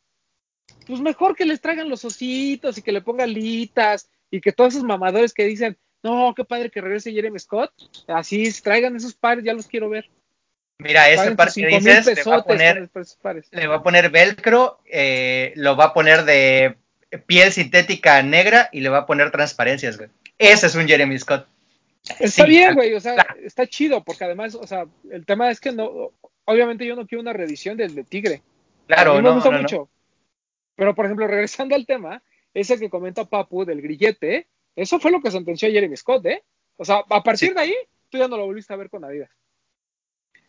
pues 0.87 0.99
mejor 1.01 1.35
que 1.35 1.45
les 1.45 1.61
traigan 1.61 1.89
los 1.89 2.05
ositos 2.05 2.77
y 2.77 2.81
que 2.81 2.91
le 2.91 3.01
pongan 3.01 3.29
alitas 3.29 4.09
y 4.29 4.41
que 4.41 4.51
todos 4.51 4.73
esos 4.73 4.85
mamadores 4.85 5.33
que 5.33 5.45
dicen, 5.45 5.77
no, 6.03 6.33
qué 6.35 6.43
padre 6.45 6.71
que 6.71 6.81
regrese 6.81 7.11
Jeremy 7.11 7.39
Scott, 7.39 7.71
así 8.07 8.49
traigan 8.61 8.95
esos 8.95 9.13
pares, 9.13 9.43
ya 9.43 9.53
los 9.53 9.67
quiero 9.67 9.89
ver. 9.89 10.09
Mira, 10.79 11.09
ese 11.09 11.35
par 11.35 11.47
que 11.53 11.67
dices 12.01 12.27
va 12.27 12.37
a 12.37 12.43
poner 12.43 12.89
le 13.51 13.67
va 13.67 13.75
a 13.75 13.83
poner 13.83 14.09
velcro, 14.09 14.79
eh, 14.85 15.53
lo 15.55 15.75
va 15.75 15.85
a 15.85 15.93
poner 15.93 16.23
de 16.25 16.75
piel 17.27 17.51
sintética 17.51 18.23
negra 18.23 18.69
y 18.71 18.79
le 18.79 18.89
va 18.89 18.99
a 18.99 19.05
poner 19.05 19.29
transparencias, 19.31 19.97
güey. 19.97 20.09
Ese 20.39 20.65
es 20.67 20.75
un 20.75 20.87
Jeremy 20.87 21.19
Scott. 21.19 21.47
Está 22.19 22.43
Sí, 22.45 22.49
bien, 22.49 22.73
güey, 22.73 22.93
o 22.95 22.99
sea, 22.99 23.15
está 23.43 23.67
chido, 23.67 24.03
porque 24.03 24.23
además, 24.23 24.55
o 24.55 24.65
sea, 24.65 24.85
el 25.11 25.25
tema 25.25 25.51
es 25.51 25.59
que 25.59 25.71
no, 25.71 26.11
obviamente 26.45 26.85
yo 26.85 26.95
no 26.95 27.05
quiero 27.05 27.21
una 27.21 27.33
reedición 27.33 27.77
del 27.77 27.93
de 27.95 28.03
Tigre. 28.03 28.41
Claro, 28.87 29.11
a 29.11 29.15
mí 29.15 29.21
me 29.21 29.29
no, 29.29 29.35
gusta 29.35 29.49
no, 29.51 29.57
no. 29.57 29.61
mucho. 29.61 29.89
Pero, 30.75 30.95
por 30.95 31.05
ejemplo, 31.05 31.27
regresando 31.27 31.75
al 31.75 31.85
tema, 31.85 32.23
ese 32.53 32.79
que 32.79 32.89
comenta 32.89 33.25
Papu 33.25 33.65
del 33.65 33.81
grillete, 33.81 34.47
eso 34.75 34.99
fue 34.99 35.11
lo 35.11 35.21
que 35.21 35.29
sentenció 35.31 35.69
Jeremy 35.69 35.95
Scott, 35.95 36.25
¿eh? 36.25 36.43
O 36.77 36.83
sea, 36.85 37.03
a 37.07 37.21
partir 37.23 37.49
Sí. 37.49 37.53
de 37.53 37.61
ahí, 37.61 37.75
tú 38.09 38.17
ya 38.17 38.27
no 38.27 38.37
lo 38.37 38.45
volviste 38.45 38.73
a 38.73 38.77
ver 38.77 38.89
con 38.89 39.05
Adidas. 39.05 39.29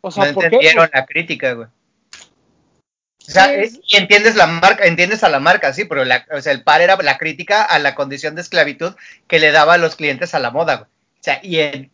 O 0.01 0.11
sea, 0.11 0.27
No 0.29 0.35
¿por 0.35 0.43
qué? 0.43 0.47
entendieron 0.57 0.89
la 0.93 1.07
crítica, 1.07 1.53
güey. 1.53 1.69
O 1.69 3.31
sea, 3.31 3.45
Sí, 3.47 3.51
eh, 3.53 3.63
es- 3.63 3.81
y 3.87 3.97
entiendes 3.99 4.35
la 4.37 4.47
marca, 4.47 4.85
entiendes 4.87 5.23
a 5.23 5.29
la 5.29 5.39
marca, 5.39 5.73
sí, 5.73 5.85
pero 5.85 6.05
la, 6.05 6.27
o 6.33 6.41
sea, 6.41 6.53
el 6.53 6.65
par 6.65 6.81
era 6.81 6.97
la 6.97 7.19
crítica 7.19 7.63
a 7.63 7.79
la 7.79 7.95
condición 7.95 8.35
de 8.35 8.41
esclavitud 8.41 8.95
que 9.29 9.39
le 9.39 9.53
daba 9.53 9.75
a 9.75 9.79
los 9.79 9.95
clientes 9.95 10.35
a 10.35 10.41
la 10.41 10.51
moda, 10.51 10.77
güey. 10.77 10.89
O 11.23 11.25
sea, 11.25 11.41
y 11.45 11.91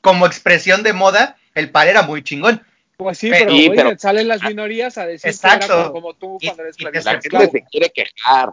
como 0.00 0.24
expresión 0.24 0.84
de 0.84 0.92
moda, 0.92 1.36
el 1.56 1.70
par 1.72 1.88
era 1.88 2.02
muy 2.02 2.22
chingón. 2.22 2.62
Pues 2.96 3.18
sí, 3.18 3.28
Pero- 3.28 3.46
pero, 3.46 3.56
Sí, 3.56 3.68
oye, 3.68 3.76
pero- 3.76 3.98
salen 3.98 4.28
las 4.28 4.42
minorías 4.42 4.96
a 4.98 5.06
decir 5.06 5.28
Exacto. 5.30 5.66
que 5.66 5.72
era 5.72 5.82
como, 5.88 5.92
como 5.92 6.14
tú 6.14 6.38
Y- 6.40 6.46
cuando 6.46 6.62
eres 6.62 6.76
y 6.78 6.84
te 6.84 6.98
esclavista. 6.98 7.10
La 7.10 7.12
gente 7.16 7.28
claro. 7.28 7.50
se 7.50 7.64
quiere 7.70 7.90
quejar. 7.90 8.52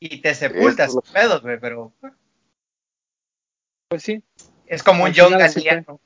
Y 0.00 0.20
te 0.22 0.34
sepultas 0.34 0.92
sus 0.92 1.02
pedos, 1.10 1.42
güey, 1.42 1.58
pero 1.60 1.92
Pues 3.88 4.02
sí. 4.02 4.22
es 4.66 4.82
como 4.82 5.04
un 5.04 5.12
John. 5.14 5.32
Galliano 5.38 6.00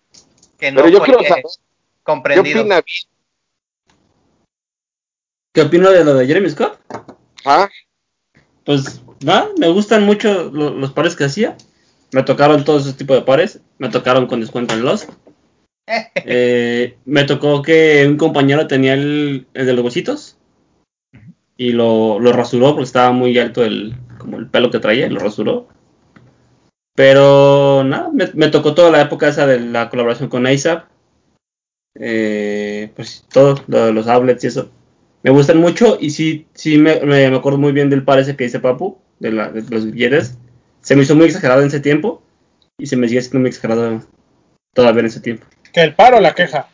que 0.58 0.70
no 0.72 0.82
Pero 0.82 0.88
yo 0.88 0.98
fue 0.98 1.06
quiero 1.06 1.22
saber, 1.28 1.44
¿qué 1.44 1.50
comprendido. 2.02 2.60
opina? 2.60 2.82
¿Qué 5.52 5.62
opino 5.62 5.90
de 5.90 6.04
lo 6.04 6.14
de 6.14 6.26
Jeremy 6.26 6.50
Scott? 6.50 6.78
¿Ah? 7.44 7.68
Pues 8.64 9.00
nada, 9.20 9.48
me 9.58 9.68
gustan 9.68 10.04
mucho 10.04 10.50
lo- 10.50 10.70
los 10.70 10.92
pares 10.92 11.16
que 11.16 11.24
hacía. 11.24 11.56
Me 12.12 12.22
tocaron 12.22 12.64
todos 12.64 12.82
esos 12.82 12.96
tipos 12.96 13.16
de 13.16 13.22
pares. 13.22 13.60
Me 13.78 13.88
tocaron 13.88 14.26
con 14.26 14.40
descuento 14.40 14.74
en 14.74 14.84
Lost. 14.84 15.10
Eh, 16.14 16.98
me 17.04 17.24
tocó 17.24 17.62
que 17.62 18.06
un 18.06 18.16
compañero 18.16 18.68
tenía 18.68 18.94
el, 18.94 19.48
el 19.54 19.66
de 19.66 19.72
los 19.72 19.84
huesitos 19.84 20.38
y 21.56 21.72
lo, 21.72 22.20
lo 22.20 22.32
rasuró 22.32 22.68
porque 22.68 22.84
estaba 22.84 23.10
muy 23.10 23.36
alto 23.38 23.64
el, 23.64 23.96
como 24.16 24.38
el 24.38 24.46
pelo 24.46 24.70
que 24.70 24.78
traía 24.78 25.06
y 25.06 25.10
lo 25.10 25.18
rasuró. 25.18 25.66
Pero 26.94 27.82
nada, 27.84 28.08
me, 28.12 28.28
me 28.34 28.48
tocó 28.48 28.72
toda 28.72 28.90
la 28.90 29.02
época 29.02 29.28
esa 29.28 29.46
de 29.46 29.60
la 29.60 29.90
colaboración 29.90 30.28
con 30.28 30.46
ASAP. 30.46 30.84
Eh, 31.96 32.92
pues 32.96 33.26
todo, 33.32 33.56
lo 33.66 33.86
de 33.86 33.92
los 33.92 34.06
outlets 34.06 34.44
y 34.44 34.46
eso. 34.46 34.70
Me 35.22 35.30
gustan 35.30 35.58
mucho 35.58 35.98
y 36.00 36.10
sí, 36.10 36.46
sí 36.54 36.78
me, 36.78 37.00
me, 37.00 37.28
me 37.28 37.36
acuerdo 37.36 37.58
muy 37.58 37.72
bien 37.72 37.90
del 37.90 38.04
par 38.04 38.18
ese 38.18 38.36
que 38.36 38.44
dice 38.44 38.60
Papu, 38.60 38.98
de, 39.18 39.32
la, 39.32 39.50
de 39.50 39.62
los 39.68 39.90
billetes. 39.90 40.38
Se 40.82 40.96
me 40.96 41.02
hizo 41.02 41.14
muy 41.14 41.26
exagerado 41.26 41.60
en 41.60 41.68
ese 41.68 41.80
tiempo 41.80 42.22
y 42.78 42.86
se 42.86 42.96
me 42.96 43.08
sigue 43.08 43.20
siendo 43.22 43.40
muy 43.40 43.48
exagerado 43.50 44.02
todavía 44.74 45.00
en 45.00 45.06
ese 45.06 45.20
tiempo. 45.20 45.46
¿Que 45.72 45.82
el 45.82 45.94
paro 45.94 46.16
o 46.18 46.20
la 46.20 46.34
queja? 46.34 46.68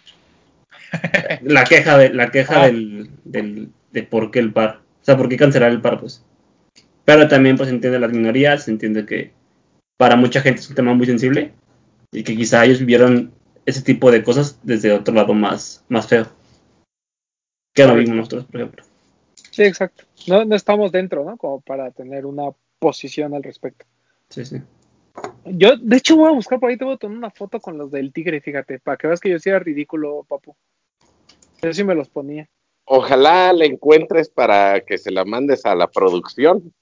La 1.43 1.65
queja 1.65 1.99
de 1.99 2.11
la 2.11 2.31
queja 2.31 2.63
Ah. 2.63 2.67
del, 2.67 3.11
del 3.25 3.71
de 3.91 4.03
por 4.05 4.31
qué 4.31 4.39
el 4.39 4.53
par, 4.53 4.81
o 5.03 5.05
sea, 5.05 5.17
por 5.17 5.29
qué 5.29 5.37
cancelar 5.37 5.71
el 5.73 5.81
par, 5.81 6.01
pues. 6.01 6.25
Pero 7.05 7.29
también 7.29 7.57
pues 7.57 7.69
se 7.69 7.75
entiende 7.75 7.99
las 7.99 8.13
minorías, 8.13 8.65
se 8.65 8.71
entiende 8.71 9.05
que 9.05 9.33
para 9.99 10.17
mucha 10.17 10.41
gente 10.41 10.61
es 10.61 10.69
un 10.69 10.77
tema 10.77 10.95
muy 10.95 11.07
sensible 11.07 11.53
y 12.13 12.23
que 12.23 12.37
quizá 12.37 12.65
ellos 12.65 12.79
vivieron 12.79 13.33
ese 13.65 13.83
tipo 13.83 14.11
de 14.11 14.23
cosas 14.23 14.61
desde 14.63 14.93
otro 14.93 15.13
lado 15.15 15.35
más 15.35 15.85
más 15.89 16.07
feo. 16.07 16.27
Que 17.75 17.87
no 17.87 17.95
vimos 17.95 18.17
nosotros, 18.17 18.45
por 18.47 18.61
ejemplo. 18.61 18.85
Sí, 19.51 19.63
exacto. 19.65 20.05
No, 20.27 20.45
no 20.45 20.55
estamos 20.55 20.93
dentro, 20.93 21.25
¿no? 21.25 21.37
Como 21.37 21.61
para 21.61 21.91
tener 21.91 22.27
una 22.27 22.51
posición 22.79 23.35
al 23.35 23.43
respecto. 23.43 23.87
Sí, 24.31 24.45
sí. 24.45 24.57
Yo, 25.45 25.77
de 25.77 25.97
hecho, 25.97 26.17
voy 26.17 26.29
a 26.29 26.35
buscar 26.35 26.61
por 26.61 26.71
ahí, 26.71 26.77
te 26.77 26.85
voy 26.85 26.95
a 26.95 26.99
tomar 26.99 27.17
una 27.17 27.31
foto 27.31 27.61
con 27.61 27.79
los 27.79 27.91
del 27.91 28.13
tigre, 28.13 28.41
fíjate, 28.41 28.81
para 28.81 28.97
que 28.97 29.07
veas 29.07 29.21
que 29.21 29.31
yo 29.31 29.39
sí 29.39 29.49
era 29.49 29.59
ridículo, 29.59 30.25
papu. 30.29 30.55
Yo 31.63 31.73
sí 31.73 31.85
me 31.85 31.95
los 31.95 32.09
ponía. 32.09 32.49
Ojalá 32.85 33.53
la 33.53 33.65
encuentres 33.65 34.29
para 34.29 34.81
que 34.81 34.99
se 34.99 35.11
la 35.11 35.25
mandes 35.25 35.65
a 35.65 35.75
la 35.75 35.89
producción. 35.89 36.73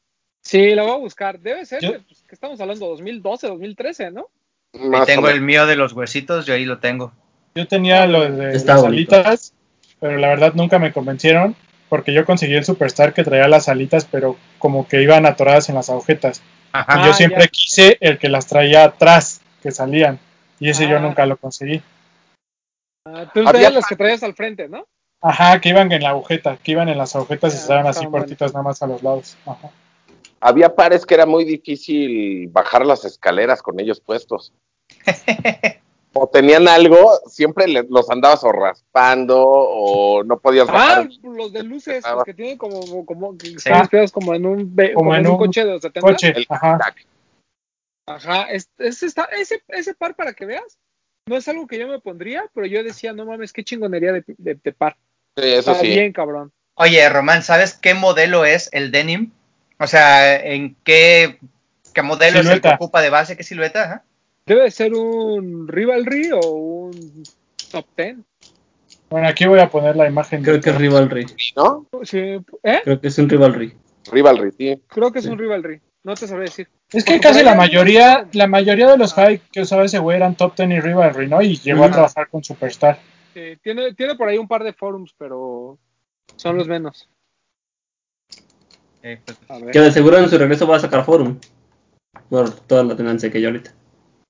Sí, 0.42 0.74
la 0.74 0.82
voy 0.82 0.92
a 0.92 0.96
buscar. 0.96 1.38
Debe 1.40 1.64
ser, 1.64 1.80
de, 1.80 2.00
pues, 2.00 2.22
que 2.22 2.34
estamos 2.34 2.60
hablando 2.60 2.88
2012, 2.88 3.46
2013, 3.46 4.10
¿no? 4.10 4.28
Ahí 4.74 5.06
tengo 5.06 5.28
el 5.28 5.40
mío 5.40 5.66
de 5.66 5.76
los 5.76 5.92
huesitos, 5.92 6.44
yo 6.46 6.54
ahí 6.54 6.64
lo 6.64 6.78
tengo. 6.78 7.12
Yo 7.54 7.68
tenía 7.68 8.06
los 8.06 8.36
de 8.36 8.54
Está 8.54 8.74
las 8.74 8.82
bonito. 8.82 9.14
alitas, 9.14 9.54
pero 10.00 10.18
la 10.18 10.28
verdad 10.28 10.54
nunca 10.54 10.78
me 10.78 10.92
convencieron 10.92 11.54
porque 11.88 12.12
yo 12.12 12.24
conseguí 12.24 12.54
el 12.54 12.64
Superstar 12.64 13.14
que 13.14 13.22
traía 13.22 13.46
las 13.46 13.68
alitas, 13.68 14.04
pero 14.04 14.36
como 14.58 14.88
que 14.88 15.00
iban 15.00 15.26
atoradas 15.26 15.68
en 15.68 15.76
las 15.76 15.90
agujetas. 15.90 16.42
Ajá. 16.74 16.98
y 16.98 17.02
Ah, 17.02 17.06
yo 17.06 17.12
siempre 17.14 17.42
ya. 17.44 17.48
quise 17.48 17.96
el 18.00 18.18
que 18.18 18.28
las 18.28 18.46
traía 18.46 18.84
atrás, 18.84 19.40
que 19.62 19.70
salían. 19.70 20.18
Y 20.58 20.70
ese 20.70 20.88
yo 20.88 20.96
Ah. 20.96 21.00
nunca 21.00 21.24
lo 21.24 21.36
conseguí. 21.36 21.80
Ah, 23.06 23.30
tú 23.32 23.44
traías 23.44 23.72
las 23.72 23.86
que 23.86 23.96
traías 23.96 24.22
al 24.22 24.34
frente, 24.34 24.68
¿no? 24.68 24.84
Ajá, 25.22 25.60
que 25.60 25.68
iban 25.70 25.90
en 25.92 26.02
la 26.02 26.10
agujeta, 26.10 26.56
que 26.62 26.72
iban 26.72 26.88
en 26.88 26.98
las 26.98 27.14
agujetas 27.14 27.54
y 27.54 27.56
Ah, 27.56 27.60
estaban 27.60 27.86
así 27.86 28.06
cortitas 28.06 28.52
nada 28.52 28.64
más 28.64 28.82
a 28.82 28.86
los 28.86 29.02
lados. 29.02 29.36
Ajá. 29.46 29.70
Había 30.40 30.74
pares 30.74 31.06
que 31.06 31.14
era 31.14 31.26
muy 31.26 31.44
difícil 31.44 32.48
bajar 32.48 32.84
las 32.84 33.04
escaleras 33.04 33.62
con 33.62 33.78
ellos 33.80 34.00
puestos. 34.00 34.52
o 36.14 36.28
tenían 36.28 36.68
algo, 36.68 37.18
siempre 37.26 37.66
le- 37.66 37.86
los 37.90 38.08
andabas 38.10 38.42
o 38.44 38.52
raspando 38.52 39.36
o 39.44 40.22
no 40.22 40.38
podías 40.38 40.68
Ah, 40.68 40.72
bajar. 40.72 41.08
los 41.22 41.52
de 41.52 41.62
luces, 41.64 42.04
los 42.08 42.24
que 42.24 42.34
tienen 42.34 42.56
como, 42.56 43.04
como 43.04 43.36
que 43.36 43.48
están 43.48 43.80
inspirados 43.80 44.12
como 44.12 44.34
en 44.34 44.46
un, 44.46 44.74
Como 44.74 44.94
como 44.94 45.14
en 45.14 45.20
en 45.22 45.26
un 45.26 45.32
un 45.32 45.38
coche 45.38 45.64
de 45.64 45.72
los 45.72 45.82
70. 45.82 46.08
Coche, 46.08 46.32
El 46.36 46.46
ajá. 46.48 46.78
Ajá, 48.06 48.42
es, 48.50 48.68
es- 48.78 49.02
está- 49.02 49.28
ese, 49.36 49.62
ese 49.68 49.94
par 49.94 50.14
para 50.14 50.34
que 50.34 50.46
veas, 50.46 50.78
no 51.26 51.36
es 51.36 51.48
algo 51.48 51.66
que 51.66 51.78
yo 51.78 51.88
me 51.88 52.00
pondría, 52.00 52.44
pero 52.54 52.66
yo 52.66 52.84
decía, 52.84 53.12
no 53.12 53.24
mames, 53.24 53.52
qué 53.52 53.64
chingonería 53.64 54.12
de, 54.12 54.24
de- 54.38 54.54
de 54.62 54.72
par. 54.72 54.96
Sí, 55.36 55.44
eso 55.52 55.72
Está 55.72 55.82
sí. 55.82 55.88
bien, 55.88 56.12
cabrón. 56.12 56.52
Oye, 56.76 57.08
Román, 57.08 57.42
¿sabes 57.42 57.74
qué 57.74 57.94
modelo 57.94 58.44
es 58.44 58.68
el 58.72 58.90
denim? 58.92 59.32
O 59.80 59.86
sea, 59.86 60.36
¿en 60.36 60.76
qué, 60.84 61.38
qué 61.94 62.02
modelo 62.02 62.40
es 62.40 62.46
el 62.46 62.52
Silueta. 62.56 62.68
que 62.70 62.74
ocupa 62.76 63.00
de 63.00 63.10
base? 63.10 63.36
¿Qué 63.36 63.42
silueta? 63.42 63.82
Ajá. 63.84 64.04
Debe 64.46 64.62
de 64.64 64.70
ser 64.70 64.92
un 64.94 65.66
Rivalry 65.66 66.30
o 66.32 66.50
un 66.50 67.22
Top 67.70 67.86
Ten. 67.94 68.24
Bueno, 69.08 69.28
aquí 69.28 69.46
voy 69.46 69.60
a 69.60 69.70
poner 69.70 69.96
la 69.96 70.06
imagen. 70.08 70.42
Creo 70.42 70.56
de- 70.56 70.60
que 70.60 70.70
es 70.70 70.76
Rivalry. 70.76 71.26
¿No? 71.56 71.86
Sí, 72.02 72.18
¿Eh? 72.62 72.80
Creo 72.84 73.00
que 73.00 73.08
es 73.08 73.18
un 73.18 73.28
Rivalry. 73.28 73.74
Rivalry, 74.12 74.52
sí. 74.52 74.82
Creo 74.88 75.10
que 75.12 75.20
es 75.20 75.24
Sí. 75.24 75.30
un 75.30 75.38
Rivalry. 75.38 75.80
No 76.02 76.14
te 76.14 76.26
sabré 76.26 76.44
decir. 76.44 76.68
Es 76.92 77.04
que 77.04 77.18
casi 77.18 77.42
la 77.42 77.54
mayoría, 77.54 78.28
la 78.32 78.46
mayoría 78.46 78.90
de 78.90 78.98
los 78.98 79.14
high 79.14 79.40
que 79.50 79.62
usaba 79.62 79.84
ese 79.84 79.98
güey 79.98 80.18
eran 80.18 80.36
Top 80.36 80.54
Ten 80.54 80.72
y 80.72 80.80
Rivalry, 80.80 81.26
¿no? 81.28 81.40
Y 81.40 81.56
llegó 81.56 81.84
a 81.84 81.90
trabajar 81.90 82.28
con 82.28 82.44
Superstar. 82.44 82.98
Sí, 83.32 83.56
tiene, 83.62 83.94
tiene 83.94 84.14
por 84.14 84.28
ahí 84.28 84.36
un 84.36 84.46
par 84.46 84.62
de 84.62 84.74
forums, 84.74 85.14
pero 85.16 85.78
son 86.36 86.58
los 86.58 86.68
menos. 86.68 87.08
Eh, 89.02 89.20
pues. 89.24 89.38
Que 89.72 89.80
de 89.80 89.92
seguro 89.92 90.18
en 90.18 90.28
su 90.28 90.36
regreso 90.36 90.66
va 90.66 90.76
a 90.76 90.80
sacar 90.80 91.04
Forum. 91.04 91.38
Por 92.28 92.50
toda 92.50 92.84
la 92.84 92.94
tenancia 92.96 93.30
que 93.30 93.38
hay 93.38 93.46
ahorita. 93.46 93.74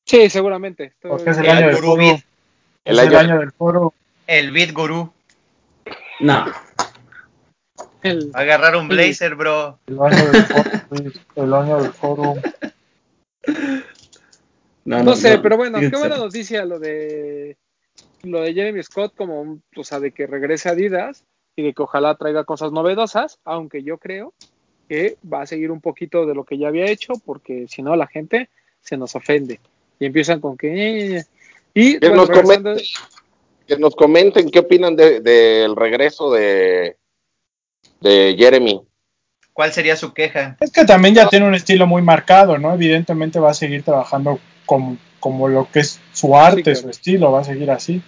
Sí, 0.05 0.29
seguramente. 0.31 0.85
Estoy- 0.85 1.11
Porque 1.11 1.31
es 1.31 1.39
el 1.39 1.45
El 1.47 1.51
año 1.51 1.67
del 1.67 1.77
Gurú 1.77 1.87
foro. 1.89 1.99
Beat. 2.03 2.21
El 2.85 2.99
el 2.99 3.09
año- 3.09 3.19
año 3.19 3.39
del 3.41 3.53
foro. 3.53 3.95
el 4.27 4.51
Beat 4.53 4.73
Guru. 4.73 5.13
No. 6.21 6.45
el- 8.03 8.31
Agarrar 8.35 8.77
un 8.77 8.87
blazer, 8.89 9.35
bro. 9.35 9.79
El 9.87 9.99
año 10.01 10.31
del 10.31 10.43
foro. 10.45 10.71
el 11.37 11.55
año 11.55 11.83
del 11.83 11.93
foro. 11.93 12.35
No, 14.85 15.03
no, 15.03 15.17
sé, 15.17 15.39
pero 15.39 15.57
bueno, 15.57 15.81
qué 15.81 15.89
buena 15.97 16.17
noticia 16.19 16.65
lo 16.67 16.79
de 16.79 17.57
lo 18.23 18.41
de 18.41 18.55
Jeremy 18.55 18.83
Scott, 18.83 19.15
como, 19.15 19.41
un- 19.41 19.63
o 19.77 19.85
sea, 19.85 20.01
de 20.01 20.11
que 20.13 20.27
regrese 20.27 20.69
a 20.69 20.73
Adidas 20.73 21.25
y 21.57 21.63
de 21.63 21.73
que 21.75 21.83
ojalá 21.83 22.15
traiga 22.17 22.45
cosas 22.45 22.73
novedosas, 22.73 23.39
aunque 23.45 23.83
yo 23.83 23.99
creo 23.99 24.33
que 24.89 25.17
va 25.31 25.43
a 25.43 25.47
seguir 25.47 25.71
un 25.71 25.81
poquito 25.83 26.25
de 26.27 26.35
lo 26.35 26.45
que 26.45 26.57
ya 26.59 26.69
había 26.69 26.87
hecho, 26.87 27.15
porque 27.25 27.67
si 27.69 27.83
no 27.83 27.97
la 27.97 28.07
gente 28.07 28.49
se 28.81 28.97
nos 28.97 29.15
ofende 29.15 29.61
y 29.99 30.07
empiezan 30.07 30.41
con 30.41 30.57
que 30.57 31.17
eh, 31.19 31.25
y 31.75 31.99
Que 31.99 32.09
bueno, 32.09 32.23
nos 32.23 32.29
regresando- 32.29 32.71
comenten, 32.71 32.87
que 33.67 33.77
nos 33.79 33.95
comenten 33.97 34.51
qué 34.51 34.59
opinan 34.61 34.97
de- 34.97 35.21
del 35.21 35.75
regreso 35.77 36.31
de, 36.31 36.97
de 38.01 38.35
Jeremy. 38.39 38.81
¿Cuál 39.53 39.73
sería 39.73 39.97
su 39.97 40.13
queja? 40.13 40.57
Es 40.61 40.73
que 40.73 40.85
también 40.85 41.15
ya 41.15 41.29
tiene 41.29 41.47
un 41.47 41.55
estilo 41.55 41.87
muy 41.87 42.03
marcado, 42.03 42.59
¿no? 42.59 42.75
Evidentemente 42.75 43.39
va 43.39 43.51
a 43.51 43.55
seguir 43.55 43.85
trabajando 43.85 44.41
como, 44.67 44.97
como 45.21 45.49
lo 45.49 45.69
que 45.71 45.81
es 45.81 46.01
su 46.13 46.37
arte, 46.37 46.63
claro. 46.65 46.79
su 46.81 46.89
estilo, 46.91 47.31
va 47.33 47.41
a 47.41 47.45
seguir 47.45 47.71
así. 47.71 48.03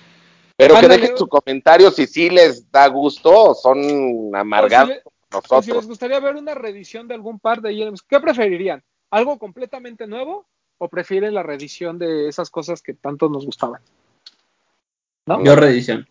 Pero 0.57 0.81
que 0.81 0.89
dejen 0.89 1.17
su 1.17 1.29
comentario 1.29 1.91
si 1.91 2.07
sí 2.07 2.31
les 2.31 2.71
da 2.73 2.89
gusto 2.89 3.31
o 3.31 3.55
son 3.55 3.79
o 3.79 4.31
si 4.33 4.37
amargados 4.37 4.91
o 4.91 4.93
si 4.93 4.97
les 5.37 5.51
nosotros. 5.61 5.87
gustaría 5.87 6.19
ver 6.19 6.35
una 6.37 6.55
reedición 6.55 7.07
de 7.07 7.15
algún 7.15 7.39
par 7.39 7.61
de 7.61 7.75
Jeremy 7.75 7.97
Scott, 7.97 8.09
¿qué 8.09 8.21
preferirían? 8.21 8.83
¿Algo 9.11 9.39
completamente 9.39 10.07
nuevo 10.07 10.47
o 10.79 10.89
prefieren 10.89 11.35
la 11.35 11.43
reedición 11.43 11.99
de 11.99 12.29
esas 12.29 12.51
cosas 12.51 12.83
que 12.83 12.95
tanto 12.95 13.29
nos 13.29 13.47
gustaban? 13.47 13.81
¿No? 15.27 15.43
Yo 15.43 15.57
reedición. 15.57 16.07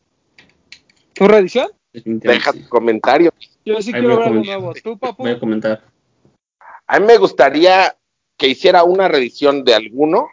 ¿Tu 1.13 1.27
reedición? 1.27 1.69
Deja 1.93 2.51
sí. 2.51 2.63
tu 2.63 2.69
comentario. 2.69 3.31
Yo 3.63 3.81
sí 3.81 3.91
Ahí 3.93 4.01
quiero 4.01 4.17
ver 4.17 4.27
algo 4.27 4.43
nuevo. 4.43 4.73
¿Tú, 4.73 4.97
papu? 4.97 5.23
Voy 5.23 5.31
a 5.31 5.39
comentar. 5.39 5.81
A 6.87 6.99
mí 6.99 7.05
me 7.05 7.17
gustaría 7.17 7.95
que 8.37 8.47
hiciera 8.47 8.83
una 8.83 9.07
revisión 9.07 9.63
de 9.63 9.73
alguno, 9.73 10.27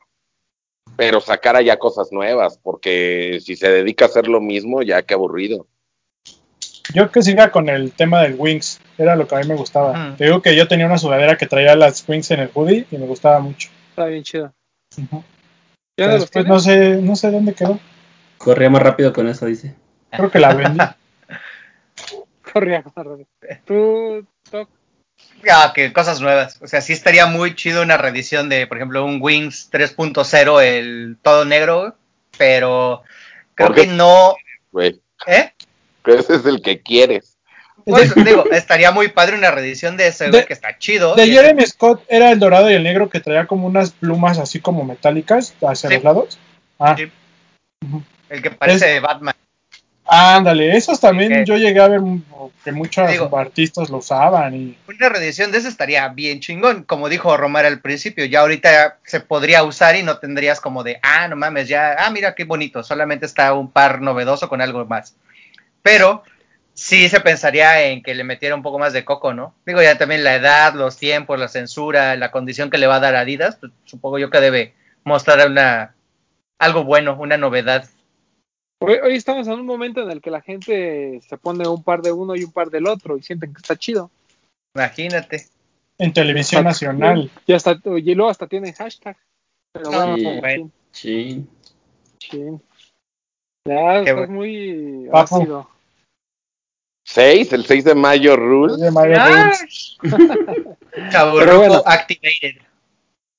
pero 0.97 1.21
sacara 1.21 1.63
ya 1.63 1.79
cosas 1.79 2.11
nuevas, 2.13 2.59
porque 2.59 3.39
si 3.41 3.57
se 3.57 3.71
dedica 3.71 4.07
a 4.07 4.09
hacer 4.09 4.29
lo 4.29 4.41
mismo, 4.41 4.83
ya 4.83 5.03
qué 5.03 5.15
aburrido. 5.15 5.67
Yo 6.95 7.11
que 7.11 7.23
siga 7.23 7.51
con 7.51 7.69
el 7.69 7.93
tema 7.93 8.23
del 8.23 8.35
Wings, 8.37 8.81
era 8.99 9.17
lo 9.17 9.27
que 9.27 9.37
a 9.37 9.39
mí 9.39 9.47
me 9.47 9.55
gustaba. 9.55 10.15
Te 10.19 10.25
digo 10.25 10.43
que 10.43 10.57
yo 10.57 10.69
tenía 10.69 10.87
una 10.87 10.99
sudadera 10.99 11.39
que 11.39 11.47
traía 11.47 11.77
las 11.77 12.07
Wings 12.07 12.31
en 12.33 12.41
el 12.41 12.51
hoodie 12.53 12.87
y 12.91 12.99
me 12.99 13.07
gustaba 13.07 13.39
mucho. 13.39 13.71
Está 13.93 14.06
bien 14.06 14.23
chido. 14.23 14.55
Ujú. 14.97 15.23
¿Ya 15.98 16.06
no 16.06 16.14
Después 16.14 16.47
no 16.47 16.59
sé, 16.59 16.97
no 16.97 17.14
sé 17.14 17.31
dónde 17.31 17.52
quedó. 17.52 17.78
Corría 18.39 18.70
más 18.70 18.82
rápido 18.82 19.12
con 19.12 19.28
eso, 19.28 19.44
dice. 19.44 19.74
Creo 20.10 20.31
que 20.31 20.39
la 20.39 20.55
vendí. 20.55 20.78
Corría, 22.52 22.82
corría. 22.82 23.27
¿Tú, 23.66 24.27
Toc? 24.51 24.69
Ah, 25.51 25.73
que 25.74 25.93
cosas 25.93 26.23
nuevas. 26.23 26.59
O 26.62 26.66
sea, 26.66 26.81
sí 26.81 26.94
estaría 26.94 27.27
muy 27.27 27.55
chido 27.55 27.82
una 27.82 27.98
reedición 27.98 28.48
de, 28.48 28.66
por 28.66 28.78
ejemplo, 28.78 29.05
un 29.05 29.19
Wings 29.20 29.70
3.0, 29.70 30.62
el 30.62 31.19
todo 31.20 31.44
negro, 31.44 31.97
pero 32.39 33.02
creo 33.55 33.73
que 33.73 33.86
no. 33.86 34.35
¿Eh? 35.27 35.52
ese 36.06 36.35
es 36.36 36.47
el 36.47 36.62
que 36.62 36.81
quieres. 36.81 37.32
Pues 37.85 38.15
digo, 38.25 38.45
estaría 38.53 38.91
muy 38.93 39.09
padre 39.09 39.37
una 39.37 39.51
reedición 39.51 39.97
de 39.97 40.09
ese, 40.09 40.31
güey, 40.31 40.45
que 40.47 40.53
está 40.53 40.79
chido. 40.79 41.15
De 41.15 41.27
Jeremy 41.27 41.65
Scott 41.67 42.05
era 42.09 42.31
el 42.31 42.39
dorado 42.39 42.71
y 42.71 42.75
el 42.75 42.83
negro 42.83 43.09
que 43.11 43.21
traía 43.21 43.47
como 43.47 43.67
unas 43.67 43.91
plumas 43.91 44.39
así 44.39 44.61
como 44.61 44.85
metálicas 44.85 45.55
hacia 45.67 45.89
Sí. 45.89 45.95
los 45.97 46.05
lados. 46.05 46.39
Ah, 46.79 46.95
Sí. 46.97 47.11
El 48.29 48.41
que 48.43 48.51
parece 48.51 49.01
Batman. 49.01 49.35
ándale, 50.07 50.77
esos 50.77 51.01
también 51.01 51.45
yo 51.45 51.57
llegué 51.57 51.81
a 51.81 51.89
ver 51.89 52.01
que 52.65 52.73
muchos 52.73 53.11
Digo- 53.11 53.37
artistas 53.37 53.89
lo 53.91 53.99
usaban 53.99 54.55
y 54.55 54.77
Una 54.89 55.09
reedición 55.09 55.51
de 55.53 55.59
ese 55.59 55.69
estaría 55.69 56.07
bien 56.09 56.41
chingón. 56.41 56.85
Como 56.85 57.09
dijo 57.09 57.37
Romar 57.37 57.65
al 57.67 57.81
principio, 57.81 58.25
ya 58.27 58.41
ahorita 58.41 58.99
se 59.05 59.21
podría 59.21 59.63
usar 59.65 59.97
y 59.97 60.03
no 60.03 60.19
tendrías 60.19 60.61
como 60.61 60.83
de, 60.83 60.99
ah, 61.03 61.29
no 61.29 61.37
mames, 61.37 61.69
ya, 61.69 61.97
ah, 61.99 62.11
mira 62.11 62.35
qué 62.35 62.45
bonito, 62.45 62.83
solamente 62.83 63.27
está 63.27 63.53
un 63.55 63.71
par 63.71 64.01
novedoso 64.01 64.49
con 64.49 64.61
algo 64.61 64.85
más. 64.85 65.15
Pero 65.83 66.23
sí 66.74 67.09
se 67.09 67.20
pensaría 67.20 67.89
en 67.89 68.03
que 68.03 68.15
le 68.15 68.24
metiera 68.24 68.55
un 68.55 68.62
poco 68.62 68.78
más 68.78 68.93
de 68.93 69.05
coco, 69.05 69.35
¿no? 69.35 69.55
Digo, 69.66 69.82
ya 69.82 69.99
también 69.99 70.24
la 70.24 70.35
edad, 70.36 70.74
los 70.74 70.97
tiempos, 70.97 71.39
la 71.39 71.49
censura, 71.49 72.16
la 72.16 72.31
condición 72.31 72.70
que 72.70 72.78
le 72.78 72.86
va 72.86 72.97
a 72.97 73.01
dar 73.01 73.15
a 73.15 73.20
Adidas, 73.20 73.57
pues, 73.57 73.73
supongo 73.85 74.19
yo 74.19 74.31
que 74.31 74.40
debe 74.40 74.74
mostrar 75.05 75.49
una 75.49 75.94
algo 76.59 76.85
bueno, 76.85 77.16
una 77.19 77.36
novedad. 77.36 77.89
Hoy, 78.81 78.94
hoy 79.03 79.15
estamos 79.16 79.47
en 79.47 79.55
un 79.55 79.66
momento 79.66 80.03
en 80.03 80.11
el 80.11 80.20
que 80.20 80.31
la 80.31 80.40
gente 80.40 81.20
se 81.28 81.36
pone 81.36 81.66
un 81.69 81.82
par 81.82 82.03
de 82.03 82.12
uno 82.12 82.35
y 82.36 82.44
un 82.44 82.53
par 82.53 82.70
del 82.70 82.86
otro 82.86 83.16
y 83.16 83.23
sienten 83.23 83.53
que 83.53 83.59
está 83.59 83.77
chido. 83.77 84.11
Imagínate. 84.74 85.47
en 85.99 86.12
televisión 86.12 86.65
nacional. 86.65 87.31
Y 87.47 87.53
hasta 87.53 87.78
y 87.85 88.15
luego 88.15 88.31
hasta 88.31 88.47
tienen 88.49 88.73
hashtag. 88.74 89.16
Pero 89.73 89.90
No, 89.90 90.07
bueno, 90.16 90.16
Sí. 90.16 90.39
bueno. 90.40 90.70
Sí. 90.90 91.47
Ya 93.65 94.03
Qué 94.05 94.11
estás 94.11 94.15
bueno. 94.16 94.32
muy 94.32 95.09
ácido. 95.12 95.69
6, 97.13 97.53
el 97.53 97.67
6 97.67 97.85
de 97.85 97.95
mayo, 97.95 98.37
Rules. 98.37 98.79
De 98.79 98.89
Ah, 99.17 99.53
Rules. 99.53 99.99
Chaburruco 101.11 101.45
Pero 101.45 101.59
bueno. 101.59 101.83
activated. 101.85 102.63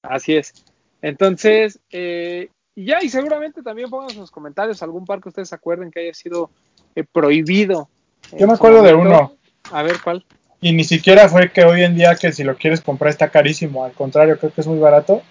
Así 0.03 0.35
es. 0.35 0.53
Entonces, 1.01 1.79
eh, 1.91 2.49
y 2.75 2.85
ya, 2.85 2.99
y 3.01 3.09
seguramente 3.09 3.61
también 3.63 3.89
pongan 3.89 4.11
en 4.11 4.19
los 4.19 4.31
comentarios 4.31 4.81
algún 4.83 5.05
par 5.05 5.21
que 5.21 5.29
ustedes 5.29 5.49
se 5.49 5.55
acuerden 5.55 5.91
que 5.91 6.01
haya 6.01 6.13
sido 6.13 6.49
eh, 6.95 7.03
prohibido. 7.03 7.89
Yo 8.31 8.37
en 8.39 8.47
me 8.47 8.53
acuerdo 8.53 8.83
de 8.83 8.93
uno. 8.93 9.35
A 9.71 9.81
ver 9.81 9.95
cuál. 10.03 10.23
Y 10.61 10.71
ni 10.73 10.83
siquiera 10.83 11.27
fue 11.27 11.51
que 11.51 11.65
hoy 11.65 11.83
en 11.83 11.95
día 11.95 12.15
que 12.15 12.31
si 12.31 12.43
lo 12.43 12.55
quieres 12.55 12.81
comprar 12.81 13.09
está 13.09 13.29
carísimo, 13.29 13.83
al 13.83 13.93
contrario, 13.93 14.37
creo 14.39 14.53
que 14.53 14.61
es 14.61 14.67
muy 14.67 14.79
barato. 14.79 15.21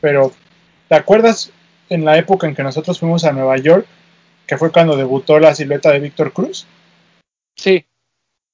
Pero, 0.00 0.32
¿te 0.88 0.94
acuerdas 0.94 1.52
en 1.90 2.04
la 2.04 2.16
época 2.16 2.46
en 2.46 2.54
que 2.54 2.62
nosotros 2.62 2.98
fuimos 3.00 3.24
a 3.24 3.32
Nueva 3.32 3.56
York, 3.58 3.86
que 4.46 4.56
fue 4.56 4.70
cuando 4.72 4.96
debutó 4.96 5.38
la 5.40 5.54
silueta 5.54 5.90
de 5.90 6.00
Víctor 6.00 6.32
Cruz? 6.32 6.66
Sí, 7.54 7.84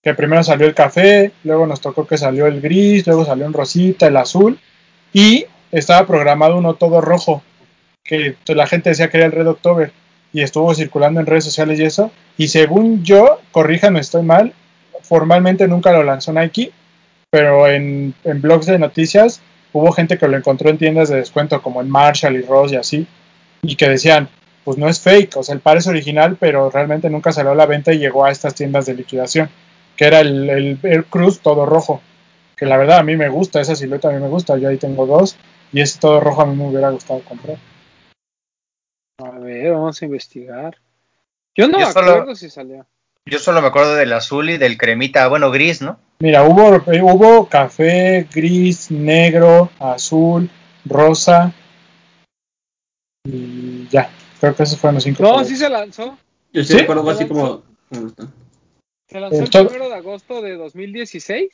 Que 0.04 0.14
primero 0.14 0.44
salió 0.44 0.66
el 0.66 0.74
café, 0.74 1.32
luego 1.44 1.66
nos 1.66 1.80
tocó 1.80 2.06
que 2.06 2.18
salió 2.18 2.46
el 2.46 2.60
gris, 2.60 3.06
luego 3.06 3.24
salió 3.24 3.46
un 3.46 3.54
rosita, 3.54 4.06
el 4.06 4.16
azul, 4.18 4.58
y 5.12 5.46
estaba 5.72 6.06
programado 6.06 6.58
uno 6.58 6.74
todo 6.74 7.00
rojo, 7.00 7.42
que 8.04 8.36
la 8.48 8.66
gente 8.66 8.90
decía 8.90 9.08
que 9.08 9.16
era 9.16 9.26
el 9.26 9.32
Red 9.32 9.48
October. 9.48 9.92
y 10.32 10.42
estuvo 10.42 10.74
circulando 10.74 11.20
en 11.20 11.26
redes 11.26 11.44
sociales 11.44 11.78
y 11.78 11.84
eso. 11.84 12.10
Y 12.36 12.48
según 12.48 13.04
yo, 13.04 13.40
corríjame, 13.52 14.00
estoy 14.00 14.24
mal, 14.24 14.52
formalmente 15.02 15.68
nunca 15.68 15.92
lo 15.92 16.02
lanzó 16.02 16.32
Nike, 16.32 16.72
pero 17.30 17.68
en, 17.68 18.14
en 18.24 18.42
blogs 18.42 18.66
de 18.66 18.78
noticias 18.78 19.40
hubo 19.72 19.92
gente 19.92 20.18
que 20.18 20.28
lo 20.28 20.36
encontró 20.36 20.70
en 20.70 20.78
tiendas 20.78 21.08
de 21.08 21.16
descuento 21.16 21.62
como 21.62 21.80
en 21.80 21.88
Marshall 21.88 22.36
y 22.36 22.42
Ross 22.42 22.72
y 22.72 22.76
así, 22.76 23.06
y 23.62 23.76
que 23.76 23.88
decían, 23.88 24.28
pues 24.64 24.78
no 24.78 24.88
es 24.88 25.00
fake, 25.00 25.36
o 25.36 25.42
sea, 25.42 25.54
el 25.54 25.60
par 25.60 25.76
es 25.76 25.86
original, 25.86 26.36
pero 26.38 26.70
realmente 26.70 27.10
nunca 27.10 27.32
salió 27.32 27.52
a 27.52 27.54
la 27.54 27.66
venta 27.66 27.92
y 27.92 27.98
llegó 27.98 28.24
a 28.24 28.30
estas 28.30 28.54
tiendas 28.54 28.86
de 28.86 28.94
liquidación, 28.94 29.50
que 29.96 30.04
era 30.06 30.20
el, 30.20 30.48
el 30.50 30.78
Air 30.82 31.04
Cruz 31.06 31.40
todo 31.40 31.66
rojo, 31.66 32.00
que 32.56 32.66
la 32.66 32.76
verdad 32.76 32.98
a 32.98 33.02
mí 33.02 33.16
me 33.16 33.28
gusta, 33.28 33.60
esa 33.60 33.76
silueta 33.76 34.08
a 34.08 34.12
mí 34.12 34.20
me 34.20 34.28
gusta, 34.28 34.56
yo 34.58 34.68
ahí 34.68 34.76
tengo 34.78 35.06
dos, 35.06 35.36
y 35.72 35.80
ese 35.80 35.98
todo 36.00 36.20
rojo 36.20 36.42
a 36.42 36.46
mí 36.46 36.56
me 36.56 36.68
hubiera 36.68 36.90
gustado 36.90 37.20
comprar. 37.20 37.56
A 39.22 39.30
ver, 39.38 39.72
vamos 39.72 40.00
a 40.00 40.04
investigar. 40.04 40.76
Yo 41.56 41.68
no 41.68 41.78
Yo 41.78 41.86
me 41.86 41.92
solo- 41.92 42.10
acuerdo 42.12 42.34
si 42.34 42.50
salió. 42.50 42.86
Yo 43.26 43.38
solo 43.38 43.62
me 43.62 43.68
acuerdo 43.68 43.94
del 43.94 44.12
azul 44.12 44.50
y 44.50 44.58
del 44.58 44.76
cremita, 44.76 45.28
bueno, 45.28 45.50
gris, 45.50 45.80
¿no? 45.80 45.98
Mira, 46.18 46.42
hubo, 46.44 46.76
eh, 46.92 47.02
hubo 47.02 47.48
café, 47.48 48.28
gris, 48.32 48.90
negro, 48.90 49.70
azul, 49.78 50.50
rosa, 50.84 51.52
y 53.26 53.88
ya, 53.88 54.10
creo 54.40 54.54
que 54.54 54.62
esos 54.64 54.78
fueron 54.78 54.96
los 54.96 55.04
cinco. 55.04 55.22
No, 55.22 55.42
sí 55.44 55.56
se 55.56 55.70
lanzó. 55.70 56.18
Yo 56.52 56.62
sí, 56.62 56.72
¿Sí? 56.74 56.78
recuerdo 56.80 57.00
algo 57.00 57.10
así 57.12 57.22
¿Se 57.22 57.28
como. 57.28 57.62
Se 59.14 59.20
lanzó 59.20 59.44
El 59.44 59.66
primero 59.68 59.88
de 59.88 59.94
agosto 59.94 60.42
de 60.42 60.56
2016. 60.56 61.48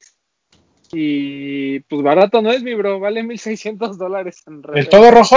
Y 0.93 1.81
pues 1.81 2.01
barato 2.01 2.41
no 2.41 2.51
es, 2.51 2.63
mi 2.63 2.73
bro. 2.73 2.99
Vale 2.99 3.23
1600 3.23 3.99
dólares 3.99 4.43
en 4.47 4.63
¿El 4.75 4.89
todo 4.89 5.11
rojo? 5.11 5.37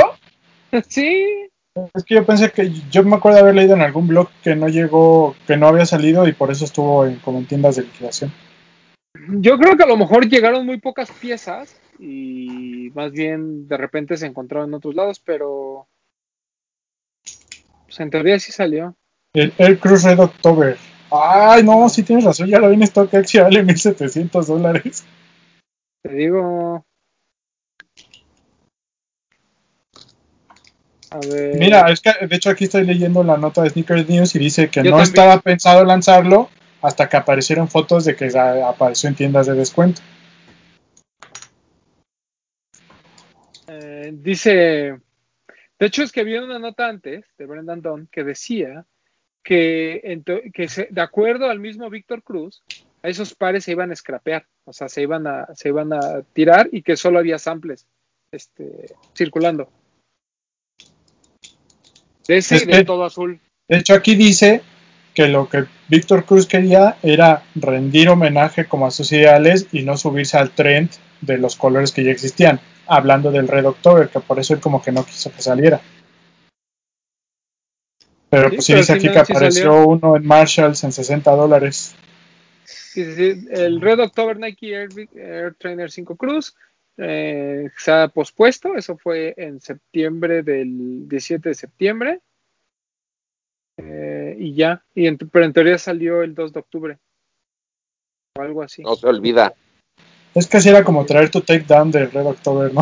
Sí. 0.88 1.50
Es 1.94 2.04
que 2.06 2.16
yo 2.16 2.26
pensé 2.26 2.50
que 2.50 2.72
yo 2.90 3.04
me 3.04 3.18
acuerdo 3.18 3.36
de 3.36 3.42
haber 3.42 3.56
leído 3.56 3.76
en 3.76 3.82
algún 3.82 4.08
blog 4.08 4.30
que 4.42 4.56
no 4.56 4.70
llegó, 4.70 5.36
que 5.46 5.58
no 5.58 5.68
había 5.68 5.86
salido 5.86 6.26
y 6.26 6.32
por 6.32 6.50
eso 6.50 6.64
estuvo 6.64 7.06
en, 7.06 7.18
como 7.18 7.40
en 7.40 7.46
tiendas 7.46 7.76
de 7.76 7.84
liquidación. 7.84 8.32
Yo 9.40 9.58
creo 9.58 9.76
que 9.76 9.84
a 9.84 9.88
lo 9.88 9.98
mejor 9.98 10.30
llegaron 10.30 10.66
muy 10.66 10.80
pocas 10.80 11.12
piezas. 11.12 11.78
Y 12.00 12.90
más 12.96 13.12
bien 13.12 13.68
de 13.68 13.76
repente 13.76 14.16
se 14.16 14.28
encontraron 14.28 14.70
en 14.70 14.76
otros 14.76 14.96
lados. 14.96 15.20
Pero. 15.20 15.88
Pues 17.84 18.00
en 18.00 18.10
teoría 18.10 18.40
sí 18.40 18.54
salió. 18.54 18.96
El 19.34 19.78
Cruise 19.78 20.06
Red 20.06 20.20
October. 20.22 20.78
Ay, 21.16 21.64
no, 21.64 21.88
sí 21.90 22.02
tienes 22.02 22.26
razón, 22.26 22.48
ya 22.48 22.58
lo 22.58 22.70
vi 22.70 22.76
en 22.76 22.88
StockX 22.88 23.36
y 23.36 23.40
vale 23.40 23.64
1700 23.64 24.48
dólares. 24.48 25.06
Te 26.02 26.12
digo. 26.12 26.84
A 31.12 31.20
ver. 31.20 31.58
Mira, 31.60 31.92
es 31.92 32.02
que 32.02 32.12
de 32.26 32.36
hecho 32.36 32.50
aquí 32.50 32.64
estoy 32.64 32.86
leyendo 32.86 33.24
la 33.24 33.38
nota 33.38 33.62
de 33.62 33.70
Sneakers 33.70 34.10
News 34.10 34.36
y 34.36 34.40
dice 34.40 34.70
que 34.70 34.80
Yo 34.80 34.90
no 34.90 34.98
también. 34.98 35.10
estaba 35.10 35.40
pensado 35.42 35.86
lanzarlo 35.86 36.50
hasta 36.82 37.08
que 37.08 37.18
aparecieron 37.18 37.70
fotos 37.70 38.06
de 38.06 38.16
que 38.16 38.32
apareció 38.36 39.08
en 39.08 39.16
tiendas 39.16 39.46
de 39.46 39.54
descuento. 39.54 40.02
Eh, 43.68 44.12
dice, 44.16 44.98
de 45.80 45.86
hecho 45.86 46.02
es 46.02 46.12
que 46.12 46.22
había 46.22 46.44
una 46.44 46.58
nota 46.58 46.88
antes 46.88 47.24
de 47.38 47.46
Brendan 47.46 47.84
Dunn 47.84 48.10
que 48.12 48.24
decía 48.24 48.88
que, 49.44 50.22
que 50.54 50.68
se- 50.68 50.88
de 50.90 51.02
acuerdo 51.02 51.50
al 51.50 51.60
mismo 51.60 51.90
Víctor 51.90 52.24
Cruz, 52.24 52.64
a 53.02 53.10
esos 53.10 53.36
pares 53.36 53.66
se 53.66 53.72
iban 53.72 53.92
a 53.92 53.96
scrapear, 53.96 54.46
o 54.66 54.74
sea, 54.74 54.88
se 54.88 55.02
iban 55.02 55.28
a, 55.28 55.48
se 55.56 55.70
iban 55.70 55.92
a 55.94 56.22
tirar 56.34 56.70
y 56.72 56.82
que 56.82 56.96
solo 56.96 57.20
había 57.20 57.38
samples 57.38 57.86
este, 58.32 58.94
circulando. 59.16 59.70
De 62.28 62.38
ese 62.38 62.66
de 62.66 62.86
todo 62.86 63.04
azul. 63.04 63.40
De 63.68 63.78
hecho 63.78 63.94
aquí 63.94 64.16
dice 64.16 64.62
que 65.14 65.28
lo 65.28 65.50
que 65.50 65.66
Víctor 65.90 66.26
Cruz 66.26 66.48
quería 66.48 66.98
era 67.04 67.44
rendir 67.56 68.10
homenaje 68.10 68.66
como 68.66 68.88
a 68.88 68.92
sus 68.92 69.12
ideales 69.12 69.68
y 69.72 69.84
no 69.84 69.98
subirse 69.98 70.38
al 70.38 70.52
trend 70.52 70.90
de 71.22 71.38
los 71.38 71.56
colores 71.56 71.92
que 71.92 72.04
ya 72.04 72.12
existían, 72.12 72.60
hablando 72.88 73.32
del 73.32 73.48
Red 73.48 73.66
October, 73.66 74.10
que 74.10 74.20
por 74.22 74.40
eso 74.40 74.54
él 74.54 74.62
como 74.62 74.82
que 74.82 74.92
no 74.92 75.06
quiso 75.06 75.32
que 75.32 75.42
saliera. 75.42 75.82
Pero 78.36 78.50
Sí, 78.50 78.56
pues 78.56 78.66
sí 78.66 78.72
pero 78.74 78.82
dice 78.82 78.94
aquí 78.94 79.12
que 79.12 79.20
apareció 79.20 79.64
salió. 79.74 79.88
uno 79.88 80.16
en 80.18 80.26
Marshalls 80.26 80.84
en 80.84 80.92
60 80.92 81.32
dólares. 81.36 81.96
Sí, 82.66 83.06
sí, 83.06 83.14
sí, 83.16 83.48
El 83.52 83.80
Red 83.80 84.00
October 84.00 84.40
Nike 84.40 84.74
Air, 84.74 84.90
Air 85.16 85.54
Trainer 85.56 85.92
5 85.92 86.16
Cruz 86.16 86.56
eh, 86.98 87.70
se 87.78 87.92
ha 87.92 88.08
pospuesto. 88.08 88.76
Eso 88.76 88.98
fue 88.98 89.36
en 89.38 89.62
septiembre 89.62 90.42
del 90.42 91.08
17 91.08 91.50
de 91.50 91.56
septiembre. 91.56 92.22
Eh, 93.78 94.36
y 94.40 94.56
ya. 94.56 94.84
Y 94.96 95.08
en- 95.08 95.18
pero 95.18 95.46
en 95.46 95.54
teoría 95.54 95.78
salió 95.78 96.24
el 96.24 96.34
2 96.34 96.54
de 96.54 96.60
octubre. 96.60 96.98
O 98.38 98.42
algo 98.42 98.64
así. 98.64 98.82
No 98.82 98.96
se 98.96 99.06
olvida. 99.08 99.54
Es 100.34 100.48
que 100.48 100.58
así 100.58 100.70
era 100.70 100.84
como 100.84 101.06
traer 101.06 101.30
tu 101.30 101.42
takedown 101.42 101.92
del 101.92 102.12
Red 102.12 102.26
October, 102.26 102.74
¿no? 102.74 102.82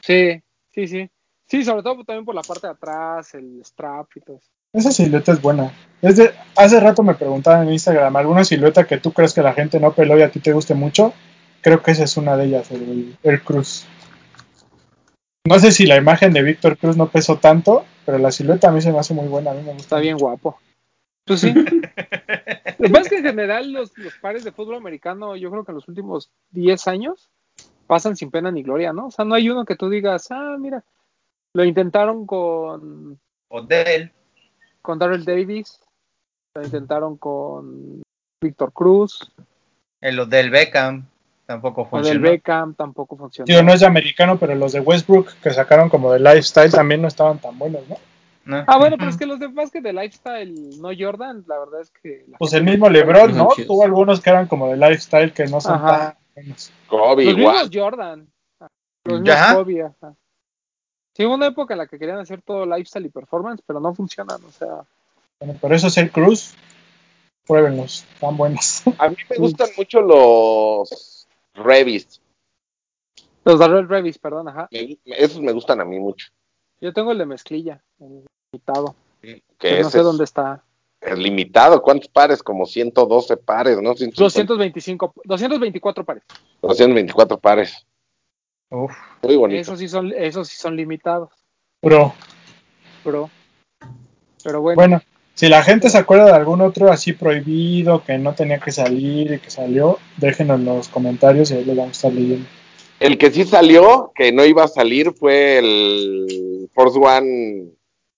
Sí, 0.00 0.42
sí, 0.74 0.88
sí. 0.88 1.10
Sí, 1.48 1.64
sobre 1.64 1.82
todo 1.82 2.04
también 2.04 2.26
por 2.26 2.34
la 2.34 2.42
parte 2.42 2.66
de 2.66 2.74
atrás, 2.74 3.34
el 3.34 3.62
strap 3.64 4.08
y 4.16 4.20
todo 4.20 4.36
eso. 4.36 4.50
Esa 4.74 4.92
silueta 4.92 5.32
es 5.32 5.40
buena. 5.40 5.72
Es 6.02 6.16
de, 6.16 6.34
hace 6.54 6.78
rato 6.78 7.02
me 7.02 7.14
preguntaban 7.14 7.66
en 7.66 7.72
Instagram, 7.72 8.14
¿alguna 8.16 8.44
silueta 8.44 8.86
que 8.86 8.98
tú 8.98 9.12
crees 9.12 9.32
que 9.32 9.42
la 9.42 9.54
gente 9.54 9.80
no 9.80 9.92
peló 9.92 10.18
y 10.18 10.22
a 10.22 10.30
ti 10.30 10.40
te 10.40 10.52
guste 10.52 10.74
mucho? 10.74 11.14
Creo 11.62 11.82
que 11.82 11.92
esa 11.92 12.04
es 12.04 12.16
una 12.18 12.36
de 12.36 12.44
ellas, 12.44 12.70
el 12.70 13.16
Air 13.22 13.42
Cruz. 13.42 13.86
No 15.44 15.58
sé 15.58 15.72
si 15.72 15.86
la 15.86 15.96
imagen 15.96 16.34
de 16.34 16.42
Víctor 16.42 16.76
Cruz 16.76 16.98
no 16.98 17.08
pesó 17.08 17.38
tanto, 17.38 17.86
pero 18.04 18.18
la 18.18 18.30
silueta 18.30 18.68
a 18.68 18.72
mí 18.72 18.82
se 18.82 18.92
me 18.92 18.98
hace 18.98 19.14
muy 19.14 19.26
buena, 19.26 19.52
a 19.52 19.54
mí 19.54 19.62
me 19.62 19.72
gusta. 19.72 19.82
Está 19.82 19.98
bien 20.00 20.18
guapo. 20.18 20.58
Pues 21.24 21.40
sí. 21.40 21.54
Lo 22.78 22.86
que 22.86 22.90
pasa 22.90 23.02
es 23.04 23.08
que 23.08 23.18
en 23.18 23.24
general 23.24 23.72
los, 23.72 23.96
los 23.96 24.14
pares 24.18 24.44
de 24.44 24.52
fútbol 24.52 24.76
americano, 24.76 25.34
yo 25.34 25.50
creo 25.50 25.64
que 25.64 25.72
en 25.72 25.76
los 25.76 25.88
últimos 25.88 26.30
10 26.50 26.86
años 26.88 27.30
pasan 27.86 28.16
sin 28.16 28.30
pena 28.30 28.50
ni 28.50 28.62
gloria, 28.62 28.92
¿no? 28.92 29.06
O 29.06 29.10
sea, 29.10 29.24
no 29.24 29.34
hay 29.34 29.48
uno 29.48 29.64
que 29.64 29.76
tú 29.76 29.88
digas, 29.88 30.28
ah, 30.30 30.56
mira, 30.58 30.84
lo 31.58 31.64
intentaron 31.64 32.24
con, 32.24 33.18
Odell. 33.48 34.12
con 34.80 34.96
Darrell 34.96 35.24
Davis, 35.24 35.80
lo 36.54 36.62
intentaron 36.62 37.16
con 37.16 38.00
Víctor 38.40 38.72
Cruz, 38.72 39.28
El 40.00 40.20
Odell 40.20 40.50
Beckham. 40.50 41.04
Tampoco 41.46 41.88
con 41.88 41.98
el 42.00 42.04
funcionó. 42.04 42.30
Beckham 42.30 42.74
tampoco 42.74 43.16
funcionó. 43.16 43.46
Digo, 43.46 43.62
no 43.62 43.72
es 43.72 43.80
de 43.80 43.86
americano, 43.86 44.38
pero 44.38 44.54
los 44.54 44.70
de 44.72 44.80
Westbrook 44.80 45.32
que 45.42 45.50
sacaron 45.50 45.88
como 45.88 46.12
de 46.12 46.20
lifestyle 46.20 46.70
también 46.70 47.02
no 47.02 47.08
estaban 47.08 47.38
tan 47.38 47.58
buenos, 47.58 47.82
¿no? 47.88 47.96
¿no? 48.44 48.64
Ah, 48.68 48.78
bueno, 48.78 48.96
pero 48.98 49.10
es 49.10 49.16
que 49.16 49.26
los 49.26 49.40
de 49.40 49.48
básquet 49.48 49.82
de 49.82 49.92
lifestyle, 49.94 50.78
no 50.80 50.90
Jordan, 50.96 51.42
la 51.48 51.58
verdad 51.58 51.80
es 51.80 51.90
que... 51.90 52.24
Pues 52.38 52.52
el 52.52 52.62
mismo 52.64 52.88
LeBron, 52.88 53.34
¿no? 53.36 53.48
Tuvo 53.66 53.82
algunos 53.82 54.20
que 54.20 54.30
eran 54.30 54.46
como 54.46 54.68
de 54.70 54.76
lifestyle 54.76 55.32
que 55.32 55.46
no 55.46 55.60
son 55.60 55.74
Ajá. 55.76 55.96
tan 55.96 56.16
buenos. 56.34 56.70
Kobe 56.86 57.24
Los 57.24 57.38
igual. 57.38 57.54
mismos 57.54 57.70
Jordan. 57.72 58.28
Los 59.04 59.22
Ya. 59.24 59.34
mismos 59.34 59.54
Kobe, 59.64 59.82
ajá. 59.82 60.14
Sí, 61.18 61.26
hubo 61.26 61.34
una 61.34 61.48
época 61.48 61.74
en 61.74 61.78
la 61.78 61.88
que 61.88 61.98
querían 61.98 62.20
hacer 62.20 62.42
todo 62.42 62.64
lifestyle 62.64 63.06
y 63.06 63.08
performance, 63.08 63.60
pero 63.66 63.80
no 63.80 63.92
funcionan, 63.92 64.38
o 64.44 64.52
sea... 64.52 64.84
Bueno, 65.40 65.58
pero 65.60 65.74
eso 65.74 65.88
es 65.88 65.96
el 65.98 66.12
Cruz. 66.12 66.54
Pruébenlos, 67.44 68.04
están 68.14 68.36
buenos. 68.36 68.82
A 68.98 69.08
mí 69.08 69.16
me 69.28 69.36
gustan 69.38 69.68
mucho 69.76 70.00
los 70.00 71.26
Revis. 71.54 72.20
Los 73.44 73.58
Darrell 73.58 73.88
Revis, 73.88 74.16
perdón, 74.16 74.46
ajá. 74.46 74.68
Me- 74.70 74.96
esos 75.06 75.40
me 75.40 75.50
gustan 75.50 75.80
a 75.80 75.84
mí 75.84 75.98
mucho. 75.98 76.28
Yo 76.80 76.92
tengo 76.92 77.10
el 77.10 77.18
de 77.18 77.26
mezclilla, 77.26 77.82
el 77.98 78.24
limitado. 78.52 78.94
Que 79.58 79.82
no 79.82 79.90
sé 79.90 79.98
es, 79.98 80.04
dónde 80.04 80.22
está. 80.22 80.62
es 81.00 81.18
limitado. 81.18 81.82
¿Cuántos 81.82 82.08
pares? 82.10 82.44
Como 82.44 82.64
112 82.64 83.36
pares, 83.38 83.82
¿no? 83.82 83.92
225, 83.94 85.14
224 85.24 86.04
pares. 86.04 86.22
224 86.62 87.38
pares. 87.40 87.87
Uf. 88.70 88.92
Muy 89.22 89.36
bonito. 89.36 89.60
Esos 89.60 89.78
sí 89.78 89.88
son, 89.88 90.12
esos 90.16 90.48
sí 90.48 90.56
son 90.56 90.76
limitados, 90.76 91.30
Bro, 91.82 92.14
bro. 93.04 93.30
Pero 94.42 94.60
bueno, 94.60 94.76
bueno, 94.76 95.02
si 95.34 95.48
la 95.48 95.62
gente 95.62 95.88
se 95.90 95.98
acuerda 95.98 96.26
de 96.26 96.32
algún 96.32 96.60
otro 96.60 96.90
así 96.90 97.12
prohibido 97.12 98.02
que 98.04 98.18
no 98.18 98.34
tenía 98.34 98.58
que 98.58 98.72
salir 98.72 99.32
y 99.32 99.38
que 99.38 99.50
salió, 99.50 99.98
déjenos 100.16 100.58
en 100.58 100.66
los 100.66 100.88
comentarios 100.88 101.50
y 101.50 101.54
ahí 101.54 101.64
lo 101.64 101.74
vamos 101.74 101.88
a 101.88 101.92
estar 101.92 102.12
leyendo. 102.12 102.46
El 103.00 103.16
que 103.16 103.30
sí 103.30 103.44
salió, 103.44 104.12
que 104.14 104.32
no 104.32 104.44
iba 104.44 104.64
a 104.64 104.68
salir, 104.68 105.12
fue 105.12 105.58
el 105.58 106.68
Force 106.74 106.98
One 106.98 107.70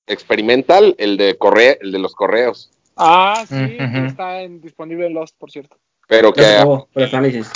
Experimental, 0.06 0.94
el 0.98 1.16
de 1.18 1.36
corre 1.36 1.78
el 1.82 1.93
de 1.93 1.98
los 1.98 2.14
correos. 2.14 2.70
ah, 2.97 3.44
sí, 3.48 3.77
está 4.06 4.43
en- 4.43 4.60
disponible 4.60 5.06
en 5.06 5.14
Lost, 5.14 5.36
por 5.39 5.51
cierto. 5.51 5.77
Pero 6.09 6.32
que, 6.32 6.43
pero 6.93 7.06
están 7.06 7.22
lices. 7.22 7.51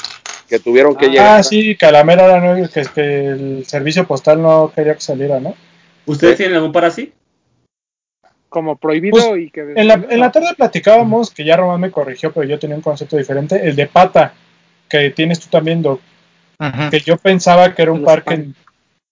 Que 0.49 0.59
tuvieron 0.59 0.95
que 0.97 1.07
Ah, 1.07 1.09
llegar. 1.11 1.39
Ah, 1.39 1.43
sí, 1.43 1.77
Calamera 1.77 2.25
era 2.27 2.41
nuevo, 2.41 2.69
que, 2.69 2.83
que 2.95 3.27
el 3.29 3.65
servicio 3.66 4.07
postal 4.07 4.41
no 4.43 4.73
quería 4.75 4.95
que 4.95 5.01
saliera, 5.01 5.41
¿no? 5.41 5.55
¿Ustedes 6.07 6.35
Sí. 6.37 6.43
tienen 6.45 6.57
algún 6.57 6.73
par 6.73 6.85
así? 6.85 7.12
Como 8.49 8.77
prohibido 8.77 9.16
Pues, 9.31 9.43
y 9.43 9.51
que... 9.51 9.73
En 9.75 9.89
la, 9.89 9.95
en 10.09 10.21
la 10.21 10.31
tarde 10.31 10.55
platicábamos, 10.57 11.31
que 11.33 11.45
ya 11.45 11.57
Román 11.57 11.81
me 11.81 11.91
corrigió, 11.91 12.33
pero 12.33 12.47
yo 12.47 12.59
tenía 12.59 12.77
un 12.77 12.83
concepto 12.83 13.16
diferente, 13.16 13.61
el 13.66 13.75
de 13.75 13.87
pata, 13.87 14.33
que 14.89 15.11
tienes 15.11 15.41
tú 15.41 15.49
también, 15.51 15.83
Doc, 15.83 16.01
que 16.91 17.01
yo 17.01 17.16
pensaba 17.16 17.75
que 17.75 17.83
era 17.83 17.91
un 17.93 18.03
Los 18.03 18.07
par 18.07 18.23
que, 18.23 18.37
panes. 18.37 18.49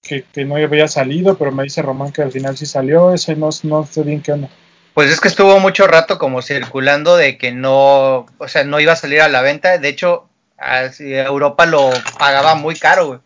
que, 0.01 0.23
que 0.33 0.45
no 0.45 0.55
había 0.57 0.87
salido, 0.87 1.37
pero 1.37 1.51
me 1.51 1.65
dice 1.65 1.83
Román 1.83 2.13
que 2.13 2.23
al 2.23 2.31
final 2.31 2.57
sí 2.57 2.67
salió, 2.67 3.13
ese 3.13 3.35
no, 3.35 3.49
no 3.65 3.85
sé 3.87 4.03
bien 4.05 4.23
qué 4.23 4.33
onda. 4.33 4.49
Pues 4.95 5.11
es 5.11 5.21
que 5.21 5.29
estuvo 5.29 5.59
mucho 5.59 5.87
rato 5.87 6.19
como 6.19 6.43
circulando 6.43 7.17
de 7.17 7.37
que 7.39 7.51
no, 7.51 8.27
o 8.39 8.49
sea, 8.49 8.63
no 8.65 8.79
iba 8.79 8.93
a 8.93 8.97
salir 8.97 9.23
a 9.23 9.29
la 9.29 9.41
venta. 9.43 9.79
De 9.79 9.89
hecho, 9.89 10.29
así, 10.57 11.15
Europa 11.15 11.67
lo 11.67 11.91
pagaba 12.19 12.55
muy 12.55 12.77
caro, 12.77 13.07
güey. 13.07 13.21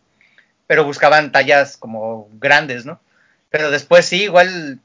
Pero 0.67 0.85
buscaban 0.85 1.33
tallas 1.33 1.77
como 1.77 2.29
grandes, 2.35 2.85
¿no? 2.87 3.01
Pero 3.51 3.71
después 3.71 4.05
sí, 4.07 4.25
igual 4.25 4.81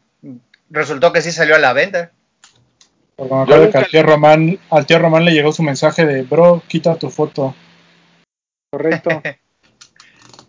resultó 0.69 1.11
que 1.11 1.21
sí 1.21 1.31
salió 1.31 1.55
a 1.55 1.59
la 1.59 1.73
venta. 1.73 2.11
Porque 3.15 3.33
me 3.33 3.41
acuerdo 3.41 3.69
que 3.69 3.77
al 3.77 3.87
tío, 3.87 4.03
Román, 4.03 4.59
al 4.69 4.85
tío 4.85 4.99
Román 4.99 5.25
le 5.25 5.31
llegó 5.31 5.51
su 5.51 5.63
mensaje 5.63 6.05
de, 6.05 6.21
bro, 6.23 6.61
quita 6.67 6.95
tu 6.95 7.09
foto. 7.09 7.55
Correcto. 8.71 9.21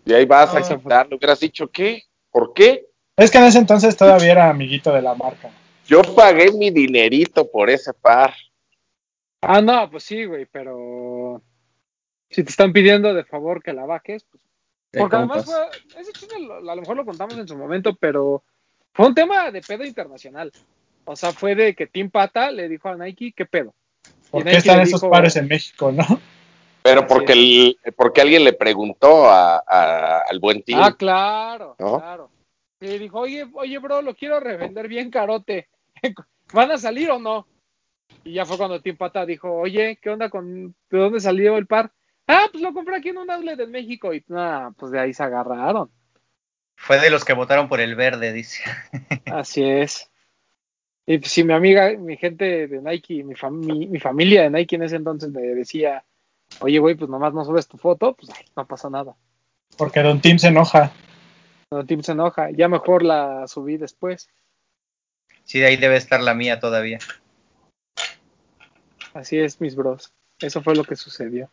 Y 0.05 0.13
ahí 0.15 0.25
vas 0.25 0.53
a 0.53 0.59
Ah. 0.59 0.63
quitar, 0.63 1.07
le 1.09 1.15
hubieras 1.15 1.39
dicho, 1.39 1.71
¿qué? 1.71 2.03
¿Por 2.33 2.53
qué? 2.55 2.87
Es 3.17 3.31
que 3.31 3.39
en 3.39 3.45
ese 3.45 3.59
entonces 3.59 3.97
todavía 3.97 4.33
era 4.33 4.51
amiguito 4.51 4.93
de 4.93 5.01
la 5.01 5.15
marca. 5.15 5.49
Yo 5.87 6.03
pagué 6.03 6.51
mi 6.51 6.71
dinerito 6.73 7.49
por 7.49 7.71
ese 7.71 7.93
par. 7.95 8.35
Ah, 9.41 9.61
no, 9.61 9.89
pues 9.89 10.03
sí, 10.03 10.25
güey, 10.25 10.47
pero 10.47 10.77
si 12.33 12.43
te 12.45 12.51
están 12.51 12.73
pidiendo 12.73 13.15
de 13.15 13.25
favor 13.25 13.63
que 13.63 13.73
la 13.73 13.87
bajes, 13.87 14.25
pues 14.25 14.43
Porque 14.93 15.17
además 15.17 15.45
fue, 15.45 15.55
ese 16.01 16.13
chisme 16.13 16.41
lo- 16.41 16.57
a 16.71 16.75
lo 16.75 16.81
mejor 16.83 16.97
lo 16.97 17.05
contamos 17.05 17.37
en 17.39 17.47
su 17.49 17.57
momento, 17.57 17.95
pero 17.95 18.43
fue 18.93 19.07
un 19.07 19.15
tema 19.15 19.51
de 19.51 19.61
pedo 19.63 19.85
internacional. 19.85 20.53
O 21.05 21.17
sea, 21.17 21.33
fue 21.33 21.55
de 21.55 21.75
que 21.75 21.87
Tim 21.87 22.11
Pata 22.11 22.51
le 22.51 22.69
dijo 22.69 22.89
a 22.89 22.97
Nike, 22.97 23.33
¿qué 23.37 23.47
pedo? 23.47 23.75
¿Por 24.31 24.41
Y 24.41 24.45
qué 24.45 24.51
Nike 24.51 24.59
están 24.59 24.81
esos 24.81 25.01
dijo- 25.01 25.11
pares 25.11 25.37
en 25.37 25.49
México, 25.49 25.91
no? 25.93 26.05
Pero 26.83 27.07
porque, 27.07 27.33
el, 27.35 27.79
porque 27.97 28.21
alguien 28.21 28.43
le 28.45 28.53
preguntó 28.55 29.27
a, 29.31 29.63
a- 29.67 30.19
al 30.29 30.39
buen 30.41 30.63
tío. 30.63 30.79
Ah, 30.83 30.95
claro, 30.97 31.77
¿No? 31.79 31.99
claro. 31.99 32.31
Y 32.81 32.99
dijo, 32.99 33.21
oye, 33.21 33.47
oye, 33.55 33.79
bro, 33.79 34.03
lo 34.03 34.15
quiero 34.17 34.41
revender 34.41 34.89
bien 34.89 35.11
carote. 35.11 35.69
¿Van 36.53 36.71
a 36.73 36.79
salir 36.79 37.11
o 37.11 37.19
no? 37.21 37.47
Y 38.25 38.35
ya 38.35 38.45
fue 38.45 38.59
cuando 38.59 38.81
Tim 38.83 38.97
Pata 38.97 39.25
dijo, 39.25 39.53
oye, 39.55 39.99
¿qué 40.03 40.11
onda 40.11 40.29
con, 40.29 40.75
de 40.91 40.99
dónde 40.99 41.21
salió 41.21 41.57
el 41.57 41.67
par? 41.67 41.93
Ah, 42.27 42.47
pues 42.51 42.63
lo 42.63 42.73
compré 42.73 42.97
aquí 42.97 43.11
en 43.11 43.19
un 43.19 43.31
outlet 43.31 43.59
en 43.61 43.71
México. 43.71 44.15
Y 44.15 44.25
nada, 44.29 44.71
pues 44.73 44.93
de 44.93 45.01
ahí 45.01 45.13
se 45.13 45.23
agarraron. 45.23 45.91
Fue 46.77 46.99
de 47.01 47.11
los 47.11 47.25
que 47.25 47.33
votaron 47.33 47.69
por 47.69 47.81
el 47.81 47.95
verde, 47.95 48.33
dice. 48.33 48.63
Así 49.27 49.63
es. 49.63 50.11
Y 51.07 51.19
pues, 51.19 51.33
si 51.33 51.45
mi 51.45 51.53
amiga, 51.53 51.93
mi 51.99 52.17
gente 52.17 52.69
de 52.69 52.81
Nike, 52.81 53.25
mi, 53.25 53.35
fam- 53.35 53.65
mi, 53.65 53.87
mi 53.87 53.99
familia 53.99 54.43
de 54.43 54.51
Nike 54.51 54.77
en 54.77 54.85
ese 54.85 54.97
entonces 54.97 55.31
me 55.31 55.43
decía, 55.43 56.05
oye, 56.61 56.79
güey, 56.79 56.95
pues 56.95 57.11
nomás 57.11 57.35
no 57.35 57.45
subes 57.45 57.67
tu 57.67 57.77
foto, 57.77 58.15
pues 58.15 58.31
ay, 58.37 58.45
no 58.57 58.67
pasa 58.67 58.89
nada. 58.89 59.15
Porque 59.77 60.01
Don 60.01 60.21
Tim 60.21 60.39
se 60.39 60.49
enoja. 60.49 60.93
Cuando 61.69 61.87
Tim 61.87 62.03
se 62.03 62.13
enoja, 62.13 62.51
ya 62.51 62.69
mejor 62.69 63.03
la 63.03 63.47
subí 63.49 63.79
después. 63.79 64.29
Sí, 65.45 65.59
de 65.59 65.67
ahí 65.67 65.77
debe 65.77 65.97
estar 65.97 66.21
la 66.21 66.35
mía 66.35 66.61
todavía. 66.61 66.99
Así 69.15 69.39
es, 69.39 69.61
mis 69.61 69.75
bros. 69.75 70.13
Eso 70.41 70.63
fue 70.63 70.75
lo 70.75 70.85
que 70.85 70.97
sucedió. 70.97 71.51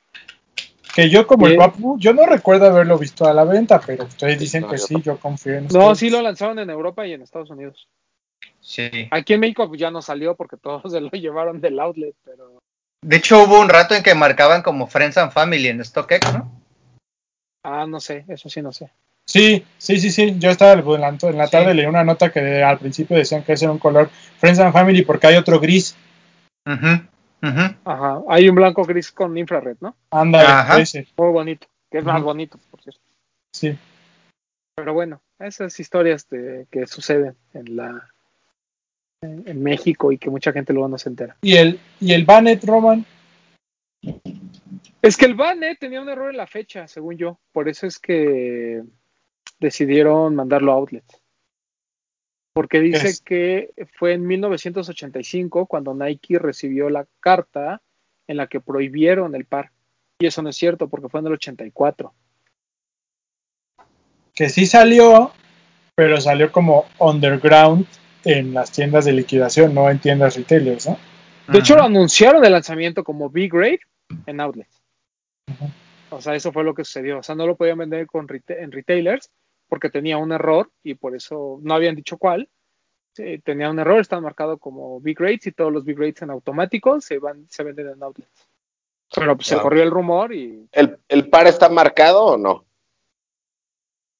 Que 0.95 1.09
yo 1.09 1.27
como 1.27 1.47
el. 1.47 1.55
Papu, 1.55 1.97
yo 1.99 2.13
no 2.13 2.25
recuerdo 2.25 2.65
haberlo 2.67 2.97
visto 2.97 3.25
a 3.27 3.33
la 3.33 3.43
venta, 3.43 3.79
pero 3.85 4.05
ustedes 4.05 4.39
dicen 4.39 4.61
No, 4.63 4.69
que 4.69 4.77
yo 4.77 4.85
sí, 4.85 4.95
yo 5.03 5.17
confío 5.17 5.53
en 5.53 5.67
No, 5.67 5.79
ustedes. 5.79 5.97
sí 5.99 6.09
lo 6.09 6.21
lanzaron 6.21 6.59
en 6.59 6.69
Europa 6.69 7.05
y 7.05 7.13
en 7.13 7.21
Estados 7.21 7.49
Unidos. 7.49 7.87
Sí. 8.59 8.89
Aquí 9.11 9.33
en 9.33 9.39
México 9.41 9.71
ya 9.75 9.91
no 9.91 10.01
salió 10.01 10.35
porque 10.35 10.57
todos 10.57 10.91
se 10.91 10.99
lo 10.99 11.09
llevaron 11.11 11.61
del 11.61 11.79
outlet, 11.79 12.15
pero... 12.25 12.59
De 13.01 13.15
hecho, 13.15 13.43
hubo 13.43 13.59
un 13.61 13.69
rato 13.69 13.95
en 13.95 14.03
que 14.03 14.13
marcaban 14.15 14.61
como 14.61 14.87
Friends 14.87 15.17
and 15.17 15.31
Family 15.31 15.67
en 15.67 15.83
StockX, 15.83 16.33
¿no? 16.33 16.51
Ah, 17.63 17.85
no 17.87 17.99
sé, 17.99 18.25
eso 18.27 18.49
sí 18.49 18.61
no 18.61 18.71
sé. 18.73 18.89
Sí, 19.25 19.63
sí, 19.77 19.99
sí, 19.99 20.09
sí. 20.11 20.35
Yo 20.39 20.49
estaba 20.49 20.73
en 20.73 21.01
la, 21.01 21.09
en 21.09 21.37
la 21.37 21.45
Sí. 21.45 21.51
tarde 21.51 21.73
leí 21.75 21.85
una 21.85 22.03
nota 22.03 22.31
que 22.31 22.63
al 22.63 22.79
principio 22.79 23.15
decían 23.15 23.43
que 23.43 23.53
ese 23.53 23.65
era 23.65 23.71
un 23.71 23.77
color 23.79 24.09
Friends 24.39 24.59
and 24.59 24.73
Family 24.73 25.03
porque 25.03 25.27
hay 25.27 25.35
otro 25.35 25.59
gris. 25.59 25.95
Ajá, 27.41 28.21
hay 28.27 28.49
un 28.49 28.55
blanco 28.55 28.83
gris 28.83 29.11
con 29.11 29.37
infrared, 29.37 29.77
¿no? 29.79 29.95
Anda, 30.11 30.79
ese. 30.79 31.07
Muy 31.17 31.31
bonito, 31.31 31.67
que 31.89 31.99
es 31.99 32.03
más 32.03 32.21
bonito, 32.21 32.59
por 32.69 32.81
cierto. 32.81 33.01
Sí. 33.53 33.77
Pero 34.75 34.93
bueno, 34.93 35.21
esas 35.39 35.79
historias 35.79 36.29
de, 36.29 36.67
que 36.71 36.87
suceden 36.87 37.35
en 37.53 37.75
la 37.75 38.09
en, 39.21 39.43
en 39.45 39.63
México 39.63 40.11
y 40.11 40.17
que 40.17 40.29
mucha 40.29 40.51
gente 40.51 40.73
luego 40.73 40.87
no 40.87 40.97
se 40.97 41.09
entera. 41.09 41.37
Y 41.41 41.55
el, 41.55 41.79
y 41.99 42.13
el 42.13 42.25
Bannet, 42.25 42.63
Roman. 42.63 43.05
Es 45.01 45.17
que 45.17 45.25
el 45.25 45.35
Banet 45.35 45.79
tenía 45.79 46.01
un 46.01 46.09
error 46.09 46.31
en 46.31 46.37
la 46.37 46.47
fecha, 46.47 46.87
según 46.87 47.17
yo. 47.17 47.39
Por 47.51 47.69
eso 47.69 47.87
es 47.87 47.99
que 47.99 48.81
decidieron 49.59 50.35
mandarlo 50.35 50.71
a 50.71 50.75
outlet. 50.75 51.03
Porque 52.59 52.81
dice 52.81 53.07
Es- 53.07 53.21
que 53.21 53.69
fue 53.97 54.11
en 54.11 54.27
1985 54.27 55.65
cuando 55.65 55.93
Nike 55.93 56.37
recibió 56.39 56.89
la 56.89 57.05
carta 57.21 57.81
en 58.27 58.35
la 58.35 58.47
que 58.47 58.59
prohibieron 58.59 59.33
el 59.33 59.45
par. 59.45 59.71
Y 60.19 60.25
eso 60.25 60.41
no 60.41 60.49
es 60.49 60.57
cierto 60.57 60.89
porque 60.89 61.07
fue 61.07 61.21
en 61.21 61.27
el 61.27 61.33
84. 61.33 62.13
que 64.35 64.49
sí 64.49 64.65
salió, 64.65 65.31
pero 65.95 66.19
salió 66.19 66.51
como 66.51 66.85
underground 66.97 67.85
en 68.25 68.53
las 68.53 68.73
tiendas 68.73 69.05
de 69.05 69.13
liquidación, 69.13 69.73
no 69.73 69.89
en 69.89 69.99
tiendas 69.99 70.35
retailers, 70.35 70.85
¿no? 70.87 70.97
De 71.47 71.59
hecho, 71.59 71.77
lo 71.77 71.83
anunciaron 71.83 72.43
el 72.43 72.51
lanzamiento 72.51 73.05
como 73.05 73.29
B-Grade 73.29 73.79
en 74.25 74.41
outlets. 74.41 74.81
O 76.09 76.19
sea, 76.21 76.35
eso 76.35 76.51
fue 76.51 76.65
lo 76.65 76.73
que 76.73 76.83
sucedió. 76.83 77.19
O 77.19 77.23
sea, 77.23 77.35
no 77.35 77.47
lo 77.47 77.55
podían 77.55 77.77
vender 77.77 78.05
con 78.05 78.27
reta- 78.27 78.57
en 78.59 78.73
retailers 78.73 79.29
porque 79.69 79.89
tenía 79.89 80.17
un 80.17 80.31
error 80.33 80.69
y 80.83 80.95
por 80.95 81.15
eso 81.15 81.59
no 81.61 81.73
habían 81.73 81.95
dicho 81.95 82.17
cuál. 82.17 82.49
Tenía 83.43 83.69
un 83.69 83.79
error, 83.79 83.99
están 83.99 84.23
marcado 84.23 84.57
como 84.57 84.99
B-Grades 85.01 85.47
y 85.47 85.51
todos 85.51 85.71
los 85.73 85.83
B-Grades 85.83 86.21
en 86.21 86.29
automático 86.31 86.99
se 87.01 87.19
van 87.19 87.45
se 87.49 87.63
venden 87.63 87.89
en 87.89 88.03
outlets. 88.03 88.47
Pero 89.13 89.35
pues 89.35 89.47
se 89.47 89.55
corrió 89.63 89.83
el 89.83 89.91
rumor 89.91 90.33
y 90.33 90.67
¿El, 90.71 90.99
¿El 91.07 91.29
par 91.29 91.47
está 91.47 91.67
marcado 91.69 92.23
o 92.23 92.37
no? 92.37 92.65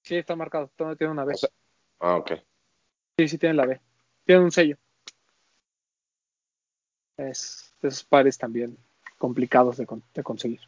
sí 0.03 0.15
está 0.15 0.35
marcado. 0.35 0.71
Todo 0.76 0.95
tiene 0.95 1.11
una 1.13 1.23
B. 1.26 1.34
O 1.34 1.38
sea- 1.38 1.49
Ah, 1.99 2.15
ok. 2.15 2.31
Sí, 3.17 3.27
sí 3.27 3.38
tiene 3.38 3.55
la 3.55 3.65
B. 3.65 3.80
Tiene 4.26 4.43
un 4.43 4.51
sello. 4.51 4.77
Es 7.17 7.73
esos 7.81 8.03
pares 8.03 8.38
también 8.38 8.77
complicados 9.17 9.77
de, 9.77 9.85
con- 9.85 10.03
de 10.13 10.23
conseguir. 10.23 10.59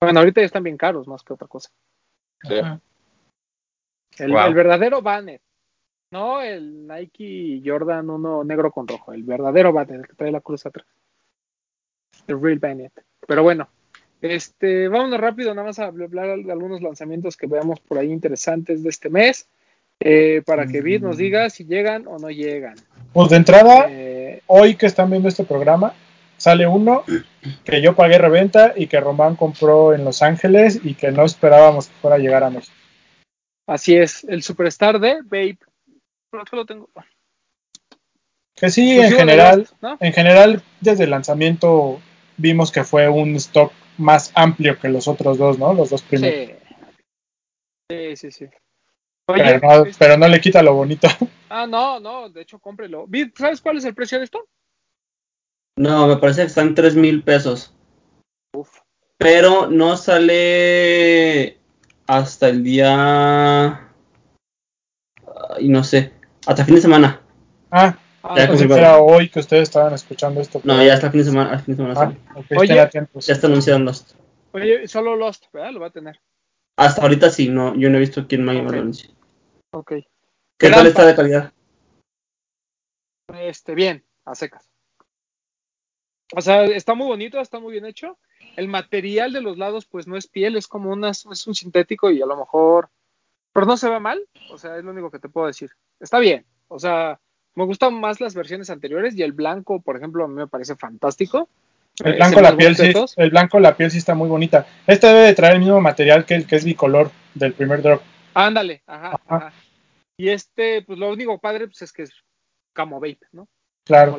Bueno, 0.00 0.20
ahorita 0.20 0.40
ya 0.40 0.46
están 0.46 0.62
bien 0.62 0.76
caros 0.76 1.06
más 1.06 1.22
que 1.22 1.32
otra 1.34 1.46
cosa. 1.48 1.70
Sí. 2.42 2.54
Ajá. 2.58 2.80
El, 4.18 4.32
Wow. 4.32 4.46
el 4.46 4.54
verdadero 4.54 5.02
banner. 5.02 5.40
No 6.10 6.42
el 6.42 6.86
Nike 6.86 7.62
Jordan 7.64 8.10
1 8.10 8.44
negro 8.44 8.70
con 8.70 8.86
rojo. 8.86 9.12
El 9.12 9.22
verdadero 9.22 9.72
banner, 9.72 10.00
el 10.00 10.06
que 10.06 10.14
trae 10.14 10.30
la 10.30 10.40
cruz 10.40 10.66
atrás. 10.66 10.86
El 12.26 12.40
real 12.40 12.58
banner. 12.58 12.90
Pero 13.26 13.42
bueno, 13.42 13.68
este, 14.20 14.88
vámonos 14.88 15.18
rápido, 15.20 15.54
nada 15.54 15.66
más 15.68 15.78
a 15.78 15.86
hablar 15.86 16.10
de 16.44 16.52
algunos 16.52 16.82
lanzamientos 16.82 17.36
que 17.36 17.46
veamos 17.46 17.80
por 17.80 17.98
ahí 17.98 18.10
interesantes 18.12 18.82
de 18.82 18.90
este 18.90 19.08
mes. 19.08 19.48
eh, 20.04 20.42
para 20.44 20.66
que 20.66 20.80
Vid 20.80 21.00
nos 21.02 21.16
diga 21.16 21.48
si 21.48 21.64
llegan 21.64 22.08
o 22.08 22.18
no 22.18 22.28
llegan. 22.28 22.74
Pues 23.12 23.28
de 23.30 23.36
entrada, 23.36 23.86
Eh, 23.88 24.42
hoy 24.48 24.74
que 24.74 24.86
están 24.86 25.08
viendo 25.10 25.28
este 25.28 25.44
programa, 25.44 25.94
sale 26.36 26.66
uno 26.66 27.04
que 27.64 27.80
yo 27.80 27.94
pagué 27.94 28.18
reventa 28.18 28.72
y 28.74 28.88
que 28.88 28.98
Román 28.98 29.36
compró 29.36 29.94
en 29.94 30.04
Los 30.04 30.20
Ángeles 30.22 30.80
y 30.82 30.94
que 30.94 31.12
no 31.12 31.24
esperábamos 31.24 31.86
que 31.86 31.94
fuera 32.00 32.16
a 32.16 32.18
llegar 32.18 32.42
a 32.42 32.50
México. 32.50 32.74
Así 33.66 33.96
es, 33.96 34.24
el 34.24 34.42
superstar 34.42 34.98
de 35.00 35.22
Babe. 35.22 35.58
Por 36.30 36.52
lo 36.54 36.66
tengo. 36.66 36.88
Que 38.54 38.70
sí, 38.70 38.92
en 38.92 39.00
Exclusivo 39.00 39.10
de 39.10 39.18
general, 39.18 39.68
en 40.00 40.12
general, 40.12 40.62
desde 40.80 41.04
el 41.04 41.10
lanzamiento 41.10 42.00
vimos 42.36 42.70
que 42.70 42.84
fue 42.84 43.08
un 43.08 43.36
stock 43.36 43.72
más 43.98 44.32
amplio 44.34 44.78
que 44.78 44.88
los 44.88 45.08
otros 45.08 45.38
dos, 45.38 45.58
¿no? 45.58 45.74
Los 45.74 45.90
dos 45.90 46.02
primeros. 46.02 46.48
Sí. 46.48 46.54
Sí, 47.90 48.16
sí, 48.16 48.30
sí. 48.30 48.46
Pero, 49.26 49.58
no, 49.60 49.84
este- 49.84 49.98
pero 49.98 50.16
no 50.16 50.28
le 50.28 50.40
quita 50.40 50.62
lo 50.62 50.74
bonito. 50.74 51.08
ah, 51.50 51.66
no, 51.66 52.00
no, 52.00 52.28
de 52.30 52.42
hecho, 52.42 52.58
cómprelo. 52.58 53.06
¿Sabes 53.36 53.60
cuál 53.60 53.78
es 53.78 53.84
el 53.84 53.94
precio 53.94 54.18
de 54.18 54.24
esto? 54.24 54.46
No, 55.76 56.06
me 56.06 56.16
parece 56.16 56.42
que 56.42 56.48
están 56.48 56.74
3 56.74 56.96
mil 56.96 57.22
pesos. 57.22 57.74
Uf. 58.54 58.80
Pero 59.18 59.68
no 59.68 59.96
sale 59.96 61.58
hasta 62.16 62.48
el 62.48 62.62
día. 62.62 63.88
Y 65.58 65.68
no 65.68 65.84
sé, 65.84 66.12
hasta 66.46 66.64
fin 66.64 66.74
de 66.76 66.80
semana. 66.80 67.20
Ah, 67.70 67.96
Ah, 68.24 68.36
Ya 68.36 68.46
que 68.48 68.62
era 68.62 68.98
hoy 68.98 69.28
que 69.28 69.40
ustedes 69.40 69.64
estaban 69.64 69.92
escuchando 69.94 70.40
esto. 70.40 70.60
No, 70.62 70.80
ya 70.84 70.94
hasta 70.94 71.10
fin 71.10 71.20
de 71.20 71.24
semana. 71.24 71.50
hasta 71.50 71.64
fin 71.64 71.74
de 71.74 71.82
semana 71.82 72.16
Ah, 72.34 72.40
Oye. 72.56 72.68
Ya 72.68 73.32
está 73.32 73.48
anunciado 73.48 73.80
en 73.80 73.84
Lost. 73.84 74.12
Oye, 74.52 74.86
solo 74.86 75.16
Lost, 75.16 75.46
¿verdad? 75.52 75.72
Lo 75.72 75.80
va 75.80 75.88
a 75.88 75.90
tener. 75.90 76.20
Hasta 76.76 77.02
ahorita 77.02 77.30
sí, 77.30 77.48
no, 77.48 77.74
yo 77.74 77.90
no 77.90 77.96
he 77.96 78.00
visto 78.00 78.28
quién 78.28 78.44
más 78.44 78.56
Ok. 78.56 78.62
lo 78.62 78.68
anuncie. 78.70 79.10
Ok. 79.72 79.88
¿Qué 79.90 80.68
Gran 80.68 80.74
tal 80.78 80.86
está 80.86 81.04
de 81.06 81.16
calidad? 81.16 81.52
Este, 83.34 83.74
bien, 83.74 84.04
a 84.24 84.36
secas. 84.36 84.70
O 86.36 86.40
sea, 86.40 86.64
está 86.64 86.94
muy 86.94 87.08
bonito, 87.08 87.40
está 87.40 87.58
muy 87.58 87.72
bien 87.72 87.86
hecho. 87.86 88.18
El 88.56 88.68
material 88.68 89.32
de 89.32 89.40
los 89.40 89.56
lados, 89.58 89.86
pues 89.86 90.06
no 90.06 90.16
es 90.16 90.26
piel, 90.26 90.56
es 90.56 90.66
como 90.68 90.90
unas, 90.90 91.24
es 91.30 91.46
un 91.46 91.54
sintético 91.54 92.10
y 92.10 92.20
a 92.22 92.26
lo 92.26 92.36
mejor, 92.36 92.90
pero 93.52 93.66
no 93.66 93.76
se 93.76 93.88
ve 93.88 93.98
mal. 94.00 94.20
O 94.50 94.58
sea, 94.58 94.76
es 94.76 94.84
lo 94.84 94.90
único 94.90 95.10
que 95.10 95.18
te 95.18 95.28
puedo 95.28 95.46
decir. 95.46 95.70
Está 96.00 96.18
bien. 96.18 96.44
O 96.68 96.78
sea, 96.78 97.18
Me 97.54 97.64
gustan 97.66 97.92
más 98.00 98.18
las 98.20 98.34
versiones 98.34 98.70
anteriores 98.70 99.14
y 99.14 99.22
el 99.22 99.32
blanco, 99.32 99.82
por 99.82 99.96
ejemplo, 99.96 100.24
a 100.24 100.28
mí 100.28 100.34
me 100.34 100.46
parece 100.46 100.74
fantástico. 100.74 101.48
El 102.02 102.14
blanco, 102.14 102.40
la 102.40 102.56
piel, 102.56 102.74
sí, 102.74 102.90
el 103.16 103.28
blanco, 103.30 103.60
la 103.60 103.76
piel 103.76 103.90
sí 103.90 103.98
está 103.98 104.14
muy 104.14 104.26
bonita. 104.28 104.66
Este 104.86 105.06
debe 105.06 105.20
de 105.26 105.34
traer 105.34 105.54
el 105.54 105.60
mismo 105.60 105.78
material 105.80 106.24
que 106.24 106.34
el 106.34 106.46
que 106.46 106.56
es 106.56 106.64
bicolor 106.64 107.10
del 107.34 107.52
primer 107.52 107.82
drop. 107.82 108.00
Ándale, 108.32 108.82
ajá, 108.86 109.08
Ajá. 109.08 109.20
ajá. 109.28 109.52
Y 110.16 110.30
este, 110.30 110.80
pues 110.82 110.98
lo 110.98 111.10
único 111.12 111.38
padre 111.38 111.66
pues, 111.66 111.82
es 111.82 111.92
que 111.92 112.04
es 112.04 112.12
Camo 112.72 112.98
Vape, 113.00 113.18
¿no? 113.32 113.46
Claro. 113.84 114.16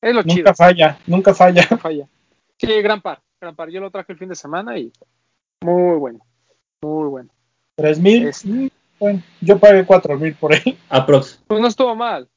Es 0.00 0.14
lo 0.14 0.22
nunca 0.22 0.34
chido. 0.34 0.54
falla, 0.54 0.98
nunca 1.08 1.34
falla. 1.34 1.66
no 1.70 1.78
falla. 1.78 2.06
Sí, 2.58 2.80
gran 2.80 3.02
par, 3.02 3.20
Yo 3.40 3.80
lo 3.80 3.90
traje 3.90 4.12
el 4.12 4.18
fin 4.18 4.28
de 4.28 4.34
semana 4.34 4.78
y 4.78 4.92
muy 5.62 5.98
bueno, 5.98 6.20
muy 6.82 7.08
bueno. 7.08 7.30
Tres 7.76 7.98
mil, 8.00 8.28
Este. 8.28 8.70
bueno, 8.98 9.22
yo 9.42 9.58
pagué 9.58 9.84
cuatro 9.84 10.18
mil 10.18 10.34
por 10.34 10.54
él. 10.54 10.78
Aprox. 10.88 11.42
Pues 11.46 11.60
no 11.60 11.68
estuvo 11.68 11.94
mal. 11.94 12.28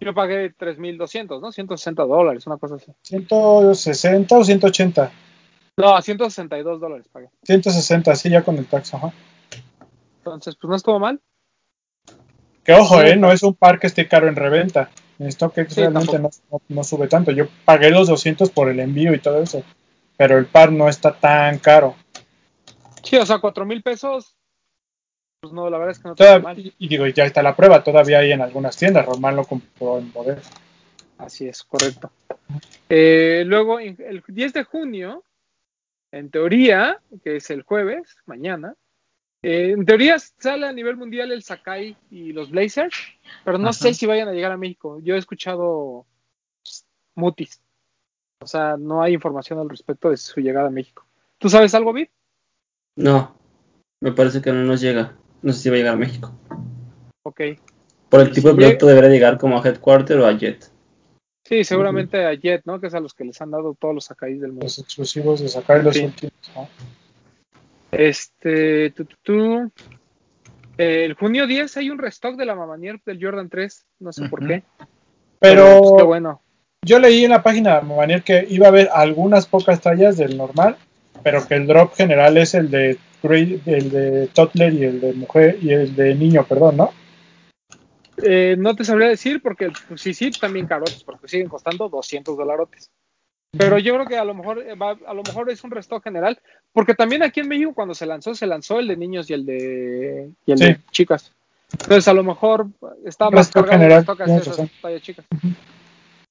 Yo 0.00 0.14
pagué 0.14 0.54
3.200, 0.54 1.40
¿no? 1.40 1.50
160 1.50 2.04
dólares, 2.04 2.46
una 2.46 2.56
cosa 2.56 2.76
así. 2.76 2.92
160 3.02 4.36
o 4.38 4.44
180. 4.44 5.10
No, 5.76 6.00
162 6.00 6.80
dólares 6.80 7.08
pagué. 7.10 7.30
160, 7.42 8.14
sí, 8.14 8.30
ya 8.30 8.44
con 8.44 8.56
el 8.58 8.66
tax, 8.66 8.94
ajá. 8.94 9.12
Entonces, 10.18 10.54
pues 10.54 10.68
no 10.68 10.76
estuvo 10.76 11.00
mal. 11.00 11.20
Que 12.62 12.74
ojo, 12.74 13.00
Sí, 13.00 13.08
eh, 13.08 13.16
no 13.16 13.32
es 13.32 13.42
un 13.42 13.54
par 13.54 13.80
que 13.80 13.88
esté 13.88 14.06
caro 14.06 14.28
en 14.28 14.36
reventa. 14.36 14.90
En 15.18 15.32
StockX 15.32 15.74
Sí, 15.74 15.80
realmente 15.80 16.18
no, 16.20 16.30
no- 16.52 16.60
no 16.68 16.84
sube 16.84 17.08
tanto. 17.08 17.32
Yo 17.32 17.46
pagué 17.64 17.90
los 17.90 18.06
200 18.06 18.50
por 18.50 18.68
el 18.68 18.78
envío 18.78 19.12
y 19.14 19.18
todo 19.18 19.42
eso. 19.42 19.64
Pero 20.18 20.36
el 20.36 20.44
par 20.46 20.70
no 20.72 20.88
está 20.88 21.18
tan 21.18 21.58
caro. 21.60 21.94
Sí, 23.02 23.16
o 23.16 23.24
sea, 23.24 23.38
4 23.38 23.64
mil 23.64 23.82
pesos. 23.82 24.34
Pues 25.40 25.52
no, 25.54 25.70
la 25.70 25.78
verdad 25.78 25.92
es 25.92 25.98
que 26.00 26.08
no 26.08 26.12
está 26.14 26.24
Toda- 26.24 26.38
mal. 26.40 26.58
y, 26.58 26.74
y 26.78 26.88
digo, 26.88 27.06
ya 27.06 27.24
está 27.24 27.42
la 27.42 27.56
prueba. 27.56 27.82
Todavía 27.82 28.18
hay 28.18 28.32
en 28.32 28.42
algunas 28.42 28.76
tiendas. 28.76 29.06
Román 29.06 29.36
lo 29.36 29.44
compró 29.44 29.98
en 29.98 30.12
bodega. 30.12 30.42
Así 31.16 31.48
es, 31.48 31.62
correcto. 31.62 32.10
Eh, 32.88 33.44
luego, 33.46 33.78
el 33.78 34.22
10 34.26 34.52
de 34.52 34.64
junio, 34.64 35.24
en 36.12 36.30
teoría, 36.30 37.00
que 37.22 37.36
es 37.36 37.50
el 37.50 37.62
jueves, 37.62 38.16
mañana, 38.26 38.74
eh, 39.42 39.70
en 39.76 39.86
teoría 39.86 40.18
sale 40.18 40.66
a 40.66 40.72
nivel 40.72 40.96
mundial 40.96 41.30
el 41.30 41.42
Sakai 41.44 41.96
y 42.10 42.32
los 42.32 42.50
Blazers, 42.50 42.96
pero 43.44 43.58
no 43.58 43.68
Ajá. 43.68 43.72
sé 43.78 43.94
si 43.94 44.06
vayan 44.06 44.28
a 44.28 44.32
llegar 44.32 44.50
a 44.50 44.56
México. 44.56 44.98
Yo 45.00 45.14
he 45.14 45.18
escuchado 45.18 46.06
pues, 46.64 46.84
mutis. 47.14 47.60
O 48.40 48.46
sea, 48.46 48.76
no 48.78 49.02
hay 49.02 49.14
información 49.14 49.58
al 49.58 49.68
respecto 49.68 50.10
de 50.10 50.16
su 50.16 50.40
llegada 50.40 50.68
a 50.68 50.72
México. 50.72 51.06
¿Tú 51.38 51.48
sabes 51.48 51.74
algo, 51.74 51.92
Vid? 51.92 52.08
No, 52.96 53.34
me 54.00 54.12
parece 54.12 54.40
que 54.40 54.52
no 54.52 54.62
nos 54.64 54.80
llega. 54.80 55.16
No 55.42 55.52
sé 55.52 55.60
si 55.60 55.68
va 55.70 55.74
a 55.74 55.78
llegar 55.78 55.94
a 55.94 55.98
México. 55.98 56.32
Ok. 57.24 57.40
Por 58.08 58.20
el 58.20 58.30
tipo 58.32 58.48
si 58.48 58.54
de 58.54 58.60
producto 58.62 58.86
debería 58.86 59.10
llegar 59.10 59.38
como 59.38 59.58
a 59.58 59.62
Headquarter 59.66 60.18
o 60.18 60.26
a 60.26 60.32
Jet. 60.32 60.70
Sí, 61.44 61.64
seguramente 61.64 62.24
a 62.26 62.34
Jet, 62.34 62.62
¿no? 62.64 62.80
Que 62.80 62.88
es 62.88 62.94
a 62.94 63.00
los 63.00 63.14
que 63.14 63.24
les 63.24 63.40
han 63.40 63.50
dado 63.50 63.74
todos 63.74 63.94
los 63.94 64.04
Sakais 64.04 64.40
del 64.40 64.50
mundo. 64.50 64.66
Los 64.66 64.78
exclusivos 64.78 65.40
de 65.40 65.48
sacar 65.48 65.82
los 65.82 65.96
Sí. 65.96 66.04
últimos. 66.04 66.32
¿no? 66.54 66.68
Este, 67.90 68.90
tu, 68.90 69.04
tu, 69.04 69.16
tu. 69.22 69.72
Eh, 70.76 71.04
el 71.04 71.14
junio 71.14 71.46
10 71.46 71.76
hay 71.78 71.90
un 71.90 71.98
restock 71.98 72.36
de 72.36 72.44
la 72.44 72.54
Mamanier 72.54 73.00
del 73.04 73.22
Jordan 73.22 73.48
3, 73.48 73.86
no 74.00 74.12
sé 74.12 74.28
por 74.28 74.46
qué. 74.46 74.62
Pero 75.40 75.78
pues, 75.80 75.92
qué 75.98 76.02
bueno. 76.04 76.42
Yo 76.84 76.98
leí 76.98 77.24
en 77.24 77.30
la 77.30 77.42
página 77.42 77.80
de 77.80 77.82
Manier 77.82 78.22
que 78.22 78.46
iba 78.48 78.66
a 78.66 78.70
haber 78.70 78.88
algunas 78.92 79.46
pocas 79.46 79.80
tallas 79.80 80.16
del 80.16 80.36
normal, 80.36 80.76
pero 81.22 81.46
que 81.46 81.54
el 81.54 81.66
drop 81.66 81.94
general 81.94 82.36
es 82.38 82.54
el 82.54 82.70
de 82.70 82.98
el 83.22 83.90
de 83.90 84.28
toddler 84.32 84.72
y 84.74 84.84
el 84.84 85.00
de 85.00 85.12
mujer 85.12 85.58
y 85.60 85.70
el 85.72 85.96
de 85.96 86.14
niño, 86.14 86.44
perdón, 86.44 86.76
¿no? 86.76 86.92
Eh, 88.22 88.54
no 88.58 88.76
te 88.76 88.84
sabría 88.84 89.08
decir 89.08 89.42
porque 89.42 89.70
pues, 89.88 90.00
sí, 90.00 90.14
sí, 90.14 90.30
también 90.30 90.66
carotes, 90.66 91.02
porque 91.02 91.26
siguen 91.26 91.48
costando 91.48 91.88
200 91.88 92.36
dolarotes. 92.36 92.90
Pero 93.56 93.78
yo 93.78 93.94
creo 93.94 94.06
que 94.06 94.18
a 94.18 94.24
lo 94.24 94.34
mejor 94.34 94.60
eh, 94.60 94.74
va- 94.74 94.98
a 95.06 95.14
lo 95.14 95.22
mejor 95.22 95.50
es 95.50 95.64
un 95.64 95.70
restock 95.72 96.04
general, 96.04 96.38
porque 96.72 96.94
también 96.94 97.22
aquí 97.24 97.40
en 97.40 97.48
México 97.48 97.72
cuando 97.74 97.94
se 97.94 98.06
lanzó, 98.06 98.34
se 98.34 98.46
lanzó 98.46 98.78
el 98.78 98.86
de 98.86 98.96
niños 98.96 99.28
y 99.30 99.34
el 99.34 99.44
de 99.46 100.30
y 100.46 100.52
el 100.52 100.58
Sí. 100.58 100.64
de 100.64 100.78
chicas. 100.92 101.32
Entonces 101.72 102.06
a 102.06 102.12
lo 102.14 102.22
mejor 102.22 102.66
está 103.04 103.30
más 103.30 103.50
cargado 103.50 103.72
general, 103.78 104.04
de 104.26 104.36
esas 104.36 104.70
tallas 104.80 105.02
chicas. 105.02 105.24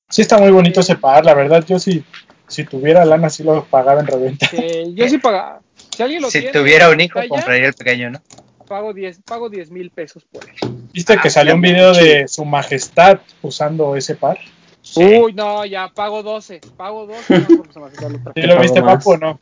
Sí 0.09 0.21
está 0.21 0.37
muy 0.37 0.51
bonito 0.51 0.79
ese 0.79 0.95
par, 0.95 1.25
la 1.25 1.33
verdad, 1.33 1.65
yo 1.67 1.79
sí, 1.79 2.03
si 2.47 2.63
tuviera 2.63 3.03
lana 3.05 3.29
sí 3.29 3.43
lo 3.43 3.65
pagaba 3.65 3.99
en 3.99 4.07
reventa. 4.07 4.47
Yo 4.93 5.07
sí 5.09 5.17
pagaba. 5.17 5.59
Si 5.95 6.01
alguien 6.03 6.21
lo 6.21 6.29
Si 6.31 6.39
tiene, 6.39 6.53
tuviera 6.53 6.89
un 6.89 6.99
hijo, 7.01 7.19
compraría 7.27 7.67
el 7.67 7.73
pequeño, 7.73 8.09
¿no? 8.11 8.21
pago 8.67 8.93
10 8.93 9.21
pago 9.23 9.49
10 9.49 9.71
mil 9.71 9.89
pesos 9.91 10.25
por 10.25 10.43
él. 10.43 10.51
¿Viste 10.91 11.13
Ah, 11.13 11.21
que 11.21 11.29
salió 11.29 11.55
un 11.55 11.61
video 11.61 11.93
chido. 11.93 12.05
de 12.05 12.27
su 12.27 12.43
majestad 12.43 13.19
usando 13.41 13.95
ese 13.95 14.15
par? 14.15 14.37
Sí. 14.81 15.03
Uy, 15.03 15.33
no, 15.33 15.65
ya 15.65 15.87
pago 15.89 16.21
12. 16.21 16.59
Pago 16.75 17.05
12. 17.07 17.39
no, 17.39 17.47
porque 17.57 17.73
se 17.73 17.79
me 17.79 17.85
hace 17.85 18.09
lo 18.09 18.19
traje. 18.19 18.41
¿Sí 18.41 18.41
lo 18.41 18.47
pago 18.55 18.61
viste, 18.61 18.81
papu, 18.81 19.11
o 19.11 19.17
no? 19.17 19.39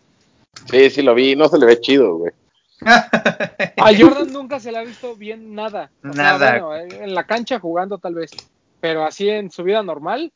Sí, 0.70 0.90
sí 0.92 1.02
lo 1.02 1.16
vi, 1.16 1.36
no 1.36 1.48
se 1.50 1.58
le 1.58 1.66
ve 1.66 1.80
chido, 1.80 2.18
güey. 2.18 2.34
A 2.82 3.92
Jordan 3.98 4.32
nunca 4.32 4.60
se 4.60 4.72
le 4.72 4.78
ha 4.78 4.84
visto 4.84 5.16
bien 5.16 5.56
nada. 5.56 5.90
O 6.08 6.14
sea, 6.14 6.24
Nada. 6.24 6.60
bueno, 6.64 6.76
en 6.76 7.16
la 7.16 7.24
cancha 7.26 7.60
jugando 7.60 7.98
tal 7.98 8.14
vez. 8.16 8.32
Pero 8.80 9.06
así 9.06 9.28
en 9.30 9.50
su 9.50 9.64
vida 9.64 9.82
normal, 9.82 10.32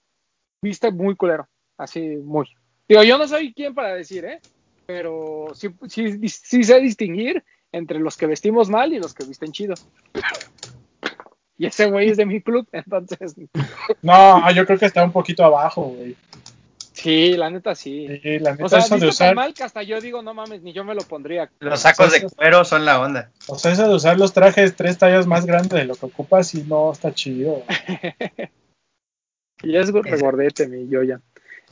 viste 0.62 0.92
muy 0.92 1.16
culero. 1.16 1.48
Así, 1.78 2.02
muy. 2.02 2.48
Digo, 2.88 3.04
yo 3.04 3.18
no 3.18 3.28
soy 3.28 3.54
quien 3.54 3.74
para 3.74 3.96
decir, 3.96 4.26
¿eh? 4.26 4.40
Pero 4.86 5.48
sí, 5.54 5.70
sí, 5.88 6.28
sí 6.28 6.64
sé 6.64 6.80
distinguir 6.80 7.44
entre 7.72 8.00
los 8.00 8.18
que 8.18 8.26
vestimos 8.26 8.70
mal 8.70 8.92
y 8.94 9.00
los 9.00 9.14
que 9.14 9.26
visten 9.26 9.52
chido. 9.52 9.76
Y 11.58 11.68
ese 11.68 11.86
güey 11.86 12.10
es 12.10 12.18
de 12.18 12.26
mi 12.26 12.42
club, 12.42 12.68
entonces, 12.72 13.36
No, 14.02 14.52
yo 14.52 14.66
creo 14.66 14.80
que 14.80 14.86
está 14.88 15.04
un 15.04 15.12
poquito 15.12 15.44
abajo, 15.44 15.84
güey. 15.84 16.16
sí, 16.94 17.38
la 17.38 17.50
neta 17.52 17.76
sí. 17.76 18.08
Sí, 18.24 18.40
la 18.40 18.54
neta, 18.54 18.66
O 18.66 18.70
sea, 18.70 18.80
eso 18.80 18.96
de 18.96 19.02
tan 19.02 19.10
usar, 19.10 19.36
mal 19.36 19.54
que 19.54 19.64
hasta 19.64 19.84
yo 19.84 20.02
digo, 20.02 20.22
no 20.24 20.34
mames, 20.34 20.64
ni 20.64 20.74
yo 20.74 20.84
me 20.84 20.96
lo 20.96 21.02
pondría. 21.04 21.52
Los 21.60 21.82
sacos 21.82 22.12
de 22.12 22.24
cuero 22.24 22.66
son 22.66 22.86
la 22.86 23.00
onda. 23.00 23.30
o 23.48 23.60
sea, 23.60 23.72
eso 23.74 23.88
de 23.88 23.94
usar 23.94 24.18
los 24.18 24.34
trajes 24.34 24.76
tres 24.76 24.98
tallas 24.98 25.28
más 25.28 25.46
grandes 25.46 25.72
de 25.72 25.86
lo 25.86 25.96
que 25.96 26.08
ocupas 26.08 26.56
y 26.56 26.64
no 26.64 26.92
está 26.92 27.14
chido. 27.14 27.62
Y 29.64 29.76
es 29.76 29.92
regordete, 29.92 30.68
mi 30.68 30.88
yo 30.88 31.04
ya. 31.04 31.20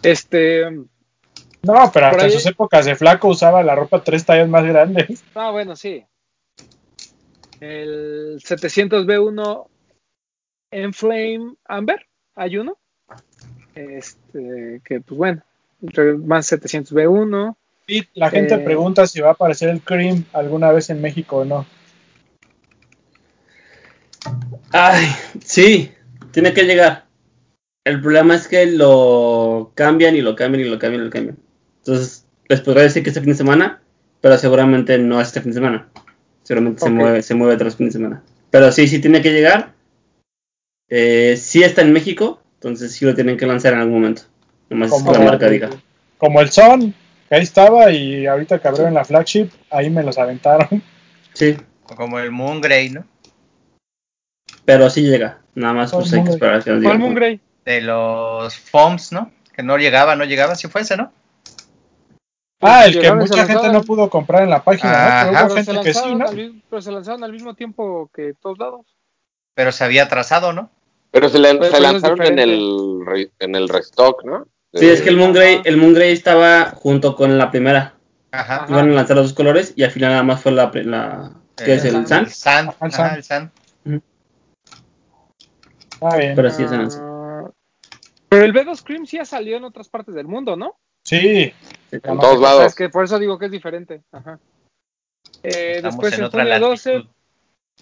Este, 0.03 0.69
No, 0.69 1.91
pero 1.93 2.07
hasta 2.07 2.19
en 2.19 2.25
ahí- 2.25 2.31
sus 2.31 2.45
épocas 2.45 2.85
de 2.85 2.95
flaco 2.95 3.29
usaba 3.29 3.63
la 3.63 3.75
ropa 3.75 4.03
tres 4.03 4.25
tallas 4.25 4.47
más 4.49 4.65
grandes. 4.65 5.23
ah, 5.35 5.51
bueno, 5.51 5.75
sí. 5.75 6.05
El 7.59 8.39
700B1 8.43 9.67
Enflame 10.71 11.55
Amber, 11.65 12.05
hay 12.35 12.57
uno. 12.57 12.77
Este, 13.73 14.81
que 14.83 15.01
pues 15.01 15.17
bueno, 15.17 15.41
más 16.25 16.51
700B1. 16.51 17.55
Y 17.87 18.03
la 18.15 18.29
gente 18.29 18.55
Eh. 18.55 18.59
pregunta 18.59 19.07
si 19.07 19.21
va 19.21 19.29
a 19.29 19.31
aparecer 19.31 19.69
el 19.69 19.81
Cream 19.81 20.25
alguna 20.33 20.71
vez 20.71 20.89
en 20.89 21.01
México 21.01 21.37
o 21.37 21.45
no. 21.45 21.65
Ay, 24.71 25.07
sí, 25.43 25.91
tiene 26.31 26.53
que 26.53 26.63
llegar. 26.63 27.05
El 27.87 28.01
problema 28.01 28.35
es 28.35 28.49
que 28.49 28.65
lo 28.65 29.71
cambian 29.73 30.13
y 30.17 30.21
lo 30.21 30.35
cambian 30.35 30.65
y 30.65 30.69
lo 30.69 30.77
cambian 30.77 31.03
y 31.03 31.05
lo 31.05 31.09
cambian. 31.09 31.37
Entonces, 31.79 32.25
les 32.49 32.59
podría 32.59 32.83
decir 32.83 33.01
que 33.01 33.11
este 33.11 33.21
fin 33.21 33.29
de 33.29 33.37
semana, 33.37 33.81
pero 34.19 34.37
seguramente 34.37 34.97
no 34.97 35.21
este 35.21 35.39
fin 35.39 35.51
de 35.51 35.55
semana. 35.55 35.87
Seguramente 36.43 36.81
se 36.81 36.89
mueve, 36.89 37.21
se 37.21 37.33
mueve 37.33 37.55
otros 37.55 37.77
fin 37.77 37.85
de 37.85 37.93
semana. 37.93 38.21
Pero 38.51 38.73
sí, 38.73 38.89
sí 38.89 38.99
tiene 38.99 39.21
que 39.21 39.31
llegar. 39.31 39.71
Eh, 40.89 41.37
sí 41.37 41.63
está 41.63 41.81
en 41.81 41.93
México, 41.93 42.41
entonces 42.55 42.91
sí 42.91 43.05
lo 43.05 43.15
tienen 43.15 43.37
que 43.37 43.45
lanzar 43.45 43.71
en 43.71 43.79
algún 43.79 44.01
momento. 44.01 44.23
Nomás 44.69 44.91
es 44.91 45.03
que 45.03 45.11
la 45.11 45.19
marca 45.19 45.49
diga. 45.49 45.69
como 46.17 46.41
el 46.41 46.49
Son, 46.49 46.93
que 47.29 47.35
ahí 47.35 47.43
estaba 47.43 47.89
y 47.91 48.25
ahorita 48.25 48.59
que 48.59 48.67
abrieron 48.67 48.95
la 48.95 49.05
flagship, 49.05 49.47
ahí 49.69 49.89
me 49.89 50.03
los 50.03 50.17
aventaron. 50.17 50.83
Sí, 51.31 51.55
Como 51.83 52.19
el 52.19 52.31
Moon 52.31 52.59
Grey, 52.59 52.89
¿no? 52.89 53.05
pero 54.65 54.89
sí 54.89 55.03
llega. 55.03 55.39
Nada 55.55 55.73
más 55.73 55.93
pues 55.93 56.09
¿Cuál 56.09 56.19
hay 56.19 56.25
que 56.25 56.31
esperar 56.33 56.55
a 56.55 56.61
que 56.61 56.71
nos 56.71 56.83
¿Cuál 56.83 56.97
digan. 56.97 56.99
Moon 56.99 57.15
Grey? 57.15 57.39
De 57.67 57.81
los 57.81 58.55
FOMS, 58.57 59.11
¿no? 59.11 59.31
Que 59.53 59.61
no 59.61 59.77
llegaba, 59.77 60.15
no 60.15 60.23
llegaba, 60.23 60.55
si 60.55 60.69
fuese, 60.69 60.95
¿no? 60.95 61.11
Ah, 62.61 62.85
el 62.85 62.93
que 62.97 63.07
se 63.07 63.13
mucha 63.13 63.45
gente 63.45 63.69
no 63.73 63.83
pudo 63.83 64.09
comprar 64.09 64.43
en 64.43 64.49
la 64.49 64.63
página, 64.63 64.91
¿no? 64.91 64.97
Ajá. 64.97 65.47
Pero 65.47 65.49
se, 65.49 65.55
gente 65.65 65.81
que 65.83 65.93
sí, 65.93 65.99
lanzaron 65.99 66.19
¿no? 66.19 66.27
al, 66.29 66.63
pero 66.69 66.81
se 66.81 66.91
lanzaron 66.93 67.23
al 67.25 67.31
mismo 67.33 67.53
tiempo 67.55 68.09
que 68.13 68.33
todos 68.41 68.57
lados. 68.57 68.85
Pero 69.53 69.73
se 69.73 69.83
había 69.83 70.03
atrasado, 70.03 70.53
¿no? 70.53 70.69
Pero 71.11 71.27
se, 71.27 71.39
le- 71.39 71.49
Pero 71.49 71.63
se 71.63 71.67
eso 71.67 71.75
es 71.77 71.83
lanzaron 71.83 72.21
en 72.23 72.39
el, 72.39 73.01
re- 73.05 73.31
en 73.39 73.55
el 73.55 73.67
restock, 73.67 74.23
¿no? 74.23 74.47
Sí, 74.73 74.87
es 74.87 75.01
que 75.01 75.09
el 75.09 75.17
Moon 75.17 75.33
Grey, 75.33 75.61
el 75.65 75.75
Moon 75.75 75.93
Grey 75.93 76.13
estaba 76.13 76.71
junto 76.71 77.15
con 77.17 77.37
la 77.37 77.51
primera. 77.51 77.95
Ajá. 78.31 78.63
Ajá. 78.63 78.65
Iban 78.69 78.91
a 78.91 78.93
lanzar 78.93 79.17
los 79.17 79.25
dos 79.27 79.33
colores 79.33 79.73
y 79.75 79.83
al 79.83 79.91
final 79.91 80.11
nada 80.11 80.23
más 80.23 80.41
fue 80.41 80.51
la, 80.53 80.71
la 80.73 81.31
¿qué 81.57 81.73
es 81.73 81.83
el 81.85 82.07
Sun? 82.07 82.17
El 82.19 82.29
Sand. 82.29 82.69
Ajá, 82.69 82.77
el 82.85 82.93
Ajá, 82.93 82.97
Sand. 82.97 83.17
el 83.17 83.23
Sand. 83.23 83.51
Está 85.91 86.17
bien. 86.17 86.35
Pero 86.35 86.49
sí 86.49 86.63
es 86.63 86.69
Sun. 86.69 86.81
Ah, 86.81 87.06
pero 88.29 88.43
el 88.43 88.53
B2 88.53 88.83
Cream 88.83 89.05
sí 89.05 89.17
ha 89.17 89.25
salido 89.25 89.57
en 89.57 89.63
otras 89.63 89.89
partes 89.89 90.15
del 90.15 90.27
mundo, 90.27 90.55
¿no? 90.55 90.77
Sí, 91.03 91.17
Sí. 91.19 91.53
En 91.91 92.19
todos 92.19 92.39
lados. 92.41 92.65
es 92.65 92.75
que 92.75 92.89
por 92.89 93.05
eso 93.05 93.17
digo 93.17 93.39
que 93.39 93.45
es 93.45 93.51
diferente. 93.51 94.03
Ajá. 94.11 94.39
Eh, 95.43 95.79
después 95.81 96.13
en 96.13 96.19
en 96.19 96.25
otra 96.25 96.43
junio 96.43 96.59
12, 96.59 96.93
latitud. 96.93 97.11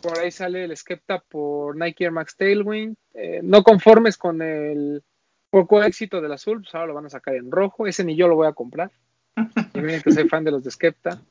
Por 0.02 0.20
ahí 0.20 0.30
sale 0.32 0.66
el 0.66 0.76
Skepta 0.78 1.20
por 1.20 1.76
Nike 1.76 2.04
Air 2.04 2.12
Max 2.12 2.36
Tailwind. 2.36 2.96
Eh, 3.14 3.40
no 3.44 3.64
conformes 3.64 4.18
con 4.18 4.42
el 4.42 5.04
poco 5.50 5.82
éxito 5.82 6.22
del 6.22 6.34
azul, 6.34 6.62
pues 6.62 6.76
ahora 6.76 6.88
lo 6.88 6.94
van 6.94 7.06
a 7.06 7.10
sacar 7.10 7.36
en 7.36 7.50
rojo. 7.50 7.88
Ese 7.88 8.04
ni 8.04 8.16
yo 8.16 8.28
lo 8.28 8.36
voy 8.36 8.48
a 8.48 8.54
comprar. 8.54 8.92
Y 9.74 9.80
miren 9.82 10.02
que 10.02 10.12
soy 10.12 10.28
fan 10.30 10.44
de 10.44 10.52
los 10.52 10.64
de 10.64 10.72
Skepta. 10.72 11.22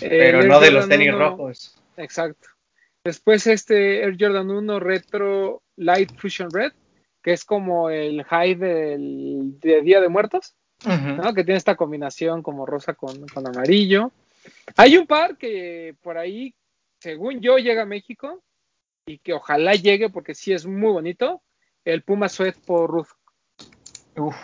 Eh, 0.00 0.08
Pero 0.08 0.42
no 0.42 0.60
de 0.60 0.70
los 0.70 0.88
tenis 0.88 1.08
1, 1.08 1.18
rojos. 1.18 1.80
Exacto. 1.96 2.48
Después 3.04 3.46
este 3.46 4.02
Air 4.02 4.16
Jordan 4.20 4.50
1 4.50 4.80
Retro 4.80 5.62
Light 5.76 6.12
Fusion 6.18 6.50
Red, 6.52 6.72
que 7.22 7.32
es 7.32 7.44
como 7.44 7.90
el 7.90 8.24
high 8.24 8.54
del 8.54 9.58
de 9.60 9.82
Día 9.82 10.00
de 10.00 10.08
Muertos. 10.08 10.54
¿no? 10.86 11.34
Que 11.34 11.44
tiene 11.44 11.58
esta 11.58 11.76
combinación 11.76 12.42
como 12.42 12.64
rosa 12.64 12.94
con, 12.94 13.26
con 13.28 13.46
amarillo. 13.46 14.12
Hay 14.76 14.96
un 14.96 15.06
par 15.06 15.36
que 15.36 15.94
por 16.02 16.16
ahí, 16.16 16.54
según 16.98 17.40
yo, 17.40 17.58
llega 17.58 17.82
a 17.82 17.86
México 17.86 18.42
y 19.06 19.18
que 19.18 19.34
ojalá 19.34 19.74
llegue 19.74 20.08
porque 20.08 20.34
sí 20.34 20.52
es 20.52 20.64
muy 20.66 20.92
bonito. 20.92 21.42
El 21.84 22.02
Puma 22.02 22.28
Sweat 22.28 22.56
por 22.56 22.90
Ruth. 22.90 23.08
Uf. 24.16 24.36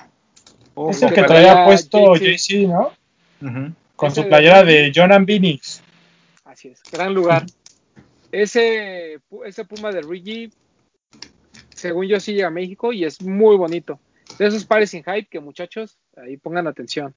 Es 0.90 1.03
el 1.03 1.12
que 1.12 1.23
traía 1.23 1.65
puesto 1.65 2.16
JC. 2.16 2.69
¿no? 2.69 2.93
Con 3.97 4.11
Ese 4.11 4.16
su 4.16 4.23
de 4.23 4.28
playera 4.28 4.62
de 4.62 4.93
John 4.94 5.12
and 5.12 5.27
Phoenix. 5.27 5.82
Así 6.44 6.69
es, 6.69 6.82
gran 6.90 7.15
lugar. 7.15 7.47
Ese, 8.31 9.20
ese 9.44 9.65
Puma 9.65 9.90
de 9.90 10.03
Rigi, 10.03 10.51
según 11.77 12.07
yo, 12.07 12.19
sí 12.20 12.32
llega 12.35 12.48
a 12.48 12.51
México 12.51 12.93
y 12.93 13.05
es 13.05 13.20
muy 13.23 13.57
bonito. 13.57 14.01
De 14.39 14.47
esos 14.47 14.65
pares 14.65 14.90
sin 14.90 15.05
hype 15.05 15.28
que 15.31 15.40
muchachos, 15.40 15.98
ahí 16.16 16.36
pongan 16.36 16.66
atención. 16.66 17.15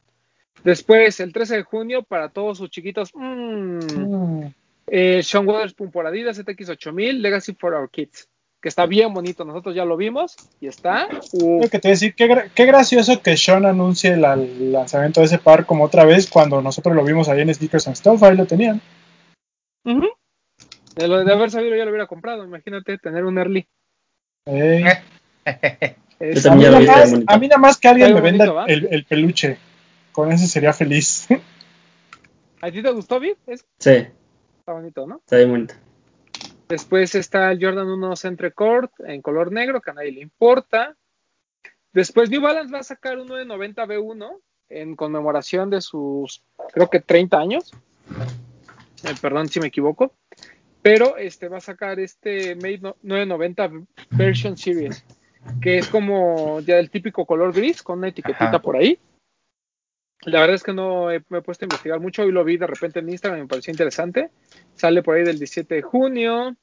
Después, 0.64 1.19
el 1.22 1.31
13 1.34 1.57
de 1.57 1.64
junio, 1.64 2.03
para 2.03 2.30
todos 2.30 2.57
sus 2.57 2.69
chiquitos, 2.69 3.11
mm, 3.14 3.80
Mm. 3.95 4.53
eh, 4.88 5.23
Sean 5.23 5.48
Weatherspoon 5.48 5.91
por 5.91 6.06
Adidas 6.06 6.38
ZX8000 6.38 7.19
Legacy 7.22 7.53
for 7.53 7.73
Our 7.73 7.90
Kids, 7.90 8.27
que 8.61 8.68
está 8.69 8.86
bien 8.86 9.14
bonito. 9.14 9.45
Nosotros 9.45 9.73
ya 9.73 9.86
lo 9.86 9.95
vimos 9.95 10.36
y 10.60 10.68
está. 10.68 11.07
Lo 11.31 11.69
que 11.69 11.80
te 11.80 11.88
decir, 11.90 12.14
qué, 12.14 12.27
gra- 12.27 12.52
qué 12.53 12.65
gracioso 12.65 13.22
que 13.22 13.38
Sean 13.38 13.65
anuncie 13.65 14.11
el, 14.14 14.26
el 14.26 14.72
lanzamiento 14.73 15.22
de 15.22 15.27
ese 15.27 15.38
par 15.40 15.65
como 15.65 15.86
otra 15.86 16.03
vez 16.06 16.30
cuando 16.30 16.61
nosotros 16.61 16.94
lo 16.95 17.03
vimos 17.06 17.30
ahí 17.30 17.41
en 17.41 17.53
Sneakers 17.53 17.88
and 17.88 17.95
Stuff, 17.95 18.22
ahí 18.23 18.36
lo 18.36 18.45
tenían. 18.45 18.81
de, 20.95 21.07
lo, 21.07 21.23
de 21.23 21.34
haber 21.34 21.49
sabido, 21.52 21.76
ya 21.76 21.86
lo 21.86 21.91
hubiera 21.91 22.07
comprado. 22.07 22.44
Imagínate 22.44 22.98
tener 22.98 23.23
un 23.26 23.38
early. 23.38 23.68
Es- 26.19 26.43
Yo 26.43 26.51
A, 26.51 26.55
mí 26.55 26.63
nada 26.63 26.79
más, 26.81 27.11
bonito. 27.11 27.33
a 27.33 27.37
mí 27.39 27.47
nada 27.47 27.61
más 27.61 27.77
que 27.77 27.87
alguien 27.87 28.13
me 28.13 28.19
venda 28.21 28.51
bonito, 28.51 28.67
el, 28.67 28.93
el 28.93 29.05
peluche. 29.05 29.57
Con 30.11 30.31
ese 30.31 30.47
sería 30.47 30.73
feliz. 30.73 31.27
¿A 32.61 32.69
ti 32.71 32.81
te 32.83 32.91
gustó, 32.91 33.19
Viv? 33.19 33.37
Es- 33.47 33.65
Sí, 33.79 34.05
Está 34.59 34.73
bonito, 34.73 35.07
¿no? 35.07 35.17
está 35.19 35.37
bien 35.37 35.49
bonito. 35.51 35.73
Después 36.67 37.15
está 37.15 37.51
el 37.51 37.63
Jordan 37.63 37.87
1 37.87 38.15
Centre 38.17 38.51
Court 38.51 38.91
en 38.99 39.21
color 39.21 39.51
negro, 39.51 39.81
que 39.81 39.91
a 39.91 39.93
nadie 39.93 40.11
le 40.11 40.21
importa. 40.21 40.95
Después 41.93 42.29
New 42.29 42.41
Balance 42.41 42.71
va 42.71 42.79
a 42.79 42.83
sacar 42.83 43.17
uno 43.17 43.35
de 43.35 43.45
90 43.45 43.85
B1 43.85 44.29
en 44.69 44.95
conmemoración 44.95 45.69
de 45.71 45.81
sus, 45.81 46.43
creo 46.73 46.89
que 46.89 46.99
30 46.99 47.39
años. 47.39 47.71
Eh, 49.03 49.15
perdón 49.21 49.47
si 49.47 49.59
me 49.59 49.67
equivoco. 49.67 50.13
Pero 50.91 51.17
este 51.17 51.47
va 51.47 51.57
a 51.57 51.61
sacar 51.61 51.99
este 51.99 52.55
Made 52.55 52.79
no- 52.79 52.95
990 53.03 53.69
Version 54.11 54.57
Series, 54.57 55.05
que 55.61 55.77
es 55.77 55.87
como 55.87 56.59
ya 56.61 56.79
el 56.79 56.89
típico 56.89 57.25
color 57.25 57.53
gris 57.53 57.83
con 57.83 57.99
una 57.99 58.07
etiquetita 58.09 58.45
Ajá. 58.49 58.59
por 58.61 58.75
ahí. 58.77 58.97
La 60.23 60.41
verdad 60.41 60.55
es 60.55 60.63
que 60.63 60.73
no 60.73 61.11
he- 61.11 61.23
me 61.29 61.37
he 61.37 61.41
puesto 61.41 61.63
a 61.63 61.67
investigar 61.67 61.99
mucho 61.99 62.25
y 62.25 62.31
lo 62.31 62.43
vi 62.43 62.57
de 62.57 62.67
repente 62.67 62.99
en 62.99 63.09
Instagram 63.09 63.39
y 63.39 63.41
me 63.43 63.47
pareció 63.47 63.71
interesante. 63.71 64.29
Sale 64.75 65.01
por 65.01 65.15
ahí 65.15 65.23
del 65.23 65.37
17 65.39 65.75
de 65.75 65.81
junio. 65.81 66.55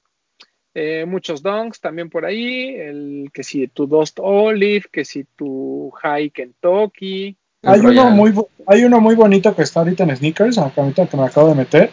Eh, 0.74 1.06
muchos 1.06 1.42
donks 1.42 1.80
también 1.80 2.10
por 2.10 2.26
ahí. 2.26 2.74
El 2.74 3.30
que 3.32 3.42
si 3.42 3.66
tu 3.68 3.86
Dust 3.86 4.18
Olive, 4.20 4.84
que 4.92 5.04
si 5.06 5.24
tu 5.24 5.90
High 6.02 6.30
Kentucky. 6.30 7.36
Hay 7.62 7.80
uno, 7.80 8.10
muy, 8.10 8.34
hay 8.66 8.84
uno 8.84 9.00
muy 9.00 9.14
bonito 9.14 9.56
que 9.56 9.62
está 9.62 9.80
ahorita 9.80 10.04
en 10.04 10.14
Sneakers, 10.16 10.58
acá 10.58 10.82
ahorita 10.82 11.06
que 11.06 11.16
me 11.16 11.24
acabo 11.24 11.48
de 11.48 11.54
meter, 11.54 11.90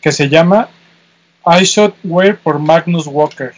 que 0.00 0.10
se 0.12 0.28
llama 0.30 0.70
iShot 1.60 1.94
Wear 2.04 2.36
por 2.38 2.58
Magnus 2.58 3.06
Walker, 3.06 3.52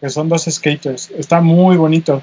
que 0.00 0.08
son 0.10 0.28
dos 0.28 0.44
skaters. 0.44 1.10
Está 1.10 1.40
muy 1.40 1.76
bonito, 1.76 2.22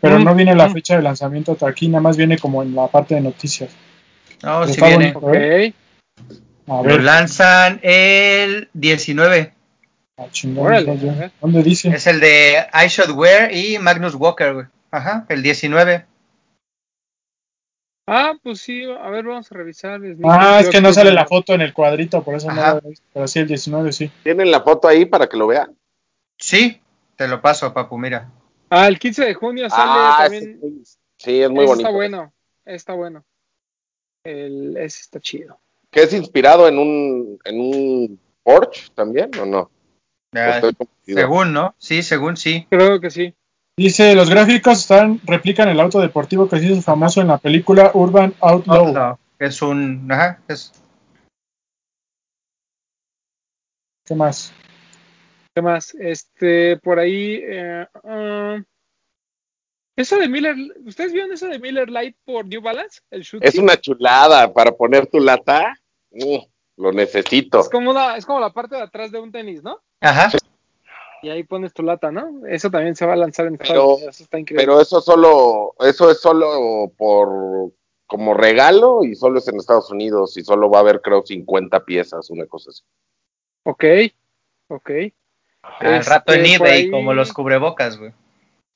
pero 0.00 0.18
Mm, 0.18 0.24
no 0.24 0.34
viene 0.34 0.54
la 0.54 0.70
fecha 0.70 0.96
de 0.96 1.02
lanzamiento 1.02 1.56
aquí, 1.66 1.88
nada 1.88 2.00
más 2.02 2.16
viene 2.16 2.38
como 2.38 2.62
en 2.62 2.74
la 2.74 2.86
parte 2.88 3.14
de 3.14 3.20
noticias. 3.20 3.70
No, 4.42 4.64
si 4.66 4.72
Está 4.72 4.88
viene. 4.88 5.12
bonito. 5.12 5.74
A 6.66 6.82
Lo 6.82 6.98
lanzan 6.98 7.78
el 7.82 8.68
19. 8.72 9.52
ah, 10.16 10.24
chingón, 10.30 10.66
Órale. 10.66 11.30
¿dónde 11.40 11.62
dice? 11.62 11.88
Es 11.90 12.06
el 12.06 12.20
de 12.20 12.56
iShot 12.86 13.10
Wear 13.10 13.52
y 13.54 13.78
Magnus 13.78 14.14
Walker, 14.14 14.54
güey. 14.54 14.66
Ajá, 14.90 15.26
el 15.28 15.42
19. 15.42 16.06
Ah, 18.06 18.34
pues 18.42 18.60
sí, 18.60 18.84
a 18.84 19.08
ver, 19.08 19.24
vamos 19.24 19.50
a 19.50 19.54
revisar. 19.54 20.00
Ah, 20.24 20.60
es 20.60 20.68
que 20.68 20.80
no 20.80 20.92
sale 20.92 21.10
la 21.12 21.26
foto 21.26 21.54
en 21.54 21.62
el 21.62 21.72
cuadrito, 21.72 22.22
por 22.22 22.34
eso 22.34 22.50
Ajá. 22.50 22.74
no 22.74 22.80
lo. 22.90 22.96
Pero 23.12 23.28
sí, 23.28 23.38
el 23.38 23.48
19 23.48 23.92
sí. 23.92 24.10
¿Tienen 24.22 24.50
la 24.50 24.60
foto 24.60 24.88
ahí 24.88 25.06
para 25.06 25.26
que 25.26 25.36
lo 25.38 25.46
vean? 25.46 25.74
Sí, 26.36 26.80
te 27.16 27.26
lo 27.28 27.40
paso, 27.40 27.72
papu, 27.72 27.96
mira. 27.96 28.30
Ah, 28.68 28.88
el 28.88 28.98
15 28.98 29.24
de 29.24 29.34
junio 29.34 29.70
sale 29.70 29.92
Ah, 29.94 30.16
también. 30.18 30.60
sí, 30.60 30.96
sí, 31.16 31.40
es 31.42 31.48
muy 31.50 31.64
Ese 31.64 31.68
bonito. 31.68 31.88
Está 31.88 31.90
bueno, 31.90 32.32
está 32.66 32.92
bueno. 32.92 33.24
El, 34.24 34.76
ese 34.76 35.00
está 35.02 35.20
chido. 35.20 35.58
¿Que 35.90 36.02
es 36.02 36.12
inspirado 36.12 36.68
en 36.68 36.78
un, 36.78 37.38
en 37.44 37.60
un 37.60 38.20
Porsche 38.42 38.90
también 38.94 39.30
o 39.40 39.46
no? 39.46 39.70
Confundido. 40.32 40.86
según, 41.06 41.52
¿no? 41.52 41.74
Sí, 41.78 42.02
según 42.02 42.36
sí. 42.36 42.66
Creo 42.68 43.00
que 43.00 43.10
sí. 43.10 43.34
Dice, 43.76 44.14
los 44.14 44.30
gráficos 44.30 44.78
están 44.78 45.20
replican 45.24 45.68
el 45.68 45.80
auto 45.80 46.00
deportivo 46.00 46.48
que 46.48 46.58
se 46.60 46.66
hizo 46.66 46.80
famoso 46.80 47.20
en 47.20 47.28
la 47.28 47.38
película 47.38 47.90
Urban 47.94 48.32
Outlaw. 48.40 48.86
Outlaw, 48.86 49.18
Es 49.38 49.60
un. 49.62 50.10
Ajá, 50.10 50.40
es. 50.46 50.72
¿Qué 54.06 54.14
más? 54.14 54.52
¿Qué 55.54 55.62
más? 55.62 55.94
Este, 55.94 56.76
por 56.76 57.00
ahí. 57.00 57.40
eh, 57.42 57.86
ah, 58.04 58.62
eso 59.96 60.18
de 60.18 60.28
Miller. 60.28 60.54
¿Ustedes 60.84 61.12
vieron 61.12 61.32
eso 61.32 61.48
de 61.48 61.58
Miller 61.58 61.90
Light 61.90 62.16
por 62.24 62.46
New 62.46 62.60
Balance? 62.60 63.00
El 63.10 63.26
Es 63.40 63.56
una 63.56 63.76
chulada 63.80 64.52
para 64.52 64.72
poner 64.72 65.06
tu 65.06 65.18
lata. 65.18 65.74
Mm, 66.10 66.38
lo 66.76 66.92
necesito. 66.92 67.60
Es 67.60 67.68
como, 67.68 67.90
una, 67.90 68.16
es 68.16 68.26
como 68.26 68.40
la 68.40 68.52
parte 68.52 68.76
de 68.76 68.82
atrás 68.82 69.10
de 69.10 69.18
un 69.18 69.32
tenis, 69.32 69.62
¿no? 69.62 69.80
Ajá. 70.00 70.30
Y 71.24 71.30
ahí 71.30 71.42
pones 71.42 71.72
tu 71.72 71.82
lata, 71.82 72.12
¿no? 72.12 72.46
Eso 72.46 72.70
también 72.70 72.94
se 72.94 73.06
va 73.06 73.14
a 73.14 73.16
lanzar 73.16 73.46
en 73.46 73.56
Pero-. 73.56 73.96
Eso 73.98 74.22
está 74.24 74.38
increíble. 74.38 74.62
Pero 74.64 74.80
eso 74.80 75.00
solo, 75.00 75.74
eso 75.80 76.10
es 76.10 76.20
solo 76.20 76.92
por 76.96 77.72
como 78.06 78.34
regalo 78.34 79.02
y 79.02 79.14
solo 79.14 79.38
es 79.38 79.48
en 79.48 79.56
Estados 79.56 79.90
Unidos 79.90 80.36
y 80.36 80.44
solo 80.44 80.68
va 80.70 80.78
a 80.78 80.80
haber 80.82 81.00
creo 81.00 81.22
50 81.24 81.84
piezas, 81.84 82.28
una 82.28 82.46
cosa 82.46 82.70
así. 82.70 82.82
Ok, 83.64 83.84
ok. 84.68 84.90
Al 85.62 85.94
Este, 85.94 86.10
rato 86.10 86.34
en 86.34 86.44
eBay, 86.46 86.72
ahí- 86.84 86.90
como 86.90 87.14
los 87.14 87.32
cubrebocas, 87.32 87.98
güey. 87.98 88.12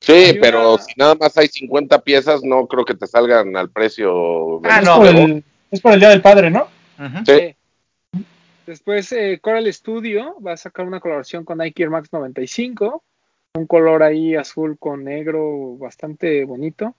Sí, 0.01 0.39
pero 0.41 0.79
si 0.79 0.93
nada 0.97 1.17
más 1.17 1.37
hay 1.37 1.49
50 1.49 1.99
piezas, 2.01 2.43
no 2.43 2.67
creo 2.67 2.85
que 2.85 2.95
te 2.95 3.07
salgan 3.07 3.57
al 3.57 3.71
precio. 3.71 4.61
Ah, 4.65 4.79
es, 4.79 4.85
no, 4.87 4.97
por 4.97 5.07
juego. 5.11 5.19
el, 5.27 5.45
es 5.71 5.81
por 5.81 5.93
el 5.93 6.01
Día 6.01 6.09
del 6.11 6.23
Padre, 6.23 6.51
¿no? 6.51 6.69
Sí. 7.27 7.55
Después 8.69 9.11
eh, 9.13 9.39
Coral 9.41 9.73
Studio 9.73 10.37
va 10.47 10.53
a 10.53 10.57
sacar 10.59 10.87
una 10.87 11.01
colaboración 11.01 11.43
con 11.43 11.57
Nike 11.57 11.85
Air 11.85 11.89
Max 11.89 12.13
95. 12.13 13.03
Un 13.55 13.67
color 13.67 14.03
ahí 14.03 14.35
azul 14.35 14.77
con 14.79 15.05
negro 15.05 15.79
bastante 15.79 16.45
bonito. 16.45 16.95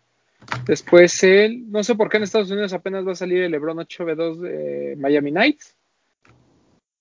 Después 0.66 1.24
el, 1.24 1.70
no 1.70 1.84
sé 1.84 1.94
por 1.94 2.10
qué 2.10 2.18
en 2.18 2.24
Estados 2.24 2.50
Unidos 2.50 2.74
apenas 2.74 3.08
va 3.08 3.12
a 3.12 3.16
salir 3.16 3.44
el 3.44 3.52
LeBron 3.52 3.78
8V2 3.78 4.40
de 4.40 4.96
Miami 4.98 5.30
Knights. 5.30 5.76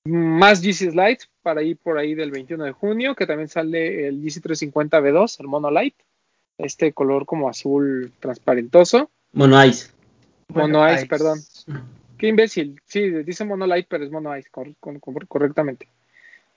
Más 0.05 0.61
GC 0.61 0.91
Slides 0.91 1.31
para 1.41 1.63
ir 1.63 1.79
por 1.79 1.97
ahí 1.97 2.15
del 2.15 2.31
21 2.31 2.65
de 2.65 2.73
junio, 2.73 3.15
que 3.15 3.27
también 3.27 3.49
sale 3.49 4.07
el 4.07 4.21
GC 4.21 4.43
350 4.43 5.01
V2, 5.01 5.41
el 5.41 5.47
Mono 5.47 5.71
Light. 5.71 5.95
Este 6.59 6.93
color 6.93 7.25
como 7.25 7.49
azul 7.49 8.13
transparentoso. 8.21 9.11
Mono 9.33 9.65
Ice. 9.65 9.93
Mono 10.49 10.81
Bueno, 10.81 10.95
Ice, 10.95 11.07
perdón. 11.07 11.39
Qué 12.19 12.27
imbécil. 12.29 12.81
Sí, 12.85 13.09
dice 13.23 13.45
Monolight, 13.45 13.87
pero 13.89 14.05
es 14.05 14.11
Mono 14.11 14.37
Ice 14.37 14.49
cor- 14.51 14.75
cor- 14.81 15.01
cor- 15.01 15.29
correctamente. 15.29 15.89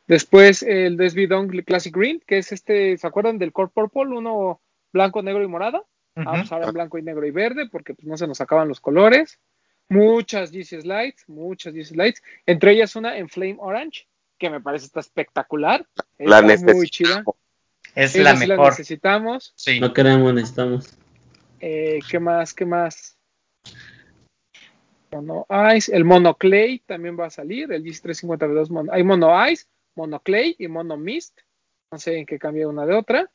Después 0.08 0.64
el 0.64 0.98
Desby 0.98 1.28
Dunk 1.28 1.64
Classic 1.64 1.96
Green, 1.96 2.22
que 2.26 2.40
es 2.40 2.52
este, 2.52 2.98
¿se 2.98 3.08
acuerdan 3.08 3.38
del 3.38 3.54
Core 3.54 3.72
Purple? 3.74 4.18
Uno 4.18 4.60
blanco, 4.92 5.22
negro 5.22 5.44
y 5.44 5.48
morado. 5.48 5.88
Ujú. 6.16 6.28
Ah, 6.28 6.34
pues 6.40 6.52
ahora 6.52 6.68
en 6.68 6.74
blanco 6.74 6.98
y 6.98 7.04
negro 7.04 7.26
y 7.26 7.32
verde, 7.32 7.70
porque 7.72 7.94
pues 7.94 8.06
no 8.08 8.18
se 8.18 8.28
nos 8.28 8.42
acaban 8.42 8.68
los 8.68 8.82
colores. 8.82 9.40
Muchas 9.88 10.52
GC 10.52 10.82
Slides, 10.82 11.24
muchas 11.28 11.74
GC 11.74 11.86
Slides. 11.86 12.24
Entre 12.46 12.72
ellas 12.74 12.96
una 12.96 13.18
en 13.18 13.30
Flame 13.30 13.58
Orange, 13.60 14.08
que 14.38 14.50
me 14.50 14.60
parece 14.62 14.86
está 14.86 15.00
espectacular. 15.00 15.86
La 16.18 16.40
Está 16.40 16.74
muy 16.74 16.88
china. 16.90 17.24
Es 17.96 18.16
Esa 18.16 18.24
la 18.24 18.36
sí 18.38 18.48
la 18.48 18.56
mejor. 18.56 18.72
necesitamos. 18.72 19.54
Sí. 19.56 19.80
No 19.80 19.94
queremos, 19.94 20.34
necesitamos. 20.34 20.98
Eh, 21.60 22.00
¿Qué 22.10 22.20
más? 22.20 22.54
¿Qué 22.54 22.66
más? 22.66 23.18
Mono 25.12 25.46
Ice, 25.76 25.96
el 25.96 26.06
Mono 26.06 26.36
Clay 26.36 26.80
también 26.80 27.20
va 27.20 27.26
a 27.26 27.30
salir, 27.30 27.72
el 27.72 27.84
GC350 27.84 28.38
V2 28.38 28.70
Mono, 28.70 28.92
hay 28.94 29.04
Mono 29.04 29.50
Ice, 29.50 29.66
Mono 29.96 30.20
Clay 30.22 30.56
y 30.58 30.68
Mono 30.68 30.98
Mist. 30.98 31.40
No 31.92 32.00
sé 32.00 32.18
en 32.18 32.26
qué 32.26 32.40
cambia 32.40 32.68
una 32.68 32.86
de 32.86 32.96
otra. 32.96 33.30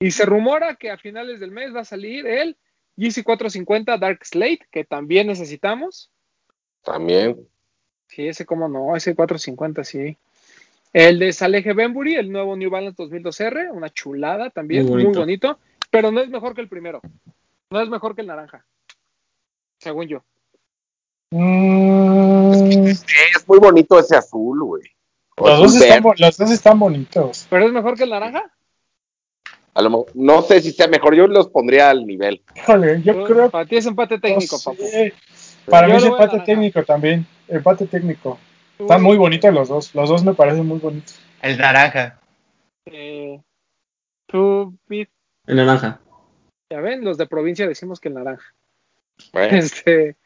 Y 0.00 0.12
se 0.12 0.24
rumora 0.24 0.76
que 0.76 0.90
a 0.90 0.96
finales 0.96 1.40
del 1.40 1.50
mes 1.50 1.74
va 1.74 1.80
a 1.80 1.84
salir 1.84 2.26
el 2.26 2.56
GC 2.96 3.22
450 3.24 3.98
Dark 3.98 4.24
Slate, 4.24 4.66
que 4.70 4.84
también 4.84 5.26
necesitamos. 5.26 6.10
También. 6.82 7.36
Sí, 8.08 8.26
ese 8.26 8.46
como 8.46 8.68
no, 8.68 8.96
ese 8.96 9.14
450 9.14 9.84
sí. 9.84 10.16
El 10.94 11.18
de 11.18 11.32
Saleje 11.32 11.74
Benbury, 11.74 12.14
el 12.14 12.32
nuevo 12.32 12.56
New 12.56 12.70
Balance 12.70 13.02
2002R, 13.02 13.70
una 13.72 13.90
chulada 13.90 14.48
también, 14.48 14.86
Muy 14.86 15.04
bonito. 15.04 15.58
pero 15.90 16.10
no 16.10 16.20
es 16.20 16.30
mejor 16.30 16.54
que 16.54 16.62
el 16.62 16.68
primero. 16.68 17.02
No 17.70 17.82
es 17.82 17.90
mejor 17.90 18.14
que 18.14 18.22
el 18.22 18.28
naranja, 18.28 18.64
según 19.78 20.08
yo. 20.08 20.24
Mm, 21.30 22.86
Es 22.86 23.04
muy 23.46 23.58
bonito 23.58 23.98
ese 23.98 24.16
azul, 24.16 24.62
güey. 24.64 24.82
Los, 25.36 25.58
dos 25.60 25.74
están, 25.76 25.88
verde. 25.88 26.00
bo- 26.02 26.14
los 26.16 26.36
dos 26.36 26.50
están 26.50 26.78
bonitos. 26.78 27.46
¿Pero 27.50 27.66
es 27.66 27.72
mejor 27.72 27.96
que 27.96 28.04
el 28.04 28.10
naranja? 28.10 28.50
A 29.74 29.82
lo 29.82 29.90
mo- 29.90 30.06
no 30.14 30.42
sé 30.42 30.60
si 30.60 30.72
sea 30.72 30.88
mejor, 30.88 31.14
yo 31.14 31.26
los 31.28 31.48
pondría 31.48 31.90
al 31.90 32.04
nivel. 32.06 32.42
Híjole, 32.56 33.02
yo 33.02 33.24
creo 33.24 33.44
que 33.44 33.50
Para 33.50 33.66
ti 33.66 33.76
es 33.76 33.86
empate 33.86 34.18
técnico, 34.18 34.56
no 34.56 34.72
papu. 34.72 34.82
sé. 34.88 35.14
Para 35.66 35.86
Yo 35.86 35.92
mí 35.94 35.98
es 35.98 36.04
empate 36.06 36.40
técnico 36.40 36.82
también. 36.84 37.26
Empate 37.46 37.86
técnico. 37.86 38.38
Están 38.78 39.02
muy 39.02 39.16
bonitos 39.16 39.52
los 39.54 39.68
dos. 39.68 39.94
Los 39.94 40.08
dos 40.08 40.24
me 40.24 40.34
parecen 40.34 40.66
muy 40.66 40.78
bonitos. 40.78 41.18
El 41.42 41.58
naranja. 41.58 42.18
eh, 42.86 43.40
tú, 44.26 44.76
Pete, 44.88 45.12
El 45.46 45.56
naranja. 45.56 46.00
ya 46.72 46.80
ven, 46.80 47.04
los 47.04 47.16
de 47.18 47.26
provincia 47.26 47.68
decimos 47.68 48.00
que 48.00 48.08
el 48.08 48.14
naranja. 48.14 48.54
Bueno, 49.32 49.56
Este, 49.58 50.16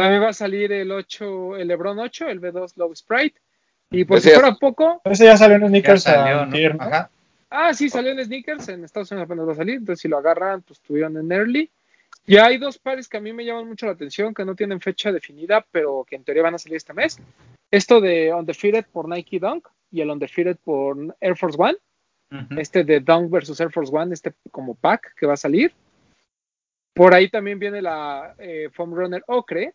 también 0.00 0.22
va 0.22 0.30
a 0.30 0.32
salir 0.32 0.72
el 0.72 0.90
8, 0.90 1.56
el 1.56 1.68
Lebron 1.68 1.98
8, 1.98 2.28
el 2.28 2.40
B2 2.40 2.76
Low 2.76 2.94
Sprite. 2.94 3.40
Y 3.90 4.04
por 4.04 4.20
si 4.20 4.30
fuera 4.30 4.54
poco, 4.56 5.00
Ese 5.04 5.26
ya 5.26 5.36
salió 5.36 5.56
en 5.56 5.62
Ya 5.62 5.68
Sneakers 5.68 6.02
salió, 6.02 6.40
antier, 6.40 6.74
¿no? 6.74 6.78
¿no? 6.78 6.90
Ajá. 6.90 7.10
Ah, 7.48 7.72
sí, 7.72 7.88
salió 7.88 8.10
en 8.10 8.24
Sneakers, 8.24 8.68
en 8.70 8.82
Estados 8.82 9.12
Unidos 9.12 9.26
apenas 9.26 9.46
va 9.46 9.52
a 9.52 9.56
salir, 9.56 9.76
entonces 9.76 10.00
si 10.00 10.08
lo 10.08 10.18
agarran, 10.18 10.62
pues 10.62 10.80
estuvieron 10.80 11.16
en 11.16 11.30
Early. 11.30 11.70
Y 12.26 12.38
hay 12.38 12.58
dos 12.58 12.78
pares 12.78 13.08
que 13.08 13.18
a 13.18 13.20
mí 13.20 13.32
me 13.32 13.44
llaman 13.44 13.68
mucho 13.68 13.86
la 13.86 13.92
atención, 13.92 14.34
que 14.34 14.44
no 14.44 14.56
tienen 14.56 14.80
fecha 14.80 15.12
definida, 15.12 15.64
pero 15.70 16.04
que 16.08 16.16
en 16.16 16.24
teoría 16.24 16.42
van 16.42 16.54
a 16.54 16.58
salir 16.58 16.76
este 16.76 16.92
mes. 16.92 17.20
Esto 17.70 18.00
de 18.00 18.34
Undefeated 18.34 18.86
por 18.92 19.08
Nike 19.08 19.38
Dunk 19.38 19.68
y 19.92 20.00
el 20.00 20.10
Undefeated 20.10 20.56
por 20.64 21.16
Air 21.20 21.36
Force 21.36 21.56
One. 21.60 21.76
Este 22.56 22.82
de 22.82 22.98
Dunk 22.98 23.30
versus 23.30 23.60
Air 23.60 23.70
Force 23.70 23.92
One, 23.94 24.12
este 24.12 24.32
como 24.50 24.74
pack 24.74 25.14
que 25.14 25.26
va 25.26 25.34
a 25.34 25.36
salir. 25.36 25.72
Por 26.94 27.14
ahí 27.14 27.28
también 27.28 27.60
viene 27.60 27.80
la 27.80 28.34
eh, 28.38 28.70
Foam 28.72 28.92
Runner 28.92 29.22
Ocre 29.28 29.72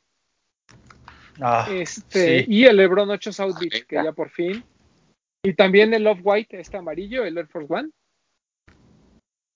Ah, 1.41 1.67
este, 1.71 2.43
sí. 2.43 2.45
y 2.47 2.65
el 2.65 2.77
LeBron 2.77 3.09
8 3.09 3.31
South 3.31 3.55
Beach, 3.59 3.85
que 3.85 3.95
ya 3.95 4.11
por 4.11 4.29
fin. 4.29 4.63
Y 5.43 5.53
también 5.53 5.93
el 5.93 6.05
Off 6.05 6.19
White, 6.21 6.59
este 6.59 6.77
amarillo, 6.77 7.23
el 7.23 7.37
Air 7.37 7.47
Force 7.47 7.73
One. 7.73 7.89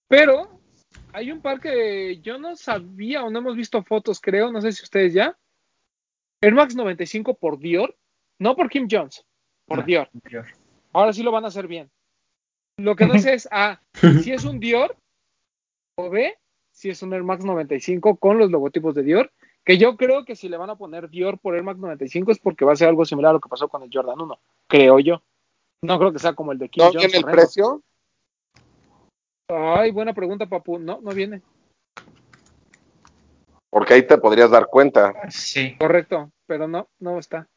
Pero 0.07 0.61
hay 1.11 1.31
un 1.31 1.41
par 1.41 1.59
que 1.59 2.19
yo 2.19 2.37
no 2.37 2.55
sabía 2.55 3.23
o 3.23 3.29
no 3.29 3.39
hemos 3.39 3.55
visto 3.55 3.83
fotos, 3.83 4.21
creo, 4.21 4.51
no 4.51 4.61
sé 4.61 4.71
si 4.71 4.83
ustedes 4.83 5.13
ya. 5.13 5.37
Air 6.41 6.53
Max 6.53 6.75
95 6.75 7.35
por 7.35 7.59
Dior, 7.59 7.95
no 8.39 8.55
por 8.55 8.69
Kim 8.69 8.87
Jones, 8.89 9.25
por 9.65 9.79
No. 9.79 9.85
Dior. 9.85 10.09
Ahora 10.93 11.13
sí 11.13 11.23
lo 11.23 11.31
van 11.31 11.45
a 11.45 11.47
hacer 11.47 11.67
bien. 11.67 11.89
Lo 12.77 12.95
que 12.95 13.05
no 13.05 13.17
sé 13.19 13.33
es 13.33 13.47
A, 13.51 13.81
si 14.23 14.31
es 14.31 14.45
un 14.45 14.59
Dior, 14.59 14.95
o 15.97 16.09
B, 16.09 16.35
si 16.71 16.89
es 16.89 17.01
un 17.01 17.13
Air 17.13 17.23
Max 17.23 17.43
95 17.43 18.17
con 18.17 18.37
los 18.37 18.49
logotipos 18.49 18.95
de 18.95 19.03
Dior, 19.03 19.31
que 19.65 19.77
yo 19.77 19.95
creo 19.95 20.25
que 20.25 20.35
si 20.35 20.49
le 20.49 20.57
van 20.57 20.69
a 20.69 20.75
poner 20.75 21.09
Dior 21.09 21.39
por 21.39 21.55
Air 21.55 21.63
Max 21.63 21.79
95 21.79 22.31
es 22.31 22.39
porque 22.39 22.65
va 22.65 22.73
a 22.73 22.75
ser 22.75 22.89
algo 22.89 23.05
similar 23.05 23.31
a 23.31 23.33
lo 23.33 23.39
que 23.39 23.49
pasó 23.49 23.67
con 23.67 23.83
el 23.83 23.89
Jordan 23.91 24.19
1, 24.19 24.39
creo 24.67 24.99
yo. 24.99 25.21
No 25.81 25.99
creo 25.99 26.13
que 26.13 26.19
sea 26.19 26.33
como 26.33 26.51
el 26.51 26.59
de 26.59 26.69
Kim 26.69 26.83
¿No 26.83 26.91
viene 26.91 27.17
el 27.17 27.25
precio? 27.25 27.81
Ay, 29.49 29.91
buena 29.91 30.13
pregunta, 30.13 30.45
papu. 30.45 30.79
No, 30.79 31.01
no 31.01 31.11
viene. 31.11 31.41
Porque 33.69 33.95
ahí 33.95 34.07
te 34.07 34.17
podrías 34.17 34.49
dar 34.49 34.67
cuenta. 34.67 35.13
Sí. 35.29 35.75
Correcto, 35.77 36.31
pero 36.47 36.67
no, 36.67 36.87
no 36.99 37.19
está. 37.19 37.47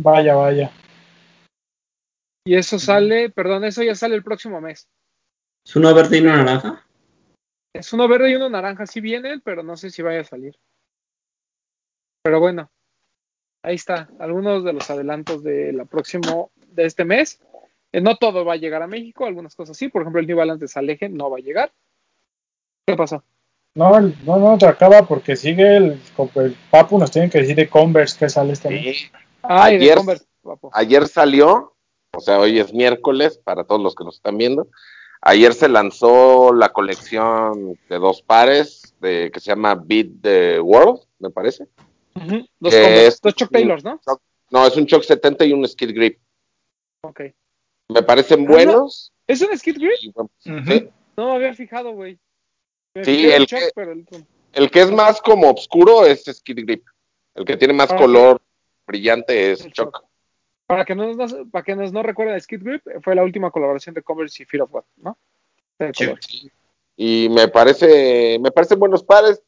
Vaya, 0.00 0.34
vaya. 0.34 0.70
Y 2.46 2.54
eso 2.54 2.78
sale, 2.78 3.28
perdón, 3.28 3.64
eso 3.64 3.82
ya 3.82 3.94
sale 3.94 4.14
el 4.14 4.22
próximo 4.22 4.60
mes. 4.60 4.88
¿Es 5.66 5.76
uno 5.76 5.92
verde 5.94 6.18
y 6.18 6.20
uno 6.20 6.36
naranja? 6.36 6.87
Es 7.74 7.92
uno 7.92 8.08
verde 8.08 8.30
y 8.30 8.34
uno 8.34 8.48
naranja, 8.48 8.86
sí 8.86 9.00
vienen, 9.00 9.40
pero 9.40 9.62
no 9.62 9.76
sé 9.76 9.90
si 9.90 10.02
vaya 10.02 10.20
a 10.20 10.24
salir. 10.24 10.58
Pero 12.22 12.40
bueno, 12.40 12.70
ahí 13.62 13.74
está, 13.74 14.08
algunos 14.18 14.64
de 14.64 14.72
los 14.72 14.88
adelantos 14.90 15.42
de 15.42 15.72
la 15.72 15.84
próximo, 15.84 16.50
de 16.56 16.86
este 16.86 17.04
mes. 17.04 17.40
Eh, 17.92 18.00
no 18.00 18.16
todo 18.16 18.44
va 18.44 18.54
a 18.54 18.58
llegar 18.58 18.82
a 18.82 18.86
México, 18.86 19.24
algunas 19.24 19.54
cosas 19.54 19.76
sí, 19.76 19.88
por 19.88 20.02
ejemplo 20.02 20.20
el 20.20 20.26
New 20.26 20.36
Balance 20.36 20.64
de 20.64 20.68
Saleje 20.68 21.08
no 21.08 21.30
va 21.30 21.38
a 21.38 21.40
llegar. 21.40 21.72
¿Qué 22.86 22.96
pasó? 22.96 23.24
No, 23.74 24.00
no, 24.00 24.38
no, 24.38 24.58
te 24.58 24.66
acaba 24.66 25.06
porque 25.06 25.36
sigue 25.36 25.76
el, 25.76 26.00
Papu 26.70 26.98
nos 26.98 27.10
tiene 27.10 27.30
que 27.30 27.38
decir 27.38 27.54
de 27.54 27.68
Converse 27.68 28.18
que 28.18 28.28
sale 28.28 28.52
este 28.54 28.70
mes. 28.70 28.96
Sí. 28.96 29.10
Ay, 29.42 29.78
de 29.78 29.84
Ayer- 29.84 29.96
Converse, 29.96 30.26
papu. 30.42 30.70
Ayer 30.72 31.06
salió, 31.06 31.76
o 32.12 32.20
sea, 32.20 32.40
hoy 32.40 32.58
es 32.58 32.74
miércoles 32.74 33.38
para 33.38 33.64
todos 33.64 33.80
los 33.80 33.94
que 33.94 34.04
nos 34.04 34.16
están 34.16 34.36
viendo. 34.36 34.68
Ayer 35.20 35.52
se 35.52 35.68
lanzó 35.68 36.52
la 36.54 36.68
colección 36.72 37.78
de 37.88 37.98
dos 37.98 38.22
pares 38.22 38.94
de, 39.00 39.30
que 39.32 39.40
se 39.40 39.50
llama 39.50 39.74
Beat 39.74 40.06
the 40.22 40.60
World, 40.60 41.00
me 41.18 41.30
parece. 41.30 41.66
Dos 42.60 42.74
es- 42.74 43.20
dos 43.20 43.34
Chuck 43.34 43.50
Taylors, 43.50 43.84
¿no? 43.84 44.00
No, 44.50 44.66
es 44.66 44.76
un 44.76 44.86
Choc 44.86 45.02
70 45.02 45.44
y 45.44 45.52
un 45.52 45.66
Skid 45.68 45.94
Grip. 45.94 46.18
Ok. 47.02 47.20
Me 47.88 48.02
parecen 48.02 48.44
Ah, 48.46 48.50
buenos. 48.50 49.12
¿Es 49.26 49.40
un 49.42 49.56
Skid 49.56 49.76
Grip? 49.76 49.92
y 50.00 50.10
bueno, 50.12 50.30
Ujú. 50.46 50.70
sí. 50.72 50.88
No 51.16 51.26
me 51.30 51.34
había 51.36 51.54
fijado, 51.54 51.92
güey. 51.92 52.18
Sí, 53.04 53.30
el 53.30 53.46
Chuck, 53.46 53.58
que- 53.58 53.70
pero 53.74 53.92
el- 53.92 54.06
El 54.52 54.70
que 54.70 54.80
es 54.80 54.90
más 54.90 55.20
como 55.20 55.50
oscuro 55.50 56.04
es 56.06 56.24
Skid 56.24 56.64
Grip. 56.64 56.84
El 57.34 57.44
que 57.44 57.56
tiene 57.56 57.74
más 57.74 57.92
Ah, 57.92 57.96
color 57.96 58.40
brillante 58.86 59.52
es 59.52 59.64
El 59.64 59.72
Choc. 59.72 60.04
Para 60.68 60.84
que 60.84 60.94
no 60.94 61.12
nos, 61.14 61.34
para 61.50 61.64
que 61.64 61.74
nos 61.74 61.92
no 61.92 62.02
recuerden, 62.02 62.38
Skid 62.40 62.62
Grip 62.62 62.82
fue 63.02 63.14
la 63.14 63.24
última 63.24 63.50
colaboración 63.50 63.94
de 63.94 64.02
Converse 64.02 64.42
y 64.42 64.46
Fear 64.46 64.62
of 64.64 64.70
God, 64.70 64.84
¿no? 64.98 65.16
Sí. 65.94 66.50
Y 66.96 67.28
me 67.30 67.48
parece, 67.48 68.38
me 68.38 68.50
parecen 68.50 68.78
buenos 68.78 69.02
pares. 69.02 69.42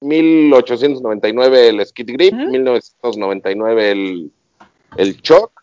1899 0.00 1.68
el 1.68 1.86
Skid 1.86 2.10
Grip, 2.12 2.32
Ujú. 2.34 2.50
1999 2.50 3.90
el, 3.90 4.32
el 4.96 5.20
Choc. 5.22 5.62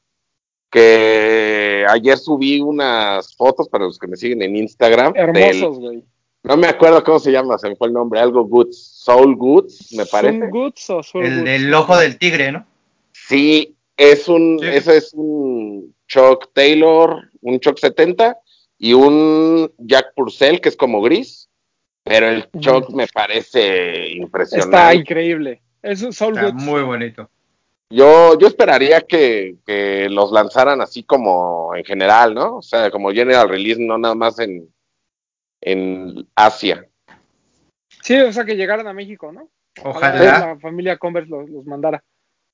Que 0.69 1.84
ayer 1.90 2.15
subí 2.19 2.61
unas 2.61 3.36
fotos 3.36 3.68
para 3.68 3.86
los 3.86 3.98
que 3.98 4.07
me 4.07 4.15
siguen 4.15 4.44
en 4.44 4.56
Instagram. 4.56 5.14
Hermosos, 5.15 5.80
güey. 5.80 6.03
no 6.44 6.56
me 6.57 6.68
acuerdo 6.68 7.03
cómo 7.03 7.18
se 7.18 7.31
llama, 7.31 7.57
se 7.57 7.69
me 7.69 7.76
fue 7.76 7.88
el 7.88 7.94
nombre, 7.94 8.19
algo 8.19 8.45
Goods, 8.45 8.77
Soul 8.77 9.36
Goods, 9.36 9.91
me 9.98 10.06
parece. 10.06 10.38
¿Sun 10.38 10.49
Goods 10.52 10.90
o 10.91 11.02
Soul 11.02 11.26
El 11.26 11.34
Goods? 11.38 11.45
del 11.45 11.73
ojo 11.73 11.98
del 11.98 12.19
tigre, 12.19 12.52
¿no? 12.52 12.68
Sí, 13.14 13.76
es 14.00 14.28
un, 14.28 14.60
Sí. 14.60 14.68
eso 14.68 14.92
es 14.92 15.14
un 15.14 15.94
Chuck 16.08 16.52
Taylor, 16.54 17.30
un 17.42 17.60
Chuck 17.60 17.78
70 17.78 18.38
y 18.78 18.94
un 18.94 19.72
Jack 19.78 20.14
Purcell 20.16 20.62
que 20.62 20.70
es 20.70 20.78
como 20.78 21.02
gris, 21.02 21.50
pero 22.04 22.30
el. 22.30 22.50
Chuck 22.60 22.90
me 22.92 23.08
parece 23.08 24.06
Está 24.06 24.16
impresionante. 24.16 24.96
increíble. 24.96 25.62
Es 25.82 26.02
un 26.02 26.14
Soul 26.14 26.38
Está 26.38 26.52
muy 26.54 26.82
bonito. 26.82 27.30
Yo, 27.92 28.38
yo 28.38 28.48
esperaría 28.48 29.02
que, 29.02 29.56
que 29.66 30.08
los 30.10 30.32
lanzaran 30.32 30.80
así 30.82 31.04
como 31.04 31.76
en 31.76 31.84
general, 31.84 32.34
¿no? 32.36 32.58
O 32.58 32.62
sea, 32.62 32.92
como 32.92 33.12
general 33.12 33.50
release, 33.50 33.82
no 33.82 33.98
nada 33.98 34.14
más 34.16 34.40
en, 34.40 34.72
en 35.62 36.28
Asia. 36.36 36.88
Sí, 38.04 38.18
o 38.20 38.32
sea, 38.32 38.46
que 38.46 38.56
llegaran 38.56 38.88
a 38.88 38.94
México, 38.94 39.32
¿no? 39.32 39.50
Ojalá. 39.84 40.40
la 40.50 40.60
familia 40.60 40.98
Converse 40.98 41.30
los, 41.30 41.50
los 41.50 41.66
mandara. 41.66 42.04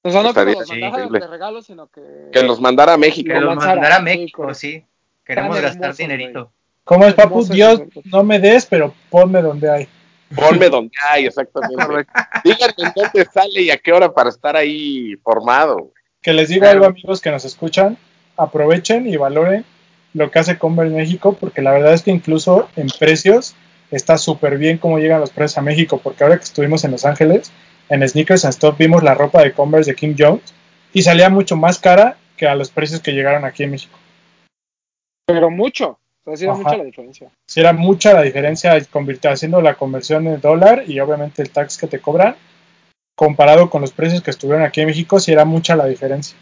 O 0.06 0.12
sea, 0.12 0.22
no 0.22 0.36
que 0.36 0.46
los 0.46 0.70
mandara 0.70 0.88
increíble. 0.88 1.20
de 1.20 1.28
regalo, 1.28 1.62
sino 1.64 1.88
que... 1.88 2.30
Que 2.32 2.44
los 2.44 2.62
mandara 2.62 2.94
a 2.94 2.98
México. 2.98 3.34
Que 3.34 3.40
lo 3.40 3.56
los 3.56 3.66
mandara 3.66 3.96
a 3.96 4.02
México, 4.02 4.54
sí. 4.54 4.86
Queremos 5.26 5.60
gastar 5.60 5.96
dinerito. 5.96 6.52
¿Cómo 6.84 7.08
es, 7.08 7.16
Papu? 7.16 7.40
Hermoso 7.40 7.54
Dios, 7.54 7.82
no 8.04 8.24
me 8.24 8.38
des, 8.38 8.68
pero 8.68 8.94
ponme 9.10 9.42
donde 9.42 9.68
hay. 9.68 9.88
Ponme 10.36 10.70
donde 10.70 10.92
hay, 11.10 11.26
exactamente. 11.26 12.08
Díganme 12.44 12.74
en 12.78 12.92
dónde 12.96 13.26
sale 13.34 13.62
y 13.64 13.72
a 13.72 13.78
qué 13.78 13.92
hora 13.92 14.14
para 14.14 14.30
estar 14.30 14.56
ahí 14.56 15.16
formado. 15.24 15.92
Que 16.22 16.34
les 16.34 16.50
Claro. 16.50 16.70
algo, 16.70 16.86
amigos 16.86 17.20
que 17.20 17.32
nos 17.32 17.44
escuchan, 17.44 17.98
aprovechen 18.38 19.08
y 19.08 19.18
valoren 19.18 19.66
lo 20.14 20.30
que 20.30 20.38
hace 20.38 20.60
Converse 20.60 20.94
México, 20.94 21.36
porque 21.40 21.64
la 21.64 21.72
verdad 21.72 21.96
es 21.96 22.04
que 22.04 22.12
incluso 22.12 22.70
en 22.76 22.90
precios 23.00 23.56
está 23.90 24.20
súper 24.20 24.60
bien 24.60 24.78
cómo 24.78 25.00
llegan 25.00 25.20
los 25.20 25.32
precios 25.32 25.58
a 25.58 25.62
México, 25.64 26.00
porque 26.04 26.24
ahora 26.24 26.38
que 26.38 26.44
estuvimos 26.44 26.84
en 26.84 26.92
Los 26.92 27.06
Ángeles, 27.06 27.52
en 27.90 28.08
Sneakers 28.08 28.46
and 28.46 28.54
Stuff 28.54 28.78
vimos 28.78 29.04
la 29.04 29.14
ropa 29.14 29.42
de 29.42 29.54
Converse 29.54 29.92
de 29.92 29.96
Kim 29.96 30.16
Jones 30.18 30.54
y 30.94 31.02
salía 31.02 31.30
mucho 31.30 31.56
más 31.56 31.80
cara 31.80 32.18
que 32.38 32.48
a 32.48 32.56
los 32.56 32.70
precios 32.70 33.02
que 33.02 33.12
llegaron 33.12 33.46
aquí 33.46 33.64
en 33.64 33.72
México. 33.72 33.98
Pero 35.26 35.50
mucho. 35.50 36.00
O 36.24 36.30
sea, 36.30 36.38
sí 36.38 36.44
era 36.46 36.54
Ajá. 36.54 36.64
mucha 36.64 36.78
la 36.78 36.84
diferencia. 36.84 37.32
Si 37.48 37.60
era 37.60 37.74
mucha 37.74 38.14
la 38.14 38.22
diferencia 38.24 38.74
haciendo 39.30 39.62
la 39.62 39.76
conversión 39.76 40.28
en 40.28 40.42
dólar 40.42 40.84
y 40.88 41.00
obviamente 41.00 41.42
el 41.42 41.52
tax 41.52 41.78
que 41.78 41.88
te 41.88 42.00
cobran, 42.00 42.36
comparado 43.16 43.70
con 43.70 43.82
los 43.82 43.92
precios 43.92 44.22
que 44.22 44.32
estuvieron 44.32 44.64
aquí 44.64 44.82
en 44.82 44.88
México, 44.88 45.20
si 45.20 45.32
era 45.32 45.46
mucha 45.46 45.76
la 45.76 45.86
diferencia. 45.86 46.38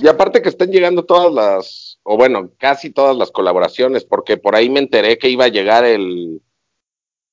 Y 0.00 0.06
aparte 0.06 0.42
que 0.42 0.48
están 0.48 0.70
llegando 0.70 1.04
todas 1.04 1.32
las, 1.32 1.98
o 2.04 2.16
bueno, 2.16 2.50
casi 2.56 2.90
todas 2.90 3.16
las 3.16 3.30
colaboraciones, 3.30 4.04
porque 4.04 4.36
por 4.36 4.54
ahí 4.54 4.70
me 4.70 4.78
enteré 4.78 5.18
que 5.18 5.28
iba 5.28 5.46
a 5.46 5.48
llegar 5.48 5.84
el... 5.84 6.40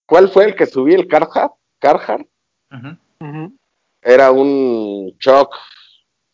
¿Cuál 0.08 0.30
fue 0.30 0.46
el 0.46 0.56
que 0.56 0.66
subí? 0.66 0.94
¿El 0.94 1.08
Carhartt? 1.08 1.54
¿Carhartt? 1.86 2.28
Era 4.02 4.32
un 4.32 5.16
Choc, 5.20 5.54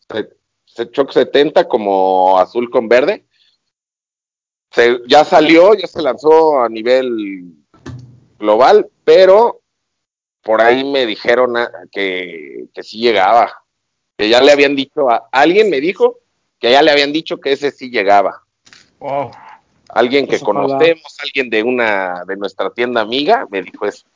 se- 0.08 0.30
se- 0.64 0.90
Choc 0.90 1.10
70 1.12 1.68
como 1.68 2.38
azul 2.38 2.70
con 2.70 2.88
verde. 2.88 3.26
Se- 4.70 5.00
ya 5.06 5.24
salió, 5.24 5.74
ya 5.74 5.86
se 5.86 6.00
lanzó 6.00 6.62
a 6.62 6.68
nivel 6.70 7.52
global, 8.38 8.88
pero 9.04 9.60
por 10.42 10.62
ahí 10.62 10.84
me 10.84 11.04
dijeron 11.04 11.54
que, 11.90 12.66
que 12.72 12.82
sí 12.82 12.98
llegaba. 12.98 13.52
Que 14.16 14.28
ya 14.30 14.40
le 14.40 14.52
habían 14.52 14.74
dicho, 14.74 15.10
a, 15.10 15.28
alguien 15.32 15.68
me 15.68 15.80
dijo 15.80 16.20
que 16.58 16.70
ya 16.70 16.80
le 16.82 16.90
habían 16.90 17.12
dicho 17.12 17.38
que 17.38 17.52
ese 17.52 17.70
sí 17.70 17.90
llegaba. 17.90 18.42
Wow. 19.00 19.30
Alguien 19.90 20.24
que 20.24 20.38
Pues 20.38 20.42
ojalá. 20.42 20.68
conocemos, 20.68 21.16
alguien 21.22 21.50
de 21.50 21.62
una 21.62 22.24
de 22.26 22.36
nuestra 22.36 22.70
tienda 22.70 23.02
amiga, 23.02 23.46
me 23.50 23.60
dijo 23.62 23.84
eso. 23.86 24.06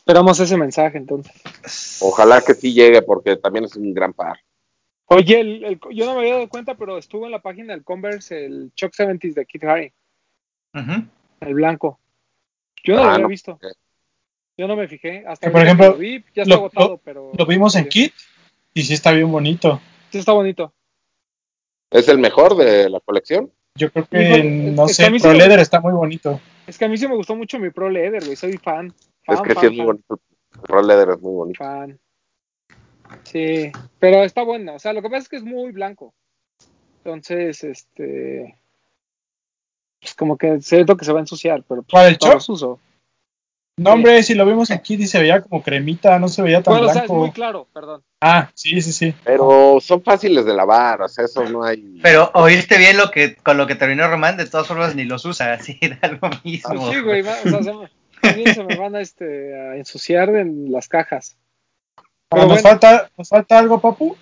Esperamos 0.00 0.40
ese 0.40 0.56
mensaje 0.56 0.96
entonces. 0.96 1.98
Ojalá 2.00 2.40
que 2.40 2.54
sí 2.54 2.72
llegue 2.72 3.02
porque 3.02 3.36
también 3.36 3.66
es 3.66 3.76
un 3.76 3.92
gran 3.92 4.14
par. 4.14 4.38
Oye, 5.06 5.40
el- 5.40 5.64
el- 5.64 5.80
yo 5.92 6.06
no 6.06 6.14
me 6.14 6.20
había 6.20 6.34
dado 6.34 6.48
cuenta, 6.48 6.74
pero 6.74 6.96
estuvo 6.96 7.26
en 7.26 7.32
la 7.32 7.42
página 7.42 7.74
del 7.74 7.84
Converse 7.84 8.46
el 8.46 8.72
Chuck 8.74 8.94
70 8.94 9.28
de 9.34 9.44
Kit 9.46 9.62
Haring, 9.64 9.92
Ujú. 10.74 11.04
el 11.40 11.54
blanco. 11.54 11.98
Yo 12.82 12.94
no 12.96 13.02
lo 13.02 13.08
Ah, 13.08 13.12
había 13.14 13.22
no. 13.24 13.28
visto. 13.28 13.58
Yo 14.56 14.66
no 14.66 14.74
me 14.74 14.88
fijé. 14.88 15.22
Hasta 15.26 15.48
Que, 15.48 15.52
por 15.52 15.62
ejemplo, 15.62 15.88
lo 15.90 15.96
vi, 15.98 16.24
ya 16.34 16.42
está 16.44 16.54
lo- 16.54 16.60
agotado, 16.60 17.00
pero. 17.04 17.32
Lo 17.36 17.44
vimos 17.46 17.76
en 17.76 17.86
Kit 17.88 18.14
y 18.72 18.82
sí 18.82 18.94
está 18.94 19.12
bien 19.12 19.30
bonito. 19.30 19.80
Sí, 20.10 20.18
está 20.18 20.32
bonito. 20.32 20.72
¿Es 21.90 22.08
el 22.08 22.18
mejor 22.18 22.56
de 22.56 22.88
la 22.88 23.00
colección? 23.00 23.52
Yo 23.74 23.92
creo 23.92 24.06
que, 24.08 24.42
no 24.42 24.86
que 24.86 24.94
sé, 24.94 25.06
sí 25.10 25.18
Pro 25.20 25.32
me- 25.32 25.38
Leather 25.38 25.58
está 25.60 25.80
muy 25.80 25.92
bonito. 25.92 26.40
Es 26.66 26.78
que 26.78 26.86
a 26.86 26.88
mí 26.88 26.96
sí 26.96 27.06
me 27.06 27.16
gustó 27.16 27.36
mucho 27.36 27.58
mi 27.58 27.70
Pro 27.70 27.90
Leather, 27.90 28.24
güey. 28.24 28.36
Soy 28.36 28.56
fan. 28.56 28.94
Fan 29.36 29.44
es 29.44 29.48
que 29.48 29.54
fan, 29.54 29.60
sí 29.62 29.66
es 29.66 29.76
muy 29.76 29.86
bonito. 29.86 30.20
El 30.52 30.68
Roll 30.68 30.86
Leather 30.86 31.10
es 31.10 31.20
muy 31.20 31.32
bonito. 31.32 31.58
fan. 31.58 31.98
Sí, 33.24 33.72
pero 33.98 34.24
está 34.24 34.42
buena. 34.42 34.74
O 34.74 34.78
sea, 34.78 34.92
lo 34.92 35.02
que 35.02 35.08
pasa 35.08 35.22
es 35.22 35.28
que 35.28 35.36
es 35.36 35.44
muy 35.44 35.72
blanco. 35.72 36.14
Entonces, 37.04 37.64
este. 37.64 38.56
Es 40.02 40.14
como 40.14 40.38
que 40.38 40.60
siento 40.62 40.96
que 40.96 41.04
se 41.04 41.12
va 41.12 41.18
a 41.18 41.22
ensuciar, 41.22 41.62
pero 41.68 41.82
pues, 41.82 41.90
¿Cuál, 42.18 42.18
el 42.30 42.34
los 42.34 42.48
uso. 42.48 42.80
No, 43.78 43.92
hombre, 43.94 44.22
si 44.22 44.34
lo 44.34 44.44
vimos 44.44 44.68
y 44.70 45.06
se 45.06 45.20
veía 45.20 45.40
como 45.40 45.62
cremita, 45.62 46.18
no 46.18 46.28
se 46.28 46.42
veía 46.42 46.62
tan 46.62 46.74
Bueno, 46.74 46.88
o 46.88 46.92
sea, 46.92 47.02
es 47.02 47.08
blanco. 47.08 47.22
muy 47.22 47.32
claro, 47.32 47.66
perdón. 47.72 48.02
Ah, 48.20 48.50
sí, 48.54 48.82
sí, 48.82 48.92
sí. 48.92 49.14
Pero 49.24 49.78
son 49.80 50.02
fáciles 50.02 50.44
de 50.44 50.52
lavar, 50.52 51.00
o 51.00 51.08
sea, 51.08 51.24
eso 51.24 51.48
no 51.48 51.64
hay. 51.64 51.98
Pero 52.02 52.30
oíste 52.34 52.76
bien 52.76 52.98
lo 52.98 53.10
que 53.10 53.36
con 53.36 53.56
lo 53.56 53.66
que 53.66 53.76
terminó 53.76 54.06
Román, 54.08 54.36
de 54.36 54.46
todas 54.46 54.66
formas 54.66 54.94
ni 54.94 55.04
los 55.04 55.24
usa, 55.24 55.52
así 55.54 55.78
da 55.80 56.08
lo 56.08 56.28
mismo. 56.44 56.74
Pues 56.74 56.94
sí, 56.94 57.00
güey, 57.00 57.22
va- 57.22 57.40
o 57.42 57.48
sea, 57.48 57.62
se 57.62 57.72
me, 57.72 57.88
también 58.20 58.54
se 58.54 58.64
me 58.64 58.76
van 58.76 58.94
a, 58.96 59.00
este, 59.00 59.54
a 59.58 59.76
ensuciar 59.76 60.34
en 60.36 60.70
las 60.72 60.88
cajas. 60.88 61.36
Ah, 61.96 62.02
Pero 62.30 62.42
¿nos, 62.42 62.62
bueno. 62.62 62.68
falta, 62.68 63.10
¿Nos 63.16 63.28
falta 63.28 63.58
algo, 63.58 63.80
papu? 63.80 64.16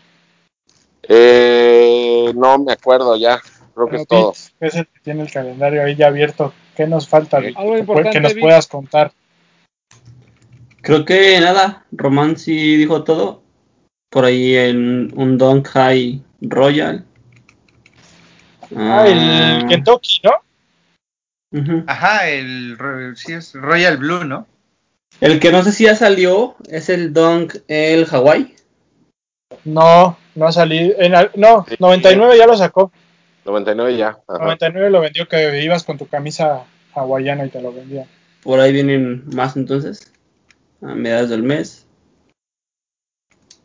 Eh, 1.03 2.33
no 2.35 2.59
me 2.59 2.73
acuerdo 2.73 3.17
ya. 3.17 3.41
Creo 3.75 3.87
que 3.87 3.91
Pero 3.93 4.03
es 4.03 4.09
todo. 4.09 4.33
Es 4.61 4.75
el 4.75 4.87
que 4.87 5.01
tiene 5.01 5.23
el 5.23 5.31
calendario 5.31 5.85
ahí 5.85 5.95
ya 5.95 6.09
abierto. 6.09 6.53
¿Qué 6.77 6.87
nos 6.87 7.09
falta, 7.09 7.39
Vic? 7.39 7.57
Algo 7.57 7.75
Que 7.75 7.79
importante, 7.81 8.11
que 8.11 8.21
nos 8.21 8.35
Vic. 8.35 8.43
puedas 8.43 8.67
contar. 8.67 9.13
Creo 10.81 11.05
que 11.05 11.41
nada, 11.41 11.85
Román 11.93 12.37
sí 12.37 12.77
dijo 12.77 13.05
todo. 13.05 13.43
Por 14.11 14.25
ahí 14.25 14.57
en 14.57 15.13
un 15.19 15.37
Dunk 15.37 15.69
High 15.69 16.23
Royal. 16.41 17.05
Ah, 18.77 19.07
el 19.07 19.67
Kentucky, 19.67 20.21
¿no? 20.25 20.31
Ajá, 21.87 22.29
el 22.29 22.77
sí 23.17 23.33
es 23.33 23.55
Royal 23.55 23.97
Blue, 23.97 24.25
¿no? 24.25 24.47
El 25.21 25.41
que 25.41 25.51
no 25.51 25.63
sé 25.63 25.73
si 25.73 25.85
ya 25.85 25.97
salió 25.97 26.57
es 26.69 26.89
el 26.89 27.13
Dunk 27.13 27.57
el 27.69 28.07
Hawaii. 28.11 28.55
No, 29.65 30.19
no 30.35 30.47
ha 30.47 30.53
salido. 30.53 30.95
en 30.99 31.13
no, 31.35 31.65
Sí. 31.69 31.77
99 31.79 32.37
ya 32.39 32.47
lo 32.47 32.57
sacó. 32.57 32.93
99 33.45 33.97
ya. 33.97 34.19
Ajá. 34.29 34.45
99 34.45 34.91
lo 34.91 35.01
vendió 35.01 35.27
que 35.27 35.63
ibas 35.63 35.85
con 35.85 35.97
tu 35.97 36.07
camisa 36.07 36.65
hawaiana 36.95 37.47
y 37.47 37.51
te 37.51 37.63
lo 37.63 37.73
vendía. 37.73 38.07
Por 38.43 38.61
ahí 38.61 38.73
vienen 38.73 39.25
más 39.35 39.57
entonces. 39.57 40.13
A 40.83 40.95
mediados 40.95 41.31
del 41.31 41.43
mes. 41.43 41.87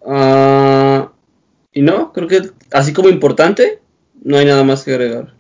Ah, 0.06 1.12
y 1.72 1.82
no, 1.82 2.12
creo 2.14 2.28
que 2.28 2.42
así 2.72 2.94
como 2.94 3.10
importante, 3.10 3.80
no 4.24 4.38
hay 4.38 4.46
nada 4.46 4.64
más 4.64 4.84
que 4.84 4.92
agregar. 4.92 5.34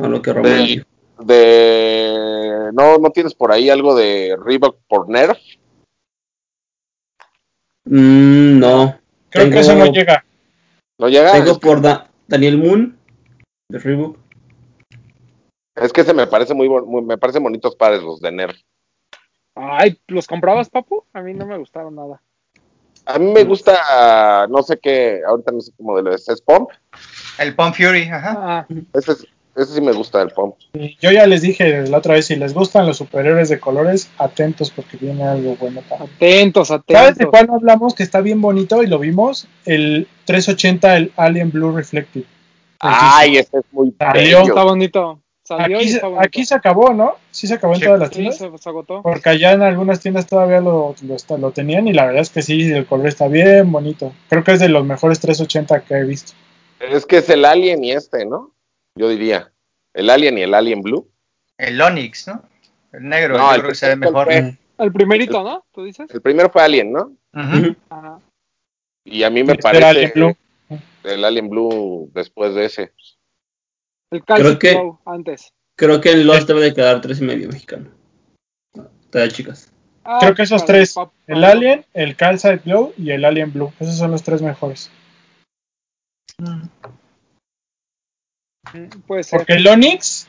A 0.00 0.08
lo 0.08 0.22
que 0.22 0.32
Román 0.32 0.64
dijo. 0.64 0.86
De. 1.18 2.70
No, 2.72 2.98
no 2.98 3.10
tienes 3.10 3.34
por 3.34 3.50
ahí 3.52 3.70
algo 3.70 3.94
de 3.96 4.36
Reebok 4.42 4.78
por 4.88 5.08
Nerf. 5.08 5.38
Mm, 7.84 8.58
no. 8.58 8.98
Creo 9.30 9.44
Tengo- 9.44 9.54
que 9.54 9.60
eso 9.60 9.74
no 9.74 9.86
llega. 9.86 10.24
No 10.98 11.08
llega. 11.08 11.32
Tengo 11.32 11.58
por 11.58 11.80
Da- 11.80 12.10
Daniel 12.26 12.58
Moon 12.58 12.98
de 13.70 13.78
Reebok. 13.78 14.18
es 15.76 15.92
que 15.92 16.02
se 16.04 16.12
me 16.14 16.26
parece 16.26 16.54
muy, 16.54 16.68
muy- 16.68 17.02
me 17.02 17.18
parecen 17.18 17.42
bonitos 17.42 17.76
pares 17.76 18.02
los 18.02 18.20
de 18.20 18.32
Nerf. 18.32 18.58
Ay, 19.54 20.00
¿los 20.08 20.26
comprabas, 20.26 20.68
papu? 20.70 21.04
A 21.12 21.20
mí 21.20 21.34
no 21.34 21.46
me 21.46 21.56
gustaron 21.56 21.94
nada. 21.94 22.20
A 23.06 23.18
mí 23.18 23.32
me 23.32 23.44
gusta, 23.44 24.46
no 24.48 24.62
sé 24.62 24.78
qué, 24.78 25.22
ahorita 25.26 25.50
no 25.52 25.60
sé 25.60 25.72
qué 25.76 25.82
modelo 25.82 26.12
es, 26.14 26.28
es 26.28 26.42
Pump. 26.42 26.70
El 27.38 27.54
Pump 27.56 27.74
Fury, 27.74 28.02
ajá. 28.08 28.34
Ah, 28.38 28.66
Ese, 28.92 29.12
es- 29.12 29.26
ese 29.62 29.74
sí 29.74 29.80
me 29.80 29.92
gusta 29.92 30.20
el 30.22 30.30
Pump. 30.30 30.54
Y 30.74 30.96
yo 31.00 31.10
ya 31.10 31.26
les 31.26 31.42
dije 31.42 31.86
la 31.86 31.98
otra 31.98 32.14
vez, 32.14 32.26
si 32.26 32.36
les 32.36 32.54
gustan 32.54 32.86
los 32.86 32.96
superiores 32.96 33.48
de 33.48 33.58
colores, 33.60 34.08
atentos 34.18 34.70
porque 34.70 34.96
viene 34.96 35.22
algo 35.24 35.56
bueno 35.56 35.80
también. 35.88 36.10
atentos, 36.16 36.68
¿Sabes 36.68 36.82
atentos. 36.88 37.18
de 37.18 37.26
cuál 37.26 37.46
no 37.48 37.54
hablamos? 37.54 37.94
Que 37.94 38.02
está 38.02 38.20
bien 38.20 38.40
bonito 38.40 38.82
y 38.82 38.86
lo 38.86 38.98
vimos. 38.98 39.48
El 39.64 40.06
380, 40.26 40.96
el 40.96 41.12
Alien 41.16 41.50
Blue 41.50 41.72
Reflective. 41.74 42.26
Ay, 42.80 43.36
ese 43.38 43.58
es 43.58 43.64
muy 43.72 43.92
Salió. 43.98 44.12
bello. 44.22 44.42
Está 44.42 44.62
bonito. 44.64 45.20
Salió 45.42 45.78
Aquí, 45.78 45.86
y 45.86 45.88
se- 45.88 45.94
está 45.96 46.06
bonito. 46.08 46.26
aquí 46.26 46.44
se 46.44 46.54
acabó, 46.54 46.92
¿no? 46.92 47.14
Sí 47.30 47.46
se 47.46 47.54
acabó 47.54 47.72
en 47.72 47.80
Sí. 47.80 47.86
todas 47.86 48.00
las 48.00 48.08
Sí, 48.10 48.14
tiendas. 48.16 48.36
se, 48.36 48.58
se 48.58 48.68
agotó. 48.68 49.02
Porque 49.02 49.30
allá 49.30 49.52
en 49.52 49.62
algunas 49.62 49.98
tiendas 50.00 50.26
todavía 50.26 50.60
lo, 50.60 50.94
lo 51.38 51.50
tenían 51.52 51.88
y 51.88 51.94
la 51.94 52.04
verdad 52.04 52.20
es 52.20 52.28
que 52.30 52.42
sí, 52.42 52.70
el 52.70 52.84
color 52.86 53.06
está 53.08 53.28
bien 53.28 53.72
bonito. 53.72 54.12
Creo 54.28 54.44
que 54.44 54.52
es 54.52 54.60
de 54.60 54.68
los 54.68 54.84
mejores 54.84 55.20
380 55.20 55.80
que 55.80 55.94
he 55.94 56.04
visto. 56.04 56.32
Es 56.80 57.06
que 57.06 57.16
es 57.18 57.28
el 57.30 57.44
Alien 57.46 57.82
y 57.82 57.92
este, 57.92 58.26
¿no? 58.26 58.50
Yo 58.98 59.08
diría. 59.08 59.52
El 59.94 60.10
Alien 60.10 60.36
y 60.38 60.42
el 60.42 60.54
Alien 60.54 60.82
Blue. 60.82 61.08
El 61.56 61.80
Onyx, 61.80 62.28
¿no? 62.28 62.42
El 62.92 63.08
negro, 63.08 63.36
No, 63.38 63.48
yo 63.50 63.54
el 63.54 63.60
creo 63.60 63.70
que 63.70 63.74
se 63.76 63.86
ve 63.88 63.92
primero 63.92 64.12
mejor. 64.12 64.26
fue- 64.26 64.58
El 64.84 64.92
primerito, 64.92 65.42
¿no? 65.42 65.64
¿Tú 65.72 65.84
dices? 65.84 66.10
El 66.12 66.20
primero 66.22 66.50
fue 66.50 66.62
Alien, 66.62 66.92
¿no? 66.92 67.12
Ajá. 67.32 68.20
Y 69.04 69.22
a 69.22 69.30
mí 69.30 69.42
me 69.44 69.54
parece 69.56 69.84
Alien 69.84 70.12
Blue. 70.14 70.36
el 71.04 71.24
Alien 71.24 71.48
Blue 71.48 72.10
después 72.14 72.54
de 72.54 72.64
ese. 72.66 72.92
El 74.10 74.24
Calcium 74.24 74.58
que- 74.58 74.72
Flow 74.72 74.98
antes. 75.06 75.52
Creo 75.76 76.00
que 76.00 76.10
en 76.12 76.26
Lost 76.26 76.48
debe 76.48 76.60
de 76.60 76.74
quedar 76.74 77.00
tres 77.00 77.20
y 77.20 77.24
medio 77.24 77.48
mexicano. 77.48 77.90
Está 79.04 79.28
chicas. 79.28 79.72
Ah, 80.04 80.18
Creo 80.20 80.34
que 80.34 80.42
esos 80.42 80.64
tres, 80.64 80.94
el 81.26 81.44
Alien, 81.44 81.84
el 81.94 82.16
Calcite 82.16 82.58
Glow 82.64 82.94
y 82.96 83.10
el 83.10 83.24
Alien 83.24 83.52
Blue. 83.52 83.72
Esos 83.78 83.96
son 83.96 84.10
los 84.10 84.22
tres 84.22 84.42
mejores. 84.42 84.90
Mm, 88.74 89.00
Puede 89.06 89.22
ser. 89.22 89.38
Porque 89.40 89.54
el 89.54 89.66
Onyx, 89.66 90.28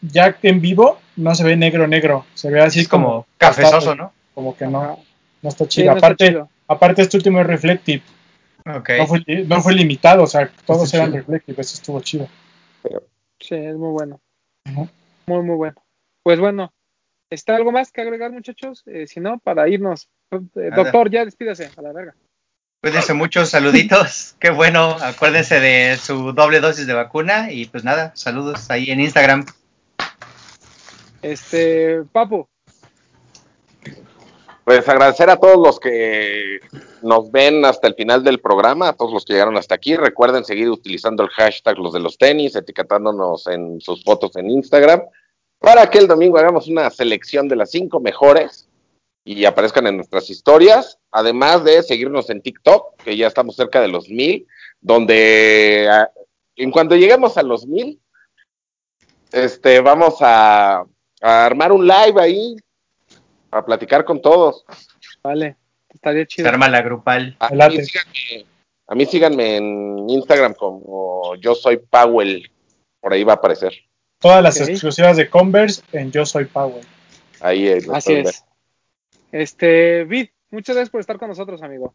ya 0.00 0.36
en 0.42 0.60
vivo, 0.60 0.98
no 1.16 1.34
se 1.34 1.44
ve 1.44 1.56
negro 1.56 1.86
negro. 1.86 2.26
Se 2.34 2.50
ve 2.50 2.60
así 2.60 2.80
es 2.80 2.88
como 2.88 3.26
cafezoso, 3.38 3.94
¿no? 3.94 4.12
Como 4.34 4.56
que 4.56 4.66
no, 4.66 4.98
no 5.42 5.48
está 5.48 5.64
Sí, 5.64 5.70
chido. 5.70 5.92
está 5.94 6.06
aparte, 6.06 6.28
chido. 6.28 6.48
aparte 6.68 7.02
este 7.02 7.16
último 7.16 7.40
es 7.40 7.46
Reflective. 7.46 8.02
Ok. 8.66 8.90
No, 8.98 9.06
fue, 9.06 9.24
no 9.46 9.60
fue 9.62 9.74
limitado, 9.74 10.22
o 10.24 10.26
sea, 10.26 10.50
todos 10.66 10.84
Está 10.84 10.98
eran 10.98 11.08
chido. 11.10 11.18
Reflective. 11.18 11.60
Eso 11.60 11.74
estuvo 11.74 12.00
chido. 12.00 12.28
Sí, 13.40 13.54
es 13.54 13.74
muy 13.76 13.90
bueno. 13.92 14.20
Muy, 15.26 15.42
muy 15.42 15.56
bueno. 15.56 15.74
Pues 16.22 16.38
bueno, 16.38 16.72
¿está 17.30 17.56
algo 17.56 17.72
más 17.72 17.90
que 17.90 18.02
agregar, 18.02 18.30
muchachos? 18.32 18.82
Eh, 18.86 19.06
si 19.06 19.20
no, 19.20 19.38
para 19.38 19.68
irnos. 19.68 20.08
Eh, 20.30 20.70
doctor, 20.76 21.10
ya 21.10 21.24
despídase, 21.24 21.70
a 21.76 21.82
la 21.82 21.92
verga. 21.92 22.14
Cuídense 22.82 23.12
mucho, 23.12 23.44
saluditos. 23.44 24.36
Qué 24.40 24.48
bueno. 24.48 24.96
Acuérdense 25.02 25.60
de 25.60 25.98
su 25.98 26.32
doble 26.32 26.60
dosis 26.60 26.86
de 26.86 26.94
vacuna. 26.94 27.52
Y 27.52 27.66
pues 27.66 27.84
nada, 27.84 28.12
saludos 28.14 28.70
ahí 28.70 28.90
en 28.90 29.00
Instagram. 29.00 29.44
Este, 31.20 32.02
Papu, 32.10 32.48
Pues 34.64 34.88
agradecer 34.88 35.28
a 35.28 35.36
todos 35.36 35.58
los 35.58 35.78
que 35.78 36.60
nos 37.02 37.30
ven 37.30 37.66
hasta 37.66 37.86
el 37.86 37.94
final 37.94 38.24
del 38.24 38.40
programa, 38.40 38.88
a 38.88 38.92
todos 38.94 39.12
los 39.12 39.26
que 39.26 39.34
llegaron 39.34 39.58
hasta 39.58 39.74
aquí. 39.74 39.94
Recuerden 39.96 40.46
seguir 40.46 40.70
utilizando 40.70 41.22
el 41.22 41.28
hashtag 41.28 41.76
los 41.76 41.92
de 41.92 42.00
los 42.00 42.16
tenis, 42.16 42.56
etiquetándonos 42.56 43.46
en 43.48 43.78
sus 43.82 44.02
fotos 44.02 44.34
en 44.36 44.50
Instagram, 44.50 45.02
para 45.58 45.90
que 45.90 45.98
el 45.98 46.08
domingo 46.08 46.38
hagamos 46.38 46.66
una 46.66 46.88
selección 46.88 47.46
de 47.46 47.56
las 47.56 47.70
cinco 47.70 48.00
mejores 48.00 48.69
y 49.24 49.44
aparezcan 49.44 49.86
en 49.86 49.96
nuestras 49.96 50.30
historias. 50.30 50.98
Además 51.10 51.64
de 51.64 51.82
seguirnos 51.82 52.30
en 52.30 52.40
TikTok, 52.42 52.96
que 53.02 53.16
ya 53.16 53.26
estamos 53.26 53.56
cerca 53.56 53.80
de 53.80 53.88
los 53.88 54.08
mil. 54.08 54.46
donde 54.80 55.88
ah, 55.90 56.10
en 56.56 56.70
cuanto 56.70 56.96
lleguemos 56.96 57.36
a 57.36 57.42
los 57.42 57.66
mil, 57.66 58.00
este, 59.32 59.80
vamos 59.80 60.16
a, 60.20 60.84
a 61.20 61.46
armar 61.46 61.72
un 61.72 61.86
live 61.86 62.20
ahí, 62.20 62.56
a 63.50 63.64
platicar 63.64 64.04
con 64.04 64.20
todos. 64.20 64.64
Vale, 65.22 65.56
estaría 65.88 66.22
Se 66.22 66.26
chido. 66.28 66.48
arma 66.48 66.68
la 66.68 66.82
grupal. 66.82 67.36
A 67.38 67.50
mí, 67.50 67.84
síganme, 67.84 68.46
a 68.86 68.94
mí 68.94 69.06
síganme 69.06 69.56
en 69.56 70.08
Instagram 70.10 70.54
como 70.54 71.34
yo 71.36 71.54
soy 71.54 71.76
Powell, 71.78 72.50
por 73.00 73.12
ahí 73.12 73.24
va 73.24 73.34
a 73.34 73.36
aparecer. 73.36 73.72
Todas 74.18 74.42
las 74.42 74.60
exclusivas 74.60 75.16
de 75.16 75.30
Converse 75.30 75.82
en 75.92 76.12
Yo 76.12 76.26
Soy 76.26 76.44
Power. 76.44 76.84
Ahí 77.40 77.80
lo 77.80 77.94
Así 77.94 78.12
es. 78.14 78.44
Este, 79.32 80.04
Vid, 80.04 80.28
muchas 80.50 80.76
gracias 80.76 80.90
por 80.90 81.00
estar 81.00 81.18
con 81.18 81.28
nosotros, 81.28 81.62
amigo. 81.62 81.94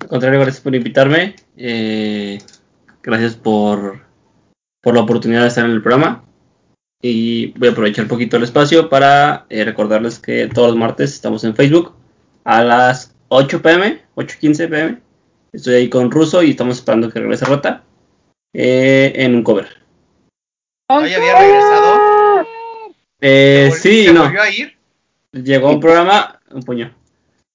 Al 0.00 0.08
contrario, 0.08 0.40
gracias 0.40 0.62
por 0.62 0.74
invitarme. 0.74 1.36
eh, 1.56 2.38
gracias 3.02 3.36
por, 3.36 4.00
por 4.82 4.94
la 4.94 5.00
oportunidad 5.02 5.42
de 5.42 5.48
estar 5.48 5.64
en 5.64 5.70
el 5.70 5.82
programa. 5.82 6.24
Y 7.02 7.52
voy 7.58 7.68
a 7.68 7.72
aprovechar 7.72 8.04
un 8.04 8.08
poquito 8.08 8.36
el 8.36 8.42
espacio 8.42 8.88
para 8.88 9.46
eh, 9.48 9.64
recordarles 9.64 10.18
que 10.18 10.48
todos 10.48 10.68
los 10.70 10.76
martes 10.76 11.12
estamos 11.14 11.44
en 11.44 11.54
Facebook 11.54 11.94
a 12.44 12.64
las 12.64 13.14
8 13.28 13.62
pm, 13.62 14.02
8.15 14.16 14.68
pm. 14.68 15.00
Estoy 15.52 15.74
ahí 15.74 15.88
con 15.88 16.10
Ruso 16.10 16.42
y 16.42 16.50
estamos 16.50 16.78
esperando 16.78 17.10
que 17.10 17.20
regrese 17.20 17.44
Rota 17.44 17.84
eh, 18.52 19.12
en 19.16 19.34
un 19.36 19.42
cover. 19.42 19.68
¿No 20.90 21.06
ya 21.06 21.16
había 21.16 21.38
regresado? 21.38 22.46
Eh, 23.20 23.70
¿Se 23.72 23.76
vol- 23.76 23.80
sí, 23.80 24.04
¿Se 24.06 24.12
no. 24.12 24.22
volvió 24.24 24.42
a 24.42 24.50
ir? 24.50 24.75
Llegó 25.42 25.68
a 25.68 25.72
un 25.72 25.80
programa, 25.80 26.40
un 26.50 26.62
puño. 26.62 26.94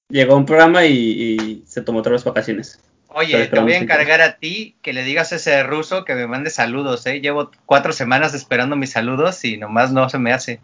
Llegó 0.10 0.34
a 0.34 0.38
un 0.38 0.46
programa 0.46 0.86
y, 0.86 0.94
y 0.94 1.64
se 1.66 1.82
tomó 1.82 2.00
otras 2.00 2.24
vacaciones. 2.24 2.80
Oye, 3.14 3.48
te 3.48 3.60
voy 3.60 3.74
a 3.74 3.78
encargar 3.78 4.22
a 4.22 4.38
ti 4.38 4.78
que 4.82 4.94
le 4.94 5.04
digas 5.04 5.34
a 5.34 5.36
ese 5.36 5.64
ruso 5.64 6.06
que 6.06 6.16
me 6.16 6.28
mande 6.28 6.50
saludos, 6.50 7.06
¿eh? 7.08 7.20
Llevo 7.20 7.52
cuatro 7.66 7.92
semanas 7.92 8.34
esperando 8.34 8.76
mis 8.76 8.92
saludos 8.92 9.44
y 9.44 9.58
nomás 9.58 9.92
no 9.92 10.08
se 10.10 10.18
me 10.18 10.32
hace. 10.32 10.62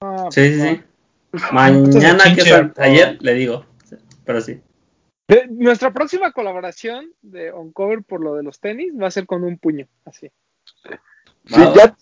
Ah, 0.00 0.28
Sí, 0.30 0.54
sí, 0.54 0.60
sí. 0.60 0.82
Mañana, 1.52 2.34
que 2.34 2.40
es 2.42 2.52
ayer, 2.78 3.18
le 3.20 3.34
digo. 3.34 3.66
Pero 4.24 4.40
sí. 4.40 4.60
De- 5.28 5.48
nuestra 5.48 5.92
próxima 5.92 6.32
colaboración 6.32 7.12
de 7.22 7.50
Oncover 7.50 8.02
por 8.04 8.20
lo 8.20 8.34
de 8.36 8.44
los 8.44 8.60
tenis 8.60 8.92
va 9.00 9.08
a 9.08 9.10
ser 9.10 9.26
con 9.26 9.42
un 9.42 9.58
puño, 9.58 9.88
así. 10.04 10.30
Sí, 11.46 11.62
ya 11.74 11.96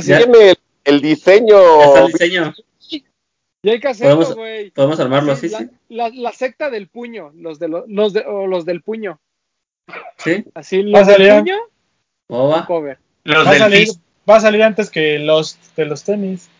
tiene 0.00 0.50
el, 0.50 0.56
el 0.84 1.00
diseño. 1.00 1.56
Ya 1.78 1.84
está 1.86 2.00
el 2.04 2.12
diseño. 2.12 2.54
Y 3.64 3.70
hay 3.70 3.80
que 3.80 3.88
hacerlo, 3.88 4.16
Podemos- 4.16 4.34
güey. 4.36 4.70
Podemos 4.72 5.00
armarlo, 5.00 5.32
Así, 5.32 5.48
sí, 5.48 5.52
la, 5.52 5.58
sí. 5.60 5.70
La, 5.88 6.08
la 6.08 6.32
secta 6.32 6.68
del 6.70 6.88
puño, 6.88 7.30
los 7.34 7.58
de 7.58 7.68
los, 7.68 7.84
los 7.88 8.12
de, 8.12 8.20
o 8.26 8.46
los 8.46 8.64
del 8.64 8.82
puño. 8.82 9.20
Sí, 10.18 10.44
Así, 10.54 10.82
Va 10.90 10.98
a 10.98 11.00
los 11.02 11.06
del 11.08 11.16
salir. 11.28 11.38
puño, 11.42 11.56
¿cómo 12.28 12.48
va? 12.48 12.66
cover. 12.66 12.98
Los 13.24 13.46
Va 13.46 13.50
a, 13.50 13.52
del 13.52 13.60
salir, 13.60 13.88
va 14.28 14.36
a 14.36 14.40
salir 14.40 14.62
antes 14.64 14.90
que 14.90 15.18
los 15.20 15.58
de 15.76 15.84
los 15.86 16.02
tenis. 16.02 16.50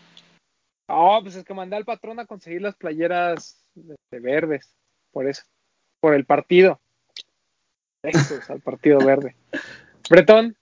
Ah, 0.89 1.19
pues 1.21 1.35
es 1.35 1.43
que 1.43 1.53
mandé 1.53 1.75
al 1.75 1.85
patrón 1.85 2.19
a 2.19 2.25
conseguir 2.25 2.61
las 2.61 2.75
playeras 2.75 3.61
de, 3.75 3.95
de 4.11 4.19
verdes, 4.19 4.73
por 5.11 5.27
eso, 5.27 5.43
por 5.99 6.13
el 6.13 6.25
partido. 6.25 6.79
Eso 8.03 8.35
es, 8.35 8.49
al 8.49 8.61
partido 8.61 8.99
verde. 8.99 9.35
Bretón, 10.09 10.55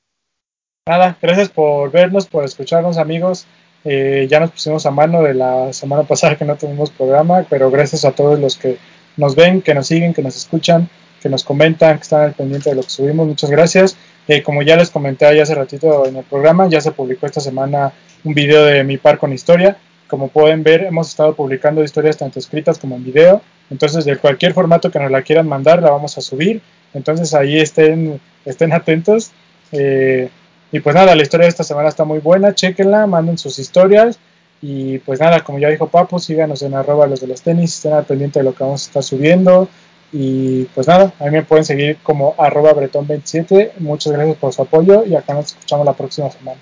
Nada, 0.88 1.16
gracias 1.22 1.50
por 1.50 1.92
vernos, 1.92 2.26
por 2.28 2.44
escucharnos, 2.44 2.98
amigos. 2.98 3.46
Eh, 3.84 4.28
ya 4.30 4.40
nos 4.40 4.52
pusimos 4.52 4.86
a 4.86 4.92
mano 4.92 5.24
de 5.24 5.34
la 5.34 5.74
semana 5.74 6.04
pasada 6.04 6.38
que 6.38 6.46
no 6.46 6.56
tuvimos 6.56 6.92
programa, 6.92 7.46
pero 7.50 7.72
gracias 7.72 8.06
a 8.06 8.12
todos 8.12 8.40
los 8.40 8.56
que 8.58 8.78
nos 9.18 9.36
ven, 9.36 9.62
que 9.62 9.74
nos 9.74 9.88
siguen, 9.88 10.14
que 10.14 10.22
nos 10.22 10.36
escuchan, 10.36 10.90
que 11.22 11.30
nos 11.30 11.44
comentan, 11.44 11.98
que 11.98 12.04
están 12.04 12.22
al 12.22 12.34
pendiente 12.34 12.70
de 12.70 12.76
lo 12.76 12.84
que 12.84 12.90
subimos. 12.90 13.28
Muchas 13.28 13.50
gracias. 13.50 13.98
Eh, 14.28 14.44
como 14.44 14.62
ya 14.62 14.76
les 14.76 14.90
comenté 14.90 15.26
ahí 15.26 15.40
hace 15.40 15.56
ratito 15.56 16.06
en 16.06 16.16
el 16.16 16.24
programa, 16.24 16.68
ya 16.70 16.82
se 16.82 16.92
publicó 16.92 17.26
esta 17.26 17.42
semana 17.42 17.92
un 18.24 18.34
video 18.34 18.66
de 18.66 18.84
mi 18.84 18.98
par 18.98 19.18
con 19.18 19.34
historia. 19.34 19.78
Como 20.08 20.28
pueden 20.28 20.64
ver, 20.64 20.84
hemos 20.84 21.10
estado 21.10 21.36
publicando 21.36 21.84
historias 21.84 22.18
tanto 22.18 22.40
escritas 22.40 22.78
como 22.78 22.96
en 22.96 23.04
video. 23.04 23.42
Entonces, 23.70 24.06
de 24.06 24.18
cualquier 24.18 24.54
formato 24.54 24.92
que 24.92 25.00
nos 25.00 25.10
la 25.10 25.22
quieran 25.22 25.48
mandar, 25.48 25.82
la 25.82 25.92
vamos 25.92 26.18
a 26.18 26.22
subir. 26.22 26.62
Entonces, 26.94 27.34
ahí 27.34 27.60
estén, 27.60 28.20
estén 28.46 28.74
atentos. 28.74 29.32
Eh, 29.72 30.30
y 30.72 30.80
pues 30.80 30.96
nada, 30.96 31.16
la 31.16 31.22
historia 31.24 31.46
de 31.46 31.50
esta 31.50 31.64
semana 31.64 31.90
está 31.90 32.04
muy 32.06 32.20
buena, 32.20 32.54
chequenla, 32.56 33.06
manden 33.08 33.38
sus 33.38 33.60
historias. 33.60 34.20
Y 34.62 35.00
pues 35.00 35.20
nada, 35.20 35.44
como 35.44 35.58
ya 35.60 35.70
dijo 35.70 35.88
Papu, 35.88 36.20
síganos 36.20 36.62
en 36.62 36.76
arroba 36.76 37.08
los 37.08 37.20
de 37.20 37.28
los 37.28 37.42
tenis, 37.42 37.76
estén 37.76 37.94
al 37.94 38.06
pendiente 38.06 38.40
de 38.40 38.46
lo 38.46 38.54
que 38.54 38.64
vamos 38.64 38.84
a 38.86 38.88
estar 38.88 39.04
subiendo. 39.04 39.68
Y 40.14 40.66
pues 40.76 40.88
nada, 40.88 41.14
a 41.20 41.26
mí 41.26 41.32
me 41.32 41.44
pueden 41.44 41.66
seguir 41.66 41.98
como 42.04 42.36
arroba 42.38 42.74
bretón27. 42.74 43.74
Muchas 43.80 44.14
gracias 44.14 44.38
por 44.38 44.54
su 44.54 44.62
apoyo 44.62 45.04
y 45.06 45.16
acá 45.16 45.34
nos 45.34 45.48
escuchamos 45.48 45.86
la 45.86 45.94
próxima 45.94 46.30
semana. 46.30 46.60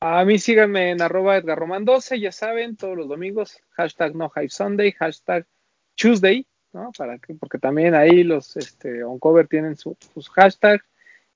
a 0.00 0.24
mí 0.24 0.38
síganme 0.38 0.90
en 0.90 1.02
arroba 1.02 1.36
Edgar 1.36 1.58
Román 1.58 1.84
12, 1.84 2.20
ya 2.20 2.32
saben, 2.32 2.76
todos 2.76 2.96
los 2.96 3.08
domingos, 3.08 3.58
hashtag 3.72 4.14
no 4.14 4.28
hype 4.30 4.50
Sunday, 4.50 4.92
hashtag 4.92 5.46
Tuesday, 5.94 6.46
¿no? 6.72 6.90
Para 6.96 7.18
que, 7.18 7.34
porque 7.34 7.58
también 7.58 7.94
ahí 7.94 8.22
los 8.24 8.56
este, 8.56 9.02
Oncover 9.04 9.46
tienen 9.48 9.76
su- 9.76 9.96
sus 10.14 10.28
hashtags. 10.30 10.84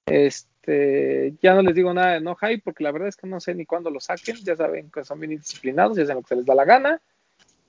Este, 0.07 0.50
ya 0.67 1.55
no 1.55 1.63
les 1.63 1.75
digo 1.75 1.93
nada 1.93 2.15
de 2.15 2.21
no 2.21 2.37
hype, 2.37 2.63
porque 2.63 2.85
la 2.85 2.93
verdad 2.93 3.09
es 3.09 3.17
que 3.17 3.27
no 3.27 3.41
sé 3.41 3.55
ni 3.55 3.67
cuándo 3.67 3.91
lo 3.91 4.01
saquen, 4.01 4.37
ya 4.37 4.57
saben 4.57 4.91
que 4.91 5.05
son 5.05 5.21
bien 5.21 5.33
indisciplinados 5.33 5.99
y 5.99 6.03
hacen 6.03 6.17
lo 6.17 6.23
que 6.23 6.29
se 6.29 6.37
les 6.37 6.47
da 6.47 6.55
la 6.55 6.65
gana. 6.65 7.01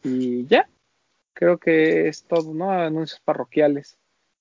Y 0.04 0.46
ya, 0.48 0.68
creo 1.34 1.58
que 1.58 2.08
es 2.08 2.24
todo, 2.24 2.54
¿no? 2.54 2.72
Anuncios 2.72 3.20
parroquiales. 3.22 3.98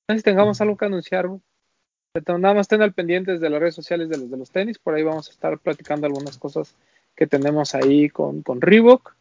No 0.09 0.15
sé 0.15 0.19
si 0.19 0.25
tengamos 0.25 0.61
algo 0.61 0.77
que 0.77 0.87
anunciar, 0.87 1.29
nada 1.29 2.55
más 2.55 2.63
estén 2.63 2.83
al 2.83 2.93
pendientes 2.93 3.41
de 3.41 3.51
las 3.51 3.61
redes 3.61 3.75
sociales 3.75 4.09
de 4.09 4.19
los 4.19 4.31
de 4.31 4.37
los 4.37 4.51
tenis, 4.51 4.79
por 4.79 4.95
ahí 4.95 5.03
vamos 5.03 5.29
a 5.29 5.31
estar 5.31 5.59
platicando 5.59 6.07
algunas 6.07 6.37
cosas 6.39 6.75
que 7.15 7.27
tenemos 7.27 7.75
ahí 7.75 8.09
con, 8.09 8.43
con 8.43 8.61
Reebok. 8.61 9.15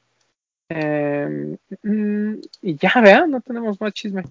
Eh, 0.69 1.57
mm, 1.83 2.33
y 2.61 2.75
ya, 2.75 2.93
vean, 3.01 3.31
no 3.31 3.41
tenemos 3.41 3.79
más 3.81 3.93
chisme. 3.93 4.23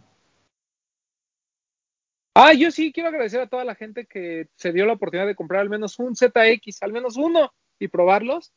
Ah, 2.41 2.53
yo 2.53 2.71
sí 2.71 2.93
quiero 2.93 3.09
agradecer 3.09 3.41
a 3.41 3.49
toda 3.49 3.65
la 3.65 3.75
gente 3.75 4.07
que 4.07 4.47
se 4.55 4.73
dio 4.73 4.87
la 4.87 4.93
oportunidad 4.93 5.27
de 5.27 5.35
comprar 5.35 5.61
al 5.61 5.69
menos 5.71 5.99
un 5.99 6.15
ZX, 6.15 6.83
al 6.83 6.93
menos 6.93 7.17
uno, 7.17 7.53
y 7.81 7.89
probarlos. 7.89 8.53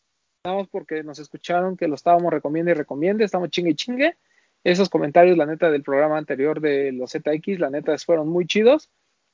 Más 0.46 0.68
porque 0.70 1.02
nos 1.04 1.18
escucharon 1.18 1.78
que 1.78 1.88
lo 1.88 1.96
estábamos 1.96 2.32
recomiendo 2.32 2.70
y 2.70 2.76
recomiende, 2.76 3.26
estamos 3.26 3.50
chingue 3.50 3.72
y 3.72 3.76
chingue. 3.76 4.18
Esos 4.64 4.88
comentarios, 4.90 5.36
la 5.36 5.48
neta, 5.48 5.72
del 5.72 5.82
programa 5.82 6.20
anterior 6.20 6.62
de 6.62 6.92
los 6.92 7.12
ZX, 7.12 7.60
la 7.60 7.72
neta, 7.72 7.98
fueron 7.98 8.28
muy 8.28 8.46
chidos. 8.46 8.90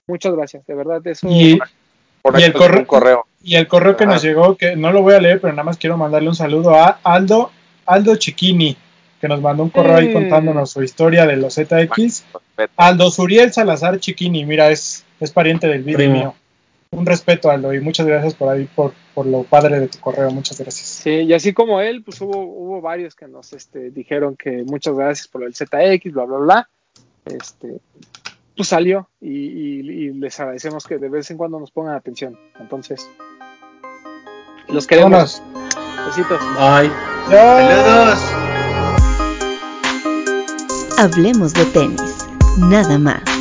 Muchas 0.08 0.34
gracias, 0.34 0.66
de 0.66 0.76
verdad, 0.76 1.06
eso. 1.06 1.28
Y, 1.30 1.60
Por 2.22 2.40
Y 2.40 2.44
el 2.44 2.54
correo- 2.54 2.80
un 2.80 2.86
correo. 2.86 3.26
y 3.44 3.56
el 3.56 3.68
correo 3.68 3.98
que 3.98 4.06
nos 4.06 4.22
llegó, 4.24 4.56
que 4.56 4.76
no 4.78 4.92
lo 4.94 5.02
voy 5.02 5.14
a 5.16 5.20
leer, 5.22 5.40
pero 5.42 5.52
nada 5.54 5.64
más 5.64 5.78
quiero 5.78 5.98
mandarle 5.98 6.30
un 6.30 6.36
saludo 6.36 6.74
a 6.76 7.00
Aldo, 7.04 7.52
Aldo 7.86 8.16
Chiquini, 8.16 8.76
que 9.20 9.28
nos 9.28 9.42
mandó 9.42 9.64
un 9.64 9.70
correo 9.70 9.96
ahí 9.98 10.10
Mm. 10.10 10.14
contándonos 10.14 10.72
su 10.72 10.84
historia 10.84 11.26
de 11.26 11.36
los 11.38 11.56
ZX. 11.56 12.26
Aldo 12.76 13.12
Suriel 13.12 13.54
Salazar 13.54 14.00
Chiquini, 14.00 14.46
mira, 14.46 14.70
es, 14.72 15.06
es 15.20 15.32
pariente 15.32 15.68
del 15.68 15.84
Primo. 15.84 16.14
mío. 16.14 16.36
Un 16.92 17.06
respeto, 17.06 17.52
Aldo, 17.52 17.74
y 17.74 17.82
muchas 17.82 18.06
gracias 18.08 18.34
por 18.34 18.48
ahí, 18.50 18.64
por, 18.74 18.94
por 19.14 19.26
lo 19.26 19.44
padre 19.44 19.80
de 19.80 19.88
tu 19.90 20.00
correo, 20.00 20.32
muchas 20.32 20.58
gracias. 20.60 20.88
Sí, 20.88 21.10
y 21.12 21.34
así 21.34 21.54
como 21.54 21.82
él, 21.82 22.02
pues 22.04 22.22
hubo, 22.22 22.38
hubo 22.44 22.80
varios 22.82 23.14
que 23.14 23.28
nos 23.28 23.52
este, 23.54 23.92
dijeron 23.92 24.38
que 24.38 24.64
muchas 24.64 24.96
gracias 24.96 25.28
por 25.28 25.44
el 25.44 25.54
ZX, 25.54 26.14
bla, 26.14 26.24
bla, 26.24 26.38
bla. 26.38 26.70
Este, 27.26 27.80
pues 28.56 28.70
salió 28.70 29.10
y, 29.20 29.30
y- 29.30 29.80
y 30.08 30.14
les 30.14 30.40
agradecemos 30.40 30.86
que 30.88 30.98
de 30.98 31.10
vez 31.10 31.30
en 31.30 31.36
cuando 31.38 31.60
nos 31.60 31.72
pongan 31.72 31.94
atención. 31.96 32.40
Entonces, 32.58 33.06
los 34.70 34.88
queremos. 34.88 35.12
Vámonos. 35.12 35.42
Besitos. 36.08 36.40
Bye. 36.58 36.90
Saludos. 37.30 38.20
Hablemos 40.98 41.54
de 41.54 41.66
tenis, 41.66 42.27
nada 42.58 42.98
más. 42.98 43.37